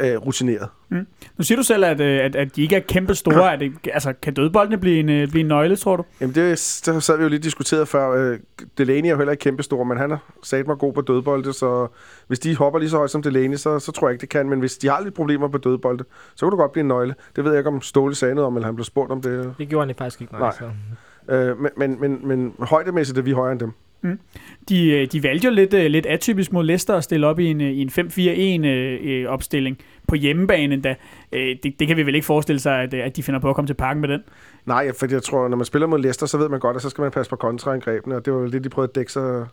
øh, 0.00 0.16
rutineret. 0.16 0.68
Nu 0.90 1.04
siger 1.44 1.56
du 1.56 1.62
selv, 1.62 1.84
at, 1.84 2.00
øh, 2.00 2.24
at, 2.24 2.36
at 2.36 2.56
de 2.56 2.62
ikke 2.62 2.76
er 2.76 2.80
kæmpe 2.80 3.14
store. 3.14 3.52
Er 3.52 3.56
det, 3.56 3.72
altså, 3.92 4.12
kan 4.22 4.34
dødboldene 4.34 4.78
blive 4.78 5.00
en, 5.00 5.08
øh, 5.08 5.28
blive 5.28 5.40
en 5.40 5.46
nøgle, 5.46 5.76
tror 5.76 5.96
du? 5.96 6.04
Jamen 6.20 6.34
det, 6.34 6.82
det 6.86 7.02
sad 7.02 7.16
vi 7.16 7.22
jo 7.22 7.28
lige 7.28 7.38
diskuteret 7.38 7.88
før. 7.88 8.10
Øh, 8.10 8.38
Delaney 8.78 9.06
er 9.06 9.10
jo 9.10 9.16
heller 9.16 9.32
ikke 9.32 9.42
kæmpestor, 9.42 9.84
men 9.84 9.98
han 9.98 10.10
er 10.10 10.18
sat 10.42 10.66
mig 10.66 10.78
god 10.78 10.92
på 10.92 11.00
dødbolde, 11.00 11.52
så 11.52 11.86
hvis 12.26 12.38
de 12.38 12.56
hopper 12.56 12.78
lige 12.78 12.90
så 12.90 12.96
højt 12.96 13.10
som 13.10 13.22
Delaney, 13.22 13.56
så, 13.56 13.78
så 13.78 13.92
tror 13.92 14.08
jeg 14.08 14.12
ikke, 14.12 14.20
det 14.20 14.28
kan. 14.28 14.48
Men 14.48 14.60
hvis 14.60 14.78
de 14.78 14.88
har 14.88 15.00
lidt 15.00 15.14
problemer 15.14 15.48
på 15.48 15.58
dødbolde, 15.58 16.04
så 16.34 16.46
kunne 16.46 16.50
det 16.50 16.58
godt 16.58 16.72
blive 16.72 16.80
en 16.80 16.88
nøgle. 16.88 17.14
Det 17.36 17.44
ved 17.44 17.52
jeg 17.52 17.60
ikke, 17.60 17.70
om 17.70 17.82
Ståle 17.82 18.14
sagde 18.14 18.34
noget 18.34 18.46
om, 18.46 18.56
eller 18.56 18.66
han 18.66 18.74
blev 18.74 18.84
spurgt 18.84 19.12
om 19.12 19.22
det. 19.22 19.54
Det 19.58 19.68
gjorde 19.68 19.86
han 19.86 19.94
faktisk 19.98 20.20
ikke, 20.20 20.32
nej. 20.32 20.40
Nej. 20.40 20.52
Så. 21.28 21.34
Øh, 21.34 21.60
men, 21.60 21.70
men, 21.76 22.00
men, 22.00 22.28
men 22.28 22.54
højdemæssigt 22.58 23.18
er 23.18 23.22
vi 23.22 23.32
højere 23.32 23.52
end 23.52 23.60
dem. 23.60 23.72
De, 24.68 24.90
øh, 24.90 25.08
de 25.12 25.22
valgte 25.22 25.48
jo 25.48 25.54
lidt, 25.54 25.74
øh, 25.74 25.86
lidt 25.86 26.06
atypisk 26.06 26.52
mod 26.52 26.64
Leicester 26.64 26.94
at 26.94 27.04
stille 27.04 27.26
op 27.26 27.38
i 27.38 27.46
en, 27.46 27.60
øh, 27.60 27.70
i 27.70 27.82
en 27.82 27.88
5-4-1 27.88 28.66
øh, 28.66 28.98
øh, 29.02 29.28
opstilling 29.28 29.78
på 30.08 30.14
hjemmebane 30.14 30.74
endda. 30.74 30.94
Det, 31.32 31.74
det 31.78 31.88
kan 31.88 31.96
vi 31.96 32.06
vel 32.06 32.14
ikke 32.14 32.26
forestille 32.26 32.60
sig, 32.60 32.80
at, 32.80 32.94
at 32.94 33.16
de 33.16 33.22
finder 33.22 33.40
på 33.40 33.48
at 33.48 33.54
komme 33.54 33.66
til 33.66 33.74
parken 33.74 34.00
med 34.00 34.08
den. 34.08 34.20
Nej, 34.66 34.92
for 34.98 35.06
jeg 35.10 35.22
tror, 35.22 35.48
når 35.48 35.56
man 35.56 35.66
spiller 35.66 35.86
mod 35.86 35.98
Leicester, 35.98 36.26
så 36.26 36.38
ved 36.38 36.48
man 36.48 36.60
godt, 36.60 36.76
at 36.76 36.82
så 36.82 36.90
skal 36.90 37.02
man 37.02 37.10
passe 37.10 37.30
på 37.30 37.36
kontraangrebene, 37.36 38.16
og 38.16 38.24
det 38.24 38.32
var 38.32 38.40
jo 38.40 38.50
det, 38.50 38.64
de 38.64 38.68
prøvede 38.68 38.90
at 38.90 38.94
dække 38.94 39.12
sig 39.12 39.46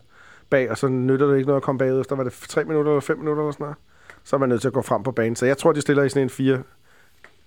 bag, 0.50 0.70
og 0.70 0.78
så 0.78 0.88
nytter 0.88 1.26
det 1.26 1.36
ikke 1.36 1.46
noget 1.46 1.56
at 1.56 1.62
komme 1.62 1.78
bagud 1.78 2.00
efter, 2.00 2.16
var 2.16 2.24
det 2.24 2.32
3 2.32 2.64
minutter 2.64 2.92
eller 2.92 3.00
5 3.00 3.18
minutter 3.18 3.42
eller 3.42 3.52
sådan 3.52 3.64
noget. 3.64 3.76
Så 4.24 4.36
er 4.36 4.40
man 4.40 4.48
nødt 4.48 4.60
til 4.60 4.68
at 4.68 4.74
gå 4.74 4.82
frem 4.82 5.02
på 5.02 5.12
banen. 5.12 5.36
Så 5.36 5.46
jeg 5.46 5.58
tror, 5.58 5.72
de 5.72 5.80
stiller 5.80 6.02
i 6.02 6.08
sådan 6.08 6.22
en 6.22 6.30
4 6.30 6.62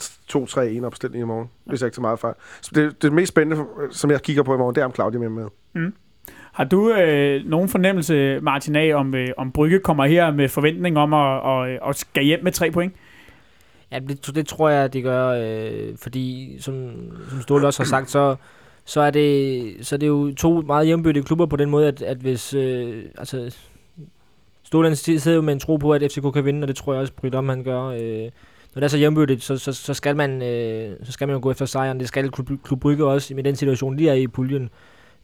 2-3-1 0.02 0.86
opstilling 0.86 1.22
i 1.22 1.26
morgen, 1.26 1.50
hvis 1.66 1.82
jeg 1.82 1.88
ikke 1.88 1.96
så 1.96 2.02
meget 2.02 2.20
fejl. 2.20 2.34
Så 2.62 2.72
det, 2.76 3.02
det 3.02 3.14
mest 3.14 3.30
spændende, 3.30 3.66
som 3.92 4.12
jeg 4.12 4.22
kigger 4.22 4.44
på 4.44 4.56
i 4.56 4.58
morgen, 4.58 4.76
det 4.76 4.82
er, 4.82 4.86
om 4.86 4.94
Claudia 4.94 5.20
er 5.20 5.30
med 5.30 5.44
med. 5.44 5.50
Har 6.54 6.64
du 6.64 6.94
øh, 6.94 7.46
nogen 7.46 7.70
fornemmelse, 7.70 8.40
Martin, 8.42 8.76
af, 8.76 8.96
om, 8.96 9.16
øh, 9.16 9.30
om 9.38 9.52
Brygge 9.52 9.80
kommer 9.80 10.06
her 10.06 10.32
med 10.32 10.50
forventning 10.50 10.98
om 10.98 11.14
at, 11.14 11.52
at, 11.52 11.80
at 11.90 11.96
skal 11.96 12.24
hjem 12.24 12.44
med 12.44 12.52
tre 12.52 12.72
point? 12.72 12.94
Ja, 13.92 14.00
det, 14.00 14.36
det 14.36 14.48
tror 14.48 14.70
jeg, 14.70 14.94
det 14.94 15.04
gør, 15.04 15.28
øh, 15.28 15.98
fordi 15.98 16.56
som, 16.60 16.92
som 17.30 17.42
Ståle 17.42 17.68
også 17.68 17.84
har 17.84 17.88
sagt, 17.88 18.12
så, 18.12 18.36
så, 18.86 19.02
er 19.02 19.12
det, 19.12 19.76
så 19.82 19.96
er 19.96 20.00
det 20.00 20.08
jo 20.08 20.34
to 20.36 20.62
meget 20.62 20.86
hjemmebygtige 20.86 21.24
klubber 21.24 21.46
på 21.46 21.56
den 21.56 21.70
måde, 21.70 21.88
at, 21.88 22.02
at 22.02 22.18
hvis... 22.18 22.54
Øh, 22.54 23.04
altså, 23.18 23.56
Ståle 24.64 24.96
sidder 24.96 25.36
jo 25.36 25.42
med 25.42 25.54
en 25.54 25.60
tro 25.60 25.78
på, 25.78 25.94
at 25.94 26.12
FCK 26.12 26.34
kan 26.34 26.46
vinde, 26.46 26.64
og 26.64 26.68
det 26.68 26.76
tror 26.76 26.94
jeg 26.94 27.02
også, 27.02 27.14
Bryt 27.14 27.36
om 27.36 27.50
han 27.50 27.64
gør. 27.64 27.84
Øh, 27.84 28.30
når 28.76 28.80
det 28.80 28.84
er 28.84 28.88
så 28.88 28.98
hjemmebygtigt, 28.98 29.44
så, 29.44 29.58
så, 29.58 29.74
så, 29.74 29.94
skal 29.94 30.16
man, 30.16 30.42
øh, 30.42 30.96
så 31.04 31.12
skal 31.12 31.28
man 31.28 31.36
jo 31.36 31.40
gå 31.44 31.52
efter 31.52 31.66
sejren. 31.66 32.00
Det 32.00 32.08
skal 32.08 32.32
Klub, 32.32 32.50
Klub 32.64 32.80
Brygge 32.80 33.06
også 33.06 33.36
med 33.36 33.44
den 33.44 33.56
situation, 33.56 33.98
de 33.98 34.10
er 34.10 34.14
i 34.14 34.28
puljen. 34.28 34.70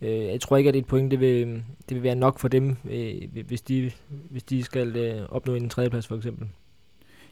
Øh, 0.02 0.26
jeg 0.26 0.42
tror 0.42 0.58
ikke, 0.58 0.68
at 0.70 0.76
et 0.76 0.86
point 0.86 1.12
det 1.12 1.20
vil, 1.20 1.48
det 1.90 1.96
vil 1.96 2.04
være 2.04 2.16
nok 2.16 2.40
for 2.40 2.48
dem, 2.48 2.76
øh, 2.92 3.14
hvis, 3.48 3.62
de, 3.62 3.92
hvis 4.30 4.44
de 4.44 4.64
skal 4.64 4.96
øh, 4.96 5.22
opnå 5.30 5.54
en 5.56 5.70
tredjeplads 5.70 6.08
for 6.08 6.16
eksempel. 6.16 6.48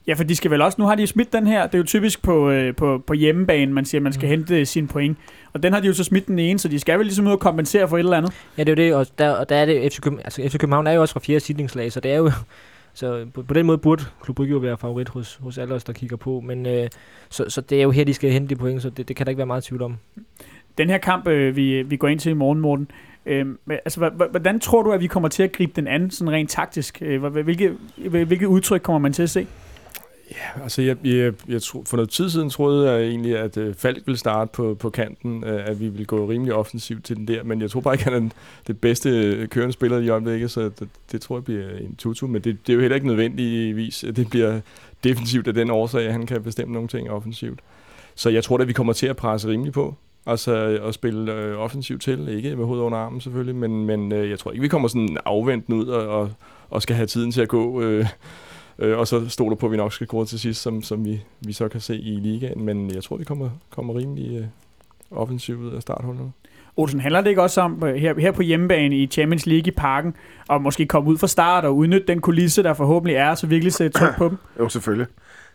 Ja, 0.08 0.14
for 0.14 0.24
de 0.24 0.36
skal 0.36 0.52
vel 0.52 0.62
også, 0.62 0.76
nu 0.82 0.86
har 0.88 0.96
de 0.96 1.08
smidt 1.08 1.34
den 1.34 1.48
her, 1.48 1.64
det 1.68 1.74
er 1.74 1.78
jo 1.78 1.84
typisk 1.84 2.24
på, 2.24 2.50
øh, 2.50 2.76
på, 2.76 3.04
på 3.08 3.14
hjemmebane, 3.14 3.74
man 3.74 3.86
siger, 3.86 4.02
man 4.02 4.14
skal 4.14 4.26
Mm. 4.26 4.30
hente 4.30 4.66
sine 4.66 4.88
point. 4.88 5.18
Og 5.54 5.64
den 5.64 5.74
har 5.74 5.80
de 5.80 5.88
jo 5.88 5.94
så 5.94 6.04
smidt 6.04 6.28
den 6.28 6.40
ene, 6.40 6.60
så 6.60 6.68
de 6.68 6.80
skal 6.80 6.98
vel 6.98 7.06
ligesom 7.06 7.28
ud 7.28 7.32
og 7.32 7.40
kompensere 7.40 7.88
for 7.88 7.98
et 7.98 8.00
eller 8.00 8.18
andet. 8.18 8.34
Ja, 8.58 8.64
det 8.64 8.80
er 8.80 8.84
jo 8.84 8.90
det, 8.90 8.96
og 8.96 9.08
der, 9.18 9.30
og 9.30 9.50
der 9.50 9.56
er 9.56 9.66
det, 9.66 9.94
FC 9.94 10.00
København, 10.02 10.26
altså 10.26 10.42
FC 10.50 10.58
København 10.58 10.88
er 10.88 10.92
jo 10.92 11.02
også 11.02 11.14
fra 11.14 11.20
fjerde 11.20 11.40
sidningslag, 11.40 11.92
så 11.92 12.00
det 12.00 12.12
er 12.12 12.18
jo, 12.18 12.32
så 12.94 13.26
på, 13.34 13.44
på 13.44 13.54
den 13.54 13.66
måde 13.66 13.78
burde 13.78 14.04
Klub 14.24 14.36
Brygge 14.36 14.52
jo 14.52 14.58
være 14.58 14.78
favorit 14.78 15.10
hos, 15.10 15.36
hos 15.36 15.58
alle 15.58 15.74
os, 15.76 15.84
der 15.84 15.94
kigger 15.94 16.18
på, 16.18 16.40
men 16.46 16.66
øh, 16.66 16.90
så, 17.30 17.46
så 17.50 17.62
det 17.62 17.78
er 17.80 17.84
jo 17.84 17.92
her, 17.92 18.04
de 18.04 18.14
skal 18.14 18.32
hente 18.32 18.56
de 18.56 18.60
point, 18.60 18.82
så 18.82 18.90
det, 18.90 19.08
det 19.08 19.16
kan 19.16 19.26
der 19.26 19.30
ikke 19.30 19.38
være 19.38 19.48
meget 19.48 19.64
tvivl 19.64 19.82
om. 19.82 19.98
Den 20.78 20.90
her 20.90 20.98
kamp, 20.98 21.28
øh, 21.28 21.56
vi, 21.56 21.82
vi 21.82 21.98
går 21.98 22.08
ind 22.08 22.20
til 22.20 22.30
i 22.30 22.34
morgen, 22.34 22.60
Morten, 22.60 22.92
øh, 23.26 23.46
men, 23.46 23.78
altså, 23.86 24.10
hvordan 24.32 24.60
tror 24.60 24.84
du, 24.84 24.92
at 24.92 25.02
vi 25.02 25.08
kommer 25.08 25.30
til 25.30 25.44
at 25.44 25.52
gribe 25.52 25.72
den 25.76 25.88
anden, 25.88 26.12
sådan 26.12 26.32
rent 26.32 26.50
taktisk? 26.50 27.02
Øh, 27.02 27.26
hvilke, 27.26 27.74
hvilke 27.98 28.48
udtryk 28.48 28.82
kommer 28.82 29.00
man 29.00 29.14
til 29.14 29.24
at 29.24 29.30
se? 29.30 29.48
Ja, 30.32 30.62
Altså, 30.64 30.82
jeg, 30.82 30.98
jeg, 31.04 31.34
jeg 31.48 31.62
tro, 31.62 31.84
for 31.88 31.98
noget 31.98 32.10
tid 32.10 32.30
siden 32.30 32.50
troede 32.50 32.92
jeg 32.92 33.10
egentlig, 33.10 33.38
at 33.38 33.58
øh, 33.58 33.76
Falk 33.76 34.04
ville 34.06 34.18
starte 34.18 34.52
på, 34.54 34.76
på 34.80 34.90
kanten, 34.90 35.44
øh, 35.44 35.70
at 35.70 35.80
vi 35.80 35.88
ville 35.88 36.06
gå 36.06 36.26
rimelig 36.26 36.54
offensivt 36.54 37.04
til 37.04 37.16
den 37.16 37.28
der, 37.28 37.44
men 37.44 37.62
jeg 37.62 37.72
tror 37.72 37.82
bare 37.82 37.94
ikke, 37.94 38.02
at 38.02 38.06
han 38.06 38.14
er 38.14 38.20
den, 38.20 38.34
det 38.68 38.82
bedste 38.82 39.10
øh, 39.10 39.48
kørende 39.48 39.74
spiller 39.74 40.00
i 40.00 40.10
øjeblikket, 40.10 40.52
så 40.52 40.62
det, 40.62 40.90
det 41.12 41.22
tror 41.22 41.38
jeg 41.38 41.44
bliver 41.44 41.70
en 41.70 41.96
tutu, 41.96 42.28
men 42.28 42.42
det, 42.42 42.68
det 42.68 42.74
er 42.74 42.76
jo 42.76 42.82
heller 42.82 42.96
ikke 42.96 43.08
nødvendigvis, 43.08 44.04
at 44.04 44.16
det 44.16 44.30
bliver 44.30 44.60
defensivt 45.04 45.48
af 45.48 45.54
den 45.54 45.70
årsag, 45.70 46.06
at 46.06 46.12
han 46.12 46.26
kan 46.26 46.44
bestemme 46.44 46.74
nogle 46.74 46.88
ting 46.88 47.12
offensivt. 47.12 47.60
Så 48.16 48.30
jeg 48.30 48.44
tror, 48.44 48.58
at 48.58 48.68
vi 48.68 48.74
kommer 48.74 48.94
til 48.94 49.08
at 49.08 49.16
presse 49.16 49.48
rimelig 49.48 49.74
på, 49.74 49.96
altså 50.28 50.80
at 50.84 50.94
spille 50.94 51.34
øh, 51.34 51.60
offensivt 51.60 52.02
til, 52.02 52.28
ikke 52.28 52.56
med 52.56 52.66
hovedet 52.66 52.84
under 52.84 52.98
armen 52.98 53.22
selvfølgelig, 53.22 53.56
men, 53.56 53.86
men 53.86 54.12
øh, 54.12 54.30
jeg 54.30 54.40
tror 54.40 54.52
ikke, 54.52 54.62
vi 54.62 54.68
kommer 54.68 54.88
sådan 54.88 55.18
afventende 55.26 55.78
ud 55.78 55.88
og, 55.88 56.08
og, 56.08 56.30
og 56.70 56.82
skal 56.82 56.96
have 56.96 57.08
tiden 57.08 57.32
til 57.32 57.42
at 57.42 57.48
gå... 57.48 57.82
Øh, 57.82 58.06
Øh, 58.80 58.98
og 58.98 59.08
så 59.08 59.30
stoler 59.30 59.56
på, 59.56 59.66
at 59.66 59.72
vi 59.72 59.78
nok 59.78 59.94
skal 59.94 60.08
gå 60.08 60.26
til 60.26 60.40
sidst, 60.40 60.62
som, 60.62 60.82
som 60.82 61.06
vi, 61.06 61.22
vi 61.40 61.54
så 61.54 61.68
kan 61.68 61.82
se 61.82 61.96
i 61.98 62.20
ligaen. 62.20 62.66
Men 62.66 62.96
jeg 62.96 63.04
tror, 63.04 63.18
vi 63.18 63.24
kommer, 63.24 63.50
kommer 63.70 63.98
rimelig 63.98 64.38
øh, 64.38 64.46
offensivt 65.12 65.60
ud 65.60 65.72
af 65.72 65.82
startholdet. 65.82 66.32
Olsen, 66.78 67.00
handler 67.00 67.22
det 67.22 67.30
ikke 67.30 67.42
også 67.42 67.62
om 67.62 67.84
øh, 67.84 67.96
her, 67.96 68.20
her 68.20 68.32
på 68.32 68.42
hjemmebane 68.42 68.98
i 68.98 69.08
Champions 69.08 69.46
League 69.46 69.68
i 69.68 69.72
parken, 69.72 70.14
og 70.48 70.62
måske 70.62 70.86
komme 70.86 71.10
ud 71.10 71.18
fra 71.18 71.28
start 71.28 71.66
og 71.66 71.76
udnytte 71.76 72.08
den 72.08 72.22
kulisse, 72.22 72.64
der 72.64 72.74
forhåbentlig 72.74 73.16
er, 73.16 73.36
så 73.36 73.48
virkelig 73.48 73.74
sætte 73.74 74.00
tryk 74.00 74.18
på 74.18 74.30
dem? 74.30 74.38
Jo, 74.60 74.70
selvfølgelig. 74.70 75.08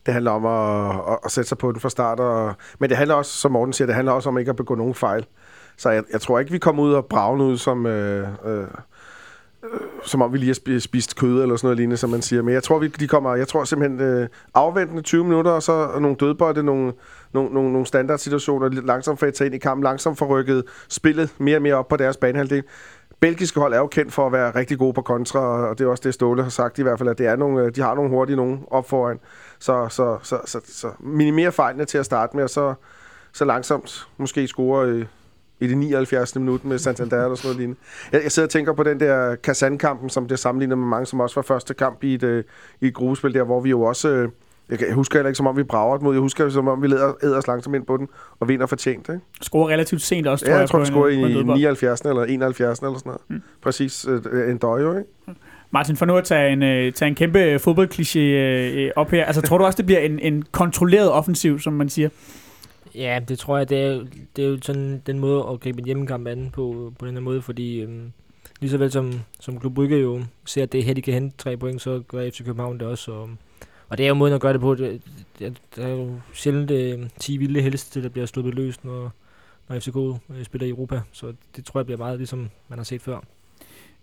Det 0.06 0.14
handler 0.14 0.30
om 0.30 0.46
at, 0.46 1.12
at, 1.12 1.18
at 1.24 1.30
sætte 1.30 1.48
sig 1.48 1.58
på 1.58 1.72
den 1.72 1.80
fra 1.80 1.88
start. 1.88 2.20
Og, 2.20 2.54
men 2.78 2.90
det 2.90 2.96
handler 2.96 3.14
også, 3.14 3.32
som 3.32 3.52
Morten 3.52 3.72
siger, 3.72 3.86
det 3.86 3.94
handler 3.94 4.12
også 4.12 4.28
om 4.28 4.38
ikke 4.38 4.48
at 4.48 4.56
begå 4.56 4.74
nogen 4.74 4.94
fejl. 4.94 5.26
Så 5.76 5.90
jeg, 5.90 6.04
jeg 6.12 6.20
tror 6.20 6.38
ikke, 6.38 6.52
vi 6.52 6.58
kommer 6.58 6.82
ud 6.82 6.92
og 6.92 7.06
bragne 7.06 7.44
ud 7.44 7.58
som... 7.58 7.86
Øh, 7.86 8.28
øh, 8.44 8.64
som 10.04 10.22
om 10.22 10.32
vi 10.32 10.38
lige 10.38 10.54
har 10.66 10.78
spist 10.78 11.16
kød 11.16 11.42
eller 11.42 11.56
sådan 11.56 11.66
noget 11.66 11.76
lignende, 11.76 11.96
som 11.96 12.10
man 12.10 12.22
siger. 12.22 12.42
Men 12.42 12.54
jeg 12.54 12.62
tror, 12.62 12.78
vi, 12.78 12.88
de 12.88 13.08
kommer, 13.08 13.34
jeg 13.34 13.48
tror 13.48 13.64
simpelthen 13.64 14.00
øh, 14.00 14.28
afventende 14.54 15.02
20 15.02 15.24
minutter, 15.24 15.50
og 15.50 15.62
så 15.62 15.90
nogle 16.00 16.16
dødbolde, 16.16 16.62
nogle, 16.62 16.92
nogle, 17.32 17.54
nogle, 17.54 17.72
nogle 17.72 17.86
standardsituationer, 17.86 18.68
lidt 18.68 18.86
langsomt 18.86 19.18
for 19.18 19.26
at 19.26 19.34
tage 19.34 19.46
ind 19.46 19.54
i 19.54 19.58
kampen, 19.58 19.84
langsomt 19.84 20.18
for 20.18 20.26
rykket 20.26 20.64
spillet 20.88 21.34
mere 21.38 21.56
og 21.56 21.62
mere 21.62 21.74
op 21.74 21.88
på 21.88 21.96
deres 21.96 22.16
banehalvdel. 22.16 22.62
Belgiske 23.20 23.60
hold 23.60 23.72
er 23.74 23.78
jo 23.78 23.86
kendt 23.86 24.12
for 24.12 24.26
at 24.26 24.32
være 24.32 24.54
rigtig 24.54 24.78
gode 24.78 24.92
på 24.92 25.02
kontra, 25.02 25.40
og 25.40 25.78
det 25.78 25.84
er 25.84 25.88
også 25.88 26.02
det, 26.04 26.14
Ståle 26.14 26.42
har 26.42 26.50
sagt 26.50 26.78
i 26.78 26.82
hvert 26.82 26.98
fald, 26.98 27.08
at 27.08 27.18
det 27.18 27.26
er 27.26 27.36
nogle, 27.36 27.64
øh, 27.64 27.74
de 27.76 27.80
har 27.80 27.94
nogle 27.94 28.10
hurtige 28.10 28.36
nogen 28.36 28.64
op 28.70 28.88
foran. 28.88 29.20
Så, 29.62 29.86
så, 29.90 30.18
så, 30.22 30.38
så, 30.44 30.60
så 30.64 30.88
minimere 31.00 31.52
fejlene 31.52 31.84
til 31.84 31.98
at 31.98 32.04
starte 32.04 32.36
med, 32.36 32.44
og 32.44 32.50
så, 32.50 32.74
så 33.32 33.44
langsomt 33.44 34.06
måske 34.16 34.46
score 34.48 34.86
øh, 34.86 35.04
i 35.60 35.66
det 35.68 35.76
79. 35.78 36.36
minut 36.36 36.64
med 36.64 36.78
Santander 36.78 37.22
eller 37.24 37.34
sådan 37.34 37.46
noget 37.48 37.56
lignende. 37.58 37.80
Jeg, 38.12 38.22
jeg 38.22 38.32
sidder 38.32 38.46
og 38.46 38.50
tænker 38.50 38.72
på 38.72 38.82
den 38.82 39.00
der 39.00 39.34
Kazan-kampen, 39.34 40.10
som 40.10 40.28
det 40.28 40.38
sammenligner 40.38 40.76
med 40.76 40.86
mange, 40.86 41.06
som 41.06 41.20
også 41.20 41.34
var 41.34 41.42
første 41.42 41.74
kamp 41.74 42.04
i 42.04 42.14
et, 42.14 42.22
øh, 42.22 42.44
i 42.80 42.86
et 42.86 42.94
gruppespil 42.94 43.34
der, 43.34 43.42
hvor 43.42 43.60
vi 43.60 43.70
jo 43.70 43.82
også... 43.82 44.08
Øh, 44.08 44.28
jeg, 44.70 44.78
kan- 44.78 44.86
jeg 44.88 44.94
husker 44.94 45.18
heller 45.18 45.28
ikke, 45.28 45.36
som 45.36 45.46
om 45.46 45.56
vi 45.56 45.62
brager 45.62 45.98
mod. 45.98 46.14
Jeg 46.14 46.20
husker, 46.20 46.48
som 46.48 46.68
om 46.68 46.82
vi 46.82 46.86
leder, 46.86 47.12
æder 47.24 47.38
os 47.38 47.46
langsomt 47.46 47.76
ind 47.76 47.86
på 47.86 47.96
den 47.96 48.08
og 48.40 48.48
vinder 48.48 48.66
fortjent. 48.66 49.08
Ikke? 49.08 49.20
Scorer 49.40 49.68
relativt 49.68 50.02
sent 50.02 50.26
også, 50.26 50.44
tror 50.44 50.50
Ja, 50.50 50.54
jeg. 50.56 50.60
jeg 50.60 50.68
tror, 50.68 51.06
vi 51.06 51.14
en 51.14 51.30
i 51.30 51.34
dødbold. 51.34 51.56
79. 51.58 52.00
eller 52.00 52.22
71. 52.24 52.78
eller 52.78 52.98
sådan 52.98 53.10
noget. 53.10 53.20
Mm. 53.28 53.42
Præcis. 53.62 54.06
Øh, 54.08 54.50
en 54.50 54.58
døje, 54.58 54.98
ikke? 54.98 55.40
Martin, 55.74 55.96
for 55.96 56.06
nu 56.06 56.16
at 56.16 56.24
tage 56.24 56.52
en, 56.52 56.62
øh, 56.62 56.92
tage 56.92 57.08
en 57.08 57.14
kæmpe 57.14 57.58
fodboldkliché 57.58 58.18
øh, 58.18 58.90
op 58.96 59.10
her. 59.10 59.24
Altså, 59.24 59.42
tror 59.42 59.58
du 59.58 59.64
også, 59.64 59.76
det 59.76 59.86
bliver 59.86 60.00
en, 60.00 60.18
en 60.18 60.42
kontrolleret 60.42 61.10
offensiv, 61.10 61.60
som 61.60 61.72
man 61.72 61.88
siger? 61.88 62.08
Ja, 62.94 63.20
det 63.28 63.38
tror 63.38 63.58
jeg, 63.58 63.68
det 63.68 63.78
er, 63.78 64.04
det 64.36 64.44
er 64.44 64.48
jo 64.48 64.58
sådan 64.62 65.02
den 65.06 65.18
måde 65.18 65.46
at 65.52 65.60
gribe 65.60 65.78
en 65.78 65.84
hjemmekamp 65.84 66.26
an 66.26 66.50
på, 66.52 66.92
på 66.98 67.06
den 67.06 67.14
her 67.14 67.20
måde, 67.20 67.42
fordi 67.42 67.80
øhm, 67.80 68.12
lige 68.60 68.70
så 68.70 68.78
vel 68.78 68.92
som, 68.92 69.12
som 69.40 69.60
Klub 69.60 69.74
Brygge 69.74 69.96
jo 69.96 70.22
ser, 70.44 70.62
at 70.62 70.72
det 70.72 70.80
er 70.80 70.84
her, 70.84 70.94
de 70.94 71.02
kan 71.02 71.14
hente 71.14 71.36
tre 71.38 71.56
point, 71.56 71.82
så 71.82 72.02
gør 72.08 72.30
FC 72.30 72.44
København 72.44 72.78
det 72.78 72.86
også. 72.86 73.12
Og, 73.12 73.30
og 73.88 73.98
det 73.98 74.04
er 74.04 74.08
jo 74.08 74.14
måden 74.14 74.34
at 74.34 74.40
gøre 74.40 74.52
det 74.52 74.60
på. 74.60 74.74
Det, 74.74 75.02
det, 75.38 75.56
der 75.76 75.86
er 75.86 75.90
jo 75.90 76.14
sjældent 76.32 76.70
øh, 76.70 77.08
10 77.18 77.36
vilde 77.36 77.62
helste, 77.62 78.02
der 78.02 78.08
bliver 78.08 78.26
sluppet 78.26 78.54
løs, 78.54 78.84
når, 78.84 79.12
når 79.68 79.80
FCK 79.80 79.96
øh, 79.96 80.44
spiller 80.44 80.66
i 80.66 80.70
Europa. 80.70 81.00
Så 81.12 81.32
det 81.56 81.64
tror 81.64 81.80
jeg 81.80 81.86
bliver 81.86 81.98
meget 81.98 82.18
ligesom 82.18 82.50
man 82.68 82.78
har 82.78 82.84
set 82.84 83.02
før. 83.02 83.20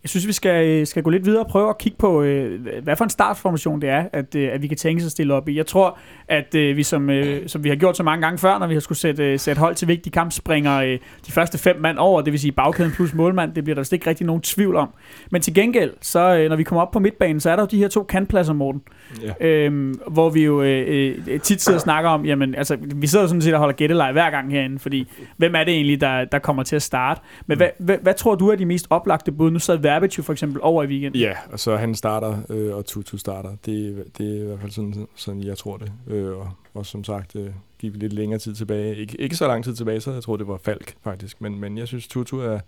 Jeg 0.04 0.10
synes, 0.10 0.28
vi 0.28 0.34
skal, 0.34 0.68
øh, 0.68 0.88
skal 0.88 1.04
gå 1.04 1.10
lidt 1.10 1.26
videre 1.26 1.44
og 1.44 1.48
prøve 1.48 1.70
at 1.70 1.78
kigge 1.78 1.98
på, 1.98 2.22
øh, 2.22 2.62
hvad 2.84 2.96
for 2.96 3.04
en 3.04 3.10
startformation 3.10 3.82
det 3.82 3.90
er, 3.90 4.06
at, 4.14 4.36
øh, 4.36 4.50
at 4.54 4.62
vi 4.62 4.68
kan 4.68 4.78
tænke 4.78 5.02
sig 5.02 5.08
at 5.08 5.12
stille 5.12 5.34
op 5.34 5.50
i. 5.50 5.58
Jeg 5.58 5.66
tror, 5.66 5.98
at 6.28 6.56
øh, 6.56 6.78
vi, 6.78 6.84
som, 6.84 7.10
øh, 7.10 7.50
som 7.50 7.64
vi 7.64 7.70
har 7.70 7.76
gjort 7.76 7.98
så 7.98 8.04
mange 8.04 8.22
gange 8.22 8.38
før, 8.38 8.60
når 8.60 8.68
vi 8.68 8.74
har 8.74 8.82
skulle 8.82 8.98
sætte, 8.98 9.24
øh, 9.24 9.40
sætte 9.40 9.60
hold 9.60 9.76
til 9.76 9.88
vigtige 9.88 10.12
kamp, 10.12 10.32
springer 10.32 10.78
øh, 10.78 11.00
de 11.28 11.32
første 11.32 11.58
fem 11.58 11.76
mand 11.80 11.98
over, 11.98 12.22
det 12.22 12.32
vil 12.32 12.40
sige 12.40 12.52
bagkæden 12.52 12.92
plus 12.92 13.14
målmand. 13.14 13.54
Det 13.54 13.64
bliver 13.64 13.76
der 13.76 13.82
vist 13.82 13.94
ikke 13.94 14.10
rigtig 14.10 14.28
nogen 14.28 14.42
tvivl 14.42 14.76
om. 14.76 14.90
Men 15.32 15.42
til 15.42 15.54
gengæld, 15.54 15.94
så 16.02 16.36
øh, 16.36 16.50
når 16.50 16.56
vi 16.56 16.64
kommer 16.64 16.82
op 16.82 16.92
på 16.92 17.00
midtbanen, 17.00 17.40
så 17.40 17.50
er 17.50 17.56
der 17.56 17.64
jo 17.64 17.68
de 17.72 17.78
her 17.78 17.88
to 17.88 18.04
kantpladser, 18.04 18.54
Morten. 18.54 18.82
Ja. 19.22 19.48
Øhm, 19.48 20.00
hvor 20.08 20.30
vi 20.30 20.46
jo 20.46 20.62
øh, 20.62 21.16
øh, 21.28 21.40
tit 21.40 21.62
sidder 21.62 21.78
og 21.78 21.82
snakker 21.82 22.10
om, 22.10 22.26
jamen, 22.26 22.56
altså, 22.56 22.78
vi 22.96 23.08
sidder 23.08 23.28
sådan 23.28 23.42
set 23.42 23.54
og 23.54 23.60
holder 23.60 23.76
gætteleje 23.76 24.12
hver 24.12 24.30
gang 24.30 24.52
herinde, 24.52 24.80
fordi 24.80 25.12
hvem 25.38 25.56
er 25.56 25.64
det 25.64 25.74
egentlig, 25.74 26.02
der, 26.02 26.26
der 26.26 26.40
kommer 26.40 26.64
til 26.64 26.76
at 26.76 26.82
starte? 26.82 27.22
Men 27.48 27.58
hvad, 27.58 27.70
hvad, 27.80 27.98
hvad 28.02 28.14
tror 28.14 28.36
du 28.36 28.48
er 28.48 28.56
de 28.56 28.66
mest 28.66 28.88
oplagte 28.90 29.32
bud? 29.32 29.52
Nu 29.52 29.60
sad 29.60 29.78
Verbic 29.90 30.18
jo 30.18 30.24
for 30.24 30.34
eksempel 30.34 30.62
over 30.62 30.84
i 30.84 30.88
weekenden. 30.88 31.22
Ja, 31.22 31.34
og 31.52 31.60
så 31.60 31.76
han 31.78 31.96
starter, 31.96 32.38
øh, 32.50 32.76
og 32.76 32.86
Tutu 32.86 33.18
starter. 33.18 33.50
Det, 33.66 34.04
det 34.18 34.38
er 34.38 34.42
i 34.42 34.46
hvert 34.46 34.60
fald 34.60 34.72
sådan, 34.72 35.08
sådan 35.16 35.44
jeg 35.44 35.58
tror 35.58 35.78
det. 35.78 35.92
Øh, 36.08 36.38
og, 36.38 36.50
og 36.74 36.86
som 36.86 37.04
sagt, 37.04 37.36
øh, 37.36 37.50
gik 37.80 37.96
lidt 37.96 38.14
længere 38.14 38.40
tid 38.40 38.56
tilbage. 38.56 38.96
Ik- 39.06 39.16
ikke 39.20 39.36
så 39.36 39.48
lang 39.48 39.64
tid 39.64 39.76
tilbage, 39.76 40.02
så 40.02 40.12
jeg 40.12 40.24
tror, 40.24 40.38
det 40.38 40.48
var 40.48 40.58
Falk 40.64 40.94
faktisk. 41.04 41.42
Men, 41.42 41.60
men 41.60 41.78
jeg 41.78 41.88
synes, 41.88 42.08
Tutu 42.08 42.40
er, 42.40 42.60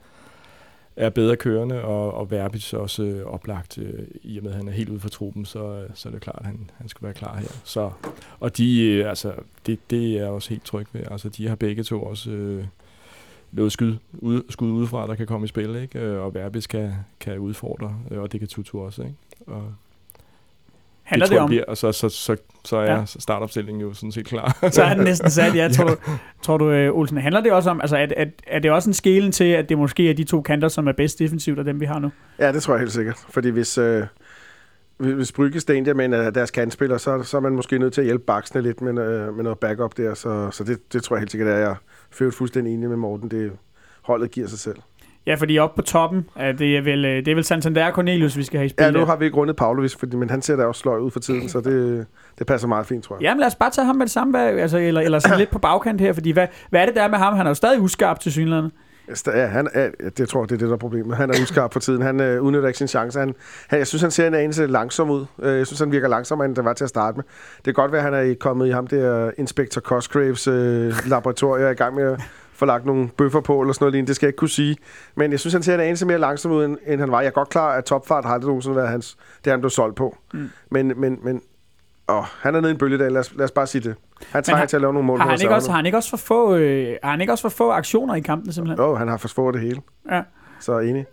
er 0.95 1.09
bedre 1.09 1.35
kørende, 1.35 1.81
og, 1.83 2.13
og 2.13 2.31
Verbis 2.31 2.73
også 2.73 3.03
øh, 3.03 3.25
oplagt, 3.25 3.77
øh, 3.77 4.03
i 4.23 4.37
og 4.37 4.43
med 4.43 4.51
at 4.51 4.57
han 4.57 4.67
er 4.67 4.71
helt 4.71 4.89
ude 4.89 4.99
for 4.99 5.09
truppen, 5.09 5.45
så, 5.45 5.63
øh, 5.73 5.89
så 5.93 6.09
er 6.09 6.13
det 6.13 6.21
klart, 6.21 6.37
at 6.39 6.45
han, 6.45 6.69
han 6.77 6.89
skal 6.89 7.03
være 7.05 7.13
klar 7.13 7.37
her. 7.37 7.47
Så, 7.63 7.91
og 8.39 8.57
de, 8.57 8.81
øh, 8.81 9.09
altså, 9.09 9.33
det, 9.65 9.79
det 9.89 10.11
er 10.11 10.17
jeg 10.17 10.27
også 10.27 10.49
helt 10.49 10.65
tryg 10.65 10.85
ved. 10.93 11.01
Altså, 11.11 11.29
de 11.29 11.47
har 11.47 11.55
begge 11.55 11.83
to 11.83 12.03
også 12.03 12.31
øh, 12.31 12.65
noget 13.51 13.71
skud, 13.71 13.95
ude, 14.13 14.43
skud 14.49 14.71
udefra, 14.71 15.07
der 15.07 15.15
kan 15.15 15.27
komme 15.27 15.45
i 15.45 15.47
spil, 15.47 15.75
ikke? 15.75 15.99
Øh, 15.99 16.21
og 16.21 16.33
Verbitz 16.33 16.67
kan, 16.67 16.91
kan 17.19 17.37
udfordre, 17.39 17.95
øh, 18.11 18.19
og 18.19 18.31
det 18.31 18.39
kan 18.39 18.49
Tutu 18.49 18.79
også. 18.79 19.01
Ikke? 19.01 19.15
Og 19.47 19.73
Handler 21.03 21.25
det, 21.25 21.33
det, 21.33 21.39
om, 21.41 21.49
bliver, 21.49 21.63
og 21.67 21.77
så, 21.77 21.91
så, 21.91 22.09
så, 22.09 22.37
så 22.65 22.77
er 22.77 22.83
Ja. 22.83 22.97
ja. 22.99 23.05
startopstillingen 23.05 23.81
jo 23.81 23.93
sådan 23.93 24.11
set 24.11 24.25
klar. 24.25 24.57
så 24.71 24.83
er 24.83 24.93
den 24.93 25.03
næsten 25.03 25.29
sat, 25.29 25.55
ja. 25.55 25.67
Tror 25.77 25.87
du, 25.87 25.95
tror 26.41 26.57
du 26.57 26.71
øh, 26.71 26.97
Olsen, 26.97 27.17
handler 27.17 27.41
det 27.41 27.51
også 27.51 27.69
om, 27.69 27.81
altså 27.81 27.97
er, 27.97 28.07
er, 28.17 28.25
er 28.47 28.59
det 28.59 28.71
også 28.71 28.89
en 28.89 28.93
skelen 28.93 29.31
til, 29.31 29.43
at 29.43 29.69
det 29.69 29.77
måske 29.77 30.09
er 30.09 30.13
de 30.13 30.23
to 30.23 30.41
kanter, 30.41 30.67
som 30.67 30.87
er 30.87 30.91
bedst 30.91 31.19
defensivt 31.19 31.59
af 31.59 31.65
dem, 31.65 31.79
vi 31.79 31.85
har 31.85 31.99
nu? 31.99 32.11
Ja, 32.39 32.51
det 32.51 32.63
tror 32.63 32.73
jeg 32.73 32.79
helt 32.79 32.91
sikkert. 32.91 33.17
Fordi 33.29 33.49
hvis, 33.49 33.77
øh, 33.77 34.03
hvis 35.01 35.31
Brygge 35.31 35.59
Stendia 35.59 35.93
med 35.93 36.13
er 36.13 36.29
deres 36.29 36.51
kandspiller, 36.51 36.97
så, 36.97 37.23
så 37.23 37.37
er 37.37 37.41
man 37.41 37.53
måske 37.55 37.79
nødt 37.79 37.93
til 37.93 38.01
at 38.01 38.05
hjælpe 38.05 38.23
baksene 38.27 38.61
lidt 38.61 38.81
med, 38.81 38.91
øh, 38.91 39.35
med 39.35 39.43
noget 39.43 39.59
backup 39.59 39.97
der. 39.97 40.13
Så, 40.13 40.49
så 40.51 40.63
det, 40.63 40.93
det 40.93 41.03
tror 41.03 41.15
jeg 41.15 41.19
helt 41.19 41.31
sikkert, 41.31 41.49
at 41.49 41.59
jeg 41.61 41.75
er 42.27 42.31
fuldstændig 42.31 42.73
enig 42.73 42.89
med 42.89 42.97
Morten. 42.97 43.31
Det, 43.31 43.51
holdet 44.01 44.31
giver 44.31 44.47
sig 44.47 44.59
selv. 44.59 44.75
Ja, 45.25 45.35
fordi 45.35 45.57
oppe 45.59 45.75
på 45.75 45.81
toppen, 45.81 46.25
er 46.35 46.51
det 46.51 46.77
er 46.77 46.81
vel, 46.81 47.05
øh, 47.05 47.15
det 47.15 47.27
er 47.27 47.35
vel 47.35 47.43
Santander 47.43 47.85
og 47.85 47.93
Cornelius, 47.93 48.37
vi 48.37 48.43
skal 48.43 48.57
have 48.57 48.65
i 48.65 48.69
spil. 48.69 48.83
Ja, 48.83 48.91
nu 48.91 49.05
har 49.05 49.15
vi 49.15 49.25
ikke 49.25 49.37
rundet 49.37 49.55
Pavlovic, 49.55 49.95
fordi, 49.95 50.15
men 50.15 50.29
han 50.29 50.41
ser 50.41 50.55
da 50.55 50.63
også 50.65 50.79
sløj 50.81 50.99
ud 50.99 51.11
for 51.11 51.19
tiden, 51.19 51.49
så 51.49 51.61
det, 51.61 52.05
det 52.39 52.47
passer 52.47 52.67
meget 52.67 52.85
fint, 52.85 53.03
tror 53.03 53.15
jeg. 53.15 53.21
Jamen 53.23 53.39
lad 53.39 53.47
os 53.47 53.55
bare 53.55 53.69
tage 53.69 53.85
ham 53.85 53.95
med 53.95 54.05
det 54.05 54.11
samme, 54.11 54.31
hvad- 54.37 54.59
altså, 54.59 54.77
eller, 54.77 55.01
eller 55.01 55.19
sådan 55.19 55.37
lidt 55.43 55.49
på 55.49 55.59
bagkant 55.59 56.01
her, 56.01 56.13
fordi 56.13 56.31
hvad, 56.31 56.47
hvad 56.69 56.81
er 56.81 56.85
det 56.85 56.95
der 56.95 57.01
er 57.03 57.07
med 57.09 57.17
ham? 57.17 57.35
Han 57.35 57.45
er 57.45 57.49
jo 57.49 57.53
stadig 57.53 57.81
uskarp 57.81 58.19
til 58.19 58.31
synligheden. 58.31 58.71
Ja, 59.27 59.45
han 59.45 59.69
er, 59.73 59.89
det 60.17 60.29
tror 60.29 60.41
jeg, 60.41 60.49
det 60.49 60.55
er 60.55 60.59
det, 60.59 60.67
der 60.67 60.73
er 60.73 60.77
problemet. 60.77 61.17
Han 61.17 61.29
er 61.29 61.41
uskarp 61.41 61.73
for 61.73 61.79
tiden. 61.79 62.01
Han 62.01 62.19
øh, 62.19 62.41
udnytter 62.41 62.67
ikke 62.67 62.77
sin 62.77 62.87
chance. 62.87 63.19
Han, 63.19 63.35
han, 63.67 63.79
jeg 63.79 63.87
synes, 63.87 64.01
han 64.01 64.11
ser 64.11 64.27
en 64.27 64.33
anelse 64.33 64.67
langsom 64.67 65.09
ud. 65.09 65.25
Øh, 65.41 65.57
jeg 65.57 65.67
synes, 65.67 65.79
han 65.79 65.91
virker 65.91 66.07
langsommere, 66.07 66.45
end 66.45 66.55
det 66.55 66.65
var 66.65 66.73
til 66.73 66.83
at 66.83 66.89
starte 66.89 67.17
med. 67.17 67.23
Det 67.55 67.63
kan 67.63 67.73
godt 67.73 67.91
være, 67.91 68.07
at 68.07 68.13
han 68.13 68.31
er 68.31 68.35
kommet 68.39 68.67
i 68.67 68.69
ham 68.69 68.87
der 68.87 69.31
Inspector 69.37 69.81
Cosgraves 69.81 70.47
øh, 70.47 70.93
laboratorier 71.07 71.69
i 71.69 71.73
gang 71.73 71.95
med 71.95 72.03
at 72.03 72.21
få 72.53 72.65
lagt 72.65 72.85
nogle 72.85 73.09
bøffer 73.17 73.41
på, 73.41 73.61
eller 73.61 73.73
sådan 73.73 73.83
noget 73.83 73.93
lignende. 73.93 74.07
Det 74.07 74.15
skal 74.15 74.25
jeg 74.25 74.29
ikke 74.29 74.37
kunne 74.37 74.49
sige. 74.49 74.77
Men 75.15 75.31
jeg 75.31 75.39
synes, 75.39 75.53
han 75.53 75.63
ser 75.63 75.73
en 75.73 75.79
anelse 75.79 76.05
mere 76.05 76.17
langsom 76.17 76.51
ud, 76.51 76.65
end, 76.65 76.77
end 76.87 76.99
han 76.99 77.11
var. 77.11 77.21
Jeg 77.21 77.27
er 77.27 77.31
godt 77.31 77.49
klar, 77.49 77.69
at 77.71 77.85
topfart 77.85 78.25
har 78.25 78.33
aldrig 78.33 78.47
nogensinde 78.47 78.75
været 78.75 78.89
hans, 78.89 79.17
det, 79.45 79.51
han 79.51 79.59
blev 79.59 79.69
solgt 79.69 79.95
på. 79.95 80.17
Mm. 80.33 80.49
Men, 80.69 80.93
men, 80.95 81.19
men 81.23 81.41
åh, 82.17 82.23
han 82.41 82.55
er 82.55 82.61
nede 82.61 82.71
i 82.71 82.73
en 82.73 82.77
bølgedal. 82.77 83.11
Lad 83.11 83.19
os, 83.19 83.33
lad 83.35 83.45
os 83.45 83.51
bare 83.51 83.67
sige 83.67 83.81
det. 83.89 83.95
Han 84.31 84.43
trænger 84.43 84.57
har- 84.57 84.65
til 84.65 84.77
at 84.77 84.81
lave 84.81 84.93
nogle 84.93 85.07
mål. 85.07 85.19
Har 85.19 85.29
han, 85.29 85.41
ikke 85.41 85.55
også, 85.55 85.69
har 85.69 85.75
han 85.75 85.85
ikke 85.85 85.97
også 85.97 86.09
for 86.09 86.17
få, 86.17 86.55
øh, 86.55 86.95
har 87.03 87.11
han 87.11 87.21
ikke 87.21 87.33
også 87.33 87.41
for 87.41 87.49
få 87.49 87.71
aktioner 87.71 88.15
i 88.15 88.19
kampen 88.19 88.51
simpelthen? 88.53 88.85
Åh, 88.85 88.97
han 88.97 89.07
har 89.07 89.17
forsvået 89.17 89.53
det 89.53 89.61
hele. 89.61 89.81
Ja. 90.11 90.21
Så 90.59 90.79
enig. 90.79 91.05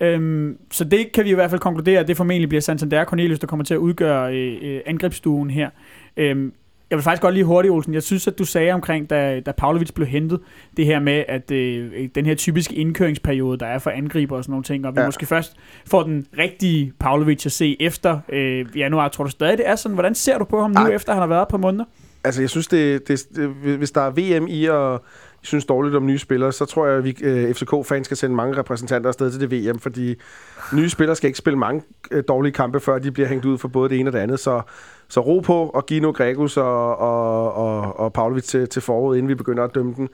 Øhm, 0.00 0.58
så 0.70 0.84
det 0.84 1.12
kan 1.12 1.24
vi 1.24 1.30
i 1.30 1.34
hvert 1.34 1.50
fald 1.50 1.60
konkludere, 1.60 2.00
at 2.00 2.08
det 2.08 2.16
formentlig 2.16 2.48
bliver 2.48 2.60
Santander 2.62 3.04
Cornelius, 3.04 3.38
der 3.38 3.46
kommer 3.46 3.64
til 3.64 3.74
at 3.74 3.78
udgøre 3.78 4.34
øh, 4.36 4.58
øh, 4.62 4.80
angrebsstuen 4.86 5.50
her. 5.50 5.70
Øhm, 6.16 6.52
jeg 6.90 6.96
vil 6.96 7.02
faktisk 7.02 7.22
godt 7.22 7.34
lige 7.34 7.44
hurtigt, 7.44 7.72
Olsen. 7.72 7.94
Jeg 7.94 8.02
synes, 8.02 8.26
at 8.26 8.38
du 8.38 8.44
sagde 8.44 8.72
omkring, 8.72 9.10
da, 9.10 9.40
da 9.40 9.52
Pavlovic 9.52 9.92
blev 9.94 10.06
hentet, 10.06 10.40
det 10.76 10.86
her 10.86 11.00
med, 11.00 11.24
at 11.28 11.50
øh, 11.50 12.08
den 12.14 12.26
her 12.26 12.34
typiske 12.34 12.74
indkøringsperiode, 12.74 13.58
der 13.58 13.66
er 13.66 13.78
for 13.78 13.90
angriber 13.90 14.36
og 14.36 14.44
sådan 14.44 14.52
nogle 14.52 14.64
ting, 14.64 14.86
og 14.86 14.94
vi 14.94 15.00
ja. 15.00 15.06
Måske 15.06 15.26
først 15.26 15.56
får 15.86 16.02
den 16.02 16.26
rigtige 16.38 16.92
Pavlovic 17.00 17.46
at 17.46 17.52
se 17.52 17.82
efter 17.82 18.20
øh, 18.28 18.66
januar. 18.76 19.08
Tror 19.08 19.24
du 19.24 19.30
stadig, 19.30 19.58
det 19.58 19.68
er 19.68 19.76
sådan? 19.76 19.94
Hvordan 19.94 20.14
ser 20.14 20.38
du 20.38 20.44
på 20.44 20.60
ham 20.60 20.70
nu, 20.70 20.80
Ej. 20.80 20.90
efter 20.90 21.12
han 21.12 21.20
har 21.20 21.26
været 21.28 21.48
på 21.48 21.58
måneder? 21.58 21.84
Altså, 22.24 22.42
jeg 22.42 22.50
synes, 22.50 22.66
det, 22.66 23.08
det, 23.08 23.22
det, 23.36 23.48
hvis 23.48 23.90
der 23.90 24.00
er 24.00 24.10
VM 24.10 24.46
i 24.46 24.66
at 24.66 25.00
synes 25.46 25.64
dårligt 25.64 25.96
om 25.96 26.06
nye 26.06 26.18
spillere, 26.18 26.52
så 26.52 26.64
tror 26.64 26.86
jeg, 26.86 26.96
at 26.96 27.04
vi 27.04 27.16
øh, 27.22 27.54
FCK-fans 27.54 28.04
skal 28.04 28.16
sende 28.16 28.36
mange 28.36 28.58
repræsentanter 28.58 29.08
afsted 29.08 29.30
til 29.30 29.40
det 29.40 29.52
VM, 29.52 29.78
fordi 29.78 30.14
nye 30.74 30.88
spillere 30.88 31.16
skal 31.16 31.28
ikke 31.28 31.38
spille 31.38 31.58
mange 31.58 31.82
øh, 32.10 32.24
dårlige 32.28 32.52
kampe, 32.52 32.80
før 32.80 32.98
de 32.98 33.10
bliver 33.10 33.28
hængt 33.28 33.44
ud 33.44 33.58
for 33.58 33.68
både 33.68 33.88
det 33.88 34.00
ene 34.00 34.08
og 34.08 34.12
det 34.12 34.18
andet. 34.18 34.40
Så, 34.40 34.62
så 35.08 35.20
ro 35.20 35.40
på 35.40 35.54
og 35.54 35.86
Gino 35.86 36.10
Gregus 36.10 36.56
og, 36.56 36.96
og, 36.96 37.52
og, 37.52 38.00
og 38.00 38.12
Pavlovic 38.12 38.44
til, 38.44 38.68
til 38.68 38.82
foråret, 38.82 39.16
inden 39.16 39.28
vi 39.28 39.34
begynder 39.34 39.64
at 39.64 39.74
dømme 39.74 39.94
den. 39.96 40.08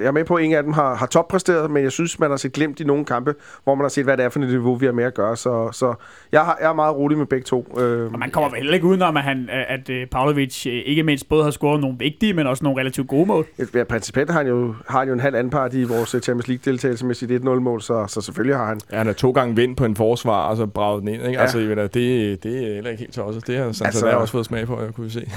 Jeg 0.00 0.06
er 0.06 0.10
med 0.12 0.24
på, 0.24 0.34
at 0.34 0.44
ingen 0.44 0.56
af 0.56 0.62
dem 0.62 0.72
har, 0.72 0.94
har 0.94 1.06
toppræsteret, 1.06 1.70
men 1.70 1.82
jeg 1.84 1.92
synes, 1.92 2.18
man 2.18 2.30
har 2.30 2.36
set 2.36 2.52
glemt 2.52 2.80
i 2.80 2.84
nogle 2.84 3.04
kampe, 3.04 3.34
hvor 3.64 3.74
man 3.74 3.84
har 3.84 3.88
set, 3.88 4.04
hvad 4.04 4.16
det 4.16 4.24
er 4.24 4.28
for 4.28 4.40
et 4.40 4.48
niveau, 4.48 4.74
vi 4.74 4.86
har 4.86 4.92
med 4.92 5.04
at 5.04 5.14
gøre. 5.14 5.36
Så, 5.36 5.68
så 5.72 5.94
jeg, 6.32 6.40
har, 6.40 6.56
jeg 6.60 6.68
er 6.68 6.72
meget 6.74 6.96
rolig 6.96 7.18
med 7.18 7.26
begge 7.26 7.44
to. 7.44 7.78
Øh, 7.80 8.12
Og 8.12 8.18
man 8.18 8.30
kommer 8.30 8.50
vel 8.50 8.56
heller 8.58 8.74
ikke 8.74 8.86
udenom, 8.86 9.16
at, 9.16 9.22
han, 9.22 9.48
at 9.68 9.90
øh, 9.90 10.06
Pavlovic 10.06 10.66
øh, 10.66 10.72
ikke 10.86 11.02
mindst 11.02 11.28
både 11.28 11.44
har 11.44 11.50
scoret 11.50 11.80
nogle 11.80 11.96
vigtige, 11.98 12.32
men 12.34 12.46
også 12.46 12.64
nogle 12.64 12.80
relativt 12.80 13.08
gode 13.08 13.26
mål. 13.26 13.46
Ja, 13.74 13.84
principielt 13.84 14.30
har 14.30 14.38
han 14.38 14.46
jo, 14.48 14.74
har 14.88 14.98
han 14.98 15.08
jo 15.08 15.14
en 15.14 15.20
halv 15.20 15.34
anpart 15.36 15.74
i 15.74 15.82
vores 15.84 16.14
øh, 16.14 16.20
Champions 16.20 16.48
League-deltagelse 16.48 17.06
med 17.06 17.14
sit 17.14 17.30
1-0-mål, 17.30 17.82
så, 17.82 18.06
så 18.08 18.20
selvfølgelig 18.20 18.56
har 18.56 18.66
han. 18.66 18.80
Ja, 18.92 18.96
han 18.98 19.08
er 19.08 19.12
to 19.12 19.30
gange 19.30 19.56
vind 19.56 19.76
på 19.76 19.84
en 19.84 19.96
forsvar, 19.96 20.48
og 20.48 20.56
så 20.56 20.66
braget 20.66 21.00
den 21.00 21.08
ind. 21.08 21.16
Ikke? 21.16 21.28
Ja. 21.28 21.32
Ja. 21.38 21.40
Altså, 21.42 21.58
jeg 21.58 21.68
mener, 21.68 21.82
det, 21.86 22.42
det 22.42 22.68
er 22.68 22.74
heller 22.74 22.90
ikke 22.90 23.00
helt 23.00 23.14
tosset. 23.14 23.46
Det 23.46 23.56
har 23.58 23.72
Santander 23.72 23.86
Altså- 23.86 24.06
også 24.20 24.32
fået 24.32 24.46
smag 24.46 24.66
på, 24.66 24.80
jeg 24.82 24.94
kunne 24.94 25.10
se. 25.10 25.30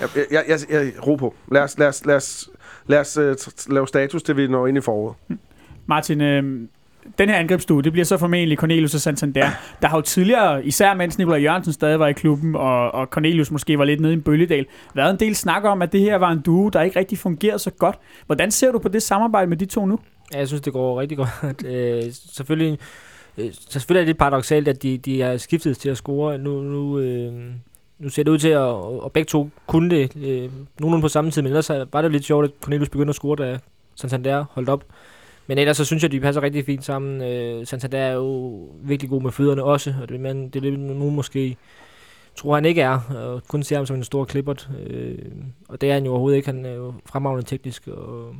Jeg, 0.00 0.08
jeg, 0.30 0.42
jeg, 0.48 0.58
jeg 0.70 0.92
ro 1.06 1.14
på. 1.16 1.34
Lad 1.52 1.62
os, 1.62 1.78
lad 1.78 1.88
os, 1.88 2.06
lad 2.06 2.16
os, 2.16 2.50
lad 2.86 3.00
os 3.00 3.18
uh, 3.18 3.72
lave 3.72 3.88
status, 3.88 4.22
til 4.22 4.36
vi 4.36 4.46
når 4.46 4.66
ind 4.66 4.78
i 4.78 4.80
foråret. 4.80 5.16
Martin, 5.86 6.20
øh, 6.20 6.68
den 7.18 7.28
her 7.28 7.36
angrebsstue, 7.36 7.82
det 7.82 7.92
bliver 7.92 8.04
så 8.04 8.18
formentlig 8.18 8.58
Cornelius 8.58 8.94
og 8.94 9.00
Santander. 9.00 9.50
Der 9.82 9.88
har 9.88 9.98
jo 9.98 10.02
tidligere, 10.02 10.66
især 10.66 10.94
mens 10.94 11.18
Nikolaj 11.18 11.38
Jørgensen 11.38 11.72
stadig 11.72 11.98
var 11.98 12.06
i 12.06 12.12
klubben, 12.12 12.56
og, 12.56 12.94
og 12.94 13.06
Cornelius 13.06 13.50
måske 13.50 13.78
var 13.78 13.84
lidt 13.84 14.00
nede 14.00 14.12
i 14.12 14.16
en 14.16 14.22
bølgedal, 14.22 14.66
været 14.94 15.10
en 15.10 15.20
del 15.20 15.36
snak 15.36 15.64
om, 15.64 15.82
at 15.82 15.92
det 15.92 16.00
her 16.00 16.16
var 16.16 16.30
en 16.30 16.40
duo, 16.40 16.68
der 16.68 16.82
ikke 16.82 16.98
rigtig 16.98 17.18
fungerede 17.18 17.58
så 17.58 17.70
godt. 17.70 17.98
Hvordan 18.26 18.50
ser 18.50 18.72
du 18.72 18.78
på 18.78 18.88
det 18.88 19.02
samarbejde 19.02 19.46
med 19.46 19.56
de 19.56 19.66
to 19.66 19.86
nu? 19.86 19.98
Ja, 20.34 20.38
jeg 20.38 20.48
synes, 20.48 20.60
det 20.60 20.72
går 20.72 21.00
rigtig 21.00 21.18
godt. 21.18 21.64
øh, 21.66 22.02
selvfølgelig, 22.12 22.78
øh, 23.38 23.50
selvfølgelig 23.68 24.00
er 24.00 24.04
det 24.04 24.08
lidt 24.08 24.18
paradoxalt, 24.18 24.68
at 24.68 24.82
de, 24.82 24.98
de 24.98 25.22
er 25.22 25.36
skiftet 25.36 25.78
til 25.78 25.88
at 25.88 25.96
score. 25.96 26.38
Nu, 26.38 26.62
nu, 26.62 26.98
øh, 26.98 27.32
nu 27.98 28.08
ser 28.08 28.22
det 28.22 28.30
ud 28.30 28.38
til, 28.38 28.48
at 28.48 28.58
og 28.58 29.12
begge 29.12 29.26
to 29.28 29.48
kunne 29.66 29.90
det 29.90 30.16
øh, 30.16 30.50
nogenlunde 30.80 31.02
på 31.02 31.08
samme 31.08 31.30
tid, 31.30 31.42
men 31.42 31.46
ellers 31.52 31.68
var 31.70 32.02
det 32.02 32.04
jo 32.04 32.08
lidt 32.12 32.24
sjovt, 32.24 32.44
at 32.44 32.50
Cornelius 32.62 32.88
begyndte 32.88 33.10
at 33.10 33.14
score, 33.14 33.36
da 33.36 33.58
Santander 33.94 34.44
holdt 34.50 34.68
op. 34.68 34.84
Men 35.46 35.58
ellers 35.58 35.76
så 35.76 35.84
synes 35.84 36.02
jeg, 36.02 36.08
at 36.08 36.12
de 36.12 36.20
passer 36.20 36.42
rigtig 36.42 36.64
fint 36.64 36.84
sammen. 36.84 37.22
Øh, 37.22 37.66
Santander 37.66 37.98
er 37.98 38.12
jo 38.12 38.50
virkelig 38.82 39.10
god 39.10 39.22
med 39.22 39.30
fødderne 39.32 39.62
også, 39.64 39.94
og 40.02 40.08
det, 40.08 40.20
men, 40.20 40.48
det 40.48 40.56
er 40.56 40.70
det, 40.70 40.78
nogen 40.78 41.14
måske 41.16 41.56
tror 42.36 42.54
han 42.54 42.64
ikke 42.64 42.80
er, 42.80 43.00
og 43.16 43.42
kun 43.48 43.62
ser 43.62 43.76
ham 43.76 43.86
som 43.86 43.96
en 43.96 44.04
stor 44.04 44.24
klippert. 44.24 44.68
Øh, 44.86 45.18
og 45.68 45.80
det 45.80 45.90
er 45.90 45.94
han 45.94 46.04
jo 46.04 46.10
overhovedet 46.10 46.36
ikke. 46.36 46.48
Han 46.48 46.66
er 46.66 46.72
jo 46.74 46.94
fremragende 47.06 47.46
teknisk, 47.46 47.88
og, 47.88 48.34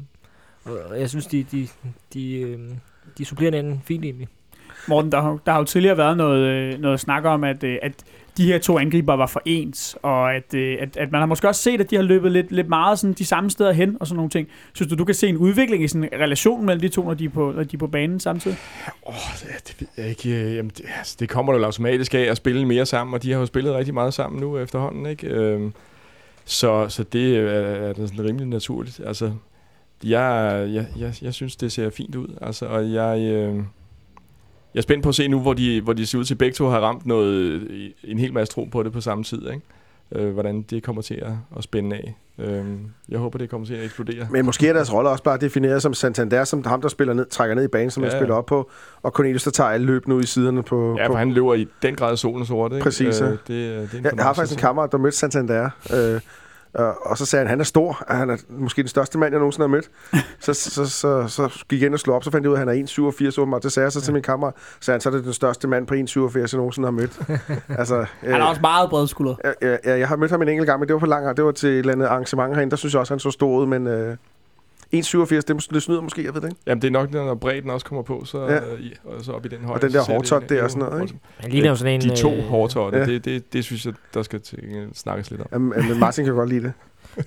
og 0.64 1.00
jeg 1.00 1.08
synes, 1.10 1.26
de, 1.26 1.46
de, 1.52 1.68
de, 2.14 2.34
øh, 2.40 2.58
de 3.18 3.24
supplerer 3.24 3.50
hinanden 3.50 3.82
fint 3.84 4.04
egentlig. 4.04 4.28
Morten, 4.88 5.12
der, 5.12 5.20
har- 5.20 5.38
der 5.46 5.52
har 5.52 5.58
jo 5.58 5.64
tidligere 5.64 5.96
været 5.96 6.16
noget, 6.16 6.40
øh, 6.46 6.80
noget 6.80 7.00
snak 7.00 7.24
om, 7.24 7.44
at, 7.44 7.64
øh, 7.64 7.78
at 7.82 8.04
de 8.36 8.46
her 8.46 8.58
to 8.58 8.78
angriber 8.78 9.14
var 9.14 9.26
for 9.26 9.42
ens, 9.44 9.96
og 10.02 10.34
at, 10.34 10.54
øh, 10.54 10.76
at, 10.80 10.96
at 10.96 11.12
man 11.12 11.20
har 11.20 11.26
måske 11.26 11.48
også 11.48 11.62
set, 11.62 11.80
at 11.80 11.90
de 11.90 11.96
har 11.96 12.02
løbet 12.02 12.32
lidt, 12.32 12.52
lidt 12.52 12.68
meget 12.68 12.98
sådan 12.98 13.14
de 13.14 13.24
samme 13.24 13.50
steder 13.50 13.72
hen 13.72 13.96
og 14.00 14.06
sådan 14.06 14.16
nogle 14.16 14.30
ting. 14.30 14.48
Synes 14.72 14.90
du, 14.90 14.96
du 14.96 15.04
kan 15.04 15.14
se 15.14 15.28
en 15.28 15.36
udvikling 15.36 15.84
i 15.84 15.88
sådan 15.88 16.04
en 16.12 16.20
relation 16.20 16.66
mellem 16.66 16.80
de 16.80 16.88
to, 16.88 17.04
når 17.04 17.14
de 17.14 17.24
er 17.24 17.28
på, 17.28 17.52
når 17.56 17.64
de 17.64 17.76
er 17.76 17.78
på 17.78 17.86
banen 17.86 18.20
samtidig? 18.20 18.56
Åh, 19.06 19.14
det, 19.40 19.68
det 19.68 19.76
ved 19.80 19.88
jeg 19.96 20.08
ikke. 20.08 20.30
Øh, 20.30 20.56
jamen, 20.56 20.72
det, 20.76 20.84
altså, 20.98 21.16
det 21.20 21.28
kommer 21.28 21.54
jo 21.54 21.64
automatisk 21.64 22.14
af 22.14 22.20
at 22.30 22.36
spille 22.36 22.66
mere 22.66 22.86
sammen, 22.86 23.14
og 23.14 23.22
de 23.22 23.32
har 23.32 23.40
jo 23.40 23.46
spillet 23.46 23.74
rigtig 23.74 23.94
meget 23.94 24.14
sammen 24.14 24.40
nu 24.40 24.58
efterhånden, 24.58 25.06
ikke? 25.06 25.26
Øhm, 25.26 25.72
så, 26.44 26.88
så 26.88 27.02
det 27.02 27.36
øh, 27.36 27.52
er, 27.52 27.88
er 27.88 27.94
sådan 27.94 28.24
rimelig 28.24 28.46
naturligt. 28.46 29.00
Altså, 29.06 29.32
jeg, 30.04 30.68
jeg, 30.74 30.86
jeg, 30.98 31.14
jeg 31.22 31.34
synes, 31.34 31.56
det 31.56 31.72
ser 31.72 31.90
fint 31.90 32.14
ud. 32.14 32.28
Altså, 32.40 32.66
og 32.66 32.92
jeg, 32.92 33.20
øh, 33.20 33.62
jeg 34.74 34.80
er 34.80 34.82
spændt 34.82 35.02
på 35.02 35.08
at 35.08 35.14
se 35.14 35.28
nu, 35.28 35.40
hvor 35.40 35.52
de, 35.52 35.80
hvor 35.80 35.92
de 35.92 36.06
ser 36.06 36.18
ud 36.18 36.24
til 36.24 36.34
begge 36.34 36.54
to 36.54 36.68
har 36.68 36.80
ramt 36.80 37.06
noget, 37.06 37.62
en 38.04 38.18
hel 38.18 38.32
masse 38.32 38.54
tro 38.54 38.64
på 38.64 38.82
det 38.82 38.92
på 38.92 39.00
samme 39.00 39.24
tid, 39.24 39.50
ikke? 39.50 39.60
Øh, 40.12 40.32
hvordan 40.32 40.62
det 40.62 40.82
kommer 40.82 41.02
til 41.02 41.14
at, 41.14 41.32
at 41.56 41.64
spænde 41.64 41.96
af. 41.96 42.14
Øhm, 42.38 42.78
jeg 43.08 43.18
håber, 43.18 43.38
det 43.38 43.50
kommer 43.50 43.66
til 43.66 43.74
at 43.74 43.84
eksplodere. 43.84 44.28
Men 44.30 44.44
måske 44.44 44.68
er 44.68 44.72
deres 44.72 44.92
rolle 44.92 45.10
også 45.10 45.24
bare 45.24 45.38
defineret 45.38 45.82
som 45.82 45.94
Santander, 45.94 46.44
som 46.44 46.64
ham, 46.66 46.80
der 46.80 46.88
spiller 46.88 47.14
ned, 47.14 47.26
trækker 47.26 47.54
ned 47.54 47.64
i 47.64 47.68
banen, 47.68 47.90
som 47.90 48.02
ja. 48.02 48.08
Man 48.08 48.18
spiller 48.18 48.34
op 48.34 48.46
på, 48.46 48.70
og 49.02 49.10
Cornelius, 49.10 49.44
der 49.44 49.50
tager 49.50 49.70
alle 49.70 49.86
løb 49.86 50.08
nu 50.08 50.20
i 50.20 50.26
siderne 50.26 50.62
på... 50.62 50.96
Ja, 50.98 51.06
på 51.06 51.12
for 51.12 51.18
han 51.18 51.32
løber 51.32 51.54
i 51.54 51.66
den 51.82 51.96
grad 51.96 52.16
solen 52.16 52.46
sorte, 52.46 52.74
ikke? 52.74 52.84
Præcis, 52.84 53.20
ja. 53.20 53.26
Øh, 53.26 53.30
det, 53.30 53.48
det 53.48 53.76
er 53.76 53.80
en 53.80 54.04
jeg, 54.04 54.12
jeg 54.16 54.24
har 54.24 54.32
faktisk 54.32 54.58
en 54.58 54.60
kammerat, 54.60 54.92
der 54.92 54.98
mødte 54.98 55.16
Santander, 55.16 55.70
øh, 55.94 56.20
og, 56.74 57.06
og 57.06 57.18
så 57.18 57.26
sagde 57.26 57.40
han, 57.40 57.48
han 57.50 57.60
er 57.60 57.64
stor, 57.64 58.04
at 58.08 58.16
han 58.16 58.30
er 58.30 58.36
måske 58.48 58.82
den 58.82 58.88
største 58.88 59.18
mand, 59.18 59.32
jeg 59.32 59.38
nogensinde 59.38 59.62
har 59.62 59.68
mødt. 59.68 59.90
så, 60.40 60.54
så, 60.54 60.70
så, 60.70 60.86
så, 60.86 61.28
så 61.28 61.64
gik 61.68 61.80
jeg 61.80 61.86
ind 61.86 61.94
og 61.94 62.00
slog 62.00 62.16
op, 62.16 62.24
så 62.24 62.30
fandt 62.30 62.44
jeg 62.44 62.50
ud 62.50 62.56
af, 62.56 62.60
at 62.60 62.68
han 62.68 62.78
er 62.78 63.30
1,87 63.32 63.40
åbenbart. 63.40 63.62
Det 63.62 63.72
sagde 63.72 63.84
jeg 63.84 63.92
så 63.92 64.00
til 64.00 64.12
min 64.12 64.22
kammerat. 64.22 64.54
Så 64.80 64.92
han, 64.92 65.00
så 65.00 65.08
er 65.08 65.12
det 65.12 65.24
den 65.24 65.32
største 65.32 65.68
mand 65.68 65.86
på 65.86 65.94
1,87, 65.94 66.38
jeg 66.38 66.48
nogensinde 66.52 66.86
har 66.86 66.90
mødt. 66.90 67.20
altså, 67.80 67.96
øh, 67.96 68.32
Han 68.32 68.40
er 68.40 68.44
også 68.44 68.60
meget 68.60 68.90
bredskuldret. 68.90 69.36
Ja, 69.44 69.52
ja, 69.62 69.76
ja, 69.84 69.98
jeg 69.98 70.08
har 70.08 70.16
mødt 70.16 70.30
ham 70.30 70.42
en 70.42 70.48
enkelt 70.48 70.66
gang, 70.66 70.80
men 70.80 70.88
det 70.88 70.94
var 70.94 71.00
på 71.00 71.06
lang 71.06 71.36
Det 71.36 71.44
var 71.44 71.52
til 71.52 71.68
et 71.68 71.78
eller 71.78 71.92
andet 71.92 72.06
arrangement 72.06 72.54
herinde. 72.54 72.70
Der 72.70 72.76
synes 72.76 72.94
jeg 72.94 73.00
også, 73.00 73.14
han 73.14 73.18
så 73.18 73.30
stor 73.30 73.58
ud, 73.58 73.66
men... 73.66 73.86
Øh, 73.86 74.16
1,87, 74.94 75.40
det, 75.40 75.66
det 75.74 75.82
snyder 75.82 76.00
måske, 76.00 76.24
jeg 76.24 76.34
ved 76.34 76.40
det 76.40 76.48
ikke. 76.48 76.60
Jamen, 76.66 76.82
det 76.82 76.88
er 76.88 76.92
nok, 76.92 77.12
når 77.12 77.34
bredden 77.34 77.70
også 77.70 77.86
kommer 77.86 78.02
på, 78.02 78.24
så, 78.24 78.46
Ja. 78.46 78.58
i, 78.80 78.94
og 79.04 79.24
så 79.24 79.32
op 79.32 79.44
i 79.46 79.48
den 79.48 79.58
højde. 79.64 79.86
den 79.86 79.92
der 79.94 80.00
det 80.04 80.08
en- 80.42 80.48
der 80.48 80.58
og 80.58 80.64
en- 80.64 80.70
sådan 80.70 80.88
noget, 80.88 81.02
ikke? 81.02 81.14
Han 81.38 81.50
ligner 81.50 81.68
jo 81.68 81.76
sådan 81.76 81.94
en... 81.94 82.00
De 82.00 82.16
to 82.16 82.32
øh, 82.32 82.42
Ja. 82.92 83.04
det, 83.06 83.24
det, 83.24 83.52
det 83.52 83.64
synes 83.64 83.86
jeg, 83.86 83.94
der 84.14 84.22
skal 84.22 84.40
til, 84.40 84.58
snakkes 84.94 85.30
lidt 85.30 85.40
om. 85.40 85.46
Jamen, 85.52 85.72
men 85.88 85.98
Martin 86.00 86.24
kan 86.24 86.34
godt 86.34 86.48
lide 86.48 86.62
det. 86.62 86.72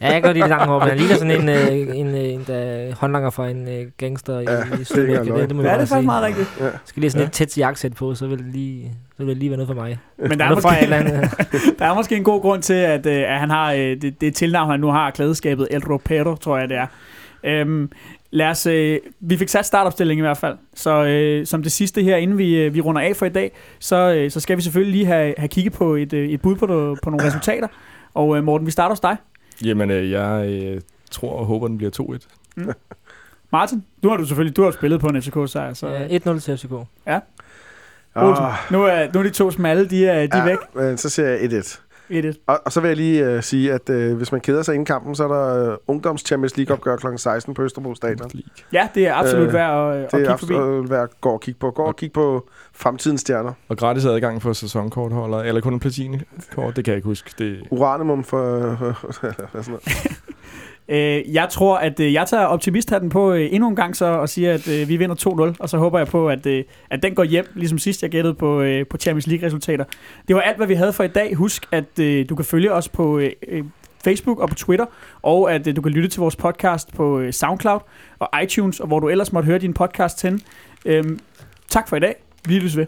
Ja, 0.02 0.06
jeg 0.06 0.14
kan 0.14 0.22
godt 0.22 0.34
lide 0.34 0.42
det 0.44 0.50
lange 0.50 0.66
hår, 0.66 0.80
men 0.80 0.88
han 0.90 0.98
ligner 0.98 1.16
sådan 1.16 1.42
en, 1.42 1.50
øh, 1.50 1.98
en, 2.00 2.08
øh, 2.08 2.24
en 2.34 2.44
der 2.48 2.96
håndlanger 2.96 3.30
fra 3.30 3.48
en 3.50 3.68
øh, 3.68 3.86
gangster 3.98 4.40
Ja, 4.40 4.42
i, 4.42 4.70
det 4.72 4.80
i 4.80 4.84
Sydamerika. 4.84 5.22
ikke 5.22 5.34
Det, 5.34 5.50
det 5.50 5.56
må 5.56 5.62
jeg 5.62 5.70
Ja, 5.70 5.76
det 5.76 5.82
er 5.82 5.86
faktisk 5.86 6.06
meget 6.06 6.24
rigtigt. 6.26 6.48
Ja. 6.60 6.70
Skal 6.86 7.02
lige 7.02 7.06
have 7.06 7.10
sådan 7.12 7.22
Ja. 7.22 7.28
et 7.28 7.32
tæt 7.34 7.58
jakkesæt 7.58 7.94
på, 7.94 8.16
så 8.16 8.28
vil 8.28 8.38
det 8.38 8.46
lige, 8.54 8.92
så 9.18 9.24
vil 9.24 9.28
det 9.28 9.38
lige 9.38 9.50
være 9.50 9.58
noget 9.58 9.68
for 9.68 9.76
mig. 9.76 10.00
Men 10.18 10.40
der 10.40 10.46
er, 10.46 10.54
måske, 10.54 10.70
andet. 10.96 11.30
der 11.80 11.86
er 11.86 11.94
måske 11.96 12.16
en 12.16 12.24
god 12.24 12.42
grund 12.42 12.62
til, 12.62 12.74
at, 12.74 13.06
øh, 13.06 13.32
at 13.34 13.40
han 13.40 13.50
har 13.50 13.74
øh, 13.74 13.80
det, 13.80 14.22
det 14.22 14.36
tilnavn, 14.36 14.70
han 14.72 14.80
nu 14.80 14.88
har, 14.88 15.12
klædeskabet 15.12 15.68
El 15.72 15.84
Ropero, 15.86 16.36
tror 16.36 16.58
jeg 16.58 16.70
det 16.70 16.78
er. 16.78 16.88
Øhm, 17.44 17.92
lad 18.32 18.48
os, 18.48 18.66
øh, 18.66 19.00
vi 19.20 19.38
fik 19.38 19.50
sat 19.50 19.66
startopstillingen 19.66 20.24
i 20.24 20.28
hvert 20.28 20.38
fald, 20.38 20.58
så 20.74 21.04
øh, 21.06 21.46
som 21.46 21.64
det 21.64 21.72
sidste 21.72 22.04
her, 22.04 22.16
inden 22.18 22.38
vi, 22.38 22.56
øh, 22.56 22.74
vi 22.74 22.82
runder 22.82 23.02
af 23.02 23.16
for 23.16 23.26
i 23.26 23.30
dag, 23.30 23.52
så, 23.80 23.96
øh, 23.96 24.32
så 24.32 24.40
skal 24.40 24.58
vi 24.58 24.62
selvfølgelig 24.62 24.92
lige 24.94 25.06
have, 25.06 25.34
have 25.38 25.48
kigget 25.48 25.74
på 25.74 25.96
et, 25.96 26.14
øh, 26.14 26.30
et 26.30 26.42
bud 26.42 26.56
på, 26.56 26.68
på 27.04 27.10
nogle 27.10 27.26
resultater. 27.28 27.68
Og 28.14 28.38
øh, 28.38 28.44
Morten, 28.44 28.68
vi 28.68 28.72
starter 28.72 28.90
hos 28.90 29.00
dig. 29.00 29.18
Jamen, 29.66 29.92
øh, 29.92 30.12
jeg 30.12 30.48
øh, 30.50 30.82
tror 31.12 31.32
og 31.40 31.46
håber, 31.46 31.68
den 31.68 31.78
bliver 31.78 32.18
2-1. 32.58 32.74
Martin, 33.52 33.84
du 34.04 34.10
har 34.10 34.18
du 34.18 34.26
selvfølgelig 34.26 34.58
du 34.58 34.64
har 34.64 34.72
spillet 34.72 35.00
på 35.00 35.08
en 35.08 35.22
FCK-sejr, 35.22 35.74
så 35.74 35.88
Ja, 35.88 36.08
ja. 36.08 36.18
1-0 36.18 36.40
til 36.40 36.58
FCK. 36.58 36.72
Olsen, 38.16 38.46
Åh, 38.46 38.54
nu, 38.72 38.84
er, 38.84 39.08
nu 39.14 39.20
er 39.20 39.24
de 39.24 39.30
to 39.30 39.52
smalle, 39.52 39.86
de 39.90 40.08
er, 40.08 40.28
de 40.28 40.38
er 40.38 40.38
ja, 40.38 40.44
væk. 40.46 40.58
Men 40.76 40.98
så 40.98 41.10
siger 41.10 41.28
jeg 41.28 41.40
1-1. 41.40 41.80
1-1. 42.12 42.44
Og, 42.48 42.60
og 42.66 42.72
så 42.72 42.82
vil 42.82 42.88
jeg 42.88 42.98
lige 42.98 43.36
uh, 43.36 43.44
sige, 43.44 43.74
at 43.74 43.90
uh, 43.90 44.18
hvis 44.18 44.32
man 44.32 44.42
keder 44.42 44.62
sig 44.64 44.74
inden 44.74 44.86
kampen, 44.86 45.16
så 45.16 45.24
er 45.24 45.28
der 45.28 45.72
uh, 45.72 45.78
ungdoms 45.88 46.22
Champions 46.22 46.58
League 46.58 46.74
opgør 46.76 46.96
kl. 46.96 47.08
16 47.18 47.54
på 47.54 47.64
Østerbro 47.64 47.96
Stadion. 47.96 48.32
Ja, 48.74 48.88
det 48.96 49.08
er 49.08 49.14
absolut 49.16 49.48
Øh, 49.48 49.54
værd 49.54 49.92
at, 49.96 50.04
at 50.04 50.12
Det 50.12 50.12
kigge 50.12 50.28
er 50.32 50.38
forbi. 50.38 50.54
absolut 50.54 50.90
værd 50.90 51.04
at 51.04 51.22
gå 51.22 51.30
og 51.30 51.42
kigge 51.42 51.60
på. 51.60 51.72
Gå 51.72 51.84
og 51.84 51.96
kigge 51.96 52.14
på 52.14 52.50
fremtidens 52.74 53.22
stjerner. 53.22 53.54
Og 53.70 53.78
gratis 53.78 54.06
adgang 54.06 54.42
for 54.42 54.54
sæsonkortholder, 54.54 55.38
eller 55.38 55.62
kun 55.62 55.74
en 55.74 55.80
platinekort, 55.80 56.76
det 56.76 56.86
kan 56.86 56.92
jeg 56.92 56.96
ikke 56.96 57.08
huske. 57.08 57.32
Det, 57.40 57.60
Uranimum 57.72 58.24
for... 58.24 58.60
hvad 59.52 59.64
sådan 59.64 59.64
noget. 59.68 59.84
Øh, 60.90 61.34
jeg 61.34 61.48
tror, 61.50 61.78
at 61.78 62.00
øh, 62.00 62.14
jeg 62.14 62.28
tager 62.28 62.46
optimisthatten 62.46 63.10
på 63.10 63.34
øh, 63.34 63.48
endnu 63.52 63.70
en 63.70 63.76
gang 63.76 63.96
så, 63.96 64.06
og 64.06 64.30
siger, 64.30 64.54
at 64.54 64.68
øh, 64.68 64.90
vi 64.90 64.98
vinder 64.98 65.50
2-0, 65.52 65.56
og 65.60 65.70
så 65.70 65.78
håber 65.78 65.98
jeg 65.98 66.08
på, 66.08 66.30
at, 66.30 66.46
øh, 66.46 66.64
at 66.90 67.04
den 67.04 67.16
går 67.16 67.24
hjem, 67.24 67.46
ligesom 67.56 67.78
sidst 67.78 68.02
jeg 68.02 68.12
gættede 68.12 68.34
på, 68.34 68.62
øh, 68.62 68.86
på 68.88 68.98
Champions 68.98 69.28
League-resultater. 69.28 69.86
Det 70.28 70.36
var 70.36 70.42
alt, 70.42 70.58
hvad 70.58 70.68
vi 70.68 70.74
havde 70.74 70.94
for 70.94 71.04
i 71.04 71.08
dag. 71.08 71.36
Husk, 71.36 71.66
at 71.72 72.00
øh, 72.00 72.30
du 72.30 72.36
kan 72.36 72.46
følge 72.46 72.74
os 72.74 72.90
på 72.90 73.20
øh, 73.20 73.32
øh 73.48 73.64
Facebook 74.04 74.40
og 74.40 74.50
på 74.50 74.56
Twitter, 74.56 74.86
og 75.22 75.54
at 75.54 75.68
øh, 75.68 75.76
du 75.76 75.82
kan 75.82 75.92
lytte 75.92 76.10
til 76.10 76.20
vores 76.20 76.36
podcast 76.36 76.94
på 76.94 77.20
øh, 77.20 77.34
SoundCloud 77.34 77.80
og 78.20 78.30
iTunes, 78.44 78.80
og 78.80 78.88
hvor 78.88 79.00
du 79.00 79.10
ellers 79.10 79.34
måtte 79.34 79.48
høre 79.48 79.60
din 79.60 79.74
podcast 79.74 80.22
hen. 80.22 80.42
Øh, 80.86 81.04
tak 81.70 81.90
for 81.90 81.96
i 81.96 82.00
dag. 82.00 82.16
Vi 82.48 82.54
lyttes 82.54 82.78
ved. 82.78 82.88